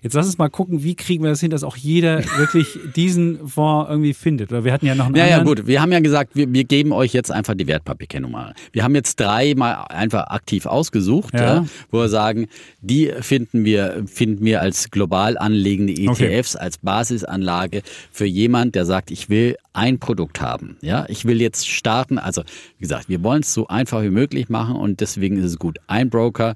Jetzt 0.02 0.14
lass 0.16 0.26
uns 0.26 0.40
mal 0.40 0.50
gucken, 0.50 0.84
wie 0.84 0.96
kriegen 0.96 1.24
wir 1.24 1.30
das 1.30 1.40
hin, 1.40 1.52
dass 1.52 1.64
auch 1.64 1.78
jeder 1.78 2.24
wirklich 2.38 2.80
diesen 2.96 3.48
Fonds 3.48 3.92
irgendwie 3.92 4.16
findet. 4.16 4.52
Oder 4.52 4.64
wir 4.64 4.74
hatten 4.74 4.88
ja 4.88 4.96
noch 4.96 5.06
einen 5.06 5.16
ja, 5.16 5.26
anderen. 5.26 5.46
Ja, 5.46 5.54
gut, 5.54 5.68
wir 5.68 5.82
haben 5.84 5.92
ja 5.92 6.00
gesagt, 6.00 6.36
wir, 6.36 6.52
wir 6.52 6.64
geben 6.64 6.92
euch 6.92 7.14
jetzt 7.14 7.32
einfach 7.32 7.54
die 7.54 7.68
Wertpapierkennnummer. 7.68 8.54
Wir 8.72 8.84
haben 8.84 8.96
jetzt 8.96 9.20
drei 9.20 9.54
mal 9.54 9.86
einfach 9.90 10.30
aktiv 10.30 10.66
ausgesucht, 10.66 11.36
ja. 11.36 11.58
Ja, 11.58 11.66
wo 11.92 12.00
wir 12.00 12.10
sagen, 12.10 12.48
die 12.82 13.12
finden 13.22 13.66
wir, 13.66 14.04
finden 14.08 14.44
wir 14.44 14.62
als 14.62 14.90
global 14.90 15.38
anlegende 15.38 15.94
ETFs, 15.94 16.56
okay. 16.56 16.64
als 16.64 16.80
Basisanlage 16.80 17.84
für 18.12 18.26
jemand, 18.26 18.74
der 18.74 18.86
sagt, 18.86 18.95
ich 19.08 19.30
will 19.30 19.58
ein 19.74 20.00
Produkt 20.00 20.42
haben. 20.42 20.78
Ja, 20.82 21.06
ich 21.08 21.26
will 21.26 21.42
jetzt 21.42 21.68
starten. 21.68 22.18
Also, 22.18 22.44
wie 22.78 22.82
gesagt, 22.82 23.10
wir 23.10 23.24
wollen 23.24 23.42
es 23.42 23.54
so 23.54 23.68
einfach 23.68 24.02
wie 24.02 24.10
möglich 24.10 24.50
machen 24.50 24.76
und 24.76 25.02
deswegen 25.02 25.38
ist 25.38 25.46
es 25.46 25.60
gut. 25.60 25.78
Ein 25.88 26.10
Broker, 26.10 26.56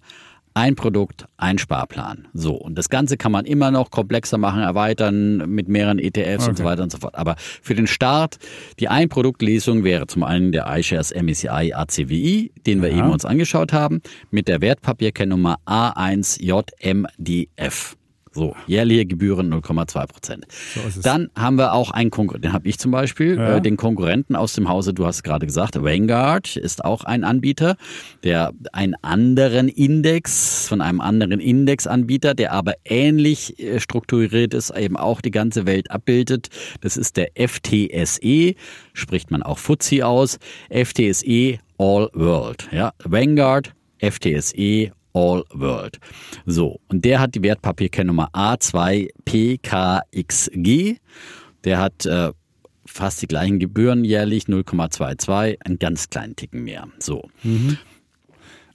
ein 0.53 0.75
Produkt, 0.75 1.25
ein 1.37 1.57
Sparplan. 1.57 2.27
So. 2.33 2.53
Und 2.55 2.75
das 2.77 2.89
Ganze 2.89 3.15
kann 3.17 3.31
man 3.31 3.45
immer 3.45 3.71
noch 3.71 3.91
komplexer 3.91 4.37
machen, 4.37 4.61
erweitern 4.61 5.49
mit 5.49 5.69
mehreren 5.69 5.99
ETFs 5.99 6.43
okay. 6.43 6.49
und 6.49 6.57
so 6.57 6.63
weiter 6.65 6.83
und 6.83 6.91
so 6.91 6.97
fort. 6.97 7.15
Aber 7.15 7.35
für 7.37 7.75
den 7.75 7.87
Start, 7.87 8.39
die 8.79 8.89
Ein-Produkt-Lesung 8.89 9.83
wäre 9.83 10.07
zum 10.07 10.23
einen 10.23 10.51
der 10.51 10.65
iShares 10.67 11.13
MSCI 11.13 11.73
ACWI, 11.73 12.51
den 12.65 12.81
wir 12.81 12.89
ja. 12.91 12.97
eben 12.97 13.11
uns 13.11 13.25
angeschaut 13.25 13.71
haben, 13.73 14.01
mit 14.31 14.47
der 14.47 14.61
Wertpapierkennnummer 14.61 15.59
A1JMDF. 15.65 16.35
So, 18.31 18.55
jährliche 18.67 19.05
Gebühren 19.05 19.51
0,2 19.51 20.07
Prozent. 20.07 20.45
So 20.75 21.01
Dann 21.01 21.29
haben 21.35 21.57
wir 21.57 21.73
auch 21.73 21.91
einen 21.91 22.11
Konkurrenten, 22.11 22.49
den 22.49 22.53
habe 22.53 22.67
ich 22.67 22.77
zum 22.77 22.91
Beispiel, 22.91 23.37
ja. 23.37 23.57
äh, 23.57 23.61
den 23.61 23.75
Konkurrenten 23.75 24.35
aus 24.35 24.53
dem 24.53 24.69
Hause, 24.69 24.93
du 24.93 25.05
hast 25.05 25.23
gerade 25.23 25.45
gesagt, 25.45 25.81
Vanguard 25.81 26.55
ist 26.55 26.85
auch 26.85 27.03
ein 27.03 27.23
Anbieter, 27.23 27.75
der 28.23 28.51
einen 28.71 28.95
anderen 29.01 29.67
Index, 29.67 30.67
von 30.67 30.81
einem 30.81 31.01
anderen 31.01 31.39
Indexanbieter, 31.39 32.35
der 32.35 32.53
aber 32.53 32.73
ähnlich 32.85 33.59
äh, 33.59 33.79
strukturiert 33.79 34.53
ist, 34.53 34.69
eben 34.71 34.95
auch 34.95 35.21
die 35.21 35.31
ganze 35.31 35.65
Welt 35.65 35.89
abbildet. 35.89 36.49
Das 36.81 36.97
ist 36.97 37.17
der 37.17 37.29
FTSE, 37.35 38.53
spricht 38.93 39.31
man 39.31 39.41
auch 39.41 39.57
FTSE 39.57 40.05
aus. 40.05 40.37
FTSE 40.69 41.57
All 41.77 42.09
World. 42.13 42.67
Ja, 42.71 42.91
Vanguard, 43.03 43.73
FTSE 43.99 44.91
All 45.13 45.43
World. 45.51 45.99
So, 46.45 46.79
und 46.87 47.05
der 47.05 47.19
hat 47.19 47.35
die 47.35 47.43
Wertpapierkennnummer 47.43 48.29
A2PKXG. 48.33 50.97
Der 51.63 51.79
hat 51.79 52.05
äh, 52.05 52.33
fast 52.85 53.21
die 53.21 53.27
gleichen 53.27 53.59
Gebühren 53.59 54.03
jährlich, 54.03 54.45
0,22, 54.45 55.57
einen 55.65 55.79
ganz 55.79 56.09
kleinen 56.09 56.35
Ticken 56.35 56.63
mehr. 56.63 56.87
So. 56.99 57.29
Mhm. 57.43 57.77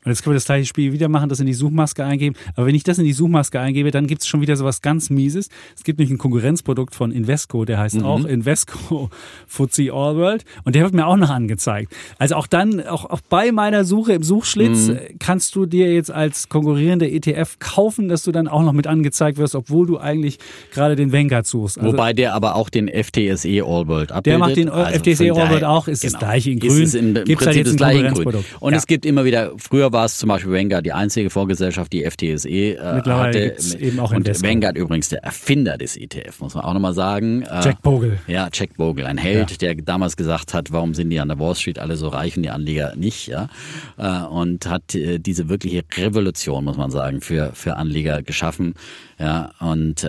Und 0.04 0.10
jetzt 0.10 0.22
können 0.22 0.34
wir 0.34 0.36
das 0.36 0.44
gleiche 0.44 0.66
Spiel 0.66 0.92
wieder 0.92 1.08
machen, 1.08 1.30
das 1.30 1.40
in 1.40 1.46
die 1.46 1.54
Suchmaske 1.54 2.04
eingeben. 2.04 2.36
Aber 2.56 2.66
wenn 2.66 2.74
ich 2.74 2.84
das 2.84 2.98
in 2.98 3.04
die 3.04 3.12
Suchmaske 3.12 3.58
eingebe, 3.58 3.90
dann 3.90 4.06
gibt 4.06 4.22
es 4.22 4.28
schon 4.28 4.42
wieder 4.42 4.54
sowas 4.56 4.82
ganz 4.82 5.08
Mieses. 5.08 5.48
Es 5.76 5.82
gibt 5.82 5.98
nämlich 5.98 6.12
ein 6.12 6.18
Konkurrenzprodukt 6.18 6.94
von 6.94 7.10
Invesco, 7.10 7.64
der 7.64 7.78
heißt 7.78 7.96
mhm. 7.96 8.04
auch 8.04 8.24
Invesco 8.24 9.08
FTSE 9.48 9.92
All 9.92 10.16
World. 10.16 10.44
Und 10.64 10.74
der 10.74 10.82
wird 10.82 10.92
mir 10.92 11.06
auch 11.06 11.16
noch 11.16 11.30
angezeigt. 11.30 11.94
Also 12.18 12.34
auch 12.34 12.46
dann, 12.46 12.86
auch, 12.86 13.06
auch 13.06 13.22
bei 13.30 13.50
meiner 13.50 13.84
Suche 13.84 14.12
im 14.12 14.22
Suchschlitz 14.22 14.88
mhm. 14.88 14.98
kannst 15.18 15.56
du 15.56 15.64
dir 15.64 15.92
jetzt 15.92 16.10
als 16.10 16.50
konkurrierende 16.50 17.10
ETF 17.10 17.58
kaufen, 17.58 18.08
dass 18.08 18.22
du 18.22 18.32
dann 18.32 18.46
auch 18.46 18.62
noch 18.62 18.72
mit 18.74 18.86
angezeigt 18.86 19.38
wirst, 19.38 19.54
obwohl 19.54 19.86
du 19.86 19.98
eigentlich 19.98 20.38
gerade 20.72 20.96
den 20.96 21.12
Vanguard 21.12 21.46
suchst. 21.46 21.78
Also 21.78 21.92
Wobei 21.92 22.12
der 22.12 22.34
aber 22.34 22.56
auch 22.56 22.68
den 22.68 22.88
FTSE 22.88 23.62
All 23.64 23.88
World 23.88 24.12
abbildet. 24.12 24.26
Der 24.26 24.38
macht 24.38 24.56
den 24.56 24.68
also 24.68 24.98
FTSE 24.98 25.32
All 25.32 25.50
World 25.50 25.64
auch, 25.64 25.88
ist 25.88 26.02
genau. 26.02 26.12
das 26.12 26.20
gleiche 26.20 26.50
in 26.50 26.58
grün. 26.58 26.70
Ist 26.70 26.88
es 26.88 26.94
in, 26.94 27.14
Gibt's 27.24 27.46
halt 27.46 27.56
jetzt 27.56 27.68
das 27.68 27.76
gleiche 27.76 28.06
in 28.06 28.12
grün. 28.12 28.44
Und 28.60 28.72
ja. 28.72 28.78
es 28.78 28.86
gibt 28.86 29.06
immer 29.06 29.24
wieder, 29.24 29.52
früher 29.56 29.93
war 29.94 30.04
es 30.04 30.18
zum 30.18 30.28
Beispiel 30.28 30.52
Vanguard 30.52 30.84
die 30.84 30.92
einzige 30.92 31.30
Vorgesellschaft, 31.30 31.90
die 31.92 32.04
FTSE 32.04 32.48
äh, 32.48 32.76
hatte. 32.78 33.56
eben 33.78 33.98
auch 34.00 34.12
und 34.12 34.28
Vanguard 34.42 34.76
übrigens 34.76 35.08
der 35.08 35.24
Erfinder 35.24 35.78
des 35.78 35.96
ETF, 35.96 36.40
muss 36.40 36.54
man 36.54 36.64
auch 36.64 36.74
nochmal 36.74 36.92
sagen. 36.92 37.42
Äh, 37.42 37.64
Jack 37.64 37.80
Bogle. 37.80 38.18
Ja, 38.26 38.48
Jack 38.52 38.76
Bogle, 38.76 39.06
ein 39.06 39.16
Held, 39.16 39.50
ja. 39.52 39.56
der 39.56 39.82
damals 39.82 40.18
gesagt 40.18 40.52
hat, 40.52 40.70
warum 40.72 40.92
sind 40.92 41.08
die 41.08 41.18
an 41.20 41.28
der 41.28 41.38
Wall 41.38 41.54
Street 41.54 41.78
alle 41.78 41.96
so 41.96 42.08
reich 42.08 42.36
und 42.36 42.42
die 42.42 42.50
Anleger 42.50 42.94
nicht, 42.96 43.28
ja. 43.28 43.48
Äh, 43.96 44.26
und 44.26 44.68
hat 44.68 44.94
äh, 44.94 45.18
diese 45.18 45.48
wirkliche 45.48 45.82
Revolution, 45.96 46.64
muss 46.64 46.76
man 46.76 46.90
sagen, 46.90 47.22
für, 47.22 47.52
für 47.54 47.76
Anleger 47.76 48.22
geschaffen. 48.22 48.74
Ja, 49.18 49.52
und 49.60 50.02
äh, 50.02 50.08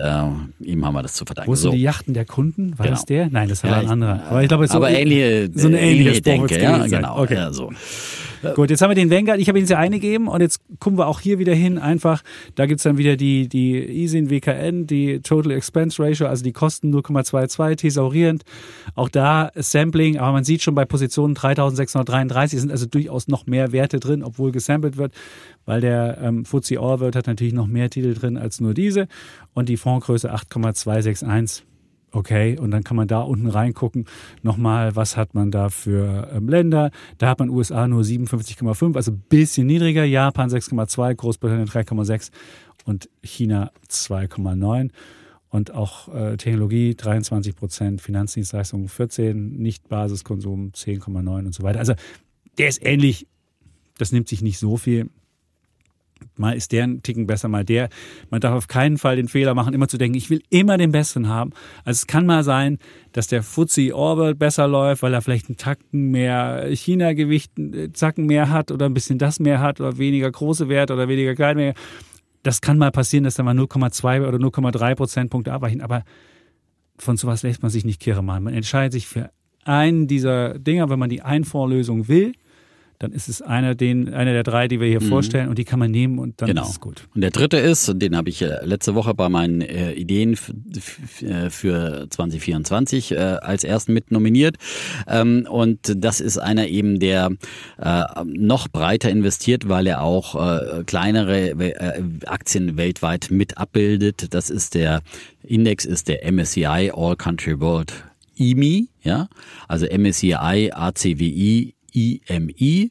ihm 0.60 0.84
haben 0.84 0.94
wir 0.94 1.02
das 1.02 1.14
zu 1.14 1.24
verdanken. 1.24 1.50
Wo 1.50 1.54
sind 1.54 1.70
so. 1.70 1.76
die 1.76 1.82
Yachten 1.82 2.12
der 2.12 2.24
Kunden? 2.24 2.76
War 2.76 2.86
genau. 2.86 2.96
das 2.96 3.06
der? 3.06 3.28
Nein, 3.30 3.48
das 3.48 3.62
war 3.62 3.70
ja, 3.70 3.78
ein 3.78 3.88
anderer. 3.88 4.22
Aber 4.28 4.42
ich 4.42 4.48
glaube, 4.48 4.64
es 4.64 4.70
ist 4.70 4.72
so, 4.72 4.78
aber 4.78 4.90
ähnliche, 4.90 5.48
so 5.54 5.68
eine 5.68 5.80
ähnliche, 5.80 6.10
ähnliche 6.10 6.22
Denke. 6.22 6.60
Ja, 6.60 6.86
genau. 6.86 7.22
Okay. 7.22 7.34
Ja, 7.34 7.52
so. 7.52 7.70
Gut, 8.54 8.70
jetzt 8.70 8.82
haben 8.82 8.90
wir 8.90 8.94
den 8.94 9.10
Vanguard. 9.10 9.40
Ich 9.40 9.48
habe 9.48 9.58
ihn 9.58 9.66
ja 9.66 9.78
eingegeben 9.78 10.28
und 10.28 10.40
jetzt 10.40 10.60
gucken 10.80 10.98
wir 10.98 11.06
auch 11.06 11.20
hier 11.20 11.38
wieder 11.38 11.54
hin. 11.54 11.78
Einfach, 11.78 12.22
da 12.54 12.66
gibt's 12.66 12.82
dann 12.82 12.98
wieder 12.98 13.16
die, 13.16 13.48
die 13.48 13.76
ISIN 14.02 14.30
WKN, 14.30 14.86
die 14.86 15.20
Total 15.20 15.52
Expense 15.52 16.02
Ratio, 16.02 16.26
also 16.26 16.44
die 16.44 16.52
Kosten 16.52 16.94
0,22, 16.94 17.76
thesaurierend. 17.76 18.44
Auch 18.94 19.08
da 19.08 19.50
Sampling, 19.54 20.18
aber 20.18 20.32
man 20.32 20.44
sieht 20.44 20.62
schon 20.62 20.74
bei 20.74 20.84
Positionen 20.84 21.34
3633 21.34 22.60
sind 22.60 22.70
also 22.70 22.86
durchaus 22.86 23.28
noch 23.28 23.46
mehr 23.46 23.72
Werte 23.72 24.00
drin, 24.00 24.22
obwohl 24.22 24.52
gesampelt 24.52 24.96
wird, 24.96 25.12
weil 25.64 25.80
der 25.80 26.18
ähm, 26.22 26.44
FTSE 26.44 26.78
All 26.78 27.00
World 27.00 27.16
hat 27.16 27.26
natürlich 27.26 27.54
noch 27.54 27.66
mehr 27.66 27.90
Titel 27.90 28.14
drin 28.14 28.36
als 28.36 28.60
nur 28.60 28.74
diese 28.74 29.08
und 29.54 29.68
die 29.68 29.76
Fondsgröße 29.76 30.32
8,261 30.32 31.64
Okay, 32.16 32.58
und 32.58 32.70
dann 32.70 32.82
kann 32.82 32.96
man 32.96 33.08
da 33.08 33.20
unten 33.20 33.46
reingucken, 33.46 34.06
nochmal, 34.42 34.96
was 34.96 35.18
hat 35.18 35.34
man 35.34 35.50
da 35.50 35.68
für 35.68 36.30
ähm, 36.32 36.48
Länder. 36.48 36.90
Da 37.18 37.28
hat 37.28 37.40
man 37.40 37.50
USA 37.50 37.86
nur 37.86 38.04
57,5, 38.04 38.96
also 38.96 39.12
ein 39.12 39.22
bisschen 39.28 39.66
niedriger, 39.66 40.02
Japan 40.02 40.48
6,2, 40.48 41.14
Großbritannien 41.14 41.68
3,6 41.68 42.30
und 42.86 43.10
China 43.22 43.70
2,9. 43.90 44.92
Und 45.50 45.72
auch 45.72 46.08
äh, 46.14 46.38
Technologie 46.38 46.94
23 46.94 47.54
Prozent, 47.54 48.00
Finanzdienstleistungen 48.00 48.88
14, 48.88 49.58
Nicht-Basiskonsum 49.58 50.70
10,9 50.70 51.44
und 51.44 51.54
so 51.54 51.64
weiter. 51.64 51.80
Also 51.80 51.92
der 52.56 52.68
ist 52.68 52.82
ähnlich, 52.82 53.26
das 53.98 54.10
nimmt 54.10 54.28
sich 54.28 54.40
nicht 54.40 54.58
so 54.58 54.78
viel. 54.78 55.10
Mal 56.38 56.56
ist 56.56 56.72
der 56.72 56.84
ein 56.84 57.02
Ticken 57.02 57.26
besser, 57.26 57.48
mal 57.48 57.64
der. 57.64 57.88
Man 58.30 58.40
darf 58.40 58.54
auf 58.54 58.68
keinen 58.68 58.98
Fall 58.98 59.16
den 59.16 59.28
Fehler 59.28 59.54
machen, 59.54 59.74
immer 59.74 59.88
zu 59.88 59.98
denken, 59.98 60.16
ich 60.16 60.30
will 60.30 60.42
immer 60.50 60.76
den 60.78 60.92
Besten 60.92 61.28
haben. 61.28 61.50
Also 61.84 61.98
es 61.98 62.06
kann 62.06 62.26
mal 62.26 62.44
sein, 62.44 62.78
dass 63.12 63.26
der 63.26 63.42
Fuzzy 63.42 63.92
Orbit 63.92 64.38
besser 64.38 64.68
läuft, 64.68 65.02
weil 65.02 65.14
er 65.14 65.22
vielleicht 65.22 65.48
einen 65.48 65.56
Tacken 65.56 66.10
mehr 66.10 66.68
China-Gewicht, 66.72 67.52
einen 67.58 67.94
Zacken 67.94 68.26
mehr 68.26 68.50
hat 68.50 68.70
oder 68.70 68.86
ein 68.86 68.94
bisschen 68.94 69.18
das 69.18 69.40
mehr 69.40 69.60
hat 69.60 69.80
oder 69.80 69.98
weniger 69.98 70.30
große 70.30 70.68
Werte 70.68 70.92
oder 70.92 71.08
weniger 71.08 71.34
kleine 71.34 71.60
mehr. 71.60 71.74
Das 72.42 72.60
kann 72.60 72.78
mal 72.78 72.92
passieren, 72.92 73.24
dass 73.24 73.34
da 73.34 73.42
mal 73.42 73.58
0,2 73.58 74.26
oder 74.26 74.38
0,3 74.38 74.94
Prozentpunkte 74.94 75.52
abweichen. 75.52 75.80
Aber 75.80 76.04
von 76.98 77.16
sowas 77.16 77.42
lässt 77.42 77.62
man 77.62 77.70
sich 77.70 77.84
nicht 77.84 78.00
kirre 78.00 78.22
machen. 78.22 78.44
Man 78.44 78.54
entscheidet 78.54 78.92
sich 78.92 79.06
für 79.06 79.30
einen 79.64 80.06
dieser 80.06 80.58
Dinger, 80.58 80.88
wenn 80.88 80.98
man 80.98 81.10
die 81.10 81.22
Einfondslösung 81.22 82.08
will 82.08 82.32
dann 82.98 83.12
ist 83.12 83.28
es 83.28 83.42
einer, 83.42 83.74
den, 83.74 84.12
einer 84.12 84.32
der 84.32 84.42
drei, 84.42 84.68
die 84.68 84.80
wir 84.80 84.88
hier 84.88 85.02
mhm. 85.02 85.08
vorstellen 85.08 85.48
und 85.48 85.58
die 85.58 85.64
kann 85.64 85.78
man 85.78 85.90
nehmen 85.90 86.18
und 86.18 86.40
dann 86.40 86.48
genau. 86.48 86.62
ist 86.62 86.70
es 86.70 86.80
gut. 86.80 87.08
Und 87.14 87.20
der 87.20 87.30
dritte 87.30 87.58
ist, 87.58 87.92
den 87.94 88.16
habe 88.16 88.28
ich 88.28 88.42
äh, 88.42 88.64
letzte 88.64 88.94
Woche 88.94 89.14
bei 89.14 89.28
meinen 89.28 89.60
äh, 89.60 89.92
Ideen 89.92 90.36
äh, 91.22 91.50
für 91.50 92.06
2024 92.08 93.12
äh, 93.12 93.16
als 93.16 93.64
ersten 93.64 93.92
mit 93.92 94.10
nominiert. 94.10 94.56
Ähm, 95.06 95.46
und 95.50 95.92
das 95.96 96.20
ist 96.20 96.38
einer 96.38 96.68
eben, 96.68 96.98
der 96.98 97.30
äh, 97.78 98.04
noch 98.24 98.68
breiter 98.68 99.10
investiert, 99.10 99.68
weil 99.68 99.86
er 99.86 100.02
auch 100.02 100.34
äh, 100.34 100.84
kleinere 100.84 101.54
Aktien 102.26 102.76
weltweit 102.76 103.28
mit 103.30 103.58
abbildet. 103.58 104.34
Das 104.34 104.50
ist 104.50 104.74
der 104.74 105.02
Index 105.42 105.84
ist 105.84 106.08
der 106.08 106.30
MSCI 106.30 106.92
All 106.94 107.16
Country 107.16 107.60
World 107.60 107.92
EMI, 108.38 108.88
ja, 109.02 109.28
also 109.68 109.86
MSCI 109.86 110.72
ACWI 110.72 111.75
IMI 111.96 112.90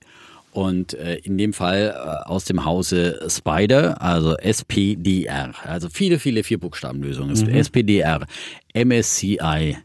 und 0.51 0.93
äh, 0.93 1.15
in 1.17 1.37
dem 1.37 1.53
Fall 1.53 1.93
äh, 1.95 2.29
aus 2.29 2.45
dem 2.45 2.63
Hause 2.65 3.19
Spider, 3.29 4.01
also 4.01 4.37
SPDR. 4.37 5.53
Also 5.63 5.89
viele, 5.89 6.17
viele 6.17 6.43
Vierbuchstabenlösungen. 6.43 7.37
Mhm. 7.37 7.49
SPDR, 7.49 8.25
MSCI, 8.73 9.77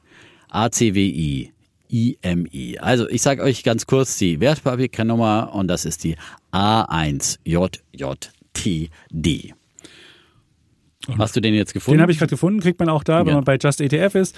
ACWI, 0.48 1.52
IMI. 1.88 2.78
Also 2.78 3.08
ich 3.08 3.20
sage 3.22 3.42
euch 3.42 3.64
ganz 3.64 3.86
kurz 3.86 4.16
die 4.16 4.38
Wertpapierkennnummer 4.38 5.52
und 5.52 5.66
das 5.66 5.84
ist 5.84 6.04
die 6.04 6.14
A1JJTD. 6.52 7.40
Hast 11.18 11.34
du 11.34 11.40
den 11.40 11.54
jetzt 11.54 11.74
gefunden? 11.74 11.98
Den 11.98 12.02
habe 12.02 12.12
ich 12.12 12.18
gerade 12.18 12.30
gefunden, 12.30 12.60
kriegt 12.60 12.78
man 12.78 12.88
auch 12.88 13.02
da, 13.02 13.20
wenn 13.20 13.28
ja. 13.28 13.34
man 13.34 13.44
bei 13.44 13.58
Just 13.60 13.80
ETF 13.80 14.14
ist. 14.14 14.36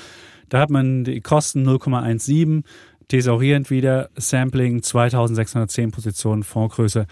Da 0.49 0.61
hat 0.61 0.71
man 0.71 1.05
die 1.05 1.21
Kosten 1.21 1.67
0,17 1.67 2.63
Thesaurierend 3.09 3.71
wieder, 3.71 4.11
Sampling 4.17 4.83
2610 4.83 5.91
Positionen, 5.91 6.43
Fondsgröße 6.43 7.07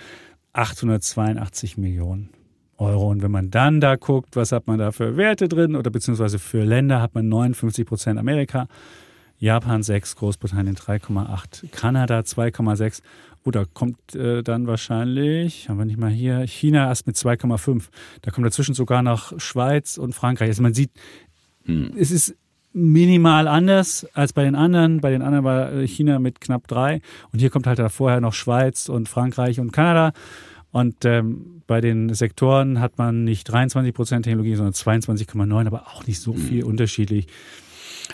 882 0.53 1.77
Millionen 1.77 2.31
Euro. 2.79 3.11
Und 3.11 3.23
wenn 3.23 3.31
man 3.31 3.51
dann 3.51 3.81
da 3.81 3.97
guckt, 3.97 4.37
was 4.37 4.53
hat 4.53 4.67
man 4.67 4.79
da 4.79 4.93
für 4.93 5.17
Werte 5.17 5.49
drin 5.49 5.77
oder 5.77 5.91
beziehungsweise 5.91 6.39
für 6.39 6.65
Länder, 6.65 7.01
hat 7.01 7.15
man 7.15 7.29
59 7.29 7.87
Prozent 7.87 8.19
Amerika, 8.19 8.67
Japan 9.39 9.83
6, 9.83 10.17
Großbritannien 10.17 10.77
3,8, 10.77 11.71
Kanada 11.71 12.21
2,6. 12.21 13.03
Oder 13.43 13.65
kommt 13.65 14.15
äh, 14.15 14.43
dann 14.43 14.67
wahrscheinlich, 14.67 15.71
haben 15.71 15.79
wir 15.79 15.87
nicht 15.87 15.99
mal 15.99 16.11
hier, 16.11 16.47
China 16.47 16.89
erst 16.89 17.07
mit 17.07 17.17
2,5. 17.17 17.85
Da 18.21 18.31
kommt 18.31 18.47
dazwischen 18.47 18.75
sogar 18.75 19.03
noch 19.03 19.39
Schweiz 19.41 19.97
und 19.97 20.15
Frankreich. 20.15 20.49
Also 20.49 20.63
man 20.63 20.75
sieht, 20.75 20.91
hm. 21.65 21.93
es 21.97 22.11
ist 22.11 22.37
minimal 22.73 23.49
anders 23.49 24.07
als 24.15 24.33
bei 24.33 24.45
den 24.45 24.55
anderen. 24.55 25.01
Bei 25.01 25.11
den 25.11 25.23
anderen 25.23 25.45
war 25.45 25.73
äh, 25.73 25.87
China 25.87 26.19
mit 26.19 26.41
knapp 26.41 26.69
drei. 26.69 27.01
Und 27.33 27.39
hier 27.39 27.51
kommt 27.51 27.67
halt 27.67 27.81
vorher 27.91 28.21
noch 28.21 28.35
Schweiz 28.35 28.89
und 28.89 29.09
Frankreich 29.09 29.61
und 29.61 29.73
Kanada. 29.73 30.13
Und 30.73 31.05
ähm, 31.05 31.63
bei 31.67 31.81
den 31.81 32.15
Sektoren 32.15 32.81
hat 32.81 32.97
man 32.99 33.25
nicht 33.25 33.45
23 33.45 33.93
Prozent 33.93 34.25
Technologie, 34.25 34.55
sondern 34.55 34.75
22,9, 34.75 35.67
aber 35.67 35.89
auch 35.89 36.07
nicht 36.07 36.21
so 36.21 36.33
viel 36.33 36.63
mhm. 36.63 36.71
unterschiedlich. 36.71 37.27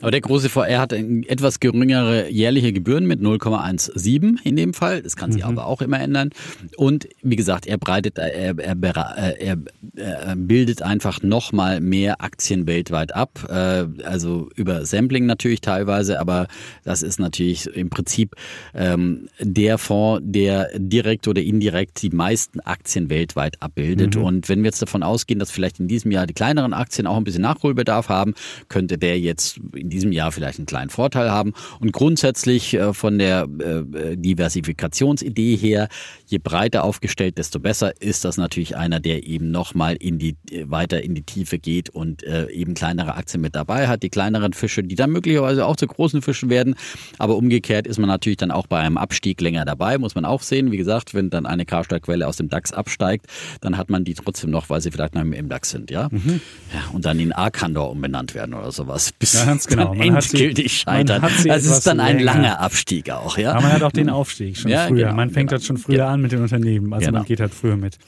Aber 0.01 0.11
der 0.11 0.21
große 0.21 0.49
VR 0.49 0.79
hat 0.79 0.93
etwas 0.93 1.61
geringere 1.61 2.29
jährliche 2.31 2.73
Gebühren 2.73 3.07
mit 3.07 3.21
0,17 3.21 4.37
in 4.45 4.57
dem 4.57 4.75
Fall. 4.75 5.03
Das 5.03 5.17
kann 5.17 5.33
sich 5.33 5.43
mhm. 5.43 5.51
aber 5.51 5.67
auch 5.67 5.83
immer 5.83 6.01
ändern. 6.01 6.31
Und 6.77 7.09
wie 7.23 7.37
gesagt, 7.37 7.67
er 7.67 7.79
breitet, 7.79 8.19
er, 8.19 8.59
er, 8.59 8.77
er, 8.77 9.57
er 9.97 10.37
bildet 10.37 10.83
einfach 10.83 11.23
nochmal 11.23 11.81
mehr 11.81 12.21
Aktien 12.21 12.67
weltweit 12.67 13.15
ab. 13.15 13.47
Äh, 13.49 13.87
also 14.05 14.49
über 14.55 14.85
Sampling 14.85 15.27
natürlich 15.27 15.61
teilweise, 15.61 16.21
aber 16.21 16.47
das 16.85 17.03
ist 17.03 17.19
natürlich 17.19 17.67
im 17.67 17.91
Prinzip 17.91 18.35
ähm, 18.75 19.29
der 19.41 19.79
Fonds, 19.79 20.23
der 20.25 20.71
direkt 20.77 21.29
oder 21.29 21.43
indirekt 21.43 22.03
die 22.03 22.11
meisten 22.11 22.61
Aktien 22.61 23.11
weltweit 23.11 23.63
abbildet. 23.63 24.17
Mhm. 24.17 24.23
Und 24.23 24.49
wenn 24.49 24.61
wir 24.61 24.67
jetzt 24.67 24.83
davon 24.83 25.03
ausgehen, 25.03 25.39
dass 25.39 25.51
vielleicht 25.51 25.81
in 25.81 25.89
diesem 25.89 26.11
Jahr 26.11 26.27
die 26.27 26.35
kleineren 26.35 26.73
Aktien 26.73 27.07
auch 27.07 27.17
ein 27.17 27.25
bisschen 27.25 27.43
Nachholbedarf 27.43 28.09
haben, 28.09 28.35
könnte 28.69 28.99
der 28.99 29.19
jetzt 29.19 29.61
in 29.87 29.91
diesem 29.91 30.11
Jahr 30.11 30.33
vielleicht 30.33 30.59
einen 30.59 30.67
kleinen 30.67 30.91
Vorteil 30.91 31.31
haben. 31.31 31.53
Und 31.79 31.93
grundsätzlich 31.93 32.75
äh, 32.75 32.93
von 32.93 33.19
der 33.19 33.47
äh, 33.59 34.17
Diversifikationsidee 34.17 35.57
her, 35.57 35.89
je 36.27 36.39
breiter 36.39 36.83
aufgestellt, 36.83 37.39
desto 37.39 37.61
besser 37.61 37.93
ist 38.01 38.25
das 38.25 38.37
natürlich 38.37 38.77
einer, 38.77 38.99
der 38.99 39.27
eben 39.27 39.53
nochmal 39.53 39.95
in 39.95 40.19
die, 40.19 40.37
weiter 40.65 41.03
in 41.03 41.15
die 41.15 41.23
Tiefe 41.23 41.59
geht 41.59 41.89
und 41.89 42.25
äh, 42.25 42.51
eben 42.51 42.75
kleinere 42.75 43.15
Aktien 43.15 43.41
mit 43.41 43.55
dabei 43.55 43.87
hat. 43.87 44.03
Die 44.03 44.11
kleineren 44.11 44.53
Fische, 44.53 44.83
die 44.83 44.97
dann 44.97 45.11
möglicherweise 45.11 45.65
auch 45.65 45.77
zu 45.77 45.87
großen 45.87 46.21
Fischen 46.21 46.51
werden. 46.51 46.75
Aber 47.19 47.37
umgekehrt 47.37 47.87
ist 47.87 47.99
man 47.99 48.09
natürlich 48.09 48.39
dann 48.39 48.51
auch 48.51 48.67
bei 48.67 48.81
einem 48.81 48.97
Abstieg 48.97 49.41
länger 49.41 49.65
dabei, 49.65 49.99
muss 49.99 50.17
man 50.17 50.25
auch 50.25 50.43
sehen. 50.43 50.73
Wie 50.73 50.77
gesagt, 50.77 51.15
wenn 51.15 51.31
dann 51.31 51.47
eine 51.47 51.65
Karstadt-Quelle 51.65 52.27
aus 52.27 52.39
dem 52.39 52.49
DAX 52.49 52.73
absteigt, 52.73 53.27
dann 53.61 53.77
hat 53.77 53.89
man 53.89 54.05
die 54.05 54.15
trotzdem 54.15 54.51
noch, 54.51 54.69
weil 54.69 54.81
sie 54.81 54.91
vielleicht 54.91 55.15
noch 55.15 55.23
im 55.23 55.49
DAX 55.49 55.71
sind, 55.71 55.93
ja. 55.93 56.09
Mhm. 56.11 56.41
ja 56.75 56.91
und 56.93 57.05
dann 57.05 57.21
in 57.21 57.33
Arkandor 57.33 57.91
umbenannt 57.91 58.35
werden 58.35 58.55
oder 58.55 58.73
sowas, 58.73 59.13
bis 59.13 59.35
ja, 59.35 59.45
ganz 59.45 59.69
genau. 59.77 59.95
dann 59.95 60.01
endgültig 60.01 60.73
sie, 60.73 60.79
scheitern. 60.79 61.23
Also 61.23 61.49
es 61.49 61.67
ist 61.67 61.87
dann 61.87 62.01
ein 62.01 62.19
länger. 62.19 62.33
langer 62.33 62.61
Abstieg 62.61 63.11
auch, 63.11 63.39
ja. 63.39 63.53
Aber 63.53 63.63
man 63.63 63.73
hat 63.73 63.83
auch 63.83 63.93
den 63.93 64.11
Aufstieg 64.11 64.57
schon 64.57 64.71
ja, 64.71 64.87
früher. 64.87 65.05
Genau, 65.05 65.15
man 65.15 65.31
fängt 65.31 65.51
genau. 65.51 65.59
halt 65.59 65.67
schon 65.67 65.79
früher 65.79 65.99
ja. 65.99 66.09
an 66.09 66.21
mit 66.21 66.33
den 66.33 66.43
Unternehmen, 66.43 66.93
also 66.93 67.07
genau. 67.07 67.19
man 67.19 67.27
geht 67.27 67.41
halt 67.41 67.55
früher 67.55 67.77
mit. 67.77 67.99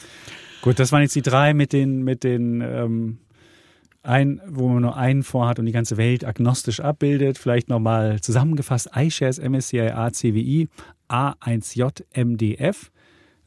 Gut, 0.62 0.79
das 0.79 0.93
waren 0.93 1.03
jetzt 1.03 1.14
die 1.14 1.23
drei 1.23 1.55
mit 1.55 1.73
den, 1.73 2.03
mit 2.03 2.25
den 2.25 2.61
ähm, 2.61 3.19
ein, 4.03 4.41
wo 4.47 4.69
man 4.69 4.83
nur 4.83 4.97
einen 4.97 5.23
vorhat 5.23 5.59
und 5.59 5.66
die 5.66 5.73
ganze 5.73 5.97
Welt 5.97 6.25
agnostisch 6.25 6.81
abbildet. 6.81 7.39
Vielleicht 7.39 7.69
nochmal 7.69 8.21
zusammengefasst: 8.21 8.91
iShares 8.97 9.39
MSCI 9.39 9.91
ACWI 9.91 10.69
A1J 11.09 12.05
MDF, 12.14 12.91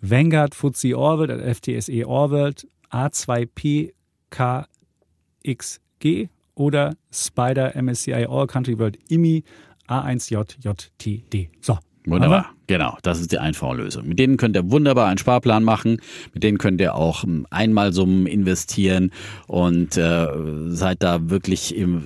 Vanguard 0.02 0.56
FTSE 0.56 0.98
Orworld, 0.98 1.58
FTSE 1.58 2.08
Orworld 2.08 2.68
A2P 2.92 3.94
KXG 4.30 6.30
oder 6.62 6.96
Spider 7.12 7.76
MSCI 7.76 8.28
All 8.30 8.46
Country 8.46 8.78
World 8.78 8.98
IMI 9.10 9.44
A1J 9.90 10.56
JTD. 10.62 11.50
So, 11.60 11.80
Wunderbar, 12.06 12.50
genau, 12.66 12.98
das 13.04 13.20
ist 13.20 13.32
die 13.32 13.38
Einfachlösung. 13.38 14.08
Mit 14.08 14.18
denen 14.18 14.38
könnt 14.38 14.56
ihr 14.56 14.72
wunderbar 14.72 15.08
einen 15.08 15.20
Sparplan 15.20 15.64
machen, 15.64 15.98
mit 16.34 16.44
denen 16.44 16.58
könnt 16.58 16.82
ihr 16.82 16.96
auch 16.96 17.22
hm, 17.22 17.46
Einmalsummen 17.52 18.26
investieren 18.26 19.12
und 19.48 19.98
äh, 19.98 20.28
seid 20.70 21.04
da 21.04 21.30
wirklich 21.30 21.76
im, 21.76 22.06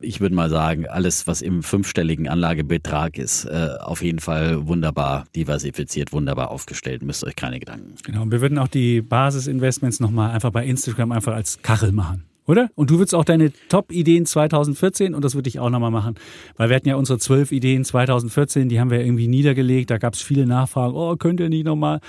ich 0.00 0.20
würde 0.20 0.36
mal 0.36 0.48
sagen, 0.48 0.86
alles, 0.86 1.26
was 1.26 1.42
im 1.42 1.64
fünfstelligen 1.64 2.28
Anlagebetrag 2.28 3.18
ist, 3.18 3.44
äh, 3.46 3.70
auf 3.80 4.02
jeden 4.02 4.20
Fall 4.20 4.68
wunderbar 4.68 5.24
diversifiziert, 5.34 6.12
wunderbar 6.12 6.52
aufgestellt, 6.52 7.02
müsst 7.02 7.24
euch 7.24 7.34
keine 7.34 7.58
Gedanken. 7.58 7.94
Genau, 8.04 8.22
und 8.22 8.30
wir 8.30 8.40
würden 8.40 8.58
auch 8.58 8.68
die 8.68 9.02
Basisinvestments 9.02 9.98
nochmal 9.98 10.30
einfach 10.30 10.52
bei 10.52 10.64
Instagram 10.64 11.10
einfach 11.10 11.34
als 11.34 11.60
Kachel 11.62 11.90
machen. 11.90 12.31
Oder? 12.46 12.70
Und 12.74 12.90
du 12.90 12.98
würdest 12.98 13.14
auch 13.14 13.24
deine 13.24 13.52
Top-Ideen 13.68 14.26
2014 14.26 15.14
und 15.14 15.24
das 15.24 15.34
würde 15.34 15.48
ich 15.48 15.60
auch 15.60 15.70
nochmal 15.70 15.90
machen. 15.90 16.16
Weil 16.56 16.68
wir 16.68 16.76
hatten 16.76 16.88
ja 16.88 16.96
unsere 16.96 17.18
zwölf 17.18 17.52
Ideen 17.52 17.84
2014, 17.84 18.68
die 18.68 18.80
haben 18.80 18.90
wir 18.90 19.00
irgendwie 19.00 19.28
niedergelegt. 19.28 19.90
Da 19.90 19.98
gab 19.98 20.14
es 20.14 20.22
viele 20.22 20.46
Nachfragen. 20.46 20.94
Oh, 20.94 21.14
könnt 21.16 21.40
ihr 21.40 21.48
nicht 21.48 21.64
nochmal? 21.64 22.00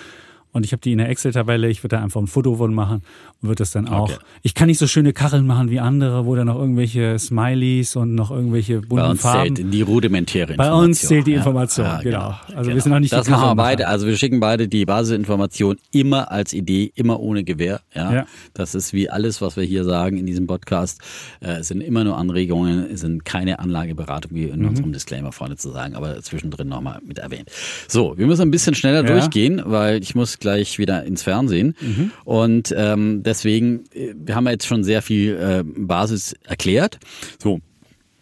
Und 0.54 0.66
ich 0.66 0.72
habe 0.72 0.82
die 0.82 0.91
in 0.91 0.99
der 0.99 1.10
Excel-Tabelle, 1.10 1.68
ich 1.68 1.84
würde 1.84 1.97
da 1.97 2.04
einfach 2.04 2.22
ein 2.22 2.28
Foto 2.28 2.56
von 2.56 2.74
machen 2.74 3.01
und 3.41 3.49
würde 3.49 3.60
das 3.60 3.72
dann 3.72 3.88
auch. 3.88 4.10
Okay. 4.10 4.18
Ich 4.43 4.54
kann 4.54 4.68
nicht 4.68 4.78
so 4.78 4.86
schöne 4.86 5.12
Kacheln 5.12 5.47
machen 5.47 5.72
wie 5.72 5.80
andere, 5.80 6.28
wo 6.28 6.36
da 6.36 6.45
noch 6.45 6.60
irgendwelche 6.60 7.18
Smileys 7.18 7.95
und 7.95 8.14
noch 8.14 8.30
irgendwelche 8.30 8.82
bunten 8.82 8.95
Bei 8.95 9.10
uns 9.10 9.22
Farben. 9.22 9.56
zählt 9.56 9.74
die 9.74 9.82
rudimentäre 9.82 10.54
Information. 10.54 10.80
Bei 10.80 10.86
uns 10.86 11.01
zählt 11.01 11.26
die 11.26 11.34
Information, 11.34 11.86
ja, 11.88 11.95
ja, 11.95 12.01
genau. 12.01 12.20
genau. 12.20 12.30
Also 12.30 12.62
genau. 12.62 12.76
wir 12.76 12.82
sind 12.82 12.91
noch 12.91 12.99
nicht 12.99 13.14
Das 13.14 13.30
machen 13.30 13.49
wir 13.49 13.56
beide. 13.56 13.88
Also 13.88 14.06
wir 14.06 14.16
schicken 14.16 14.39
beide 14.39 14.68
die 14.68 14.86
Basisinformation 14.86 15.78
immer 15.91 16.32
als 16.32 16.54
Idee, 16.54 16.91
immer 16.93 17.20
ohne 17.20 17.43
Gewähr. 17.43 17.82
Ja? 17.95 18.14
ja. 18.14 18.26
Das 18.54 18.76
ist 18.76 18.93
wie 18.93 19.10
alles, 19.10 19.41
was 19.41 19.58
wir 19.58 19.64
hier 19.64 19.84
sagen 19.84 20.18
in 20.18 20.28
diesem 20.28 20.45
Podcast. 20.45 21.01
Äh, 21.41 21.62
es 21.62 21.70
sind 21.70 21.82
immer 21.82 22.04
nur 22.04 22.16
Anregungen, 22.16 22.86
es 22.91 23.01
sind 23.01 23.26
keine 23.26 23.58
Anlageberatung, 23.58 24.36
wie 24.36 24.43
in 24.43 24.60
mhm. 24.60 24.68
unserem 24.68 24.93
Disclaimer 24.93 25.32
vorne 25.32 25.56
zu 25.58 25.72
sagen, 25.72 25.95
aber 25.95 26.22
zwischendrin 26.22 26.68
nochmal 26.68 26.99
mit 27.04 27.18
erwähnt. 27.18 27.49
So, 27.88 28.16
wir 28.18 28.28
müssen 28.28 28.43
ein 28.43 28.51
bisschen 28.51 28.76
schneller 28.76 29.01
durchgehen, 29.01 29.64
weil 29.66 30.01
ich 30.04 30.14
muss 30.14 30.38
gleich 30.44 30.78
wieder 30.78 31.04
ins 31.04 31.24
Fernsehen. 31.24 31.76
Mhm. 31.82 32.12
Und 32.26 32.74
ähm, 32.78 33.24
deswegen, 33.24 33.86
äh, 33.94 34.14
wir 34.16 34.36
haben 34.36 34.48
jetzt 34.48 34.68
schon 34.68 34.84
sehr 34.84 35.02
viel 35.02 35.36
äh, 35.36 35.64
Basis 35.66 36.36
erklärt. 36.44 37.00
So, 37.41 37.60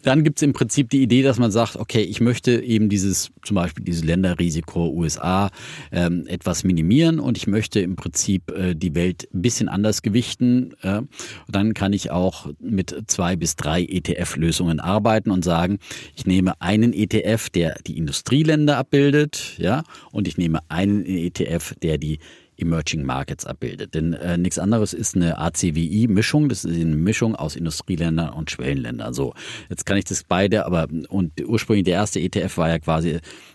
dann 0.02 0.24
gibt 0.24 0.38
es 0.38 0.42
im 0.42 0.52
Prinzip 0.52 0.90
die 0.90 1.02
Idee, 1.02 1.22
dass 1.22 1.38
man 1.38 1.50
sagt, 1.50 1.76
okay, 1.76 2.02
ich 2.02 2.20
möchte 2.20 2.60
eben 2.62 2.88
dieses, 2.88 3.30
zum 3.42 3.54
Beispiel 3.54 3.84
dieses 3.84 4.04
Länderrisiko 4.04 4.88
USA 4.90 5.50
ähm, 5.90 6.26
etwas 6.26 6.64
minimieren 6.64 7.20
und 7.20 7.36
ich 7.36 7.46
möchte 7.46 7.80
im 7.80 7.96
Prinzip 7.96 8.50
äh, 8.50 8.74
die 8.74 8.94
Welt 8.94 9.28
ein 9.32 9.42
bisschen 9.42 9.68
anders 9.68 10.02
gewichten. 10.02 10.74
Äh, 10.82 11.02
dann 11.48 11.74
kann 11.74 11.92
ich 11.92 12.10
auch 12.10 12.48
mit 12.60 13.04
zwei 13.06 13.36
bis 13.36 13.56
drei 13.56 13.82
ETF-Lösungen 13.82 14.80
arbeiten 14.80 15.30
und 15.30 15.44
sagen, 15.44 15.78
ich 16.16 16.26
nehme 16.26 16.60
einen 16.60 16.92
ETF, 16.92 17.50
der 17.50 17.76
die 17.86 17.96
Industrieländer 17.96 18.76
abbildet, 18.76 19.54
ja, 19.58 19.84
und 20.10 20.28
ich 20.28 20.36
nehme 20.36 20.60
einen 20.68 21.06
ETF, 21.06 21.74
der 21.80 21.98
die 21.98 22.18
Emerging 22.62 23.04
Markets 23.04 23.44
abbildet. 23.46 23.94
Denn 23.94 24.12
äh, 24.14 24.38
nichts 24.38 24.58
anderes 24.58 24.92
ist 24.92 25.14
eine 25.14 25.38
ACWI-Mischung. 25.38 26.48
Das 26.48 26.64
ist 26.64 26.74
eine 26.74 26.96
Mischung 26.96 27.36
aus 27.36 27.56
Industrieländern 27.56 28.30
und 28.30 28.50
Schwellenländern. 28.50 29.14
So, 29.14 29.34
jetzt 29.68 29.86
kann 29.86 29.96
ich 29.96 30.04
das 30.04 30.24
beide, 30.24 30.66
aber 30.66 30.88
und 31.08 31.32
ursprünglich 31.46 31.84
der 31.84 31.94
erste 31.94 32.20
ETF 32.20 32.56
war 32.56 32.68
ja 32.68 32.78
quasi 32.78 33.10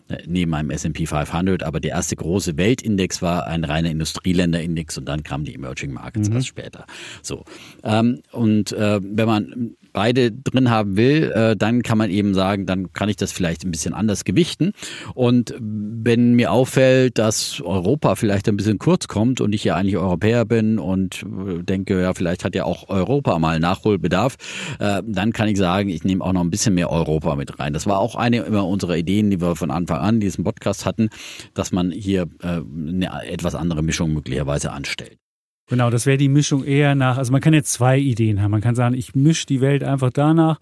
äh, 0.10 0.18
neben 0.26 0.54
einem 0.54 0.70
S&P 0.70 1.06
500, 1.06 1.64
aber 1.64 1.80
der 1.80 1.92
erste 1.92 2.16
große 2.16 2.58
Weltindex 2.58 3.22
war 3.22 3.48
ein 3.48 3.64
reiner 3.64 3.90
Industrieländerindex 3.90 4.98
und 4.98 5.06
dann 5.06 5.24
kamen 5.24 5.46
die 5.46 5.56
Emerging 5.56 5.94
Markets 5.94 6.30
mhm. 6.30 6.36
erst 6.36 6.48
später. 6.48 6.86
So 7.22 7.44
ähm, 7.84 8.22
und 8.32 8.72
äh, 8.72 9.00
wenn 9.04 9.28
man 9.28 9.76
beide 9.98 10.32
drin 10.32 10.70
haben 10.70 10.96
will, 10.96 11.32
äh, 11.32 11.56
dann 11.56 11.82
kann 11.82 11.98
man 11.98 12.12
eben 12.12 12.36
sagen, 12.36 12.68
dann 12.68 12.94
kann 12.94 13.10
ich 13.10 13.16
das 13.16 13.32
vielleicht 13.32 13.66
ein 13.66 13.72
bisschen 13.72 13.96
anders 13.96 14.26
gewichten. 14.26 14.74
Und 15.16 15.56
wenn 15.60 16.36
mir 16.36 16.52
auffällt, 16.52 17.18
dass 17.18 17.62
Europa 17.62 18.14
vielleicht 18.14 18.48
ein 18.48 18.58
bisschen 18.58 18.78
kurz 18.78 19.08
kommt 19.08 19.42
und 19.42 19.56
ich 19.56 19.64
ja 19.64 19.76
eigentlich 19.76 19.98
Europäer 19.98 20.46
bin 20.46 20.78
und 20.78 21.24
äh, 21.24 21.64
denke, 21.64 22.00
ja, 22.00 22.14
vielleicht 22.14 22.46
hat 22.46 22.54
ja 22.54 22.66
auch 22.66 22.90
Europa 22.90 23.40
mal 23.40 23.60
Nachholbedarf, 23.60 24.36
äh, 24.78 25.02
dann 25.04 25.34
kann 25.34 25.50
ich 25.50 25.58
sagen, 25.58 25.90
ich 25.90 26.04
nehme 26.04 26.24
auch 26.24 26.34
noch 26.34 26.42
ein 26.42 26.52
bisschen 26.52 26.76
mehr 26.76 26.92
Europa 26.92 27.36
mit 27.36 27.58
rein. 27.58 27.74
Das 27.74 27.88
war 27.88 27.98
auch 27.98 28.14
eine 28.14 28.42
immer 28.42 28.68
unserer 28.68 28.98
Ideen, 28.98 29.32
die 29.32 29.42
wir 29.42 29.56
von 29.56 29.72
Anfang 29.72 29.98
an 29.98 30.16
in 30.16 30.22
diesem 30.22 30.44
Podcast 30.44 30.86
hatten, 30.86 31.10
dass 31.56 31.72
man 31.72 31.90
hier 31.90 32.28
eine 32.40 33.10
etwas 33.26 33.56
andere 33.56 33.82
Mischung 33.82 34.14
möglicherweise 34.14 34.72
anstellt. 34.72 35.18
Genau, 35.70 35.90
das 35.90 36.06
wäre 36.06 36.18
die 36.18 36.30
Mischung 36.30 36.64
eher 36.64 36.96
nach, 36.96 37.18
also 37.18 37.32
man 37.32 37.42
kann 37.42 37.54
jetzt 37.54 37.74
zwei 37.74 37.98
Ideen 37.98 38.42
haben. 38.42 38.52
Man 38.52 38.62
kann 38.62 38.76
sagen, 38.76 38.96
ich 38.96 39.16
mische 39.16 39.46
die 39.46 39.60
Welt 39.60 39.84
einfach 39.84 40.12
danach, 40.12 40.60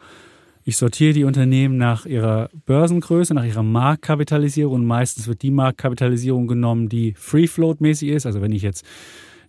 ich 0.63 0.77
sortiere 0.77 1.13
die 1.13 1.25
Unternehmen 1.25 1.77
nach 1.77 2.07
ihrer 2.07 2.49
Börsengröße, 2.65 3.35
nach 3.35 3.45
ihrer 3.45 3.61
Marktkapitalisierung 3.61 4.73
und 4.73 4.85
meistens 4.85 5.27
wird 5.27 5.43
die 5.43 5.51
Marktkapitalisierung 5.51 6.47
genommen, 6.47 6.89
die 6.89 7.13
Free-Float-mäßig 7.15 8.09
ist. 8.09 8.25
Also 8.25 8.41
wenn 8.41 8.51
ich 8.51 8.63
jetzt 8.63 8.83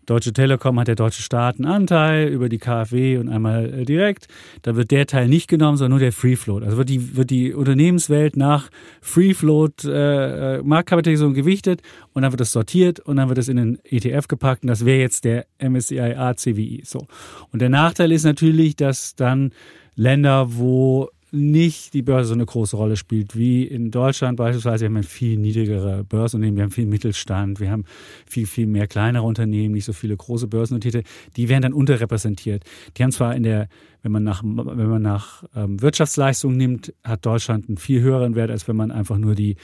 Deutsche 0.06 0.32
Telekom 0.32 0.78
hat 0.78 0.88
der 0.88 0.94
deutsche 0.94 1.22
Staat 1.22 1.56
einen 1.56 1.66
Anteil 1.66 2.28
über 2.28 2.48
die 2.48 2.58
KfW 2.58 3.18
und 3.18 3.28
einmal 3.28 3.72
äh, 3.72 3.84
direkt. 3.84 4.28
Da 4.62 4.76
wird 4.76 4.90
der 4.92 5.06
Teil 5.06 5.28
nicht 5.28 5.48
genommen, 5.48 5.76
sondern 5.76 5.90
nur 5.90 6.00
der 6.00 6.12
Free 6.12 6.36
Float. 6.36 6.62
Also 6.62 6.76
wird 6.76 6.88
die, 6.88 7.16
wird 7.16 7.30
die 7.30 7.52
Unternehmenswelt 7.52 8.36
nach 8.36 8.70
Free 9.00 9.34
Float 9.34 9.84
äh, 9.84 10.58
äh 10.58 10.62
Marktkapitalisierung 10.62 11.34
gewichtet 11.34 11.82
und 12.12 12.22
dann 12.22 12.32
wird 12.32 12.40
das 12.40 12.52
sortiert 12.52 13.00
und 13.00 13.16
dann 13.16 13.28
wird 13.28 13.38
es 13.38 13.48
in 13.48 13.56
den 13.56 13.78
ETF 13.84 14.28
gepackt 14.28 14.62
und 14.62 14.68
das 14.68 14.84
wäre 14.84 15.00
jetzt 15.00 15.24
der 15.24 15.46
MSCI 15.58 16.14
ACWI. 16.14 16.82
So. 16.84 17.06
Und 17.52 17.60
der 17.60 17.68
Nachteil 17.68 18.12
ist 18.12 18.24
natürlich, 18.24 18.76
dass 18.76 19.16
dann 19.16 19.52
Länder, 19.96 20.56
wo 20.56 21.08
nicht 21.36 21.94
die 21.94 22.02
Börse 22.02 22.28
so 22.28 22.34
eine 22.34 22.46
große 22.46 22.76
Rolle 22.76 22.96
spielt 22.96 23.36
wie 23.36 23.64
in 23.64 23.90
Deutschland 23.90 24.36
beispielsweise. 24.36 24.82
Wir 24.82 24.88
haben 24.88 24.96
eine 24.96 25.04
viel 25.04 25.38
niedrigere 25.38 26.04
Börsenunternehmen, 26.04 26.56
wir 26.56 26.62
haben 26.64 26.70
viel 26.70 26.86
Mittelstand, 26.86 27.60
wir 27.60 27.70
haben 27.70 27.84
viel, 28.26 28.46
viel 28.46 28.66
mehr 28.66 28.86
kleinere 28.86 29.24
Unternehmen, 29.24 29.74
nicht 29.74 29.84
so 29.84 29.92
viele 29.92 30.16
große 30.16 30.48
Börsennotierte. 30.48 31.02
Die 31.36 31.48
werden 31.48 31.62
dann 31.62 31.72
unterrepräsentiert. 31.72 32.64
Die 32.96 33.02
haben 33.02 33.12
zwar 33.12 33.36
in 33.36 33.42
der, 33.42 33.68
wenn 34.02 34.12
man 34.12 34.24
nach, 34.24 34.42
wenn 34.42 34.88
man 34.88 35.02
nach 35.02 35.44
ähm, 35.54 35.80
Wirtschaftsleistung 35.80 36.56
nimmt, 36.56 36.94
hat 37.04 37.24
Deutschland 37.26 37.68
einen 37.68 37.76
viel 37.76 38.00
höheren 38.00 38.34
Wert, 38.34 38.50
als 38.50 38.66
wenn 38.66 38.76
man 38.76 38.90
einfach 38.90 39.18
nur 39.18 39.34
die 39.34 39.56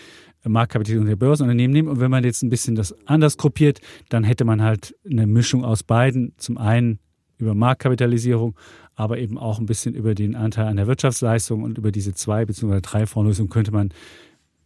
Marktkapitalisierung 0.44 1.06
der 1.06 1.16
Börsenunternehmen 1.16 1.72
nimmt. 1.72 1.88
Und 1.88 2.00
wenn 2.00 2.10
man 2.10 2.24
jetzt 2.24 2.42
ein 2.42 2.50
bisschen 2.50 2.74
das 2.74 2.94
anders 3.06 3.36
gruppiert, 3.36 3.80
dann 4.08 4.24
hätte 4.24 4.44
man 4.44 4.62
halt 4.62 4.94
eine 5.08 5.26
Mischung 5.26 5.64
aus 5.64 5.82
beiden. 5.82 6.34
Zum 6.36 6.58
einen 6.58 6.98
über 7.38 7.54
Marktkapitalisierung, 7.54 8.54
aber 8.95 9.18
eben 9.18 9.38
auch 9.38 9.59
ein 9.59 9.66
bisschen 9.66 9.95
über 9.95 10.14
den 10.14 10.34
Anteil 10.34 10.66
an 10.66 10.76
der 10.76 10.86
Wirtschaftsleistung 10.86 11.62
und 11.62 11.78
über 11.78 11.93
diese 11.93 12.14
zwei 12.14 12.45
bzw. 12.45 12.80
drei 12.80 13.07
Fondslösungen 13.07 13.51
könnte 13.51 13.72
man 13.72 13.93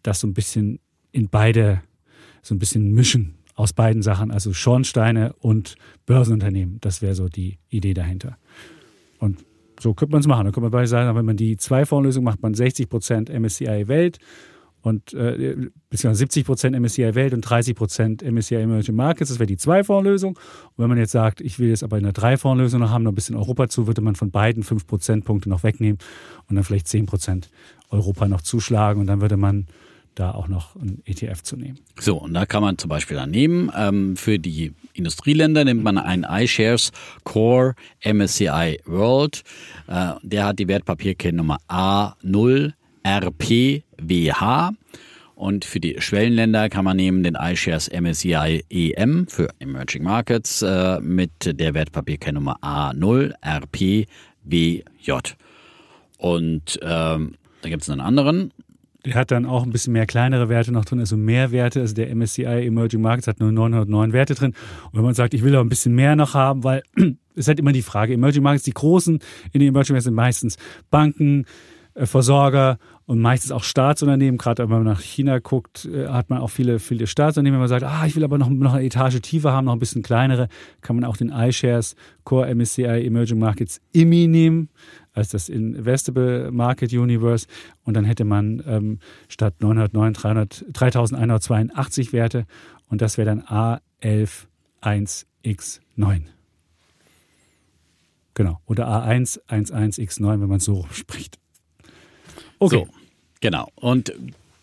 das 0.03 0.20
so 0.20 0.27
ein 0.27 0.35
bisschen 0.35 0.81
in 1.12 1.29
beide 1.29 1.83
so 2.43 2.55
ein 2.55 2.59
bisschen 2.59 2.93
mischen 2.93 3.35
aus 3.55 3.72
beiden 3.72 4.03
Sachen, 4.03 4.31
also 4.31 4.53
Schornsteine 4.53 5.33
und 5.41 5.77
Börsenunternehmen. 6.05 6.79
Das 6.81 7.03
wäre 7.03 7.14
so 7.14 7.29
die 7.29 7.59
Idee 7.70 7.95
dahinter. 7.95 8.37
Und 9.18 9.45
so 9.81 9.95
könnte 9.95 10.12
man 10.12 10.20
es 10.20 10.27
machen. 10.27 10.45
Da 10.45 10.51
könnte 10.51 10.61
man 10.62 10.70
beide 10.70 10.87
sagen, 10.87 11.16
wenn 11.16 11.24
man 11.24 11.37
die 11.37 11.57
zwei 11.57 11.87
Fondslösung 11.87 12.22
macht, 12.22 12.43
man 12.43 12.55
60 12.55 12.89
Prozent 12.89 13.31
MSCI 13.31 13.89
Welt 13.89 14.18
und 14.87 15.14
äh, 15.14 15.57
beziehungsweise 15.91 16.20
70 16.20 16.47
Prozent 16.47 16.80
MSCI 16.80 17.16
Welt 17.16 17.34
und 17.34 17.41
30 17.41 17.74
Prozent 17.74 18.22
MSCI 18.22 18.55
Emerging 18.55 18.95
Markets. 18.95 19.30
Das 19.30 19.41
wäre 19.41 19.49
die 19.49 19.57
Zwei-Fonds-Lösung. 19.57 20.37
Und 20.37 20.72
wenn 20.76 20.89
man 20.89 20.97
jetzt 20.97 21.11
sagt, 21.11 21.41
ich 21.41 21.59
will 21.59 21.70
jetzt 21.70 21.82
aber 21.82 21.97
eine 21.97 22.12
Drei-Fonds-Lösung 22.12 22.78
noch 22.78 22.91
haben, 22.91 23.03
noch 23.03 23.11
ein 23.11 23.16
bisschen 23.16 23.34
Europa 23.34 23.68
zu, 23.68 23.89
würde 23.89 24.01
man 24.01 24.14
von 24.14 24.30
beiden 24.30 24.62
5 24.62 24.87
Prozentpunkte 24.87 25.49
noch 25.49 25.64
wegnehmen 25.64 25.99
und 26.49 26.55
dann 26.55 26.62
vielleicht 26.62 26.87
10 26.87 27.07
Prozent 27.07 27.51
Europa 27.91 28.28
noch 28.28 28.43
zuschlagen 28.43 29.01
und 29.01 29.09
dann 29.09 29.20
würde 29.20 29.37
man 29.37 29.66
da 30.14 30.30
auch 30.30 30.47
noch 30.47 30.76
ein 30.76 31.02
ETF 31.05 31.43
zu 31.43 31.56
nehmen. 31.56 31.81
So, 31.98 32.19
und 32.19 32.32
da 32.35 32.47
kann 32.47 32.62
man 32.62 32.78
zum 32.78 32.89
Beispiel 32.89 33.16
dann 33.16 33.32
nehmen, 33.32 33.73
ähm, 33.77 34.16
für 34.16 34.39
die 34.39 34.73
Industrieländer 34.93 35.65
nimmt 35.65 35.82
man 35.82 35.98
einen 35.98 36.23
iShares 36.23 36.93
Core 37.24 37.74
MSCI 38.05 38.82
World. 38.85 39.43
Äh, 39.89 40.12
der 40.23 40.47
hat 40.47 40.60
die 40.60 40.69
Wertpapierkennnummer 40.69 41.59
A0RPWH. 44.01 44.73
Und 45.35 45.64
für 45.66 45.81
die 45.81 46.01
Schwellenländer 46.01 46.70
kann 46.70 46.85
man 46.86 46.97
nehmen 46.97 47.23
den 47.23 47.35
iShares 47.35 47.90
MSCI 47.90 48.64
EM 48.70 49.27
für 49.28 49.48
Emerging 49.59 50.02
Markets 50.02 50.62
äh, 50.62 50.98
mit 51.01 51.60
der 51.60 51.74
Wertpapierkennnummer 51.74 52.56
A0RPWJ. 52.62 54.06
Und 56.16 56.81
ähm, 56.82 57.35
da 57.60 57.68
gibt 57.68 57.82
es 57.82 57.90
einen 57.90 58.01
anderen, 58.01 58.51
der 59.06 59.14
hat 59.14 59.31
dann 59.31 59.47
auch 59.47 59.62
ein 59.62 59.70
bisschen 59.70 59.93
mehr 59.93 60.06
kleinere 60.06 60.48
Werte 60.48 60.73
noch 60.73 60.85
drin, 60.85 60.98
also 60.98 61.16
mehr 61.16 61.52
Werte. 61.52 61.81
Also 61.81 61.94
der 61.94 62.14
MSCI 62.14 62.43
Emerging 62.44 63.02
Markets 63.02 63.28
hat 63.28 63.39
nur 63.39 63.52
909 63.52 64.12
Werte 64.12 64.35
drin. 64.35 64.52
Und 64.86 64.94
wenn 64.94 65.05
man 65.05 65.14
sagt, 65.14 65.32
ich 65.32 65.44
will 65.44 65.55
auch 65.55 65.60
ein 65.60 65.68
bisschen 65.68 65.94
mehr 65.94 66.16
noch 66.16 66.35
haben, 66.35 66.64
weil 66.64 66.82
es 67.36 67.47
halt 67.47 67.60
immer 67.60 67.73
die 67.73 67.82
Frage, 67.82 68.14
Emerging 68.14 68.43
Markets, 68.43 68.64
die 68.64 68.73
großen 68.73 69.20
in 69.52 69.60
den 69.60 69.68
Emerging 69.68 69.93
Markets 69.93 70.05
sind 70.05 70.14
meistens 70.14 70.56
Banken, 70.90 71.44
äh, 71.94 72.06
Versorger 72.06 72.78
und 73.07 73.20
meistens 73.20 73.53
auch 73.53 73.62
Staatsunternehmen. 73.62 74.37
Gerade 74.37 74.65
wenn 74.65 74.70
man 74.70 74.83
nach 74.85 75.01
China 75.01 75.39
guckt, 75.39 75.87
äh, 75.87 76.09
hat 76.09 76.28
man 76.28 76.41
auch 76.41 76.51
viele, 76.51 76.81
viele 76.81 77.07
Staatsunternehmen. 77.07 77.57
Wenn 77.57 77.61
man 77.61 77.69
sagt, 77.69 77.85
ah, 77.85 78.05
ich 78.07 78.16
will 78.16 78.24
aber 78.24 78.37
noch, 78.37 78.51
noch 78.51 78.74
eine 78.74 78.85
Etage 78.85 79.20
tiefer 79.20 79.53
haben, 79.53 79.66
noch 79.66 79.73
ein 79.73 79.78
bisschen 79.78 80.03
kleinere, 80.03 80.49
kann 80.81 80.97
man 80.97 81.05
auch 81.05 81.16
den 81.16 81.31
iShares 81.31 81.95
Core 82.24 82.53
MSCI 82.55 83.07
Emerging 83.07 83.39
Markets 83.39 83.81
IMI 83.93 84.27
nehmen 84.27 84.69
als 85.12 85.28
das 85.31 85.49
Investable 85.49 86.51
Market 86.51 86.93
Universe. 86.93 87.47
Und 87.85 87.95
dann 87.95 88.05
hätte 88.05 88.24
man 88.24 88.62
ähm, 88.66 88.99
statt 89.28 89.55
909 89.61 90.12
300, 90.12 90.65
3182 90.73 92.12
Werte 92.12 92.45
und 92.89 93.01
das 93.01 93.19
wäre 93.19 93.27
dann 93.27 93.43
A111X9. 94.03 96.23
Genau. 98.35 98.61
Oder 98.66 98.89
A111X9, 98.89 100.41
wenn 100.41 100.49
man 100.49 100.61
so 100.61 100.87
spricht. 100.91 101.39
Okay. 102.59 102.87
So, 102.87 102.89
genau. 103.41 103.69
Und 103.77 104.12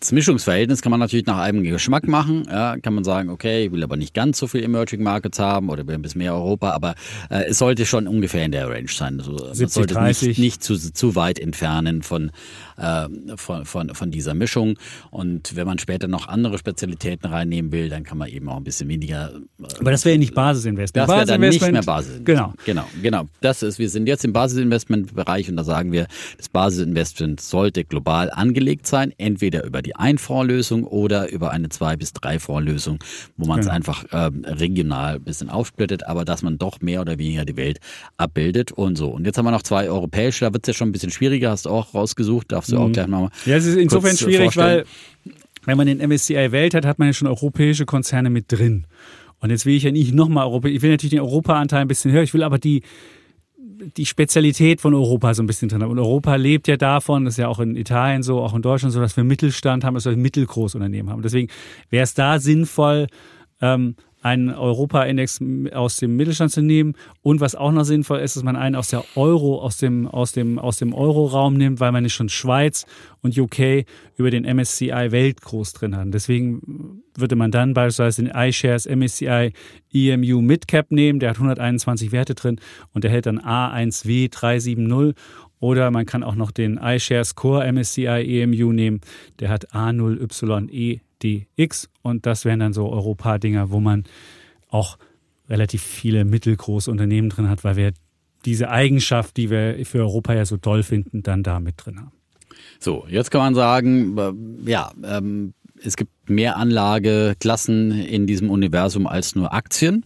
das 0.03 0.11
Mischungsverhältnis 0.11 0.81
kann 0.81 0.91
man 0.91 0.99
natürlich 0.99 1.25
nach 1.25 1.37
einem 1.37 1.63
Geschmack 1.63 2.09
machen. 2.09 2.45
Ja, 2.49 2.75
kann 2.77 2.93
man 2.93 3.05
sagen, 3.05 3.29
okay, 3.29 3.65
ich 3.65 3.71
will 3.71 3.83
aber 3.83 3.95
nicht 3.95 4.13
ganz 4.13 4.37
so 4.37 4.47
viel 4.47 4.61
Emerging 4.61 5.01
Markets 5.01 5.39
haben 5.39 5.69
oder 5.69 5.87
will 5.87 5.95
ein 5.95 6.01
bisschen 6.01 6.19
mehr 6.19 6.33
Europa, 6.33 6.71
aber 6.71 6.95
äh, 7.29 7.45
es 7.45 7.57
sollte 7.57 7.85
schon 7.85 8.07
ungefähr 8.07 8.43
in 8.43 8.51
der 8.51 8.69
Range 8.69 8.89
sein. 8.89 9.19
Also, 9.19 9.37
70, 9.37 9.59
man 9.59 9.69
sollte 9.69 9.93
30. 9.93 10.27
nicht, 10.27 10.39
nicht 10.39 10.63
zu, 10.63 10.75
zu 10.75 11.15
weit 11.15 11.39
entfernen 11.39 12.03
von, 12.03 12.31
äh, 12.75 13.07
von, 13.37 13.65
von, 13.65 13.95
von 13.95 14.11
dieser 14.11 14.33
Mischung. 14.33 14.77
Und 15.09 15.55
wenn 15.55 15.65
man 15.65 15.79
später 15.79 16.09
noch 16.09 16.27
andere 16.27 16.57
Spezialitäten 16.57 17.27
reinnehmen 17.27 17.71
will, 17.71 17.87
dann 17.87 18.03
kann 18.03 18.17
man 18.17 18.27
eben 18.27 18.49
auch 18.49 18.57
ein 18.57 18.65
bisschen 18.65 18.89
weniger. 18.89 19.31
Äh, 19.33 19.65
aber 19.79 19.91
das 19.91 20.03
wäre 20.03 20.15
ja 20.15 20.19
nicht 20.19 20.35
Basisinvestment. 20.35 21.07
Das 21.07 21.15
wäre 21.15 21.25
dann 21.25 21.39
nicht 21.39 21.61
mehr 21.61 21.81
Basisinvestment. 21.81 22.25
Genau. 22.25 22.53
Genau, 22.65 22.85
genau. 23.01 23.29
Das 23.39 23.63
ist, 23.63 23.79
wir 23.79 23.89
sind 23.89 24.07
jetzt 24.07 24.25
im 24.25 24.33
Basisinvestmentbereich 24.33 25.49
und 25.49 25.55
da 25.55 25.63
sagen 25.63 25.93
wir, 25.93 26.07
das 26.35 26.49
Basisinvestment 26.49 27.39
sollte 27.39 27.85
global 27.85 28.29
angelegt 28.31 28.85
sein, 28.85 29.13
entweder 29.17 29.63
über 29.63 29.81
die 29.81 29.92
die 29.93 29.99
Ein-Fondslösung 29.99 30.83
oder 30.83 31.31
über 31.31 31.51
eine 31.51 31.69
Zwei- 31.69 31.95
bis 31.95 32.13
Drei-Fondslösung, 32.13 32.99
wo 33.37 33.45
man 33.45 33.59
es 33.59 33.65
genau. 33.65 33.75
einfach 33.75 34.05
ähm, 34.11 34.45
regional 34.45 35.15
ein 35.15 35.23
bisschen 35.23 35.49
aufsplittet, 35.49 36.05
aber 36.05 36.25
dass 36.25 36.41
man 36.41 36.57
doch 36.57 36.81
mehr 36.81 37.01
oder 37.01 37.17
weniger 37.17 37.45
die 37.45 37.57
Welt 37.57 37.79
abbildet 38.17 38.71
und 38.71 38.97
so. 38.97 39.09
Und 39.09 39.25
jetzt 39.25 39.37
haben 39.37 39.45
wir 39.45 39.51
noch 39.51 39.63
zwei 39.63 39.89
europäische, 39.89 40.45
da 40.45 40.53
wird 40.53 40.67
es 40.67 40.73
ja 40.73 40.77
schon 40.77 40.89
ein 40.89 40.91
bisschen 40.91 41.11
schwieriger, 41.11 41.51
hast 41.51 41.65
du 41.65 41.69
auch 41.69 41.93
rausgesucht, 41.93 42.51
darfst 42.51 42.71
du 42.71 42.75
mhm. 42.75 42.81
auch 42.81 42.91
gleich 42.91 43.07
nochmal. 43.07 43.29
Ja, 43.45 43.55
es 43.55 43.65
ist 43.65 43.77
insofern 43.77 44.17
schwierig, 44.17 44.55
weil 44.57 44.85
wenn 45.65 45.77
man 45.77 45.87
den 45.87 45.99
MSCI 45.99 46.51
Welt 46.51 46.73
hat, 46.73 46.85
hat 46.85 46.99
man 46.99 47.07
ja 47.07 47.13
schon 47.13 47.27
europäische 47.27 47.85
Konzerne 47.85 48.29
mit 48.29 48.51
drin. 48.51 48.85
Und 49.39 49.49
jetzt 49.49 49.65
will 49.65 49.75
ich 49.75 49.83
ja 49.83 49.91
nicht 49.91 50.13
nochmal 50.13 50.45
Europa, 50.45 50.67
ich 50.67 50.81
will 50.81 50.91
natürlich 50.91 51.11
den 51.11 51.19
Europa-Anteil 51.19 51.81
ein 51.81 51.87
bisschen 51.87 52.11
höher, 52.11 52.23
ich 52.23 52.33
will 52.33 52.43
aber 52.43 52.59
die 52.59 52.81
die 53.97 54.05
Spezialität 54.05 54.81
von 54.81 54.93
Europa 54.93 55.33
so 55.33 55.43
ein 55.43 55.47
bisschen 55.47 55.69
drin 55.69 55.83
haben. 55.83 55.91
Und 55.91 55.99
Europa 55.99 56.35
lebt 56.35 56.67
ja 56.67 56.77
davon, 56.77 57.25
das 57.25 57.35
ist 57.35 57.37
ja 57.37 57.47
auch 57.47 57.59
in 57.59 57.75
Italien 57.75 58.23
so, 58.23 58.41
auch 58.41 58.53
in 58.53 58.61
Deutschland 58.61 58.93
so, 58.93 58.99
dass 58.99 59.17
wir 59.17 59.23
Mittelstand 59.23 59.83
haben, 59.83 59.93
dass 59.95 60.05
wir 60.05 60.15
Mittelgroßunternehmen 60.15 61.11
haben. 61.11 61.21
Deswegen 61.21 61.49
wäre 61.89 62.03
es 62.03 62.13
da 62.13 62.39
sinnvoll, 62.39 63.07
ähm, 63.61 63.95
einen 64.23 64.49
Europa-Index 64.49 65.41
aus 65.73 65.97
dem 65.97 66.15
Mittelstand 66.15 66.51
zu 66.51 66.61
nehmen. 66.61 66.95
Und 67.21 67.41
was 67.41 67.55
auch 67.55 67.71
noch 67.71 67.83
sinnvoll 67.83 68.19
ist, 68.19 68.35
dass 68.35 68.43
man 68.43 68.55
einen 68.55 68.75
aus 68.75 68.87
der 68.87 69.03
Euro, 69.15 69.61
aus 69.61 69.77
dem, 69.77 70.07
aus 70.07 70.31
dem, 70.31 70.57
aus 70.59 70.77
dem 70.77 70.93
Euro-Raum 70.93 71.55
nimmt, 71.55 71.79
weil 71.81 71.91
man 71.91 72.03
nicht 72.03 72.13
schon 72.13 72.29
Schweiz 72.29 72.85
und 73.21 73.37
UK 73.37 73.85
über 74.15 74.31
den 74.31 74.43
MSCI 74.45 75.11
Weltgroß 75.11 75.73
drin 75.73 75.95
hat. 75.95 76.07
Deswegen 76.13 77.03
würde 77.15 77.35
man 77.35 77.51
dann 77.51 77.73
beispielsweise 77.73 78.23
den 78.23 78.33
iShares 78.33 78.85
MSCI 78.85 79.51
EMU 79.93 80.41
Midcap 80.41 80.91
nehmen, 80.91 81.19
der 81.19 81.31
hat 81.31 81.37
121 81.37 82.11
Werte 82.11 82.33
drin 82.33 82.59
und 82.93 83.03
der 83.03 83.11
hält 83.11 83.25
dann 83.25 83.39
A1W 83.39 84.31
370 84.31 85.15
oder 85.59 85.91
man 85.91 86.05
kann 86.05 86.23
auch 86.23 86.35
noch 86.35 86.51
den 86.51 86.77
iShares 86.77 87.35
Core 87.35 87.71
MSCI 87.71 88.41
EMU 88.41 88.71
nehmen, 88.71 89.01
der 89.39 89.49
hat 89.49 89.73
A0YE 89.73 91.01
DX 91.23 91.89
und 92.01 92.25
das 92.25 92.45
wären 92.45 92.59
dann 92.59 92.73
so 92.73 92.89
Europa-Dinger, 92.89 93.71
wo 93.71 93.79
man 93.79 94.03
auch 94.69 94.97
relativ 95.49 95.81
viele 95.81 96.25
mittelgroße 96.25 96.89
Unternehmen 96.89 97.29
drin 97.29 97.49
hat, 97.49 97.63
weil 97.63 97.75
wir 97.75 97.93
diese 98.45 98.69
Eigenschaft, 98.69 99.37
die 99.37 99.49
wir 99.49 99.85
für 99.85 99.99
Europa 99.99 100.33
ja 100.33 100.45
so 100.45 100.57
toll 100.57 100.83
finden, 100.83 101.23
dann 101.23 101.43
da 101.43 101.59
mit 101.59 101.75
drin 101.77 101.99
haben. 101.99 102.11
So, 102.79 103.05
jetzt 103.09 103.31
kann 103.31 103.41
man 103.41 103.55
sagen, 103.55 104.17
äh, 104.17 104.69
ja, 104.69 104.91
ähm, 105.03 105.53
es 105.81 105.95
gibt 105.95 106.29
mehr 106.29 106.57
Anlageklassen 106.57 107.91
in 107.91 108.27
diesem 108.27 108.49
Universum 108.49 109.07
als 109.07 109.35
nur 109.35 109.53
Aktien. 109.53 110.03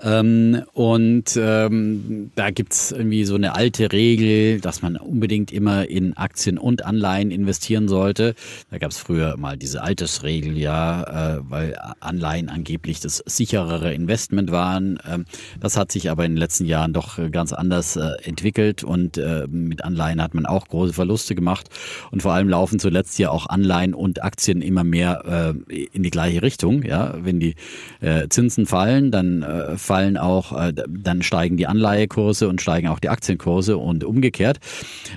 Ähm, 0.00 0.62
und 0.74 1.36
ähm, 1.36 2.30
da 2.36 2.50
gibt's 2.50 2.92
irgendwie 2.92 3.24
so 3.24 3.34
eine 3.34 3.56
alte 3.56 3.90
Regel, 3.90 4.60
dass 4.60 4.80
man 4.80 4.96
unbedingt 4.96 5.52
immer 5.52 5.88
in 5.88 6.16
Aktien 6.16 6.56
und 6.56 6.84
Anleihen 6.84 7.32
investieren 7.32 7.88
sollte. 7.88 8.34
Da 8.70 8.78
gab's 8.78 8.98
früher 8.98 9.36
mal 9.36 9.56
diese 9.56 9.82
Altersregel, 9.82 10.56
ja, 10.56 11.38
äh, 11.38 11.40
weil 11.42 11.76
Anleihen 11.98 12.48
angeblich 12.48 13.00
das 13.00 13.24
sicherere 13.26 13.92
Investment 13.92 14.52
waren. 14.52 15.00
Ähm, 15.10 15.24
das 15.58 15.76
hat 15.76 15.90
sich 15.90 16.10
aber 16.10 16.24
in 16.24 16.32
den 16.32 16.38
letzten 16.38 16.66
Jahren 16.66 16.92
doch 16.92 17.18
ganz 17.32 17.52
anders 17.52 17.96
äh, 17.96 18.10
entwickelt 18.22 18.84
und 18.84 19.18
äh, 19.18 19.48
mit 19.48 19.84
Anleihen 19.84 20.22
hat 20.22 20.32
man 20.32 20.46
auch 20.46 20.68
große 20.68 20.92
Verluste 20.92 21.34
gemacht. 21.34 21.70
Und 22.12 22.22
vor 22.22 22.32
allem 22.32 22.48
laufen 22.48 22.78
zuletzt 22.78 23.18
ja 23.18 23.30
auch 23.30 23.48
Anleihen 23.48 23.94
und 23.94 24.22
Aktien 24.22 24.62
immer 24.62 24.84
mehr 24.84 25.54
äh, 25.68 25.84
in 25.92 26.04
die 26.04 26.10
gleiche 26.10 26.42
Richtung. 26.42 26.84
Ja, 26.84 27.14
wenn 27.20 27.40
die 27.40 27.56
äh, 28.00 28.28
Zinsen 28.28 28.66
fallen, 28.66 29.10
dann 29.10 29.42
äh, 29.42 29.76
fallen 29.88 30.18
auch, 30.18 30.52
äh, 30.52 30.72
dann 30.86 31.22
steigen 31.22 31.56
die 31.56 31.66
Anleihekurse 31.66 32.48
und 32.48 32.60
steigen 32.60 32.88
auch 32.88 33.00
die 33.00 33.08
Aktienkurse 33.08 33.78
und 33.78 34.04
umgekehrt. 34.04 34.58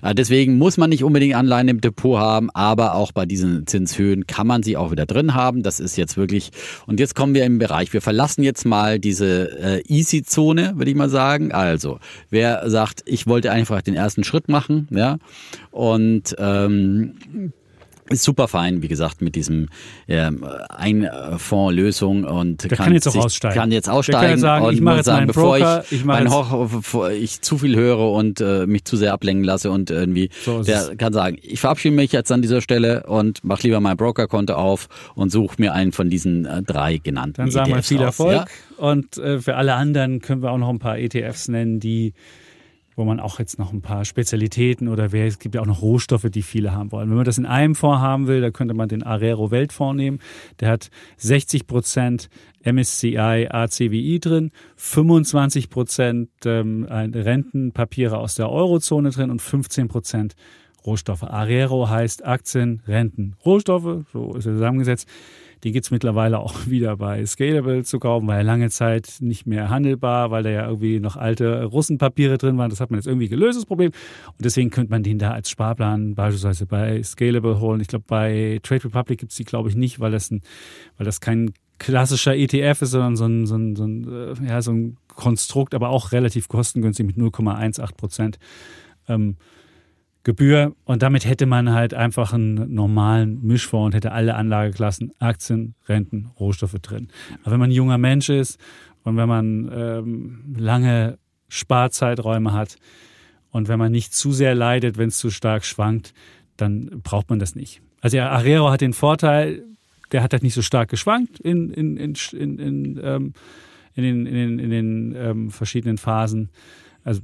Äh, 0.02 0.16
deswegen 0.16 0.58
muss 0.58 0.78
man 0.78 0.90
nicht 0.90 1.04
unbedingt 1.04 1.36
Anleihen 1.36 1.68
im 1.68 1.82
Depot 1.82 2.18
haben, 2.18 2.50
aber 2.52 2.96
auch 2.96 3.12
bei 3.12 3.26
diesen 3.26 3.68
Zinshöhen 3.68 4.26
kann 4.28 4.48
man 4.48 4.64
sie 4.64 4.78
auch 4.78 4.92
wieder 4.92 5.06
drin 5.06 5.34
haben. 5.34 5.62
Das 5.62 5.80
ist 5.80 5.98
jetzt 5.98 6.16
wirklich, 6.16 6.52
und 6.88 7.00
jetzt 7.00 7.16
kommen 7.16 7.36
wir 7.36 7.46
im 7.46 7.60
Bereich, 7.60 7.92
wir 7.92 8.02
verlassen 8.02 8.44
jetzt 8.44 8.66
mal 8.66 8.98
diese 8.98 9.60
äh, 9.60 9.84
Easy-Zone, 9.88 10.74
würde 10.78 10.90
ich 10.90 10.98
mal 10.98 11.10
sagen. 11.10 11.52
Also, 11.52 12.00
wer 12.30 12.70
sagt, 12.70 13.04
ich 13.06 13.28
wollte 13.28 13.52
einfach 13.52 13.82
den 13.82 13.96
ersten 13.96 14.24
Schritt 14.24 14.48
machen, 14.48 14.88
ja, 14.90 15.18
und 15.72 16.34
ähm, 16.40 17.52
ist 18.12 18.24
super 18.24 18.48
fein, 18.48 18.82
wie 18.82 18.88
gesagt, 18.88 19.22
mit 19.22 19.36
diesem 19.36 19.68
ähm, 20.08 20.46
Einfondslösung 20.70 22.24
und 22.24 22.70
Der 22.70 22.78
kann 22.78 22.94
jetzt 22.94 23.08
auch 23.08 23.12
sich- 23.14 23.22
aussteigen. 23.22 23.56
Kann 23.56 23.72
jetzt 23.72 23.86
kann 23.86 23.96
aussteigen 23.96 24.32
jetzt 24.32 24.42
sagen, 24.42 24.66
und 24.66 24.74
ich 24.74 24.82
mache 24.82 24.98
jetzt 24.98 25.06
sagen, 25.06 25.28
bevor 25.28 25.58
Broker, 25.58 25.84
ich, 25.86 25.92
ich 26.00 26.06
mein 26.06 26.32
Hoch, 26.32 26.68
bevor 26.70 27.12
ich 27.12 27.42
zu 27.42 27.58
viel 27.58 27.76
höre 27.76 28.12
und 28.12 28.42
äh, 28.42 28.66
mich 28.68 28.86
zu 28.86 28.98
sehr 28.98 29.14
ablenken 29.14 29.44
lasse 29.44 29.72
und 29.72 29.90
irgendwie, 29.90 30.30
So 30.44 30.64
der 30.64 30.96
kann 30.98 31.14
sagen, 31.14 31.38
ich 31.42 31.60
verabschiede 31.60 31.96
mich 31.96 32.12
jetzt 32.12 32.32
an 32.32 32.42
dieser 32.42 32.62
Stelle 32.62 33.04
und 33.08 33.44
mache 33.44 33.64
lieber 33.64 33.80
mein 33.80 33.98
Brokerkonto 33.98 34.54
auf 34.54 34.88
und 35.16 35.32
suche 35.32 35.56
mir 35.60 35.74
einen 35.74 35.92
von 35.92 36.10
diesen 36.10 36.46
äh, 36.46 36.62
drei 36.64 36.98
genannten 36.98 37.34
Dann 37.42 37.52
sagen 37.52 37.70
wir 37.70 37.78
ETFs 37.78 37.88
viel 37.88 37.98
aus, 38.00 38.04
Erfolg. 38.06 38.36
Ja? 38.36 38.46
Und 38.86 39.18
äh, 39.18 39.40
für 39.40 39.56
alle 39.56 39.76
anderen 39.76 40.22
können 40.22 40.42
wir 40.42 40.52
auch 40.52 40.58
noch 40.58 40.70
ein 40.70 40.80
paar 40.80 40.98
ETFs 40.98 41.48
nennen, 41.48 41.80
die, 41.80 42.14
wo 42.96 43.06
man 43.06 43.20
auch 43.20 43.40
jetzt 43.40 43.58
noch 43.58 43.72
ein 43.72 43.82
paar 43.82 44.06
Spezialitäten 44.06 44.88
oder 44.88 45.12
wer, 45.12 45.26
es 45.26 45.40
gibt 45.40 45.56
ja 45.56 45.62
auch 45.62 45.66
noch 45.66 45.82
Rohstoffe, 45.82 46.30
die 46.30 46.42
viele 46.42 46.74
haben 46.74 46.92
wollen. 46.92 47.10
Wenn 47.10 47.16
man 47.16 47.26
das 47.26 47.38
in 47.38 47.46
einem 47.46 47.76
Fonds 47.76 48.02
haben 48.02 48.28
will, 48.28 48.42
da 48.42 48.52
könnte 48.52 48.74
man 48.74 48.90
den 48.90 49.04
Arero 49.04 49.52
Weltfonds 49.52 49.96
nehmen. 49.96 50.20
Der 50.60 50.70
hat 50.70 50.90
60 51.18 51.68
Prozent 51.68 52.30
MSCI 52.64 53.48
ACWI 53.50 54.20
drin, 54.20 54.52
25 54.76 55.70
Prozent 55.70 56.30
ähm, 56.46 56.84
Rentenpapiere 56.84 58.18
aus 58.18 58.36
der 58.36 58.50
Eurozone 58.50 59.10
drin 59.10 59.32
und 59.32 59.42
15 59.42 59.88
Prozent 59.88 60.36
Rohstoffe. 60.86 61.24
Arero 61.24 61.90
heißt 61.90 62.26
Aktien, 62.26 62.82
Renten, 62.88 63.36
Rohstoffe, 63.46 64.06
so 64.12 64.34
ist 64.36 64.46
er 64.46 64.54
zusammengesetzt. 64.54 65.08
Die 65.64 65.72
gibt's 65.72 65.92
mittlerweile 65.92 66.40
auch 66.40 66.56
wieder 66.68 66.98
bei 66.98 67.26
Scalable 67.26 67.84
zu 67.84 68.00
kaufen, 68.00 68.28
war 68.28 68.38
ja 68.38 68.42
lange 68.42 68.70
Zeit 68.70 69.18
nicht 69.20 69.46
mehr 69.46 69.70
handelbar, 69.70 70.32
weil 70.32 70.44
da 70.44 70.50
ja 70.50 70.68
irgendwie 70.68 71.00
noch 71.00 71.16
alte 71.16 71.66
Russenpapiere 71.66 72.38
drin 72.38 72.58
waren. 72.58 72.70
Das 72.70 72.80
hat 72.80 72.92
man 72.92 73.00
jetzt 73.00 73.08
irgendwie 73.08 73.30
gelöst, 73.30 73.58
das 73.58 73.66
Problem. 73.66 73.92
Und 74.28 74.46
deswegen 74.46 74.70
könnte 74.70 74.92
man 74.92 75.04
den 75.04 75.20
da 75.20 75.32
als 75.32 75.50
Sparplan 75.50 76.16
beispielsweise 76.16 76.66
bei 76.66 77.02
Scalable 77.04 77.60
holen. 77.60 77.82
Ich 77.82 77.88
glaube, 77.88 78.06
bei 78.08 78.60
Trade 78.64 78.86
Republic 78.86 79.20
gibt's 79.20 79.36
die, 79.36 79.44
glaube 79.44 79.70
ich, 79.70 79.76
nicht, 79.76 80.00
weil 80.00 80.12
das, 80.12 80.32
ein, 80.32 80.42
weil 80.98 81.06
das 81.06 81.22
kein 81.22 81.52
klassischer 81.82 82.36
ETF 82.36 82.84
ist, 82.84 82.92
sondern 82.92 83.16
so 83.16 83.26
ein, 83.26 83.46
so 83.48 83.56
ein, 83.56 83.76
so 83.76 83.86
ein, 83.86 84.08
äh, 84.08 84.48
ja, 84.48 84.62
so 84.62 84.72
ein 84.72 84.98
Konstrukt, 85.08 85.74
aber 85.74 85.90
auch 85.90 86.12
relativ 86.12 86.48
kostengünstig 86.48 87.06
mit 87.06 87.18
0,18 87.18 87.96
Prozent. 87.96 88.40
Ähm, 89.08 89.36
Gebühr 90.24 90.76
und 90.86 91.02
damit 91.02 91.26
hätte 91.26 91.48
man 91.48 91.72
halt 91.72 91.94
einfach 91.94 92.34
einen 92.34 92.74
normalen 92.74 93.42
Mischfonds 93.42 93.88
und 93.88 93.96
hätte 93.96 94.12
alle 94.12 94.36
Anlageklassen, 94.36 95.12
Aktien, 95.20 95.74
Renten, 95.88 96.30
Rohstoffe 96.40 96.78
drin. 96.82 97.08
Aber 97.42 97.54
wenn 97.54 97.60
man 97.60 97.70
ein 97.70 97.74
junger 97.76 97.98
Mensch 97.98 98.30
ist 98.30 98.60
und 99.04 99.18
wenn 99.18 99.28
man 99.28 99.72
ähm, 99.74 100.56
lange 100.56 101.18
Sparzeiträume 101.50 102.54
hat 102.54 102.78
und 103.50 103.68
wenn 103.68 103.80
man 103.80 103.92
nicht 103.92 104.14
zu 104.14 104.32
sehr 104.32 104.54
leidet, 104.54 104.98
wenn 104.98 105.10
es 105.10 105.18
zu 105.18 105.32
stark 105.32 105.66
schwankt, 105.66 106.14
dann 106.56 107.02
braucht 107.04 107.30
man 107.30 107.40
das 107.40 107.56
nicht. 107.56 107.82
Also 108.00 108.18
ja, 108.18 108.30
Arero 108.30 108.70
hat 108.70 108.82
den 108.82 108.94
Vorteil, 108.94 109.64
der 110.12 110.22
hat 110.22 110.34
halt 110.34 110.44
nicht 110.44 110.54
so 110.54 110.62
stark 110.62 110.90
geschwankt 110.90 111.40
in, 111.40 111.72
in, 111.72 111.98
in, 111.98 112.16
in, 112.34 112.60
in, 112.60 113.00
ähm, 113.04 113.34
in 113.96 114.04
den, 114.04 114.26
in 114.28 114.34
den, 114.34 114.60
in 114.60 114.70
den 114.70 115.16
ähm, 115.16 115.50
verschiedenen 115.52 115.98
Phasen. 115.98 116.50
Also 117.04 117.22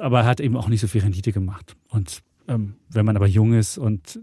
aber 0.00 0.20
er 0.20 0.26
hat 0.26 0.40
eben 0.40 0.56
auch 0.56 0.68
nicht 0.68 0.80
so 0.80 0.86
viel 0.86 1.02
Rendite 1.02 1.32
gemacht. 1.32 1.76
Und 1.88 2.22
ähm, 2.48 2.74
wenn 2.90 3.06
man 3.06 3.16
aber 3.16 3.26
jung 3.26 3.54
ist 3.54 3.78
und 3.78 4.20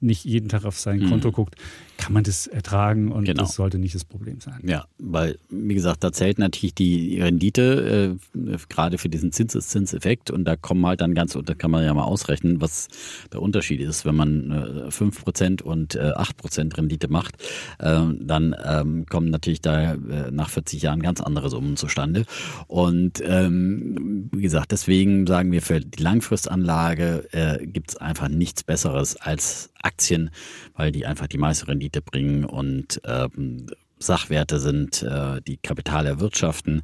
nicht 0.00 0.24
jeden 0.24 0.48
Tag 0.48 0.64
auf 0.64 0.78
sein 0.78 1.08
Konto 1.08 1.30
guckt, 1.32 1.56
kann 1.98 2.14
man 2.14 2.24
das 2.24 2.46
ertragen 2.46 3.12
und 3.12 3.24
Genau. 3.24 3.42
das 3.42 3.54
sollte 3.54 3.78
nicht 3.78 3.94
das 3.94 4.04
Problem 4.04 4.40
sein. 4.40 4.60
Ja, 4.64 4.86
weil, 4.98 5.38
wie 5.50 5.74
gesagt, 5.74 6.02
da 6.02 6.12
zählt 6.12 6.38
natürlich 6.38 6.74
die 6.74 7.20
Rendite, 7.20 8.18
äh, 8.34 8.56
gerade 8.70 8.96
für 8.96 9.10
diesen 9.10 9.32
Zinseszinseffekt 9.32 10.30
und 10.30 10.44
da 10.46 10.56
kommen 10.56 10.86
halt 10.86 11.02
dann 11.02 11.14
ganz, 11.14 11.36
und 11.36 11.48
da 11.48 11.54
kann 11.54 11.70
man 11.70 11.84
ja 11.84 11.92
mal 11.92 12.04
ausrechnen, 12.04 12.60
was 12.62 12.88
der 13.32 13.42
Unterschied 13.42 13.80
ist, 13.80 14.06
wenn 14.06 14.14
man 14.14 14.50
äh, 14.50 14.90
5% 14.90 15.62
und 15.62 15.94
äh, 15.94 16.12
8% 16.12 16.76
Rendite 16.78 17.08
macht, 17.08 17.36
äh, 17.78 18.00
dann 18.18 18.56
ähm, 18.64 19.04
kommen 19.06 19.28
natürlich 19.30 19.60
da 19.60 19.92
äh, 19.94 20.30
nach 20.30 20.48
40 20.48 20.80
Jahren 20.82 21.02
ganz 21.02 21.20
andere 21.20 21.50
Summen 21.50 21.76
zustande. 21.76 22.24
Und 22.66 23.22
ähm, 23.26 24.30
wie 24.32 24.42
gesagt, 24.42 24.72
deswegen 24.72 25.26
sagen 25.26 25.52
wir, 25.52 25.60
für 25.60 25.80
die 25.80 26.02
Langfristanlage 26.02 27.28
äh, 27.32 27.66
gibt 27.66 27.90
es 27.90 27.96
einfach 27.98 28.28
nichts 28.28 28.62
Besseres 28.64 29.16
als 29.16 29.70
Aktien, 29.82 29.89
weil 30.74 30.92
die 30.92 31.06
einfach 31.06 31.26
die 31.26 31.38
meiste 31.38 31.68
Rendite 31.68 32.02
bringen 32.02 32.44
und 32.44 33.00
ähm, 33.04 33.66
Sachwerte 33.98 34.58
sind, 34.58 35.02
äh, 35.02 35.40
die 35.42 35.58
Kapital 35.58 36.06
erwirtschaften 36.06 36.82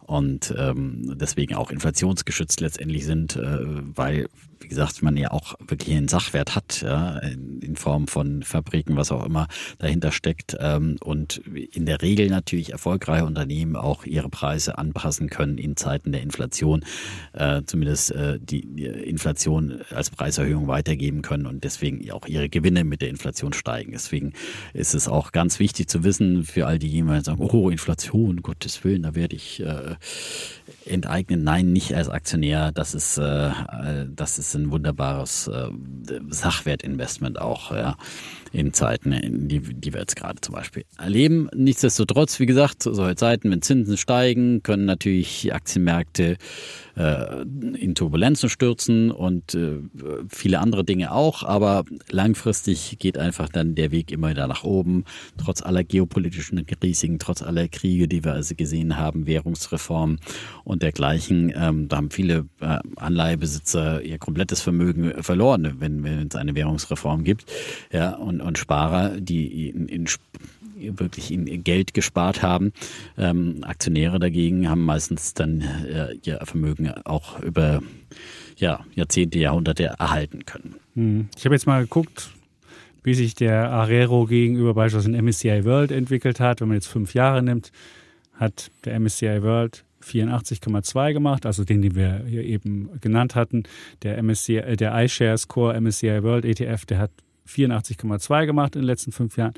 und 0.00 0.54
ähm, 0.56 1.16
deswegen 1.18 1.54
auch 1.54 1.70
inflationsgeschützt 1.70 2.60
letztendlich 2.60 3.04
sind, 3.04 3.36
äh, 3.36 3.58
weil, 3.94 4.28
wie 4.60 4.68
gesagt, 4.68 5.02
man 5.02 5.16
ja 5.16 5.30
auch 5.30 5.54
wirklich 5.66 5.96
einen 5.96 6.08
Sachwert 6.08 6.54
hat, 6.54 6.82
ja, 6.82 7.18
in, 7.18 7.76
Form 7.76 8.08
von 8.08 8.42
Fabriken, 8.42 8.96
was 8.96 9.12
auch 9.12 9.24
immer 9.24 9.46
dahinter 9.78 10.10
steckt 10.10 10.56
ähm, 10.58 10.96
und 11.00 11.38
in 11.38 11.86
der 11.86 12.02
Regel 12.02 12.28
natürlich 12.28 12.72
erfolgreiche 12.72 13.24
Unternehmen 13.24 13.76
auch 13.76 14.04
ihre 14.04 14.28
Preise 14.28 14.78
anpassen 14.78 15.30
können 15.30 15.58
in 15.58 15.76
Zeiten 15.76 16.10
der 16.12 16.22
Inflation, 16.22 16.84
äh, 17.34 17.62
zumindest 17.64 18.10
äh, 18.12 18.38
die, 18.40 18.58
Inflation 18.84 19.80
als 19.90 20.10
Preiserhöhung 20.10 20.66
weitergeben 20.66 21.22
können 21.22 21.46
und 21.46 21.62
deswegen 21.62 22.10
auch 22.10 22.26
ihre 22.26 22.48
Gewinne 22.48 22.84
mit 22.84 23.00
der 23.00 23.10
Inflation 23.10 23.52
steigen. 23.52 23.92
Deswegen 23.92 24.32
ist 24.72 24.94
es 24.94 25.08
auch 25.08 25.32
ganz 25.32 25.58
wichtig 25.58 25.88
zu 25.88 26.04
wissen 26.04 26.44
für 26.44 26.66
all 26.66 26.78
die, 26.78 26.98
immer 26.98 27.22
sagen, 27.22 27.40
oh, 27.40 27.70
Inflation, 27.70 28.42
Gottes 28.42 28.82
Willen, 28.82 29.02
da 29.02 29.14
werde 29.14 29.36
ich 29.36 29.60
äh, 29.60 29.94
enteignen. 30.84 31.44
Nein, 31.44 31.72
nicht 31.72 31.94
als 31.94 32.08
Aktionär. 32.08 32.72
Das 32.72 32.94
ist, 32.94 33.18
das 33.18 34.38
ist 34.38 34.47
ein 34.54 34.70
wunderbares 34.70 35.48
äh, 35.48 35.70
Sachwertinvestment 36.28 37.40
auch, 37.40 37.72
ja, 37.72 37.96
in 38.52 38.72
Zeiten, 38.72 39.12
in 39.12 39.48
die, 39.48 39.60
die 39.60 39.92
wir 39.92 40.00
jetzt 40.00 40.16
gerade 40.16 40.40
zum 40.40 40.54
Beispiel 40.54 40.84
erleben. 40.98 41.48
Nichtsdestotrotz, 41.54 42.40
wie 42.40 42.46
gesagt, 42.46 42.82
solche 42.82 43.16
Zeiten, 43.16 43.50
wenn 43.50 43.62
Zinsen 43.62 43.96
steigen, 43.96 44.62
können 44.62 44.86
natürlich 44.86 45.52
Aktienmärkte 45.52 46.36
äh, 46.98 47.42
in 47.76 47.94
Turbulenzen 47.94 48.48
stürzen 48.48 49.10
und 49.10 49.54
äh, 49.54 49.78
viele 50.28 50.58
andere 50.58 50.84
Dinge 50.84 51.12
auch, 51.12 51.44
aber 51.44 51.84
langfristig 52.10 52.98
geht 52.98 53.16
einfach 53.16 53.48
dann 53.48 53.74
der 53.74 53.92
Weg 53.92 54.10
immer 54.10 54.30
wieder 54.30 54.48
nach 54.48 54.64
oben, 54.64 55.04
trotz 55.36 55.62
aller 55.62 55.84
geopolitischen 55.84 56.64
Risiken, 56.82 57.18
trotz 57.18 57.42
aller 57.42 57.68
Kriege, 57.68 58.08
die 58.08 58.24
wir 58.24 58.32
also 58.32 58.54
gesehen 58.54 58.96
haben, 58.96 59.26
Währungsreform 59.26 60.18
und 60.64 60.82
dergleichen. 60.82 61.52
Ähm, 61.54 61.88
da 61.88 61.98
haben 61.98 62.10
viele 62.10 62.46
äh, 62.60 62.78
Anleihebesitzer 62.96 64.02
ihr 64.02 64.18
komplettes 64.18 64.60
Vermögen 64.60 65.22
verloren, 65.22 65.76
wenn, 65.78 66.26
es 66.26 66.34
eine 66.34 66.54
Währungsreform 66.54 67.22
gibt. 67.22 67.46
Ja, 67.92 68.16
und, 68.16 68.40
und 68.40 68.58
Sparer, 68.58 69.20
die 69.20 69.68
in, 69.68 69.86
in 69.86 70.06
wirklich 70.98 71.30
in 71.30 71.64
Geld 71.64 71.94
gespart 71.94 72.42
haben. 72.42 72.72
Ähm, 73.16 73.58
Aktionäre 73.62 74.18
dagegen 74.18 74.68
haben 74.68 74.84
meistens 74.84 75.34
dann 75.34 75.60
äh, 75.60 76.14
ihr 76.22 76.40
Vermögen 76.44 76.90
auch 77.04 77.40
über 77.40 77.82
ja, 78.56 78.84
Jahrzehnte, 78.94 79.38
Jahrhunderte 79.38 79.84
erhalten 79.98 80.44
können. 80.44 80.76
Hm. 80.94 81.28
Ich 81.36 81.44
habe 81.44 81.54
jetzt 81.54 81.66
mal 81.66 81.82
geguckt, 81.82 82.30
wie 83.02 83.14
sich 83.14 83.34
der 83.34 83.70
Arero 83.70 84.26
gegenüber 84.26 84.74
beispielsweise 84.74 85.22
MSCI 85.22 85.64
World 85.64 85.92
entwickelt 85.92 86.40
hat. 86.40 86.60
Wenn 86.60 86.68
man 86.68 86.76
jetzt 86.76 86.88
fünf 86.88 87.14
Jahre 87.14 87.42
nimmt, 87.42 87.72
hat 88.34 88.70
der 88.84 88.98
MSCI 88.98 89.42
World 89.42 89.84
84,2 90.04 91.12
gemacht, 91.12 91.46
also 91.46 91.64
den, 91.64 91.82
den 91.82 91.94
wir 91.94 92.24
hier 92.26 92.44
eben 92.44 92.88
genannt 93.00 93.34
hatten. 93.34 93.64
Der 94.02 94.22
MSCI, 94.22 94.58
äh, 94.58 94.76
der 94.76 94.94
iShares 95.04 95.48
Core 95.48 95.80
MSCI 95.80 96.22
World 96.22 96.44
ETF, 96.44 96.86
der 96.86 96.98
hat 96.98 97.10
84,2 97.48 98.46
gemacht 98.46 98.76
in 98.76 98.82
den 98.82 98.86
letzten 98.86 99.12
fünf 99.12 99.36
Jahren 99.36 99.54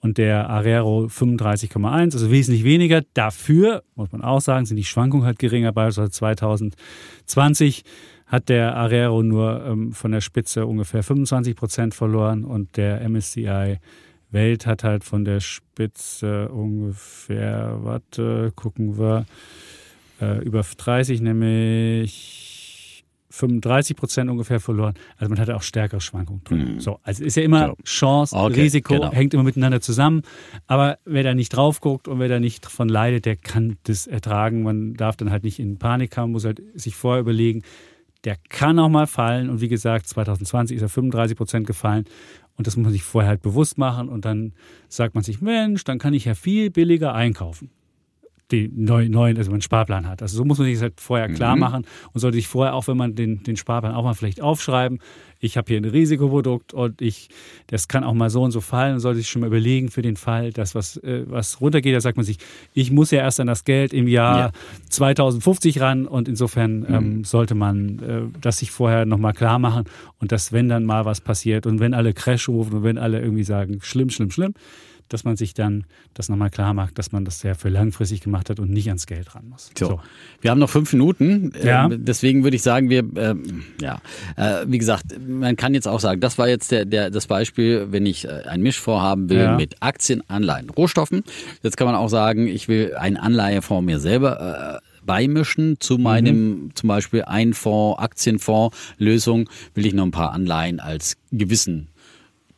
und 0.00 0.18
der 0.18 0.48
Arero 0.48 1.06
35,1, 1.06 2.14
also 2.14 2.30
wesentlich 2.30 2.64
weniger. 2.64 3.02
Dafür, 3.14 3.82
muss 3.94 4.12
man 4.12 4.22
auch 4.22 4.40
sagen, 4.40 4.66
sind 4.66 4.76
die 4.76 4.84
Schwankungen 4.84 5.26
halt 5.26 5.38
geringer. 5.38 5.72
Beispielsweise 5.72 6.12
2020 6.12 7.84
hat 8.26 8.48
der 8.48 8.76
Arero 8.76 9.22
nur 9.22 9.64
ähm, 9.64 9.92
von 9.92 10.12
der 10.12 10.20
Spitze 10.20 10.66
ungefähr 10.66 11.02
25 11.02 11.56
Prozent 11.56 11.94
verloren 11.94 12.44
und 12.44 12.76
der 12.76 13.08
MSCI 13.08 13.78
Welt 14.30 14.66
hat 14.66 14.84
halt 14.84 15.04
von 15.04 15.24
der 15.24 15.40
Spitze 15.40 16.48
ungefähr, 16.50 17.78
warte, 17.80 18.52
gucken 18.54 18.98
wir, 18.98 19.24
äh, 20.20 20.44
über 20.44 20.62
30, 20.62 21.20
nämlich 21.20 22.47
35 23.30 23.96
Prozent 23.96 24.30
ungefähr 24.30 24.60
verloren. 24.60 24.94
Also 25.16 25.30
man 25.30 25.38
hatte 25.38 25.54
auch 25.56 25.62
stärkere 25.62 26.00
Schwankungen 26.00 26.42
drin. 26.44 26.74
Mhm. 26.74 26.80
So, 26.80 26.98
also 27.02 27.24
ist 27.24 27.36
ja 27.36 27.42
immer. 27.42 27.74
Chance, 27.84 28.34
Okay, 28.34 28.62
Risiko, 28.62 28.94
genau. 28.94 29.12
hängt 29.12 29.34
immer 29.34 29.42
miteinander 29.42 29.80
zusammen. 29.80 30.22
Aber 30.66 30.98
wer 31.04 31.22
da 31.22 31.34
nicht 31.34 31.50
drauf 31.50 31.80
guckt 31.80 32.08
und 32.08 32.18
wer 32.20 32.28
da 32.28 32.40
nicht 32.40 32.64
davon 32.64 32.88
leidet, 32.88 33.26
der 33.26 33.36
kann 33.36 33.76
das 33.84 34.06
ertragen. 34.06 34.62
Man 34.62 34.94
darf 34.94 35.16
dann 35.16 35.30
halt 35.30 35.44
nicht 35.44 35.58
in 35.58 35.78
Panik 35.78 36.16
haben, 36.16 36.32
muss 36.32 36.44
halt 36.44 36.62
sich 36.74 36.96
vorher 36.96 37.20
überlegen, 37.20 37.62
der 38.24 38.36
kann 38.48 38.78
auch 38.78 38.88
mal 38.88 39.06
fallen. 39.06 39.50
Und 39.50 39.60
wie 39.60 39.68
gesagt, 39.68 40.06
2020 40.08 40.76
ist 40.76 40.82
er 40.82 40.88
35 40.88 41.36
Prozent 41.36 41.66
gefallen. 41.66 42.04
Und 42.56 42.66
das 42.66 42.76
muss 42.76 42.84
man 42.84 42.92
sich 42.92 43.04
vorher 43.04 43.28
halt 43.28 43.42
bewusst 43.42 43.78
machen. 43.78 44.08
Und 44.08 44.24
dann 44.24 44.52
sagt 44.88 45.14
man 45.14 45.22
sich, 45.22 45.40
Mensch, 45.40 45.84
dann 45.84 45.98
kann 45.98 46.14
ich 46.14 46.24
ja 46.24 46.34
viel 46.34 46.70
billiger 46.70 47.14
einkaufen. 47.14 47.70
Die 48.50 48.70
neuen, 48.74 49.10
neuen, 49.10 49.36
also 49.36 49.50
man 49.50 49.60
Sparplan 49.60 50.06
hat. 50.08 50.22
Also 50.22 50.36
so 50.38 50.44
muss 50.44 50.58
man 50.58 50.66
sich 50.66 50.74
das 50.76 50.82
halt 50.82 51.00
vorher 51.00 51.28
klar 51.28 51.54
Mhm. 51.56 51.60
machen 51.60 51.86
und 52.12 52.20
sollte 52.20 52.36
sich 52.36 52.48
vorher, 52.48 52.74
auch 52.74 52.88
wenn 52.88 52.96
man 52.96 53.14
den, 53.14 53.42
den 53.42 53.56
Sparplan 53.56 53.94
auch 53.94 54.04
mal 54.04 54.14
vielleicht 54.14 54.40
aufschreiben, 54.40 55.00
ich 55.40 55.56
habe 55.56 55.68
hier 55.68 55.76
ein 55.80 55.84
Risikoprodukt 55.84 56.74
und 56.74 57.00
ich, 57.00 57.28
das 57.68 57.86
kann 57.86 58.02
auch 58.02 58.14
mal 58.14 58.28
so 58.28 58.42
und 58.42 58.50
so 58.50 58.60
fallen 58.60 58.94
und 58.94 59.00
sollte 59.00 59.18
sich 59.20 59.28
schon 59.28 59.40
mal 59.42 59.46
überlegen 59.46 59.88
für 59.88 60.02
den 60.02 60.16
Fall, 60.16 60.52
dass 60.52 60.74
was, 60.74 60.96
äh, 60.96 61.24
was 61.28 61.60
runtergeht, 61.60 61.94
da 61.94 62.00
sagt 62.00 62.16
man 62.16 62.26
sich, 62.26 62.38
ich 62.74 62.90
muss 62.90 63.10
ja 63.12 63.20
erst 63.20 63.38
an 63.38 63.46
das 63.46 63.64
Geld 63.64 63.92
im 63.92 64.08
Jahr 64.08 64.38
Ja. 64.38 64.50
2050 64.88 65.80
ran 65.80 66.06
und 66.06 66.28
insofern 66.28 66.84
ähm, 66.88 67.24
sollte 67.24 67.54
man 67.54 67.98
äh, 68.00 68.38
das 68.40 68.58
sich 68.58 68.70
vorher 68.70 69.06
nochmal 69.06 69.32
klar 69.32 69.58
machen 69.58 69.84
und 70.18 70.32
dass, 70.32 70.52
wenn 70.52 70.68
dann 70.68 70.84
mal 70.84 71.04
was 71.04 71.20
passiert 71.20 71.66
und 71.66 71.78
wenn 71.80 71.94
alle 71.94 72.14
Crash 72.14 72.48
rufen 72.48 72.78
und 72.78 72.82
wenn 72.82 72.98
alle 72.98 73.20
irgendwie 73.20 73.44
sagen, 73.44 73.78
schlimm, 73.82 74.10
schlimm, 74.10 74.30
schlimm, 74.30 74.54
dass 75.08 75.24
man 75.24 75.36
sich 75.36 75.54
dann 75.54 75.84
das 76.14 76.28
nochmal 76.28 76.50
klar 76.50 76.74
macht, 76.74 76.98
dass 76.98 77.12
man 77.12 77.24
das 77.24 77.42
ja 77.42 77.54
für 77.54 77.68
langfristig 77.68 78.20
gemacht 78.20 78.50
hat 78.50 78.60
und 78.60 78.70
nicht 78.70 78.88
ans 78.88 79.06
Geld 79.06 79.34
ran 79.34 79.48
muss. 79.48 79.70
So. 79.78 80.00
Wir 80.40 80.50
haben 80.50 80.58
noch 80.58 80.70
fünf 80.70 80.92
Minuten. 80.92 81.52
Ja. 81.62 81.86
Ähm, 81.86 82.04
deswegen 82.04 82.44
würde 82.44 82.56
ich 82.56 82.62
sagen, 82.62 82.90
wir, 82.90 83.04
ähm, 83.16 83.64
ja, 83.80 84.00
äh, 84.36 84.64
wie 84.66 84.78
gesagt, 84.78 85.06
man 85.26 85.56
kann 85.56 85.74
jetzt 85.74 85.88
auch 85.88 86.00
sagen, 86.00 86.20
das 86.20 86.38
war 86.38 86.48
jetzt 86.48 86.70
der, 86.70 86.84
der, 86.84 87.10
das 87.10 87.26
Beispiel, 87.26 87.88
wenn 87.90 88.06
ich 88.06 88.24
äh, 88.26 88.42
ein 88.48 88.60
Mischfonds 88.62 89.02
haben 89.02 89.28
will 89.28 89.38
Ja. 89.38 89.56
mit 89.56 89.76
Aktien, 89.80 90.22
Anleihen, 90.28 90.70
Rohstoffen. 90.70 91.22
Jetzt 91.62 91.76
kann 91.76 91.86
man 91.86 91.96
auch 91.96 92.08
sagen, 92.08 92.46
ich 92.46 92.68
will 92.68 92.94
einen 92.96 93.16
Anleihefonds 93.16 93.84
mir 93.84 93.98
selber 94.00 94.80
äh, 94.82 95.04
beimischen 95.04 95.80
zu 95.80 95.96
meinem 95.96 96.70
zum 96.74 96.88
Beispiel 96.88 97.22
ein 97.22 97.54
Fonds, 97.54 97.98
Aktienfonds 97.98 98.76
Lösung, 98.98 99.48
will 99.74 99.86
ich 99.86 99.94
noch 99.94 100.04
ein 100.04 100.10
paar 100.10 100.32
Anleihen 100.32 100.80
als 100.80 101.16
gewissen 101.32 101.88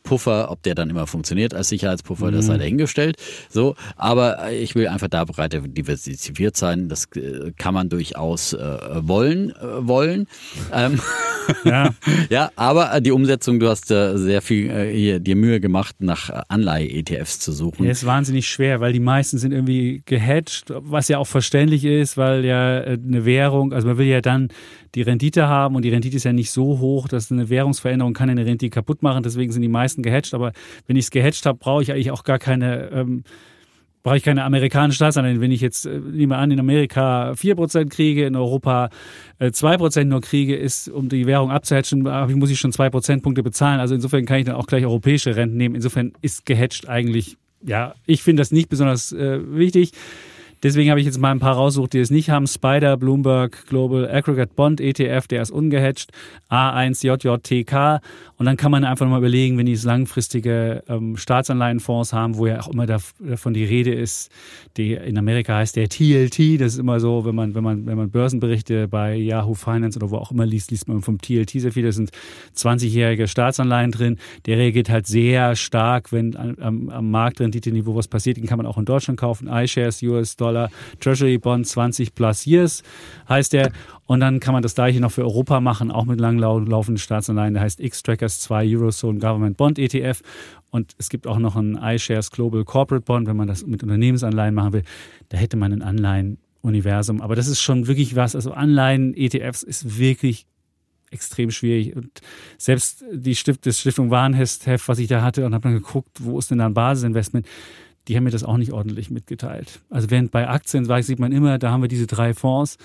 Puffer, 0.03 0.51
ob 0.51 0.63
der 0.63 0.75
dann 0.75 0.89
immer 0.89 1.07
funktioniert 1.07 1.53
als 1.53 1.69
Sicherheitspuffer, 1.69 2.31
das 2.31 2.47
sei 2.47 2.57
dahingestellt. 2.57 3.17
So, 3.49 3.75
aber 3.95 4.49
äh, 4.49 4.57
ich 4.57 4.75
will 4.75 4.87
einfach 4.87 5.07
da 5.07 5.25
breiter 5.25 5.61
diversifiziert 5.61 6.57
sein. 6.57 6.89
Das 6.89 7.05
äh, 7.15 7.51
kann 7.57 7.73
man 7.73 7.89
durchaus 7.89 8.53
äh, 8.53 8.77
wollen, 9.07 9.51
äh, 9.51 9.87
wollen. 9.87 10.27
Ähm, 10.73 10.99
Ja, 11.65 11.89
ja, 12.29 12.51
aber 12.55 12.93
äh, 12.93 13.01
die 13.01 13.11
Umsetzung, 13.11 13.59
du 13.59 13.69
hast 13.69 13.91
äh, 13.91 14.17
sehr 14.17 14.41
viel 14.41 14.71
hier 14.91 15.19
dir 15.19 15.35
Mühe 15.35 15.59
gemacht, 15.59 15.97
nach 15.99 16.29
Anleihe-ETFs 16.49 17.39
zu 17.39 17.51
suchen. 17.51 17.85
Ja, 17.85 17.91
ist 17.91 18.05
wahnsinnig 18.05 18.47
schwer, 18.47 18.79
weil 18.79 18.93
die 18.93 18.99
meisten 18.99 19.37
sind 19.37 19.51
irgendwie 19.51 20.03
gehatcht, 20.05 20.65
was 20.69 21.07
ja 21.07 21.17
auch 21.17 21.27
verständlich 21.27 21.85
ist, 21.85 22.17
weil 22.17 22.45
ja 22.45 22.81
eine 22.81 23.25
Währung, 23.25 23.73
also 23.73 23.87
man 23.87 23.97
will 23.97 24.07
ja 24.07 24.21
dann 24.21 24.49
die 24.95 25.01
Rendite 25.01 25.47
haben 25.47 25.75
und 25.75 25.83
die 25.83 25.89
Rendite 25.89 26.17
ist 26.17 26.23
ja 26.23 26.33
nicht 26.33 26.51
so 26.51 26.79
hoch, 26.79 27.07
dass 27.07 27.31
eine 27.31 27.49
Währungsveränderung 27.49 28.13
kann 28.13 28.29
eine 28.29 28.45
Rendite 28.45 28.69
kaputt 28.69 29.01
machen, 29.03 29.23
deswegen 29.23 29.51
sind 29.51 29.61
die 29.61 29.67
meisten 29.67 30.03
gehatcht, 30.03 30.33
aber 30.33 30.51
wenn 30.87 30.95
ich 30.95 31.05
es 31.05 31.11
gehatcht 31.11 31.45
habe, 31.45 31.57
brauche 31.57 31.83
ich 31.83 31.91
eigentlich 31.91 32.11
auch 32.11 32.23
gar 32.23 32.39
keine 32.39 32.89
ähm, 32.91 33.23
brauche 34.03 34.17
ich 34.17 34.23
keine 34.23 34.43
amerikanischen 34.43 34.95
Staatsanleihen. 34.95 35.41
Wenn 35.41 35.51
ich 35.51 35.61
jetzt, 35.61 35.85
äh, 35.85 35.99
nehme 35.99 36.37
an, 36.37 36.51
in 36.51 36.59
Amerika 36.59 37.31
4% 37.31 37.89
kriege, 37.89 38.25
in 38.25 38.35
Europa 38.35 38.89
äh, 39.39 39.47
2% 39.47 40.05
nur 40.05 40.21
kriege, 40.21 40.55
ist, 40.55 40.89
um 40.89 41.09
die 41.09 41.27
Währung 41.27 41.51
abzuhatchen, 41.51 42.05
äh, 42.05 42.27
muss 42.27 42.49
ich 42.49 42.59
schon 42.59 42.71
2 42.71 42.89
Prozentpunkte 42.89 43.43
bezahlen. 43.43 43.79
Also 43.79 43.95
insofern 43.95 44.25
kann 44.25 44.39
ich 44.39 44.45
dann 44.45 44.55
auch 44.55 44.67
gleich 44.67 44.85
europäische 44.85 45.35
Renten 45.35 45.57
nehmen. 45.57 45.75
Insofern 45.75 46.13
ist 46.21 46.45
gehatcht 46.45 46.89
eigentlich, 46.89 47.37
ja, 47.63 47.93
ich 48.05 48.23
finde 48.23 48.41
das 48.41 48.51
nicht 48.51 48.69
besonders 48.69 49.11
äh, 49.11 49.39
wichtig. 49.55 49.91
Deswegen 50.63 50.89
habe 50.91 50.99
ich 50.99 51.05
jetzt 51.07 51.19
mal 51.19 51.31
ein 51.31 51.39
paar 51.39 51.55
rausgesucht, 51.55 51.93
die 51.93 51.99
es 51.99 52.11
nicht 52.11 52.29
haben. 52.29 52.45
Spider, 52.45 52.95
Bloomberg, 52.97 53.65
Global 53.67 54.09
Aggregate 54.09 54.53
Bond 54.55 54.79
ETF, 54.79 55.27
der 55.27 55.41
ist 55.41 55.51
ungehatcht. 55.51 56.11
A1, 56.49 57.03
JJTK. 57.05 57.99
Und 58.37 58.45
dann 58.45 58.57
kann 58.57 58.71
man 58.71 58.83
einfach 58.83 59.05
nochmal 59.05 59.19
überlegen, 59.19 59.57
wenn 59.57 59.65
die 59.65 59.75
langfristige 59.75 60.83
ähm, 60.87 61.17
Staatsanleihenfonds 61.17 62.13
haben, 62.13 62.37
wo 62.37 62.47
ja 62.47 62.59
auch 62.59 62.67
immer 62.67 62.85
dav- 62.85 63.13
davon 63.19 63.53
die 63.53 63.63
Rede 63.63 63.93
ist, 63.93 64.31
die 64.77 64.93
in 64.93 65.17
Amerika 65.17 65.55
heißt 65.55 65.75
der 65.75 65.89
TLT. 65.89 66.59
Das 66.61 66.73
ist 66.73 66.79
immer 66.79 66.99
so, 66.99 67.25
wenn 67.25 67.35
man, 67.35 67.55
wenn 67.55 67.63
man, 67.63 67.85
wenn 67.85 67.97
man 67.97 68.09
Börsenberichte 68.11 68.87
bei 68.87 69.15
Yahoo 69.15 69.53
Finance 69.53 69.97
oder 69.97 70.11
wo 70.11 70.17
auch 70.17 70.31
immer 70.31 70.45
liest, 70.45 70.71
liest 70.71 70.87
man 70.87 71.01
vom 71.01 71.19
TLT 71.19 71.51
sehr 71.51 71.71
viel. 71.71 71.83
Da 71.83 71.91
sind 71.91 72.11
20-jährige 72.55 73.27
Staatsanleihen 73.27 73.91
drin. 73.91 74.17
Der 74.45 74.57
reagiert 74.57 74.89
halt 74.89 75.07
sehr 75.07 75.55
stark, 75.55 76.11
wenn 76.11 76.35
am, 76.35 76.89
am 76.89 77.11
Marktrenditeniveau 77.11 77.95
was 77.95 78.07
passiert. 78.07 78.37
Den 78.37 78.45
kann 78.45 78.57
man 78.57 78.65
auch 78.65 78.77
in 78.77 78.85
Deutschland 78.85 79.19
kaufen. 79.19 79.47
iShares, 79.47 80.01
US 80.03 80.35
Dollar, 80.51 80.69
Treasury 80.99 81.37
Bond 81.37 81.65
20 81.65 82.13
plus 82.13 82.45
Years 82.45 82.83
heißt 83.29 83.53
der. 83.53 83.71
Und 84.05 84.19
dann 84.19 84.41
kann 84.41 84.53
man 84.53 84.61
das 84.61 84.75
gleiche 84.75 84.99
noch 84.99 85.11
für 85.11 85.23
Europa 85.23 85.61
machen, 85.61 85.89
auch 85.91 86.05
mit 86.05 86.19
langlaufenden 86.19 86.97
Staatsanleihen. 86.97 87.53
Der 87.53 87.63
heißt 87.63 87.79
X-Trackers 87.79 88.41
2 88.41 88.75
Eurozone 88.75 89.19
Government 89.19 89.55
Bond 89.55 89.79
ETF. 89.79 90.21
Und 90.69 90.93
es 90.97 91.09
gibt 91.09 91.27
auch 91.27 91.39
noch 91.39 91.55
einen 91.55 91.77
iShares 91.77 92.31
Global 92.31 92.65
Corporate 92.65 93.05
Bond, 93.05 93.27
wenn 93.27 93.37
man 93.37 93.47
das 93.47 93.65
mit 93.65 93.83
Unternehmensanleihen 93.83 94.53
machen 94.53 94.73
will. 94.73 94.83
Da 95.29 95.37
hätte 95.37 95.55
man 95.55 95.71
ein 95.71 95.81
Anleihenuniversum. 95.81 97.21
Aber 97.21 97.35
das 97.35 97.47
ist 97.47 97.61
schon 97.61 97.87
wirklich 97.87 98.15
was. 98.17 98.35
Also 98.35 98.51
Anleihen, 98.51 99.15
ETFs 99.15 99.63
ist 99.63 99.97
wirklich 99.97 100.45
extrem 101.09 101.51
schwierig. 101.51 101.95
Und 101.95 102.21
selbst 102.57 103.03
die 103.13 103.35
Stift, 103.35 103.65
das 103.65 103.79
Stiftung 103.79 104.11
Warnheft, 104.11 104.67
was 104.87 104.99
ich 104.99 105.07
da 105.07 105.21
hatte, 105.21 105.45
und 105.45 105.53
habe 105.53 105.63
dann 105.63 105.73
geguckt, 105.73 106.17
wo 106.19 106.39
ist 106.39 106.51
denn 106.51 106.57
da 106.57 106.65
ein 106.65 106.73
Basisinvestment, 106.73 107.47
die 108.07 108.15
haben 108.15 108.23
mir 108.23 108.31
das 108.31 108.43
auch 108.43 108.57
nicht 108.57 108.71
ordentlich 108.71 109.11
mitgeteilt. 109.11 109.79
Also 109.89 110.09
während 110.09 110.31
bei 110.31 110.47
Aktien 110.47 110.85
sieht 111.03 111.19
man 111.19 111.31
immer, 111.31 111.59
da 111.59 111.71
haben 111.71 111.81
wir 111.81 111.87
diese 111.87 112.07
drei 112.07 112.33
Fonds, 112.33 112.77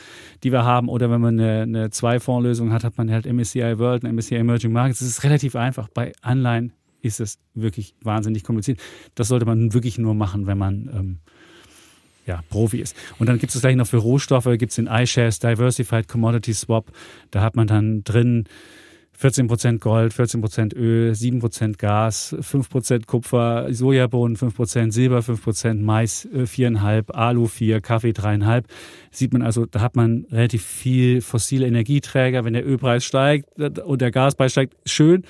die 0.42 0.52
wir 0.52 0.64
haben. 0.64 0.88
Oder 0.88 1.10
wenn 1.10 1.20
man 1.20 1.40
eine, 1.40 1.62
eine 1.62 1.90
Zwei-Fonds-Lösung 1.90 2.72
hat, 2.72 2.84
hat 2.84 2.98
man 2.98 3.10
halt 3.10 3.26
MSCI 3.26 3.78
World 3.78 4.04
und 4.04 4.14
MSCI 4.14 4.36
Emerging 4.36 4.72
Markets. 4.72 4.98
Das 4.98 5.08
ist 5.08 5.24
relativ 5.24 5.56
einfach. 5.56 5.88
Bei 5.88 6.12
Anleihen 6.20 6.72
ist 7.00 7.20
es 7.20 7.38
wirklich 7.54 7.94
wahnsinnig 8.02 8.44
kompliziert. 8.44 8.80
Das 9.14 9.28
sollte 9.28 9.46
man 9.46 9.72
wirklich 9.72 9.96
nur 9.96 10.14
machen, 10.14 10.46
wenn 10.46 10.58
man 10.58 10.90
ähm, 10.92 11.18
ja, 12.26 12.42
Profi 12.50 12.78
ist. 12.78 12.96
Und 13.18 13.28
dann 13.28 13.38
gibt 13.38 13.54
es 13.54 13.60
gleich 13.60 13.76
noch 13.76 13.86
für 13.86 13.98
Rohstoffe, 13.98 14.48
gibt 14.58 14.70
es 14.70 14.76
den 14.76 14.88
iShares 14.88 15.38
Diversified 15.38 16.08
Commodity 16.08 16.52
Swap. 16.52 16.90
Da 17.30 17.40
hat 17.40 17.56
man 17.56 17.66
dann 17.66 18.04
drin 18.04 18.44
14% 19.20 19.78
Gold, 19.78 20.12
14% 20.12 20.74
Öl, 20.74 21.12
7% 21.12 21.78
Gas, 21.78 22.36
5% 22.38 23.06
Kupfer, 23.06 23.72
Sojabohnen 23.72 24.36
5%, 24.36 24.92
Silber 24.92 25.20
5%, 25.20 25.74
Mais 25.82 26.26
äh, 26.26 26.42
4,5%, 26.42 27.12
Alu 27.12 27.46
4, 27.46 27.80
Kaffee 27.80 28.10
3,5. 28.10 28.64
Sieht 29.10 29.32
man 29.32 29.42
also, 29.42 29.64
da 29.66 29.80
hat 29.80 29.96
man 29.96 30.26
relativ 30.30 30.64
viel 30.64 31.22
fossile 31.22 31.66
Energieträger. 31.66 32.44
Wenn 32.44 32.52
der 32.52 32.66
Ölpreis 32.66 33.04
steigt 33.04 33.58
äh, 33.58 33.70
und 33.80 34.00
der 34.02 34.10
Gaspreis 34.10 34.52
steigt, 34.52 34.76
schön. 34.84 35.24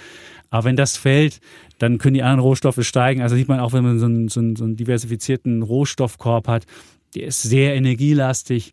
Aber 0.51 0.65
wenn 0.65 0.77
das 0.77 0.97
fällt, 0.97 1.41
dann 1.79 1.99
können 1.99 2.15
die 2.15 2.23
anderen 2.23 2.41
Rohstoffe 2.41 2.83
steigen. 2.83 3.23
Also 3.23 3.37
sieht 3.37 3.49
man 3.49 3.61
auch, 3.61 3.73
wenn 3.73 3.85
man 3.85 3.99
so 3.99 4.07
einen, 4.07 4.29
so 4.29 4.41
einen, 4.41 4.57
so 4.57 4.65
einen 4.65 4.77
diversifizierten 4.77 5.63
Rohstoffkorb 5.63 6.49
hat, 6.49 6.67
der 7.15 7.27
ist 7.29 7.43
sehr 7.43 7.75
energielastig. 7.75 8.73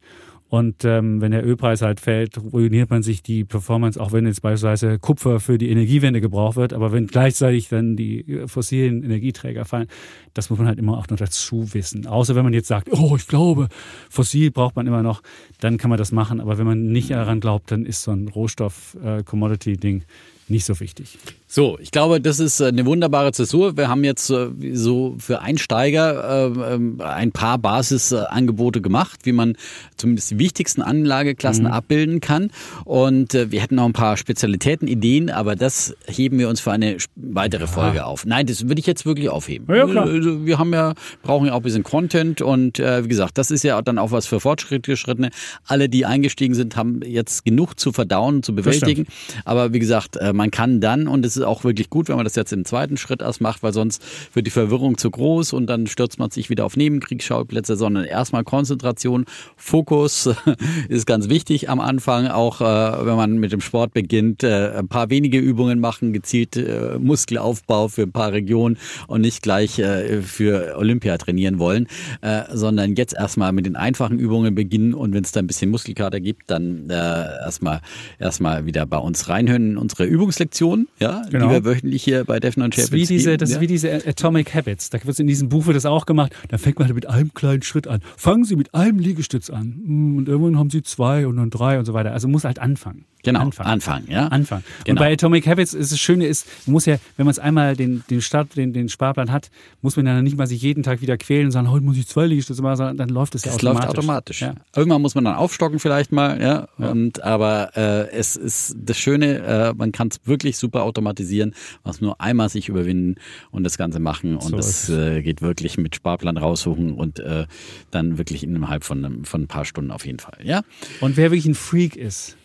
Und 0.54 0.86
ähm, 0.86 1.20
wenn 1.20 1.32
der 1.32 1.44
Ölpreis 1.44 1.82
halt 1.82 2.00
fällt, 2.00 2.38
ruiniert 2.38 2.92
man 2.92 3.02
sich 3.02 3.24
die 3.24 3.44
Performance, 3.44 4.00
auch 4.00 4.12
wenn 4.12 4.28
jetzt 4.28 4.44
beispielsweise 4.44 5.00
Kupfer 5.00 5.40
für 5.40 5.58
die 5.58 5.72
Energiewende 5.72 6.22
gebraucht 6.22 6.58
wird. 6.58 6.74
Aber 6.74 6.92
wenn 6.92 7.08
gleichzeitig 7.08 7.70
dann 7.70 7.96
die 7.96 8.20
äh, 8.20 8.48
fossilen 8.48 9.04
Energieträger 9.04 9.66
fallen, 9.66 9.88
das 10.36 10.52
muss 10.52 10.60
man 10.60 10.68
halt 10.68 10.78
immer 10.78 10.96
auch 11.00 11.08
noch 11.08 11.18
dazu 11.18 11.74
wissen. 11.74 12.06
Außer 12.06 12.36
wenn 12.36 12.44
man 12.44 12.54
jetzt 12.54 12.68
sagt, 12.68 12.90
oh, 12.92 13.16
ich 13.16 13.26
glaube, 13.26 13.68
fossil 14.12 14.52
braucht 14.52 14.76
man 14.76 14.86
immer 14.86 15.02
noch, 15.02 15.24
dann 15.60 15.80
kann 15.80 15.90
man 15.90 15.98
das 15.98 16.12
machen. 16.12 16.40
Aber 16.40 16.60
wenn 16.60 16.68
man 16.68 16.86
nicht 16.86 17.10
daran 17.10 17.40
glaubt, 17.40 17.72
dann 17.72 17.84
ist 17.84 18.04
so 18.04 18.12
ein 18.12 18.28
Rohstoff-Commodity-Ding 18.28 20.04
nicht 20.50 20.66
so 20.66 20.80
wichtig. 20.80 21.18
So, 21.56 21.78
ich 21.80 21.92
glaube, 21.92 22.20
das 22.20 22.40
ist 22.40 22.62
äh, 22.62 22.66
eine 22.66 22.84
wunderbare 22.88 23.32
Zäsur. 23.32 23.78
Wir 23.78 23.88
haben 23.88 24.04
jetzt 24.04 24.28
äh, 24.32 24.48
so 24.74 25.14
für 25.20 25.42
Einsteiger 25.42 26.48
äh, 26.52 26.74
ähm, 26.74 27.00
ein 27.00 27.32
paar 27.32 27.60
Basisangebote 27.60 28.82
gemacht, 28.82 29.20
wie 29.22 29.34
man 29.34 29.56
zumindest 29.96 30.32
die 30.32 30.40
wichtigsten 30.40 30.82
Anlageklassen 30.82 31.68
abbilden 31.68 32.22
kann. 32.22 32.50
Und 32.86 33.34
wir 33.34 33.62
hätten 33.62 33.76
noch 33.76 33.86
ein 33.86 33.94
paar 33.94 34.18
Spezialitäten, 34.18 34.88
Ideen, 34.88 35.30
aber 35.30 35.56
das 35.56 35.96
heben 36.08 36.40
wir 36.40 36.50
uns 36.50 36.60
für 36.60 36.72
eine 36.72 36.98
weitere 37.16 37.68
Folge 37.68 38.04
auf. 38.04 38.26
Nein, 38.26 38.48
das 38.48 38.68
würde 38.68 38.80
ich 38.80 38.88
jetzt 38.88 39.06
wirklich 39.06 39.30
aufheben. 39.30 39.68
Ja, 39.74 39.86
klar. 39.86 40.06
Also, 40.06 40.48
Wir 40.48 40.58
haben 40.58 40.74
ja, 40.74 40.96
brauchen 41.22 41.46
ja 41.46 41.54
auch 41.54 41.58
ein 41.58 41.64
bisschen 41.64 41.84
Content 41.84 42.42
und 42.42 42.80
wie 42.80 43.08
gesagt, 43.08 43.38
das 43.38 43.52
ist 43.52 43.64
ja 43.64 43.80
dann 43.84 44.00
auch 44.00 44.10
was 44.10 44.26
für 44.26 44.40
Fortschrittgeschrittene. 44.40 45.30
Alle, 45.68 45.88
die 45.88 46.08
eingestiegen 46.08 46.56
sind, 46.56 46.76
haben 46.76 47.02
jetzt 47.06 47.46
genug 47.46 47.80
zu 47.80 47.92
verdauen, 47.92 48.42
zu 48.42 48.56
bewältigen. 48.56 49.06
Aber 49.46 49.72
wie 49.72 49.80
gesagt, 49.80 50.18
man 50.34 50.50
kann 50.50 50.82
dann, 50.82 51.08
und 51.08 51.24
es 51.24 51.38
ist 51.38 51.43
auch 51.44 51.64
wirklich 51.64 51.90
gut, 51.90 52.10
wenn 52.10 52.16
man 52.16 52.26
das 52.26 52.36
jetzt 52.36 52.52
im 52.52 52.66
zweiten 52.66 52.98
Schritt 52.98 53.22
erst 53.22 53.42
macht, 53.42 53.64
weil 53.64 53.74
sonst 53.74 54.04
wird 54.34 54.48
die 54.48 54.52
Verwirrung 54.52 54.98
zu 54.98 55.12
groß 55.12 55.54
und 55.54 55.68
dann 55.68 55.88
stürzt 55.88 56.20
man 56.20 56.32
sich 56.32 56.50
wieder 56.50 56.66
auf 56.66 56.76
Nebenkriegsschauplätze, 56.76 57.76
sondern 57.76 58.06
erstmal 58.06 58.44
Konzentration, 58.44 59.26
Fokus 59.56 60.30
ist 60.90 61.06
ganz 61.06 61.30
wichtig 61.30 61.70
am 61.70 61.80
Anfang, 61.80 62.28
auch 62.28 62.62
äh, 62.62 63.06
wenn 63.06 63.16
man 63.16 63.38
mit 63.38 63.52
dem 63.52 63.62
Sport 63.62 63.94
beginnt, 63.94 64.44
äh, 64.44 64.72
ein 64.78 64.88
paar 64.88 65.10
wenige 65.10 65.38
Übungen 65.38 65.80
machen, 65.80 66.14
gezielt 66.14 66.58
äh, 66.58 66.98
Muskelaufbau 67.00 67.88
für 67.88 68.04
ein 68.04 68.12
paar 68.12 68.32
Regionen 68.32 68.78
und 69.08 69.22
nicht 69.22 69.44
gleich 69.44 69.80
äh, 69.80 70.22
für 70.22 70.76
Olympia 70.78 71.18
trainieren 71.18 71.60
wollen, 71.60 71.88
äh, 72.22 72.44
sondern 72.52 72.96
jetzt 72.96 73.14
erstmal 73.14 73.52
mit 73.52 73.66
den 73.66 73.76
einfachen 73.76 74.18
Übungen 74.18 74.56
beginnen 74.56 74.94
und 74.94 75.14
wenn 75.14 75.24
es 75.24 75.32
da 75.32 75.42
ein 75.42 75.48
bisschen 75.48 75.70
Muskelkater 75.70 76.20
gibt, 76.20 76.50
dann 76.50 76.90
äh, 76.90 76.94
erstmal 76.94 77.82
erstmal 78.20 78.66
wieder 78.66 78.86
bei 78.86 78.98
uns 78.98 79.30
reinhören 79.30 79.72
in 79.72 79.78
unsere 79.78 80.06
Übungen. 80.06 80.24
Übungslektionen, 80.24 80.88
ja, 81.00 81.22
Genau. 81.34 81.48
die 81.48 81.54
wir 81.54 81.66
wöchentlich 81.66 82.04
hier 82.04 82.24
bei 82.24 82.40
Defner 82.40 82.66
und 82.66 82.78
Das 82.78 82.86
Chapitz 82.86 83.04
ist, 83.04 83.10
wie 83.10 83.14
diese, 83.14 83.30
geben, 83.32 83.38
das 83.40 83.50
ja. 83.50 83.56
ist 83.58 83.62
wie 83.62 83.68
diese 83.68 84.08
Atomic 84.08 84.54
Habits. 84.54 84.90
Da 84.90 85.04
wird 85.04 85.20
in 85.20 85.28
diesem 85.28 85.50
Buch 85.50 85.66
wird 85.66 85.76
das 85.76 85.86
auch 85.86 86.06
gemacht. 86.06 86.34
Da 86.50 86.58
fängt 86.58 86.80
man 86.80 86.88
halt 86.88 86.96
mit 86.96 87.08
einem 87.10 87.34
kleinen 87.34 87.62
Schritt 87.64 87.88
an. 87.88 88.02
Fangen 88.18 88.46
Sie 88.46 88.56
mit 88.56 88.74
einem 88.74 89.00
Liegestütz 89.00 89.50
an. 89.50 89.82
Hm, 89.86 90.18
Und 90.18 90.28
irgendwann 90.28 90.58
haben 90.58 90.70
Sie 90.70 90.82
zwei 90.84 91.28
und 91.28 91.38
dann 91.38 91.50
drei 91.50 91.80
und 91.80 91.86
so 91.86 91.94
weiter. 91.94 92.12
Also 92.14 92.28
muss 92.28 92.44
halt 92.44 92.60
anfangen. 92.60 93.06
Genau, 93.24 93.40
Anfangen. 93.40 93.70
anfangen, 93.70 94.08
ja. 94.10 94.28
Anfangen. 94.28 94.64
Und 94.80 94.86
Genau. 94.86 95.00
bei 95.02 95.14
Atomic 95.14 95.48
Habits 95.48 95.74
ist 95.74 95.92
das 95.94 96.00
Schöne 96.00 96.26
ist, 96.28 96.46
man 96.66 96.74
muss 96.74 96.86
ja, 96.86 96.98
wenn 97.16 97.26
man 97.26 97.32
es 97.32 97.40
einmal 97.40 97.76
den, 97.76 98.04
den 98.10 98.22
Start, 98.22 98.56
den, 98.58 98.74
den 98.74 98.90
Sparplan 98.90 99.32
hat, 99.32 99.50
muss 99.82 99.96
man 99.96 100.06
ja 100.06 100.22
nicht 100.22 100.38
mal 100.38 100.46
sich 100.46 100.62
jeden 100.62 100.84
Tag 100.84 101.02
wieder 101.02 101.18
quälen 101.18 101.46
und 101.46 101.52
sagen, 101.52 101.72
heute 101.72 101.86
muss 101.86 101.96
ich 101.98 102.06
zwei 102.08 102.26
Liegestütze 102.26 102.62
machen, 102.62 102.76
sondern 102.76 102.98
dann 102.98 103.10
läuft 103.10 103.36
es 103.36 103.46
ja 103.46 103.54
automatisch. 103.54 103.86
läuft 103.86 103.98
automatisch. 103.98 104.42
Ja. 104.42 104.56
Irgendwann 104.76 105.02
muss 105.02 105.16
man 105.16 105.24
dann 105.24 105.36
aufstocken 105.36 105.80
vielleicht 105.80 106.12
mal, 106.12 106.42
ja. 106.42 106.68
Und 106.78 107.24
aber 107.24 107.72
äh, 107.78 108.10
es 108.12 108.36
ist 108.36 108.76
das 108.78 108.98
Schöne, 108.98 109.38
äh, 109.40 109.74
man 109.74 109.92
kann 109.94 110.10
es 110.10 110.20
wirklich 110.26 110.58
super 110.58 110.84
automatisieren, 110.84 111.56
was 111.84 112.02
nur 112.02 112.20
einmal 112.20 112.50
sich 112.50 112.68
überwinden 112.68 113.16
und 113.52 113.64
das 113.64 113.78
Ganze 113.78 114.00
machen. 114.02 114.36
Und 114.36 114.42
So 114.50 114.58
das 114.58 114.90
äh, 114.90 115.22
geht 115.22 115.42
wirklich 115.42 115.78
mit 115.78 115.96
Sparplan 115.96 116.36
raussuchen 116.38 116.94
und 116.94 117.20
äh, 117.20 117.46
dann 117.92 118.18
wirklich 118.18 118.44
innerhalb 118.44 118.84
von, 118.84 119.06
einem- 119.06 119.24
von 119.24 119.44
ein 119.44 119.48
paar 119.48 119.64
Stunden 119.64 119.92
auf 119.92 120.06
jeden 120.06 120.20
Fall. 120.20 120.40
Ja. 120.44 120.62
Und 121.00 121.16
wer 121.16 121.32
wirklich 121.32 121.46
ein 121.46 121.56
Freak 121.56 121.96
ist, 121.96 122.36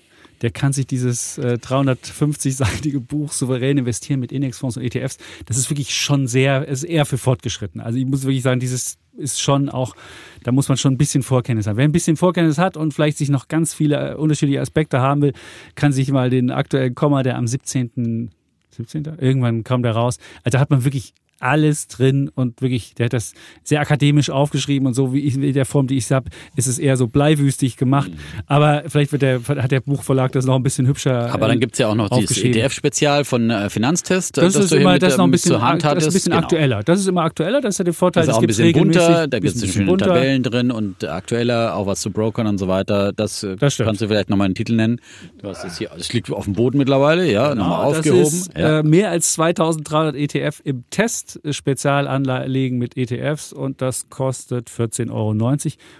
der 0.42 0.50
kann 0.50 0.72
sich 0.72 0.86
dieses 0.86 1.38
äh, 1.38 1.58
350-seitige 1.60 3.00
Buch 3.00 3.32
souverän 3.32 3.78
investieren 3.78 4.20
mit 4.20 4.32
Indexfonds 4.32 4.76
und 4.76 4.82
ETFs. 4.82 5.18
Das 5.46 5.56
ist 5.56 5.70
wirklich 5.70 5.94
schon 5.94 6.26
sehr, 6.26 6.66
ist 6.66 6.84
eher 6.84 7.06
für 7.06 7.18
Fortgeschritten. 7.18 7.80
Also 7.80 7.98
ich 7.98 8.06
muss 8.06 8.22
wirklich 8.22 8.42
sagen, 8.42 8.60
dieses 8.60 8.98
ist 9.16 9.40
schon 9.40 9.68
auch, 9.68 9.96
da 10.44 10.52
muss 10.52 10.68
man 10.68 10.78
schon 10.78 10.94
ein 10.94 10.98
bisschen 10.98 11.22
Vorkenntnis 11.22 11.66
haben. 11.66 11.76
Wer 11.76 11.84
ein 11.84 11.92
bisschen 11.92 12.16
Vorkenntnis 12.16 12.58
hat 12.58 12.76
und 12.76 12.94
vielleicht 12.94 13.18
sich 13.18 13.28
noch 13.28 13.48
ganz 13.48 13.74
viele 13.74 14.12
äh, 14.12 14.14
unterschiedliche 14.14 14.60
Aspekte 14.60 15.00
haben 15.00 15.22
will, 15.22 15.32
kann 15.74 15.92
sich 15.92 16.10
mal 16.10 16.30
den 16.30 16.50
aktuellen 16.50 16.94
Komma, 16.94 17.22
der 17.22 17.36
am 17.36 17.46
17. 17.46 18.30
17. 18.70 19.04
Irgendwann 19.18 19.64
kam 19.64 19.82
der 19.82 19.92
raus. 19.92 20.18
Also 20.44 20.56
da 20.56 20.60
hat 20.60 20.70
man 20.70 20.84
wirklich 20.84 21.14
alles 21.40 21.88
drin 21.88 22.30
und 22.34 22.60
wirklich, 22.62 22.94
der 22.94 23.06
hat 23.06 23.12
das 23.12 23.34
sehr 23.64 23.80
akademisch 23.80 24.30
aufgeschrieben 24.30 24.86
und 24.86 24.94
so 24.94 25.12
wie 25.12 25.20
ich 25.20 25.34
in 25.36 25.52
der 25.52 25.64
Form, 25.66 25.86
die 25.86 25.96
ich 25.96 26.10
habe, 26.10 26.30
ist 26.56 26.66
es 26.66 26.78
eher 26.78 26.96
so 26.96 27.06
bleiwüstig 27.06 27.76
gemacht. 27.76 28.10
Aber 28.46 28.84
vielleicht 28.88 29.12
wird 29.12 29.22
der, 29.22 29.40
hat 29.46 29.70
der 29.70 29.80
Buchverlag 29.80 30.32
das 30.32 30.46
noch 30.46 30.56
ein 30.56 30.62
bisschen 30.62 30.86
hübscher. 30.86 31.32
Aber 31.32 31.46
äh, 31.46 31.50
dann 31.50 31.60
gibt's 31.60 31.78
ja 31.78 31.88
auch 31.88 31.94
noch 31.94 32.08
dieses. 32.10 32.38
ETF-Spezial 32.42 33.24
von 33.24 33.50
äh, 33.50 33.70
Finanztest. 33.70 34.36
Das 34.36 34.54
ist 34.54 34.72
immer, 34.72 34.92
mit, 34.94 35.02
das 35.02 35.16
noch 35.16 35.24
ein 35.24 35.28
ähm, 35.28 35.30
bisschen, 35.32 35.52
zur 35.52 35.62
Hand 35.62 35.84
das 35.84 35.96
ist 35.98 36.06
ein 36.06 36.12
bisschen 36.12 36.32
Genau. 36.32 36.42
aktueller. 36.42 36.82
Das 36.82 37.00
ist 37.00 37.06
immer 37.06 37.22
aktueller, 37.22 37.60
das 37.60 37.74
ist 37.74 37.78
ja 37.78 37.84
der 37.84 37.94
Vorteil, 37.94 38.22
Das 38.26 38.30
ist 38.32 38.36
auch 38.38 38.42
ein 38.42 38.46
bisschen 38.46 38.72
bunter, 38.72 39.26
da 39.26 39.38
gibt 39.38 39.54
es 39.56 39.72
schöne 39.72 39.86
bunter. 39.86 40.06
Tabellen 40.06 40.42
drin 40.42 40.70
und 40.70 41.04
aktueller, 41.04 41.74
auch 41.74 41.86
was 41.86 42.00
zu 42.00 42.10
Brokern 42.10 42.46
und 42.46 42.58
so 42.58 42.68
weiter. 42.68 43.12
Das, 43.12 43.42
äh, 43.42 43.56
Das 43.56 43.76
kannst 43.76 44.00
du 44.00 44.08
vielleicht 44.08 44.30
nochmal 44.30 44.46
einen 44.46 44.54
Titel 44.54 44.74
nennen. 44.74 45.00
Du 45.40 45.48
hast 45.48 45.64
es 45.64 45.78
hier, 45.78 45.90
es 45.96 46.12
liegt 46.12 46.30
auf 46.30 46.44
dem 46.44 46.54
Boden 46.54 46.78
mittlerweile, 46.78 47.30
ja, 47.30 47.54
nochmal 47.54 47.78
Genau, 47.78 47.88
das 47.90 47.98
aufgehoben. 47.98 48.22
Ist, 48.22 48.50
ja. 48.56 48.78
äh, 48.80 48.82
mehr 48.82 49.10
als 49.10 49.32
2300 49.34 50.16
ETF 50.16 50.60
im 50.64 50.84
Test, 50.90 51.27
Spezialanlegen 51.50 52.78
mit 52.78 52.96
ETFs 52.96 53.52
und 53.52 53.82
das 53.82 54.08
kostet 54.08 54.70
14,90 54.70 55.10
Euro. 55.10 55.32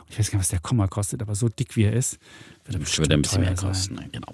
Ich 0.09 0.18
weiß 0.18 0.30
gar 0.30 0.38
nicht, 0.38 0.44
was 0.44 0.48
der 0.48 0.60
Komma 0.60 0.86
kostet, 0.86 1.22
aber 1.22 1.34
so 1.34 1.48
dick 1.48 1.76
wie 1.76 1.84
er 1.84 1.92
ist, 1.92 2.18
bestimmt 2.77 3.07
würde 3.07 3.15
ein 3.15 3.23
bisschen 3.23 3.40
mehr 3.40 3.57
sein. 3.57 3.69
kosten. 3.69 3.95
ne, 3.95 4.09
Genau. 4.12 4.28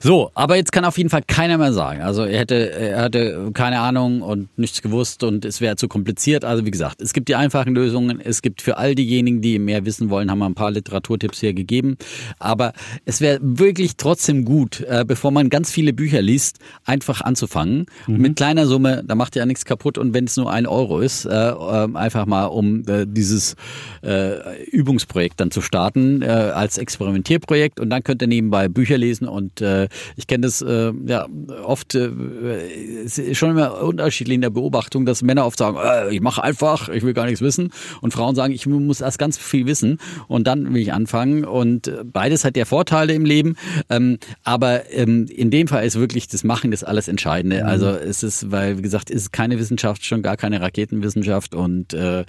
So, 0.00 0.30
aber 0.34 0.56
jetzt 0.56 0.72
kann 0.72 0.84
auf 0.84 0.98
jeden 0.98 1.10
Fall 1.10 1.22
keiner 1.26 1.58
mehr 1.58 1.72
sagen. 1.72 2.02
Also 2.02 2.24
er 2.24 2.40
hätte, 2.40 2.72
er 2.72 3.02
hatte 3.02 3.50
keine 3.54 3.80
Ahnung 3.80 4.22
und 4.22 4.48
nichts 4.58 4.82
gewusst 4.82 5.22
und 5.22 5.44
es 5.44 5.60
wäre 5.60 5.76
zu 5.76 5.88
kompliziert. 5.88 6.44
Also 6.44 6.64
wie 6.64 6.70
gesagt, 6.70 7.00
es 7.00 7.12
gibt 7.12 7.28
die 7.28 7.34
einfachen 7.34 7.74
Lösungen. 7.74 8.20
Es 8.20 8.42
gibt 8.42 8.62
für 8.62 8.76
all 8.76 8.94
diejenigen, 8.94 9.40
die 9.40 9.58
mehr 9.58 9.84
wissen 9.84 10.10
wollen, 10.10 10.30
haben 10.30 10.38
wir 10.38 10.46
ein 10.46 10.54
paar 10.54 10.70
Literaturtipps 10.70 11.40
hier 11.40 11.54
gegeben. 11.54 11.96
Aber 12.38 12.72
es 13.04 13.20
wäre 13.20 13.38
wirklich 13.42 13.96
trotzdem 13.96 14.44
gut, 14.44 14.80
äh, 14.80 15.04
bevor 15.06 15.30
man 15.30 15.50
ganz 15.50 15.70
viele 15.70 15.92
Bücher 15.92 16.22
liest, 16.22 16.58
einfach 16.84 17.20
anzufangen. 17.20 17.86
Mhm. 18.06 18.16
Mit 18.18 18.36
kleiner 18.36 18.66
Summe, 18.66 19.02
da 19.06 19.14
macht 19.14 19.36
ja 19.36 19.46
nichts 19.46 19.64
kaputt. 19.64 19.98
Und 19.98 20.14
wenn 20.14 20.24
es 20.24 20.36
nur 20.36 20.50
ein 20.50 20.66
Euro 20.66 21.00
ist, 21.00 21.24
äh, 21.24 21.30
ähm, 21.30 21.96
einfach 21.96 22.26
mal, 22.26 22.46
um 22.46 22.82
äh, 22.88 23.06
dieses 23.06 23.56
Übungsprojekt 24.70 25.40
dann 25.40 25.50
zu 25.50 25.60
starten 25.60 26.22
als 26.22 26.78
Experimentierprojekt 26.78 27.75
und 27.78 27.90
dann 27.90 28.02
könnt 28.02 28.22
ihr 28.22 28.28
nebenbei 28.28 28.68
Bücher 28.68 28.98
lesen 28.98 29.28
und 29.28 29.60
äh, 29.60 29.88
ich 30.16 30.26
kenne 30.26 30.46
das 30.46 30.62
äh, 30.62 30.92
ja 31.06 31.26
oft 31.64 31.94
äh, 31.94 32.10
es 33.04 33.18
ist 33.18 33.38
schon 33.38 33.50
immer 33.50 33.82
unterschiedlich 33.82 34.34
in 34.34 34.40
der 34.40 34.50
Beobachtung, 34.50 35.06
dass 35.06 35.22
Männer 35.22 35.46
oft 35.46 35.58
sagen, 35.58 35.76
äh, 35.82 36.14
ich 36.14 36.20
mache 36.20 36.42
einfach, 36.42 36.88
ich 36.88 37.02
will 37.02 37.12
gar 37.12 37.26
nichts 37.26 37.40
wissen 37.40 37.72
und 38.00 38.12
Frauen 38.12 38.34
sagen, 38.34 38.52
ich 38.52 38.66
muss 38.66 39.00
erst 39.00 39.18
ganz 39.18 39.38
viel 39.38 39.66
wissen 39.66 39.98
und 40.28 40.46
dann 40.46 40.72
will 40.72 40.80
ich 40.80 40.92
anfangen 40.92 41.44
und 41.44 41.88
äh, 41.88 42.04
beides 42.04 42.44
hat 42.44 42.56
ja 42.56 42.64
Vorteile 42.64 43.12
im 43.12 43.24
Leben, 43.24 43.56
ähm, 43.90 44.18
aber 44.44 44.90
ähm, 44.92 45.26
in 45.26 45.50
dem 45.50 45.68
Fall 45.68 45.84
ist 45.84 45.98
wirklich 45.98 46.28
das 46.28 46.44
Machen 46.44 46.70
das 46.70 46.84
alles 46.84 47.08
Entscheidende. 47.08 47.64
Also 47.66 47.88
es 47.88 48.22
ist, 48.22 48.50
weil 48.50 48.78
wie 48.78 48.82
gesagt, 48.82 49.10
es 49.10 49.22
ist 49.22 49.32
keine 49.32 49.58
Wissenschaft, 49.58 50.04
schon 50.04 50.22
gar 50.22 50.36
keine 50.36 50.60
Raketenwissenschaft 50.60 51.54
und 51.54 51.92
äh, 51.92 52.24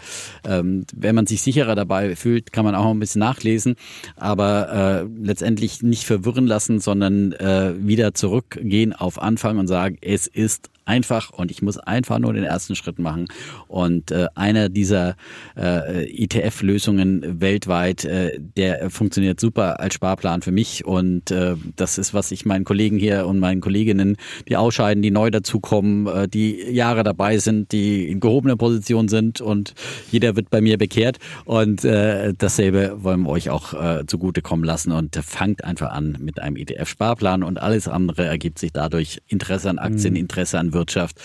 ähm, 0.48 0.86
wenn 0.96 1.16
man 1.16 1.28
sich 1.28 1.42
sicherer 1.42 1.76
dabei 1.76 2.16
fühlt, 2.16 2.52
kann 2.52 2.66
man 2.66 2.76
auch 2.76 2.90
ein 2.90 3.00
bisschen 3.00 3.20
nachlesen, 3.20 3.76
aber 4.16 5.06
äh, 5.06 5.28
letztendlich 5.38 5.84
nicht 5.84 6.04
verwirren 6.04 6.48
lassen, 6.48 6.80
sondern 6.80 7.32
äh, 7.34 7.76
wieder 7.78 8.16
zurückgehen 8.16 8.92
auf 8.94 9.22
Anfang 9.22 9.60
und 9.60 9.68
sagen, 9.68 10.00
es 10.02 10.26
ist 10.26 10.72
einfach 10.88 11.32
und 11.32 11.52
ich 11.52 11.62
muss 11.62 11.78
einfach 11.78 12.20
nur 12.20 12.34
den 12.34 12.44
ersten 12.44 12.76
Schritt 12.76 13.00
machen. 13.00 13.28
Und 13.68 14.12
äh, 14.12 14.28
einer 14.36 14.70
dieser 14.70 15.16
äh, 15.56 16.06
ETF-Lösungen 16.24 17.42
weltweit, 17.42 18.06
äh, 18.06 18.40
der 18.56 18.90
funktioniert 18.90 19.40
super 19.40 19.80
als 19.80 19.96
Sparplan 19.96 20.42
für 20.42 20.52
mich. 20.52 20.86
Und 20.86 21.32
äh, 21.32 21.56
das 21.76 21.98
ist, 21.98 22.14
was 22.14 22.32
ich 22.32 22.46
meinen 22.46 22.66
Kollegen 22.66 22.98
hier 22.98 23.28
und 23.28 23.40
meinen 23.40 23.62
Kolleginnen, 23.62 24.18
die 24.48 24.58
ausscheiden, 24.58 25.02
die 25.04 25.12
neu 25.12 25.30
dazukommen, 25.30 26.08
äh, 26.08 26.28
die 26.28 26.62
Jahre 26.72 27.04
dabei 27.04 27.38
sind, 27.38 27.72
die 27.72 28.10
in 28.10 28.20
gehobener 28.20 28.56
Position 28.56 29.08
sind 29.08 29.42
und 29.42 29.74
jeder 30.12 30.36
wird 30.36 30.50
bei 30.50 30.62
mir 30.62 30.78
bekehrt. 30.78 31.18
Und 31.46 31.84
äh, 31.84 32.34
dasselbe 32.38 33.04
wollen 33.04 33.22
wir 33.24 33.30
euch 33.30 33.50
auch 33.50 33.74
äh, 33.74 34.06
zugutekommen 34.06 34.66
lassen. 34.66 34.92
Und 34.92 35.16
fangt 35.16 35.64
einfach 35.64 35.92
an 35.92 36.18
mit 36.20 36.40
einem 36.40 36.56
ETF-Sparplan 36.56 37.44
und 37.44 37.60
alles 37.62 37.88
andere 37.88 38.26
ergibt 38.26 38.60
sich 38.60 38.72
dadurch. 38.72 39.22
Interesse 39.28 39.70
an 39.70 39.80
Aktien, 39.80 40.16
Interesse 40.16 40.60
an 40.60 40.74
Wirtschaft. 40.78 41.20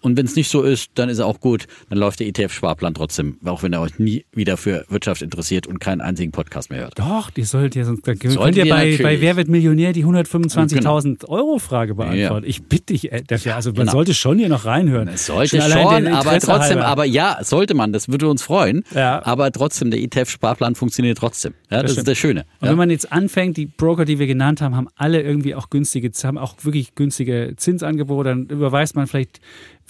Und 0.00 0.16
wenn 0.16 0.26
es 0.26 0.36
nicht 0.36 0.48
so 0.48 0.62
ist, 0.62 0.90
dann 0.94 1.08
ist 1.08 1.18
er 1.18 1.26
auch 1.26 1.40
gut. 1.40 1.66
Dann 1.88 1.98
läuft 1.98 2.20
der 2.20 2.26
ETF-Sparplan 2.28 2.94
trotzdem, 2.94 3.38
auch 3.44 3.62
wenn 3.62 3.72
er 3.72 3.80
euch 3.80 3.98
nie 3.98 4.24
wieder 4.32 4.56
für 4.56 4.84
Wirtschaft 4.88 5.22
interessiert 5.22 5.66
und 5.66 5.78
keinen 5.78 6.00
einzigen 6.00 6.32
Podcast 6.32 6.70
mehr 6.70 6.80
hört. 6.80 6.98
Doch, 6.98 7.30
die 7.30 7.42
sollt 7.42 7.76
ihr 7.76 7.84
sonst. 7.84 8.06
Da 8.06 8.14
könnt 8.14 8.56
ihr 8.56 8.64
ihr 8.64 8.68
bei, 8.72 8.98
bei 9.02 9.20
Wer 9.20 9.36
wird 9.36 9.48
Millionär 9.48 9.92
die 9.92 10.04
125.000 10.04 11.28
Euro 11.28 11.58
Frage 11.58 11.94
beantworten. 11.94 12.44
Ja. 12.44 12.48
Ich 12.48 12.62
bitte 12.62 12.92
dich, 12.92 13.12
äh, 13.12 13.22
dafür, 13.26 13.56
also 13.56 13.70
man 13.70 13.80
Genau. 13.80 13.92
sollte 13.92 14.14
schon 14.14 14.38
hier 14.38 14.48
noch 14.48 14.64
reinhören. 14.64 15.08
Es 15.08 15.26
sollte 15.26 15.60
schon, 15.60 16.04
der 16.04 16.16
aber 16.16 16.38
trotzdem, 16.38 16.78
halber. 16.78 16.86
aber 16.86 17.04
ja, 17.04 17.38
sollte 17.42 17.74
man, 17.74 17.92
das 17.92 18.08
würde 18.08 18.28
uns 18.28 18.42
freuen. 18.42 18.84
Ja. 18.94 19.24
Aber 19.24 19.50
trotzdem, 19.52 19.90
der 19.90 20.00
ETF-Sparplan 20.00 20.74
funktioniert 20.74 21.18
trotzdem. 21.18 21.54
Ja, 21.70 21.82
das, 21.82 21.92
stimmt. 21.92 21.98
ist 21.98 22.08
das 22.08 22.18
Schöne. 22.18 22.44
Und 22.60 22.68
wenn 22.68 22.76
man 22.76 22.90
jetzt 22.90 23.12
anfängt, 23.12 23.56
die 23.56 23.66
Broker, 23.66 24.04
die 24.04 24.18
wir 24.18 24.26
genannt 24.26 24.60
haben, 24.60 24.76
haben 24.76 24.88
alle 24.96 25.22
irgendwie 25.22 25.54
auch 25.54 25.70
günstige, 25.70 26.10
haben 26.24 26.38
auch 26.38 26.56
wirklich 26.62 26.94
günstige 26.94 27.54
Zinsangebote. 27.56 28.28
Dann 28.30 28.46
überweist 28.46 28.96
man 28.96 29.06
vielleicht 29.06 29.40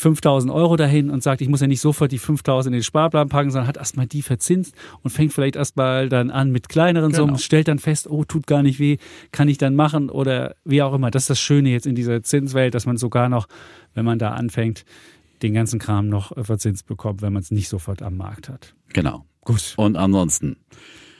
5000 0.00 0.52
Euro 0.52 0.76
dahin 0.76 1.10
und 1.10 1.22
sagt, 1.22 1.40
ich 1.40 1.48
muss 1.48 1.60
ja 1.60 1.66
nicht 1.66 1.80
sofort 1.80 2.10
die 2.10 2.18
5000 2.18 2.74
in 2.74 2.78
den 2.78 2.82
Sparplan 2.84 3.28
packen, 3.28 3.50
sondern 3.50 3.68
hat 3.68 3.76
erstmal 3.76 4.06
die 4.06 4.22
verzinst 4.22 4.74
und 5.02 5.10
fängt 5.10 5.32
vielleicht 5.32 5.56
erstmal 5.56 6.08
dann 6.08 6.30
an 6.30 6.50
mit 6.50 6.68
kleineren 6.68 7.12
Genau. 7.12 7.26
Summen, 7.26 7.38
stellt 7.38 7.68
dann 7.68 7.78
fest, 7.78 8.08
oh, 8.08 8.24
tut 8.24 8.46
gar 8.46 8.62
nicht 8.62 8.78
weh, 8.80 8.96
kann 9.32 9.48
ich 9.48 9.58
dann 9.58 9.76
machen 9.76 10.10
oder 10.10 10.54
wie 10.64 10.82
auch 10.82 10.94
immer. 10.94 11.10
Das 11.10 11.24
ist 11.24 11.30
das 11.30 11.40
Schöne 11.40 11.70
jetzt 11.70 11.86
in 11.86 11.94
dieser 11.94 12.22
Zinswelt, 12.22 12.74
dass 12.74 12.86
man 12.86 12.96
sogar 12.96 13.28
noch, 13.28 13.46
wenn 13.94 14.04
man 14.04 14.18
da 14.18 14.32
anfängt, 14.32 14.84
den 15.42 15.54
ganzen 15.54 15.78
Kram 15.78 16.08
noch 16.08 16.36
äh, 16.36 16.44
verzinst 16.44 16.86
bekommt, 16.86 17.22
wenn 17.22 17.32
man 17.32 17.42
es 17.42 17.50
nicht 17.50 17.68
sofort 17.68 18.02
am 18.02 18.16
Markt 18.16 18.48
hat. 18.48 18.74
Genau. 18.92 19.24
Gut. 19.42 19.74
Und 19.76 19.96
ansonsten. 19.96 20.56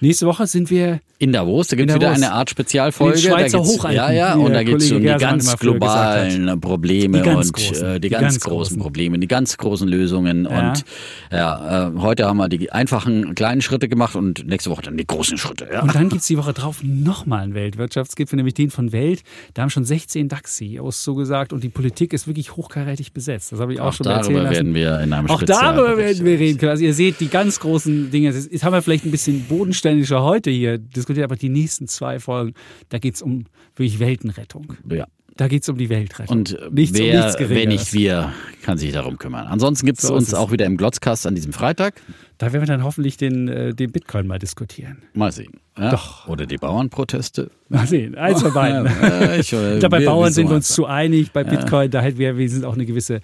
Nächste 0.03 0.27
Woche 0.27 0.47
sind 0.47 0.71
wir 0.71 1.01
In 1.19 1.33
Davos, 1.33 1.69
da 1.69 1.77
gibt 1.77 1.91
es 1.91 1.97
wieder 1.97 2.11
eine 2.11 2.33
Art 2.33 2.49
Spezialfolge. 2.49 3.19
Den 3.21 3.31
Schweizer 3.31 3.59
da 3.59 3.65
geht's, 3.65 3.83
ja, 3.95 4.11
ja, 4.11 4.35
und 4.35 4.53
da 4.55 4.63
geht 4.63 4.77
es 4.77 4.91
um 4.91 5.01
die 5.01 5.07
ganz 5.07 5.55
globalen 5.59 6.59
Probleme 6.61 7.19
Die 7.19 7.25
ganz 7.25 7.49
und 7.49 7.53
großen, 7.53 7.87
äh, 7.87 7.95
die, 7.95 8.01
die 8.01 8.09
ganz, 8.09 8.23
ganz 8.23 8.41
großen 8.41 8.57
großen. 8.57 8.79
Probleme, 8.79 9.19
die 9.19 9.29
ganz 9.29 9.59
großen 9.59 9.87
Lösungen. 9.87 10.49
Ja. 10.51 10.71
Und 10.71 10.85
ja, 11.31 11.89
äh, 11.89 11.93
heute 11.99 12.27
haben 12.27 12.39
wir 12.39 12.49
die 12.49 12.73
einfachen 12.73 13.35
kleinen 13.35 13.61
Schritte 13.61 13.89
gemacht 13.89 14.17
und 14.17 14.47
nächste 14.47 14.71
Woche 14.71 14.83
dann 14.83 14.97
die 14.97 15.07
großen 15.07 15.37
Schritte. 15.37 15.69
Ja. 15.71 15.83
Und 15.83 15.95
dann 15.95 16.09
gibt's 16.09 16.27
die 16.27 16.39
Woche 16.39 16.55
drauf 16.55 16.79
nochmal 16.83 17.43
einen 17.43 17.55
Weltwirtschaftsgipfel, 17.55 18.37
nämlich 18.37 18.55
den 18.55 18.71
von 18.71 18.93
Welt. 18.93 19.23
Da 19.53 19.63
haben 19.63 19.71
schon 19.71 19.85
16 19.85 20.29
DAX-CEOs 20.29 21.03
zugesagt 21.03 21.53
und 21.53 21.63
die 21.63 21.69
Politik 21.69 22.15
ist 22.15 22.27
wirklich 22.27 22.57
hochkarätig 22.57 23.13
besetzt. 23.13 23.53
Das 23.53 23.61
habe 23.61 23.75
ich 23.75 23.81
auch, 23.81 23.89
auch 23.89 23.93
schon 23.93 24.07
erzählen 24.07 24.37
darüber 24.37 24.43
lassen. 24.45 24.55
werden 24.55 24.75
wir 24.75 25.01
in 25.01 25.13
einem 25.13 25.29
auch 25.29 25.37
Spezial- 25.41 25.75
darüber 25.77 25.99
werden 25.99 26.25
wir 26.25 26.39
reden 26.39 26.59
können. 26.59 26.71
Also 26.71 26.85
ihr 26.85 26.95
seht 26.95 27.21
die 27.21 27.29
ganz 27.29 27.61
großen 27.61 28.11
Dinge. 28.11 28.31
Ist- 28.31 28.65
haben 28.65 28.73
wir 28.73 28.81
vielleicht 28.83 29.05
ein 29.05 29.11
bisschen 29.11 29.45
bodenständiger 29.91 30.23
heute 30.23 30.51
hier 30.51 30.79
diskutiert, 30.79 31.25
aber 31.25 31.37
die 31.37 31.49
nächsten 31.49 31.89
zwei 31.89 32.19
Folgen, 32.19 32.55
da 32.89 32.99
geht's 32.99 33.23
um 33.23 33.45
wirklich 33.77 33.99
Weltenrettung. 34.01 34.75
Ja. 34.91 35.07
Da 35.37 35.49
geht's 35.49 35.69
um 35.69 35.79
die 35.79 35.89
Weltrettung. 35.89 36.39
Und 36.39 36.59
nichts, 36.73 36.99
um 36.99 37.07
wer, 37.07 37.25
nichts 37.25 37.49
wenn 37.49 37.69
nicht 37.69 37.93
wir, 37.95 38.33
kann 38.63 38.77
sich 38.77 38.93
darum 38.93 39.17
kümmern. 39.17 39.47
Ansonsten 39.47 39.87
gibt 39.87 39.99
es 39.99 40.07
So 40.09 40.15
uns 40.15 40.29
es. 40.29 40.35
auch 40.35 40.53
wieder 40.53 40.67
im 40.67 40.77
Glotzcast 40.77 41.27
an 41.27 41.35
diesem 41.35 41.53
Freitag. 41.53 41.95
Da 42.41 42.55
werden 42.55 42.63
wir 42.63 42.67
dann 42.69 42.85
hoffentlich 42.85 43.19
den, 43.19 43.49
äh, 43.49 43.75
den 43.75 43.93
Bitcoin 43.93 44.27
mal 44.27 44.39
diskutieren. 44.39 45.03
Mal 45.13 45.31
sehen. 45.31 45.53
Ja? 45.79 45.91
Doch. 45.91 46.27
Oder 46.27 46.47
die 46.47 46.57
Bauernproteste. 46.57 47.51
Mal 47.69 47.87
sehen, 47.87 48.17
eins 48.17 48.41
von 48.43 48.53
beiden. 48.53 48.87
Ja, 48.87 49.35
ich, 49.35 49.53
Ich 49.53 49.79
glaube, 49.79 49.91
bei 49.91 50.05
Bauern 50.05 50.33
sind 50.33 50.49
wir 50.49 50.57
uns 50.57 50.69
zu 50.69 50.87
einig, 50.87 51.33
bei 51.33 51.45
Bitcoin, 51.45 51.91
da 51.91 52.01
hätten 52.01 52.19
wir 52.19 52.37
wenigstens 52.37 52.65
auch 52.65 52.75
eine 52.75 52.85
gewisse 52.87 53.15
Mal 53.15 53.21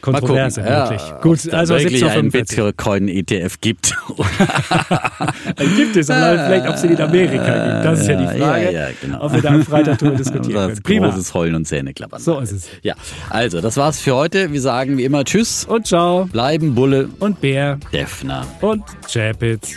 Kontroverse 0.00 0.62
ja, 0.62 0.82
möglich. 0.90 1.02
ob 1.12 1.22
Gut, 1.22 1.52
also 1.52 1.74
wirklich 1.74 2.02
einen 2.04 2.32
1745. 2.32 2.56
Bitcoin-ETF 2.64 3.60
gibt. 3.60 3.94
Gibt 5.76 5.96
es, 5.96 6.10
aber 6.10 6.44
vielleicht, 6.44 6.66
ob 6.68 6.74
es 6.74 6.82
den 6.82 6.90
in 6.92 7.00
Amerika 7.00 7.44
gibt. 7.44 7.84
Das 7.84 8.00
ist 8.00 8.08
ja 8.08 8.16
die 8.16 8.38
Ja, 8.38 8.46
Frage, 8.46 8.72
ja, 8.72 8.88
genau. 9.00 9.22
ob 9.24 9.32
wir 9.32 9.42
da 9.42 9.48
am 9.50 9.62
Freitag 9.62 9.98
drüber 9.98 10.14
diskutieren 10.16 10.54
können. 10.68 10.82
Prima. 10.82 11.08
großes 11.10 11.32
Heulen 11.34 11.54
und 11.54 11.66
Zähneklappern. 11.66 12.20
So 12.20 12.40
ist 12.40 12.50
es. 12.52 12.68
Ja, 12.82 12.94
also 13.30 13.60
das 13.60 13.76
war's 13.76 14.00
für 14.00 14.14
heute. 14.16 14.52
Wir 14.52 14.60
sagen 14.60 14.98
wie 14.98 15.04
immer 15.04 15.24
Tschüss, 15.24 15.64
Und 15.64 15.86
ciao. 15.86 16.24
bleiben 16.26 16.74
Bulle, 16.74 17.08
Und 17.20 17.40
Bär. 17.40 17.78
Defner. 17.92 18.44
Und 18.60 18.84
Chapitz. 19.08 19.76